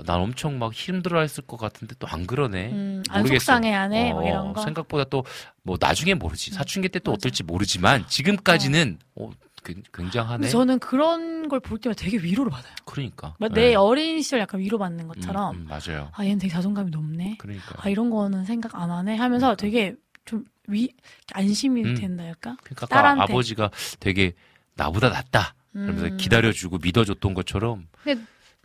난 0.06 0.20
엄청 0.22 0.58
막 0.58 0.74
힘들어 0.74 1.22
했을 1.22 1.44
것 1.46 1.58
같은데 1.58 1.94
또 2.00 2.08
안 2.08 2.26
그러네. 2.26 2.72
음, 2.72 3.04
안 3.10 3.22
모르겠어. 3.22 3.46
속상해 3.46 3.72
안 3.76 3.94
해? 3.94 4.10
어, 4.12 4.16
막 4.16 4.26
이런 4.26 4.54
거. 4.54 4.62
생각보다 4.64 5.04
또 5.06 5.24
뭐 5.62 5.78
나중에 5.80 6.16
모르지. 6.16 6.52
음, 6.52 6.54
사춘기 6.56 6.90
때 6.90 6.98
또. 7.00 7.14
어떨지 7.14 7.44
모르지만 7.44 8.06
지금까지는 8.08 8.98
어, 9.16 9.30
굉장하네. 9.64 10.48
저는 10.50 10.80
그런 10.80 11.48
걸 11.50 11.60
볼 11.60 11.78
때마다 11.80 12.02
되게 12.04 12.18
위로를 12.18 12.52
받아요. 12.52 12.74
그러니까. 12.86 13.36
내 13.40 13.48
네. 13.50 13.76
어린 13.76 14.22
시절 14.22 14.40
약간 14.42 14.60
위로받는 14.60 15.08
것처럼. 15.08 15.56
음, 15.56 15.62
음, 15.62 15.68
맞아요. 15.70 16.10
아, 16.14 16.24
얘는 16.26 16.40
되게 16.40 16.52
자존감이 16.54 16.92
높네. 16.92 17.38
그러니까. 17.40 17.76
아, 17.78 17.90
이런 17.90 18.10
거는 18.10 18.46
생각 18.46 18.76
안 18.76 18.92
하네 18.92 19.16
하면서 19.16 19.56
그러니까. 19.56 19.62
되게 19.62 19.96
좀 20.26 20.46
위, 20.68 20.90
안심이 21.34 21.84
음. 21.84 21.96
된다할까? 21.96 22.58
그러니까 22.64 22.86
딸한테. 22.88 23.22
아버지가 23.24 23.70
되게 24.00 24.34
나보다 24.76 25.10
낫다. 25.10 25.56
그러면서 25.72 26.06
음. 26.06 26.18
기다려주고 26.18 26.78
믿어줬던 26.82 27.34
것처럼. 27.34 27.88
근데 28.04 28.22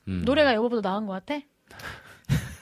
음. 0.09 0.23
노래가 0.25 0.55
여보보다 0.55 0.91
나은 0.91 1.07
것 1.07 1.13
같아? 1.25 1.41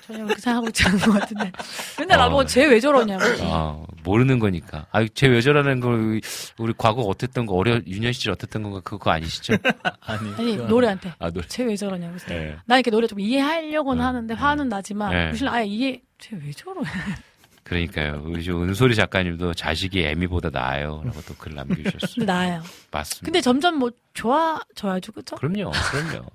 전혀 0.06 0.24
그렇게 0.24 0.40
생각하고 0.40 0.68
있지 0.68 0.84
않은 0.86 0.98
것 1.00 1.12
같은데. 1.18 1.52
맨날 1.98 2.20
어. 2.20 2.46
쟤왜 2.46 2.78
저러냐고. 2.80 3.24
아, 3.42 3.84
모르는 4.06 4.38
거니까. 4.38 4.86
아, 4.92 5.04
쟤왜 5.04 5.40
저러는 5.40 5.80
걸, 5.80 6.20
우리 6.58 6.72
과거 6.78 7.02
어땠던 7.02 7.44
거, 7.46 7.54
어려, 7.54 7.80
유년 7.86 8.12
시절 8.12 8.32
어땠던 8.32 8.62
건가, 8.62 8.80
그거 8.84 9.10
아니시죠? 9.10 9.54
아니, 10.00 10.32
아니 10.34 10.56
노래한테. 10.56 11.12
아, 11.18 11.30
노래. 11.30 11.46
쟤왜 11.48 11.74
저러냐고. 11.76 12.16
네. 12.28 12.56
나 12.66 12.76
이렇게 12.76 12.90
노래 12.92 13.06
좀 13.08 13.18
이해하려고는 13.18 13.98
네. 14.00 14.04
하는데 14.04 14.34
화는 14.34 14.68
나지만, 14.68 15.10
네. 15.10 15.28
무슨 15.30 15.48
아예 15.48 15.66
이해, 15.66 16.00
쟤왜 16.18 16.52
저러? 16.52 16.80
그러니까요. 17.64 18.22
우리 18.24 18.48
은솔이 18.48 18.94
작가님도 18.94 19.54
자식이 19.54 20.00
애미보다 20.04 20.50
나아요. 20.50 21.02
라고 21.04 21.20
또 21.22 21.34
글 21.36 21.54
남겨주셨어요. 21.56 22.24
나아요. 22.24 22.62
맞습니다. 22.92 23.24
근데 23.24 23.40
점점 23.40 23.78
뭐 23.80 23.90
좋아져야죠, 24.14 25.10
그쵸? 25.10 25.34
그럼요, 25.34 25.72
그럼요. 25.90 26.26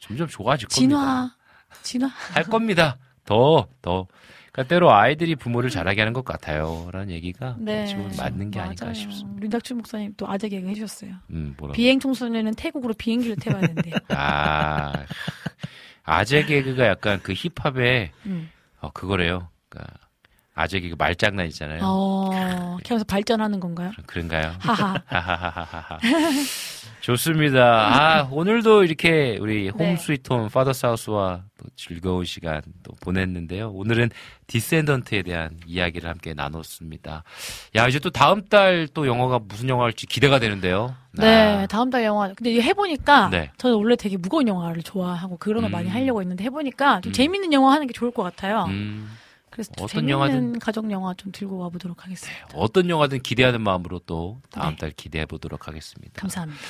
점점 0.00 0.26
좋아질 0.26 0.66
진화, 0.68 0.96
겁니다. 0.98 1.36
진화. 1.82 2.08
할 2.34 2.42
겁니다. 2.44 2.98
더, 3.24 3.68
더. 3.80 4.08
그러니까 4.52 4.68
때로 4.68 4.92
아이들이 4.92 5.34
부모를 5.34 5.70
잘하게 5.70 6.02
하는 6.02 6.12
것 6.12 6.24
같아요. 6.26 6.88
라는 6.92 7.10
얘기가 7.10 7.56
네. 7.58 7.86
지금 7.86 8.10
맞는 8.18 8.50
게 8.50 8.58
맞아요. 8.58 8.68
아닐까 8.68 8.92
싶습니다. 8.92 9.40
류닥춘 9.40 9.78
목사님 9.78 10.14
또 10.18 10.28
아재 10.28 10.50
개그 10.50 10.68
해주셨어요. 10.68 11.14
음, 11.30 11.56
비행 11.72 11.98
청소년은 11.98 12.54
태국으로 12.54 12.92
비행기를 12.92 13.36
태워야 13.36 13.62
된대요. 13.62 13.94
아, 14.10 14.92
아재 16.04 16.44
개그가 16.44 16.86
약간 16.86 17.18
그 17.22 17.32
힙합의 17.32 18.10
음. 18.26 18.50
어, 18.80 18.90
그거래요. 18.92 19.48
그러니까 19.70 19.94
아재 20.54 20.80
개그 20.80 20.96
말장난 20.98 21.46
있잖아요. 21.46 21.80
어, 21.82 22.76
계속 22.84 23.06
발전하는 23.06 23.58
건가요? 23.58 23.90
그런가요? 24.06 24.52
하하하하하. 24.58 25.98
좋습니다. 27.00 27.60
아, 28.20 28.28
오늘도 28.30 28.84
이렇게 28.84 29.38
우리 29.40 29.68
홈 29.70 29.96
스위트홈 29.96 30.48
파더 30.50 30.72
사우스와 30.72 31.42
즐거운 31.74 32.24
시간 32.24 32.60
또 32.82 32.92
보냈는데요. 33.00 33.70
오늘은 33.70 34.10
디센던트에 34.46 35.22
대한 35.22 35.56
이야기를 35.66 36.08
함께 36.08 36.34
나눴습니다. 36.34 37.24
야, 37.76 37.88
이제 37.88 37.98
또 37.98 38.10
다음 38.10 38.44
달 38.46 38.86
또 38.94 39.06
영화가 39.06 39.40
무슨 39.48 39.68
영화일지 39.68 40.06
기대가 40.06 40.38
되는데요. 40.38 40.94
네, 41.12 41.62
아. 41.62 41.66
다음 41.66 41.88
달 41.90 42.04
영화. 42.04 42.28
근데 42.34 42.60
해보니까 42.60 43.30
네. 43.30 43.50
저는 43.58 43.76
원래 43.76 43.96
되게 43.96 44.16
무거운 44.16 44.46
영화를 44.46 44.82
좋아하고 44.82 45.38
그런 45.38 45.62
거 45.62 45.68
음. 45.68 45.72
많이 45.72 45.88
하려고 45.88 46.20
했는데 46.20 46.44
해보니까 46.44 47.00
좀 47.00 47.10
음. 47.10 47.12
재밌는 47.12 47.52
영화 47.52 47.72
하는 47.72 47.86
게 47.86 47.92
좋을 47.92 48.10
것 48.10 48.22
같아요. 48.22 48.64
음. 48.68 49.10
그래서 49.52 49.70
어떤 49.80 50.08
영화든 50.08 50.58
가족 50.58 50.90
영화 50.90 51.12
좀 51.14 51.30
들고 51.30 51.58
와 51.58 51.68
보도록 51.68 52.04
하겠습니다. 52.04 52.46
네, 52.48 52.52
어떤 52.54 52.88
영화든 52.88 53.20
기대하는 53.20 53.60
마음으로 53.60 54.00
또 54.06 54.40
다음 54.50 54.70
네. 54.70 54.76
달 54.76 54.90
기대해 54.90 55.26
보도록 55.26 55.68
하겠습니다. 55.68 56.12
감사합니다. 56.20 56.60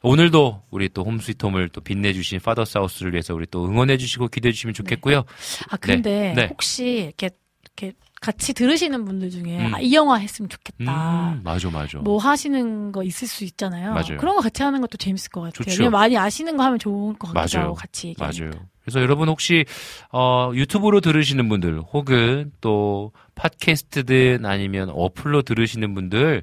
오늘도 0.00 0.62
우리 0.70 0.88
또 0.88 1.04
홈스위트홈을 1.04 1.68
또 1.68 1.80
빛내주신 1.80 2.40
파더 2.40 2.64
사우스를 2.64 3.12
위해서 3.12 3.34
우리 3.34 3.46
또 3.46 3.64
응원해주시고 3.66 4.28
기대해주시면 4.28 4.74
좋겠고요. 4.74 5.16
네. 5.18 5.64
아 5.70 5.76
근데 5.76 6.32
네. 6.34 6.46
혹시 6.50 7.12
이렇게 7.16 7.30
이렇게 7.62 7.92
같이 8.20 8.54
들으시는 8.54 9.04
분들 9.04 9.30
중에 9.30 9.66
음. 9.66 9.74
아, 9.74 9.80
이 9.80 9.92
영화 9.94 10.16
했으면 10.16 10.48
좋겠다. 10.48 11.32
음, 11.32 11.40
맞아, 11.44 11.70
맞아. 11.70 11.98
뭐 11.98 12.18
하시는 12.18 12.92
거 12.92 13.02
있을 13.02 13.28
수 13.28 13.44
있잖아요. 13.44 13.92
맞아요. 13.92 14.16
그런 14.18 14.36
거 14.36 14.40
같이 14.40 14.62
하는 14.62 14.80
것도 14.80 14.96
재밌을 14.96 15.30
것 15.30 15.52
같아요. 15.52 15.90
많이 15.90 16.16
아시는 16.16 16.56
거 16.56 16.64
하면 16.64 16.78
좋을 16.78 17.14
것 17.18 17.32
같기도 17.32 17.58
맞아요. 17.58 17.66
하고 17.66 17.74
같이 17.74 18.08
얘기하니까. 18.08 18.44
맞아요. 18.44 18.71
그래서 18.82 19.00
여러분 19.00 19.28
혹시 19.28 19.64
어, 20.10 20.50
유튜브로 20.54 21.00
들으시는 21.00 21.48
분들 21.48 21.80
혹은 21.92 22.52
또 22.60 23.12
팟캐스트든 23.34 24.44
아니면 24.44 24.90
어플로 24.90 25.42
들으시는 25.42 25.94
분들 25.94 26.42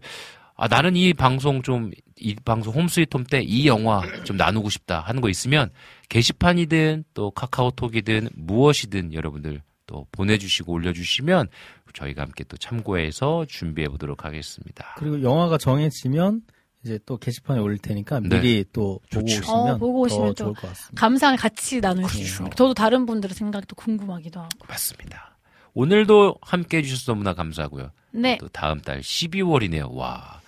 아 0.56 0.68
나는 0.68 0.96
이 0.96 1.14
방송 1.14 1.62
좀 1.62 1.92
이 2.20 2.36
방송 2.44 2.74
홈스위트홈 2.74 3.24
때 3.26 3.42
이 3.42 3.68
영화 3.68 4.02
좀 4.24 4.38
나누고 4.38 4.70
싶다 4.70 5.00
하는 5.00 5.22
거 5.22 5.30
있으면 5.30 5.70
게시판이든 6.10 7.06
또 7.14 7.32
카카오톡이든 7.32 8.30
무엇이든 8.36 9.14
여러분들 9.14 9.62
또 9.88 10.06
보내주시고 10.12 10.74
올려주시면 10.74 11.48
저희가 11.94 12.22
함께 12.22 12.44
또 12.44 12.58
참고해서 12.58 13.46
준비해 13.48 13.88
보도록 13.88 14.26
하겠습니다. 14.26 14.96
그리고 14.98 15.24
영화가 15.24 15.58
정해지면 15.58 16.42
이제 16.84 17.00
또 17.06 17.18
게시판에 17.18 17.60
올릴 17.60 17.78
테니까 17.78 18.22
네. 18.22 18.30
미리 18.30 18.66
또 18.72 19.00
보고 19.12 19.28
좋죠. 19.28 19.40
오시면, 19.42 19.70
어, 19.70 19.78
보고 19.78 20.00
오시면 20.02 20.28
더 20.28 20.34
좋을 20.34 20.54
것 20.54 20.68
같습니다. 20.70 21.00
감상을 21.02 21.38
같이 21.38 21.82
나눌 21.82 22.08
수 22.10 22.20
있습니다. 22.20 22.56
저도 22.56 22.74
다른 22.74 23.06
분들의 23.06 23.36
생각이 23.36 23.66
또 23.68 23.76
궁금하기도 23.76 24.40
하고. 24.40 24.50
맞습니다. 24.68 25.38
오늘도 25.74 26.36
함께 26.42 26.78
해주셔서 26.78 27.12
너무나 27.12 27.34
감사하고요. 27.34 27.92
네. 28.12 28.38
또 28.38 28.48
다음 28.48 28.80
달 28.82 29.02
12월이네요. 29.02 29.92
와. 29.94 30.39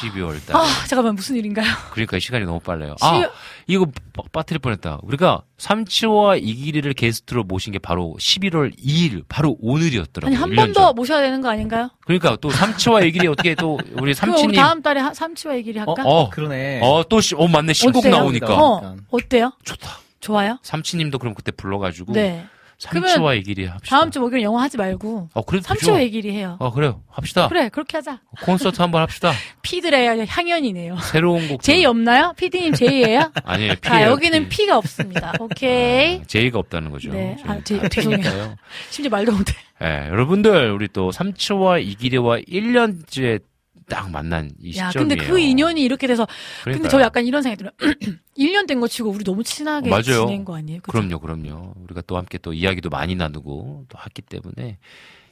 12월 0.00 0.44
달. 0.46 0.56
아, 0.56 0.66
잠깐만, 0.86 1.14
무슨 1.14 1.36
일인가요? 1.36 1.66
그러니까 1.90 2.18
시간이 2.18 2.44
너무 2.44 2.58
빨라요. 2.60 2.96
12... 3.00 3.24
아, 3.24 3.30
이거 3.66 3.86
빠뜨릴 4.32 4.58
뻔했다. 4.58 4.98
우리가 5.02 5.42
삼치와 5.58 6.36
이기리를 6.36 6.92
게스트로 6.94 7.44
모신 7.44 7.72
게 7.72 7.78
바로 7.78 8.16
11월 8.18 8.76
2일, 8.78 9.24
바로 9.28 9.56
오늘이었더라고요. 9.60 10.34
아니, 10.36 10.36
한 10.36 10.54
번 10.54 10.72
더 10.72 10.92
모셔야 10.92 11.20
되는 11.20 11.40
거 11.40 11.48
아닌가요? 11.50 11.90
그러니까 12.04 12.36
또 12.40 12.50
삼치와 12.50 13.02
이기리 13.02 13.26
어떻게 13.28 13.54
또 13.54 13.78
우리 13.94 14.14
삼치님. 14.14 14.50
우리 14.50 14.56
다음 14.56 14.82
달에 14.82 15.00
하, 15.00 15.12
삼치와 15.14 15.54
이기리 15.54 15.78
할까? 15.78 16.02
어, 16.04 16.22
어, 16.22 16.30
그러네. 16.30 16.80
어, 16.82 17.04
또, 17.08 17.20
시, 17.20 17.34
어, 17.36 17.46
맞네. 17.46 17.72
신곡 17.72 18.00
어때요? 18.04 18.16
나오니까. 18.16 18.54
어, 18.54 18.96
어때요? 19.10 19.52
좋다. 19.64 19.98
좋아요? 20.20 20.58
삼치님도 20.62 21.18
그럼 21.18 21.34
그때 21.34 21.52
불러가지고. 21.52 22.12
네. 22.12 22.46
삼치와 22.78 23.34
얘기리 23.36 23.66
합시다. 23.66 23.96
다음 23.96 24.10
주 24.12 24.20
목요일 24.20 24.44
영화 24.44 24.62
하지 24.62 24.76
말고. 24.76 25.30
어, 25.34 25.42
그래도 25.42 25.64
삼치와 25.66 26.00
얘기리 26.02 26.32
해요. 26.32 26.56
어, 26.60 26.72
그래요. 26.72 27.02
합시다. 27.10 27.48
그래, 27.48 27.68
그렇게 27.68 27.96
하자. 27.96 28.20
콘서트 28.42 28.80
한번 28.80 29.02
합시다. 29.02 29.32
피들의 29.62 30.26
향연이네요. 30.26 30.96
새로운 30.98 31.48
곡. 31.48 31.62
제이 31.62 31.84
없나요? 31.84 32.34
피디님 32.36 32.74
제이예요? 32.74 33.32
아니에요. 33.44 33.74
P. 33.80 33.88
아, 33.88 34.04
여기는 34.04 34.48
피. 34.48 34.68
가 34.68 34.76
없습니다. 34.76 35.32
오케이. 35.40 36.20
아, 36.20 36.24
제이가 36.26 36.58
없다는 36.58 36.90
거죠. 36.90 37.10
네. 37.10 37.36
아, 37.46 37.58
제, 37.64 37.80
아, 37.80 37.88
죄송해요. 37.88 38.54
심지어 38.90 39.08
말도 39.10 39.32
못해. 39.32 39.54
네, 39.80 40.08
여러분들, 40.08 40.72
우리 40.72 40.88
또 40.88 41.10
삼치와 41.10 41.78
이기리와 41.78 42.40
1년째 42.40 43.40
딱 43.88 44.10
만난 44.10 44.50
이 44.60 44.72
시점이에요. 44.72 44.88
야, 44.88 44.92
근데 44.92 45.16
그 45.16 45.38
인연이 45.38 45.82
이렇게 45.82 46.06
돼서 46.06 46.26
그러니까요. 46.62 46.82
근데 46.82 46.88
저 46.88 47.00
약간 47.00 47.26
이런 47.26 47.42
생각이 47.42 47.58
들어요. 47.58 47.72
1년 48.38 48.66
된 48.66 48.80
거 48.80 48.86
치고 48.86 49.10
우리 49.10 49.24
너무 49.24 49.42
친하게 49.42 49.90
맞아요. 49.90 50.26
지낸 50.26 50.44
거 50.44 50.56
아니에요? 50.56 50.80
그쵸? 50.82 50.92
그럼요, 50.92 51.18
그럼요. 51.18 51.74
우리가 51.84 52.02
또 52.06 52.16
함께 52.16 52.38
또 52.38 52.52
이야기도 52.52 52.90
많이 52.90 53.14
나누고 53.16 53.86
또 53.88 53.98
했기 54.04 54.22
때문에 54.22 54.78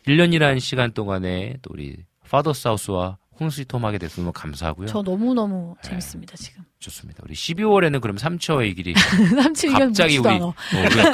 1년이라는 0.09 0.59
시간 0.61 0.93
동안에 0.93 1.57
또 1.63 1.71
우리 1.73 1.97
파더 2.29 2.53
사우스와 2.53 3.19
홍스위톰 3.39 3.85
하게 3.85 3.99
돼서 3.99 4.21
너무 4.21 4.33
감사하고요. 4.33 4.87
저 4.89 5.03
너무너무 5.03 5.75
네. 5.83 5.89
재밌습니다, 5.91 6.37
지금. 6.37 6.65
좋습니다. 6.79 7.23
우리 7.25 7.35
12월에는 7.35 8.01
그럼 8.01 8.19
삼치와 8.19 8.65
얘기를 8.65 8.95
삼치 8.97 9.67
의견 9.69 9.89
갑자기 9.89 10.19
우리 10.19 10.29
어, 10.29 10.55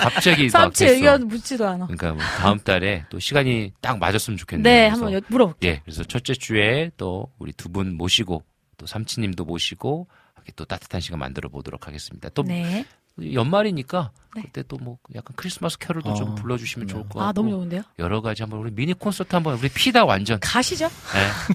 갑자기 0.01 0.49
삼치 0.51 0.87
의견 0.87 1.29
묻지도 1.29 1.67
않아. 1.67 1.87
그러니까 1.87 2.13
뭐 2.13 2.23
다음 2.23 2.59
달에 2.59 3.05
또 3.11 3.19
시간이 3.19 3.73
딱 3.81 3.99
맞았으면 3.99 4.37
좋겠네요. 4.37 4.63
네, 4.63 4.89
한번 4.89 5.21
물어볼게요. 5.29 5.73
예, 5.73 5.81
그래서 5.85 6.05
첫째 6.05 6.35
주에 6.35 6.91
또 6.97 7.31
우리 7.39 7.53
두 7.53 7.69
분 7.69 7.97
모시고 7.97 8.43
또 8.77 8.87
삼치님도 8.87 9.45
모시고 9.45 10.09
또 10.57 10.65
따뜻한 10.65 11.01
시간 11.01 11.21
만들어 11.21 11.49
보도록 11.49 11.87
하겠습니다. 11.87 12.29
또 12.31 12.43
네. 12.43 12.85
연말이니까 13.21 14.11
네. 14.35 14.43
그때 14.47 14.63
또 14.63 14.79
뭐 14.83 14.97
약간 15.15 15.35
크리스마스 15.37 15.79
캐롤도 15.79 16.09
어, 16.11 16.15
좀 16.15 16.35
불러주시면 16.35 16.89
좋을 16.89 17.03
것 17.03 17.09
같고. 17.11 17.23
아 17.23 17.33
너무 17.33 17.51
좋은데요? 17.51 17.83
여러 17.99 18.23
가지 18.23 18.43
한번 18.43 18.61
우리 18.61 18.71
미니 18.71 18.95
콘서트 18.95 19.35
한번 19.37 19.59
우리 19.59 19.69
피다 19.69 20.05
완전. 20.07 20.41
가시죠. 20.41 20.89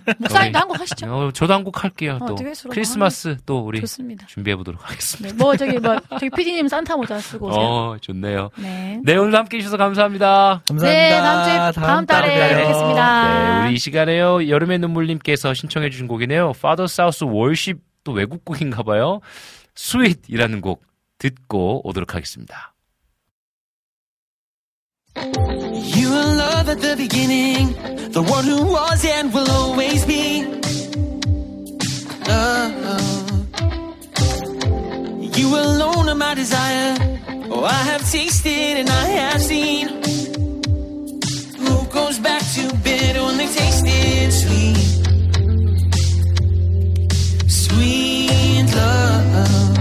네. 0.06 0.14
목사님도 0.20 0.60
한곡 0.60 0.80
하시죠. 0.80 1.12
어, 1.12 1.32
저도 1.32 1.54
한 1.56 1.64
곡 1.64 1.84
할게요. 1.84 2.20
어, 2.22 2.28
또 2.28 2.36
크리스마스. 2.70 3.36
또 3.48 3.60
우리 3.60 3.80
좋습니다. 3.82 4.28
준비해 4.28 4.56
보도록 4.56 4.88
하겠습니다. 4.88 5.36
네, 5.36 5.44
뭐 5.44 5.58
저기 5.58 5.80
뭐 5.80 6.00
저기 6.12 6.30
피디님 6.30 6.68
산타 6.68 6.96
모자 6.98 7.18
쓰고 7.20 7.48
오세요. 7.48 7.62
어 7.64 7.98
좋네요. 8.00 8.52
네. 8.58 9.02
네 9.04 9.16
오늘 9.18 9.36
함께 9.36 9.58
해주셔서 9.58 9.78
감사합니다. 9.78 10.62
감사합니다. 10.68 10.88
네 10.88 11.20
다음 11.20 11.44
주에 11.46 11.58
다음, 11.58 11.88
다음 11.88 12.06
달에 12.06 12.56
뵙겠습니다. 12.56 13.62
네 13.64 13.66
우리 13.68 13.74
이 13.74 13.80
시간에요 13.80 14.48
여름의 14.48 14.78
눈물님께서 14.80 15.56
신청해주신 15.56 16.08
곡이네요. 16.08 16.52
Father 16.56 16.86
South 16.86 17.26
Worship 17.26 17.82
또 18.04 18.12
외국 18.12 18.46
곡인가 18.46 18.84
봐요. 18.84 19.20
Sweet이라는 19.76 20.62
곡 20.62 20.84
듣고 21.19 21.87
오도록 21.87 22.15
하겠습니다. 22.15 22.75
You 25.15 26.11
were 26.11 26.35
love 26.37 26.69
at 26.71 26.81
the 26.81 26.97
beginning, 26.97 27.75
the 28.13 28.23
one 28.23 28.45
who 28.45 28.65
was 28.73 29.05
and 29.05 29.33
will 29.33 29.51
always 29.51 30.07
be. 30.07 30.45
Oh. 32.29 32.83
You 35.37 35.49
alone 35.55 36.09
are 36.09 36.15
my 36.15 36.35
desire. 36.35 36.97
Oh, 37.51 37.65
I 37.65 37.83
have 37.93 38.11
tasted 38.11 38.79
and 38.79 38.89
I 38.89 39.05
have 39.21 39.43
seen. 39.43 39.89
Who 41.59 41.85
goes 41.93 42.19
back 42.19 42.43
to 42.55 42.75
bed 42.83 43.17
only 43.17 43.49
tasted 43.49 44.33
sweet, 44.33 44.77
sweet 47.49 48.75
love. 48.75 49.76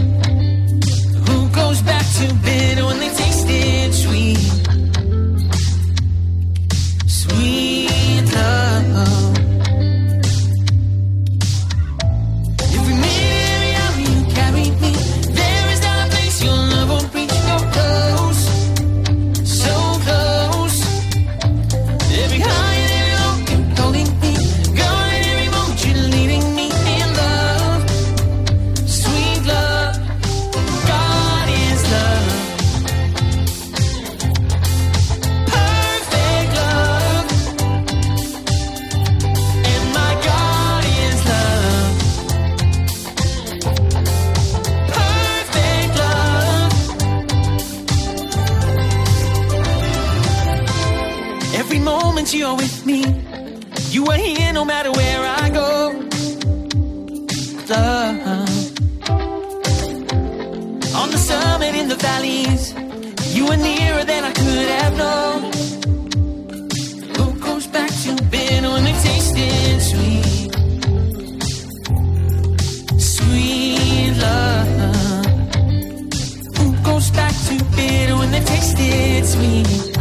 Are 54.09 54.17
here 54.17 54.53
no 54.53 54.65
matter 54.65 54.93
where 54.93 55.21
I 55.21 55.51
go. 55.51 55.93
Love. 57.69 58.21
Uh, 58.31 58.47
on 61.01 61.11
the 61.11 61.19
summit 61.19 61.75
in 61.75 61.89
the 61.89 61.97
valleys, 61.97 62.73
you 63.37 63.47
were 63.47 63.57
nearer 63.57 64.05
than 64.05 64.25
I 64.25 64.33
could 64.33 64.69
have 64.79 64.97
known. 64.97 65.53
Who 67.17 67.27
goes 67.41 67.67
back 67.67 67.91
to 68.05 68.15
bitter 68.31 68.71
when 68.71 68.87
it 68.87 68.99
tasted 69.03 69.83
sweet? 69.91 70.53
Sweet 73.01 74.13
love. 74.25 74.69
Who 76.59 76.67
goes 76.85 77.11
back 77.11 77.35
to 77.49 77.65
bitter 77.77 78.17
when 78.17 78.33
it 78.35 78.47
tasted? 78.47 79.27
Sweet 79.27 79.96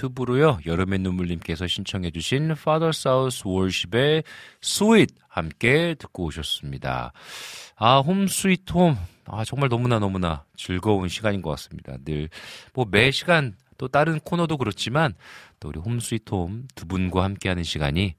유튜브로요. 0.00 0.60
여름의 0.66 1.00
눈물님께서 1.00 1.66
신청해 1.66 2.10
주신 2.10 2.52
Father 2.52 2.90
South 2.94 3.46
Worship의 3.46 4.22
Sweet 4.62 5.14
함께 5.28 5.94
듣고 5.98 6.24
오셨습니다. 6.24 7.12
아, 7.76 7.98
홈 7.98 8.26
스위트 8.26 8.72
홈. 8.72 8.96
아, 9.26 9.44
정말 9.44 9.68
너무나 9.68 9.98
너무나 9.98 10.44
즐거운 10.56 11.08
시간인 11.08 11.42
것 11.42 11.50
같습니다. 11.50 11.96
늘, 12.04 12.28
뭐, 12.72 12.86
매 12.90 13.10
시간 13.10 13.54
또 13.78 13.88
다른 13.88 14.18
코너도 14.20 14.56
그렇지만 14.56 15.14
또 15.60 15.68
우리 15.68 15.78
홈 15.78 16.00
스위트 16.00 16.34
홈 16.34 16.66
두 16.74 16.86
분과 16.86 17.22
함께하는 17.24 17.62
시간이 17.62 18.14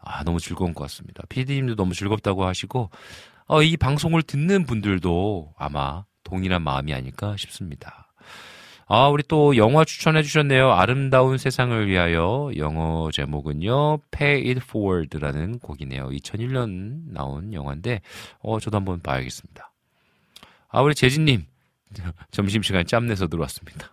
아, 0.00 0.22
너무 0.24 0.38
즐거운 0.40 0.74
것 0.74 0.84
같습니다. 0.84 1.22
PD님도 1.28 1.76
너무 1.76 1.94
즐겁다고 1.94 2.44
하시고, 2.44 2.90
어, 3.46 3.62
이 3.62 3.76
방송을 3.76 4.22
듣는 4.22 4.64
분들도 4.64 5.54
아마 5.56 6.04
동일한 6.24 6.62
마음이 6.62 6.92
아닐까 6.92 7.36
싶습니다. 7.38 8.03
아, 8.86 9.08
우리 9.08 9.22
또 9.26 9.56
영화 9.56 9.84
추천해 9.84 10.22
주셨네요. 10.22 10.72
아름다운 10.72 11.38
세상을 11.38 11.88
위하여 11.88 12.50
영어 12.56 13.10
제목은요. 13.10 13.98
Pay 14.10 14.48
It 14.48 14.60
Forward라는 14.62 15.58
곡이네요. 15.58 16.08
2001년 16.10 17.04
나온 17.06 17.54
영화인데 17.54 18.02
어, 18.40 18.60
저도 18.60 18.76
한번 18.76 19.00
봐야겠습니다. 19.00 19.72
아, 20.68 20.82
우리 20.82 20.94
재진님 20.94 21.46
점심시간에 22.30 22.84
짬내서 22.84 23.28
들어왔습니다. 23.28 23.88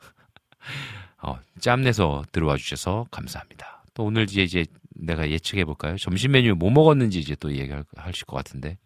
어, 1.23 1.37
짬내서 1.59 2.23
들어와 2.31 2.57
주셔서 2.57 3.05
감사합니다. 3.11 3.85
또 3.93 4.03
오늘 4.03 4.23
이제, 4.23 4.43
이제 4.43 4.65
내가 4.89 5.29
예측해 5.29 5.63
볼까요? 5.63 5.97
점심 5.97 6.31
메뉴 6.31 6.53
뭐 6.55 6.69
먹었는지 6.69 7.19
이제 7.19 7.35
또 7.35 7.53
얘기하실 7.53 8.25
것 8.25 8.35
같은데. 8.35 8.77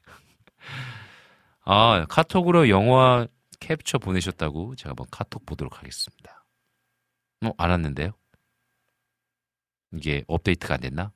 아, 1.66 2.06
카톡으로 2.10 2.70
영화 2.70 3.26
캡처 3.60 4.00
보내셨다고 4.00 4.76
제가 4.76 4.92
한번 4.92 5.08
카톡 5.12 5.46
보도록 5.46 5.80
하겠습니다. 5.80 6.46
어, 7.44 7.52
알았는데요? 7.58 8.12
이게 9.94 10.24
업데이트가 10.28 10.76
안 10.76 10.82
됐나? 10.82 11.12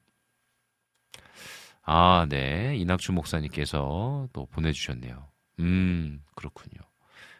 아, 1.84 2.28
네. 2.30 2.76
이낙주 2.78 3.14
목사님께서 3.14 4.28
또 4.32 4.46
보내주셨네요. 4.48 5.28
음, 5.60 6.22
그렇군요. 6.36 6.80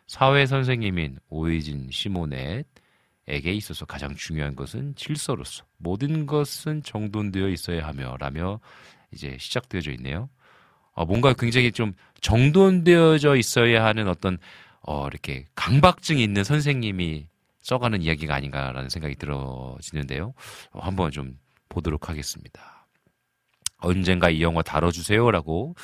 사회 0.08 0.48
선생님인 0.48 1.20
오이진 1.30 1.90
시모넷에게 1.92 3.54
있어서 3.54 3.86
가장 3.86 4.16
중요한 4.16 4.56
것은 4.56 4.96
질서로서 4.96 5.66
모든 5.78 6.26
것은 6.26 6.82
정돈되어 6.82 7.50
있어야 7.50 7.86
하며 7.86 8.18
라며 8.18 8.60
이제 9.12 9.38
시작되어져 9.40 9.92
있네요. 9.94 10.30
어, 10.94 11.06
뭔가 11.06 11.34
굉장히 11.34 11.72
좀 11.72 11.94
정돈되어져 12.22 13.36
있어야 13.36 13.86
하는 13.86 14.08
어떤 14.08 14.40
어, 14.92 15.08
이렇게 15.08 15.46
강박증이 15.54 16.24
있는 16.24 16.44
선생님이 16.44 17.28
써가는 17.62 18.02
이야기가 18.02 18.34
아닌가라는 18.34 18.90
생각이 18.90 19.18
들어지는데요. 19.18 20.34
어, 20.72 20.80
한번 20.80 21.12
좀 21.12 21.38
보도록 21.70 22.10
하겠습니다. 22.10 22.88
언젠가 23.78 24.32
이 24.32 24.42
영화 24.42 24.64
다뤄주세요라고 24.64 25.76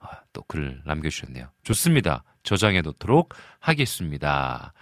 어, 0.00 0.06
또 0.34 0.42
글을 0.42 0.82
남겨주셨네요. 0.84 1.48
좋습니다. 1.62 2.22
저장해 2.42 2.82
놓도록 2.82 3.34
하겠습니다. 3.60 4.74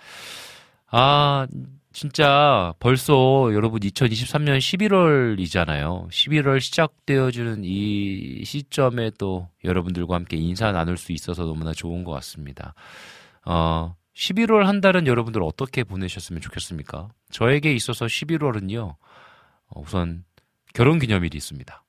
아, 0.88 1.46
진짜 1.92 2.74
벌써 2.80 3.50
여러분 3.54 3.78
2023년 3.78 4.58
11월이잖아요. 4.58 6.08
11월 6.10 6.60
시작되어주는 6.60 7.62
이 7.62 8.42
시점에 8.44 9.12
또 9.18 9.48
여러분들과 9.62 10.16
함께 10.16 10.36
인사 10.36 10.72
나눌 10.72 10.96
수 10.96 11.12
있어서 11.12 11.44
너무나 11.44 11.72
좋은 11.72 12.02
것 12.02 12.10
같습니다. 12.10 12.74
어, 13.50 13.96
11월 14.14 14.64
한 14.64 14.82
달은 14.82 15.06
여러분들 15.06 15.42
어떻게 15.42 15.82
보내셨으면 15.82 16.42
좋겠습니까? 16.42 17.08
저에게 17.30 17.72
있어서 17.72 18.04
11월은요, 18.04 18.94
우선 19.74 20.26
결혼 20.74 20.98
기념일이 20.98 21.34
있습니다. 21.34 21.84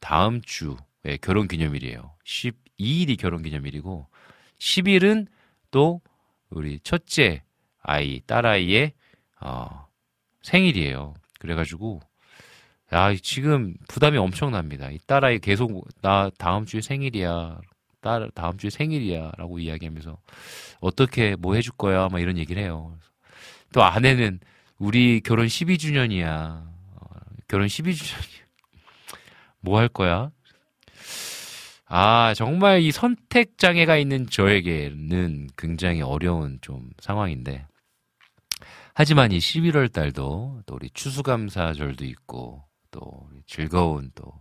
다음 0.00 0.42
주에 0.42 1.16
결혼 1.22 1.48
기념일이에요. 1.48 2.14
12일이 2.26 3.18
결혼 3.18 3.42
기념일이고, 3.42 4.06
10일은 4.58 5.28
또 5.70 6.02
우리 6.50 6.78
첫째 6.80 7.42
아이, 7.80 8.20
딸아이의 8.26 8.92
어, 9.40 9.86
생일이에요. 10.42 11.14
그래가지고, 11.38 12.00
야, 12.92 13.14
지금 13.14 13.74
부담이 13.88 14.18
엄청납니다. 14.18 14.90
이 14.90 14.98
딸아이 15.06 15.38
계속, 15.38 15.88
나 16.02 16.30
다음 16.36 16.66
주에 16.66 16.82
생일이야. 16.82 17.60
딸, 18.00 18.30
다음 18.34 18.58
주에 18.58 18.70
생일이야. 18.70 19.32
라고 19.38 19.58
이야기하면서, 19.58 20.18
어떻게, 20.80 21.36
뭐 21.36 21.54
해줄 21.54 21.72
거야. 21.76 22.08
막 22.08 22.20
이런 22.20 22.38
얘기를 22.38 22.62
해요. 22.62 22.96
또 23.72 23.82
아내는, 23.82 24.40
우리 24.78 25.20
결혼 25.20 25.46
12주년이야. 25.46 26.26
어, 26.96 27.06
결혼 27.48 27.66
12주년이야. 27.66 28.46
뭐 29.60 29.78
할 29.78 29.88
거야? 29.88 30.30
아, 31.86 32.34
정말 32.34 32.82
이 32.82 32.92
선택 32.92 33.56
장애가 33.58 33.96
있는 33.96 34.26
저에게는 34.28 35.48
굉장히 35.56 36.02
어려운 36.02 36.58
좀 36.60 36.90
상황인데, 37.00 37.66
하지만 38.94 39.32
이 39.32 39.38
11월 39.38 39.90
달도 39.92 40.62
또 40.66 40.74
우리 40.74 40.90
추수감사절도 40.90 42.04
있고 42.04 42.64
또 42.90 43.28
즐거운 43.46 44.10
또 44.14 44.32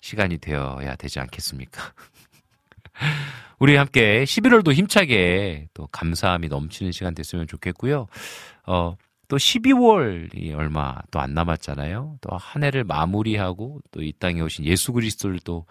시간이 0.00 0.38
되어야 0.38 0.96
되지 0.96 1.20
않겠습니까? 1.20 1.92
우리 3.58 3.76
함께 3.76 4.24
11월도 4.24 4.72
힘차게 4.72 5.68
또 5.74 5.86
감사함이 5.88 6.48
넘치는 6.48 6.92
시간 6.92 7.14
됐으면 7.14 7.46
좋겠고요. 7.46 8.06
어, 8.66 8.96
또 9.28 9.36
12월이 9.36 10.54
얼마 10.54 10.96
또 11.10 11.20
안 11.20 11.34
남았잖아요. 11.34 12.18
또 12.20 12.36
한 12.36 12.62
해를 12.64 12.84
마무리하고 12.84 13.80
또 13.90 14.02
이 14.02 14.12
땅에 14.18 14.40
오신 14.40 14.64
예수 14.66 14.92
그리스도를 14.92 15.38
또 15.44 15.66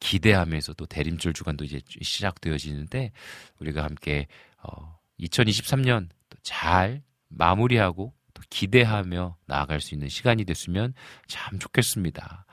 기대하면서 0.00 0.74
또 0.74 0.86
대림절 0.86 1.32
주간도 1.32 1.64
이제 1.64 1.80
시작되어지는데 2.02 3.12
우리가 3.60 3.84
함께 3.84 4.26
어 4.62 4.98
2023년 5.20 6.08
잘 6.42 7.02
마무리하고 7.28 8.12
또 8.34 8.42
기대하며 8.50 9.36
나아갈 9.46 9.80
수 9.80 9.94
있는 9.94 10.08
시간이 10.08 10.44
됐으면 10.44 10.92
참 11.28 11.58
좋겠습니다. 11.58 12.44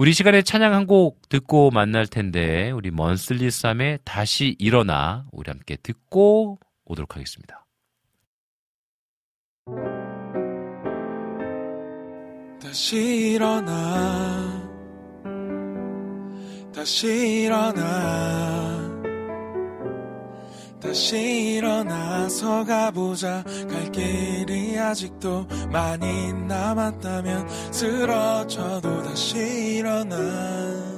우리 0.00 0.14
시간에 0.14 0.40
찬양 0.40 0.72
한 0.72 0.86
곡 0.86 1.28
듣고 1.28 1.70
만날 1.70 2.06
텐데 2.06 2.70
우리 2.70 2.90
먼슬리 2.90 3.50
쌈의 3.50 3.98
다시 4.02 4.56
일어나 4.58 5.26
우리 5.30 5.50
함께 5.50 5.76
듣고 5.76 6.58
오도록 6.86 7.16
하겠습니다. 7.16 7.66
다시 12.62 13.34
일어나 13.34 14.70
다시 16.74 17.42
일어나 17.44 18.79
다시 20.90 21.54
일어나서 21.54 22.64
가보자. 22.64 23.44
갈 23.44 23.92
길이 23.92 24.76
아직도 24.76 25.46
많이 25.70 26.32
남았다면 26.32 27.48
쓰러져도 27.72 29.00
다시 29.04 29.38
일어나 29.76 30.89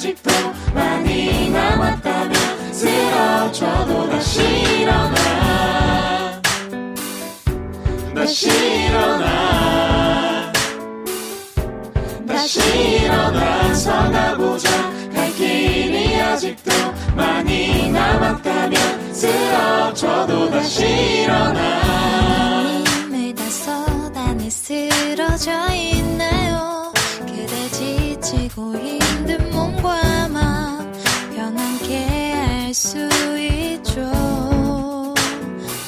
아직도 0.00 0.30
많이 0.72 1.50
남았다면 1.50 2.32
쓰러져도 2.72 4.08
다시 4.08 4.40
일어나. 4.80 6.40
다시 8.14 8.48
일어나. 8.48 10.50
다시 12.26 12.60
일어나서 13.02 14.10
가보자 14.10 14.70
갈 15.12 15.30
길이 15.34 16.18
아직도 16.18 16.72
많이 17.14 17.90
남았다면 17.90 19.12
쓰러져도 19.12 20.50
다시 20.50 20.86
일어나. 21.24 22.80
힘을 22.86 23.34
다 23.34 23.44
쏟아내 23.50 24.48
쓰러져 24.48 25.74
있나요? 25.74 26.90
그대 27.26 27.68
지치고 27.68 28.78
힘 28.78 28.99
든 29.80 29.82
몸과 29.82 30.28
마음 30.28 30.92
편안케 31.34 32.32
할 32.32 32.74
수 32.74 32.98
있죠. 33.38 34.00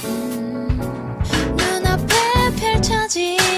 음, 0.04 0.78
눈앞에 1.56 2.14
펼쳐진 2.56 3.51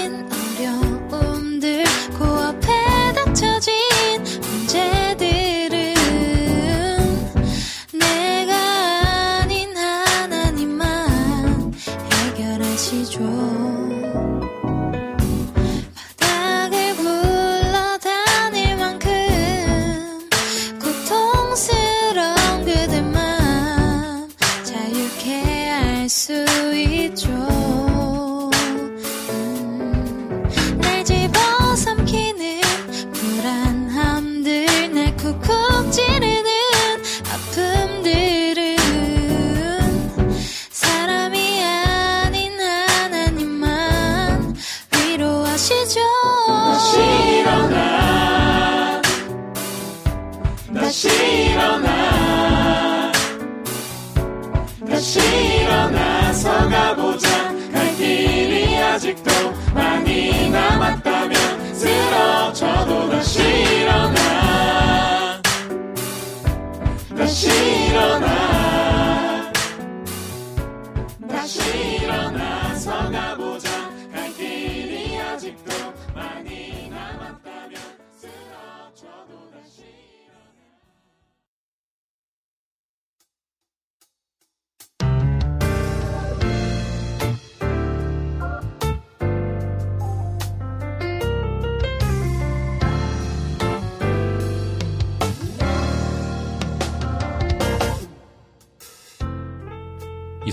쓰 63.35 63.64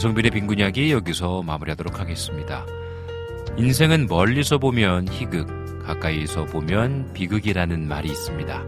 이성빈의 0.02 0.32
빈군 0.32 0.57
이야기 0.57 0.91
여기서 0.91 1.44
마무리하도록 1.44 1.99
하겠습니다. 1.99 2.65
인생은 3.56 4.07
멀리서 4.07 4.57
보면 4.57 5.07
희극, 5.07 5.86
가까이서 5.86 6.45
보면 6.45 7.14
비극이라는 7.14 7.88
말이 7.88 8.10
있습니다. 8.10 8.65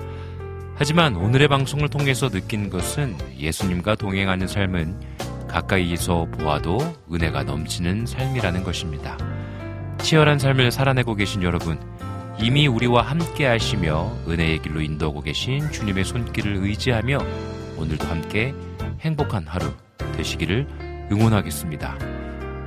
하지만 0.76 1.16
오늘의 1.16 1.48
방송을 1.48 1.90
통해서 1.90 2.30
느낀 2.30 2.70
것은 2.70 3.18
예수님과 3.36 3.96
동행하는 3.96 4.46
삶은 4.46 5.48
가까이서 5.48 6.28
보아도 6.34 6.78
은혜가 7.12 7.46
넘치는 7.46 8.06
삶이라는 8.06 8.64
것입니다. 8.64 9.18
치열한 10.04 10.38
삶을 10.38 10.70
살아내고 10.70 11.16
계신 11.16 11.42
여러분, 11.42 11.80
이미 12.40 12.68
우리와 12.68 13.02
함께 13.02 13.48
하시며 13.48 14.16
은혜의 14.28 14.62
길로 14.62 14.82
인도하고 14.82 15.22
계신 15.22 15.72
주님의 15.72 16.04
손길을 16.04 16.58
의지하며 16.58 17.18
오늘도 17.80 18.06
함께 18.06 18.54
행복한 19.00 19.48
하루 19.48 19.74
되시기를 20.16 20.83
응원하겠습니다. 21.12 21.98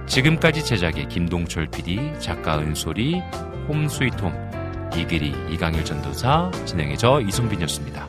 지금까지 0.06 0.64
제작의 0.64 1.08
김동철 1.08 1.66
PD, 1.68 2.12
작가 2.18 2.58
은솔이, 2.58 3.20
홈스위트홈, 3.68 4.90
이길이 4.96 5.34
이강일 5.50 5.84
전도사, 5.84 6.50
진행해저 6.64 7.20
이송빈이었습니다. 7.22 8.08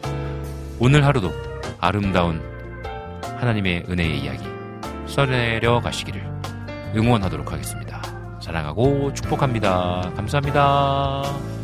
오늘 0.80 1.06
하루도 1.06 1.32
아름다운 1.80 2.42
하나님의 3.38 3.86
은혜의 3.90 4.20
이야기 4.20 4.44
써내려 5.08 5.80
가시기를 5.82 6.24
응원하도록 6.96 7.52
하겠습니다. 7.52 8.02
사랑하고 8.42 9.14
축복합니다. 9.14 10.12
감사합니다. 10.16 11.57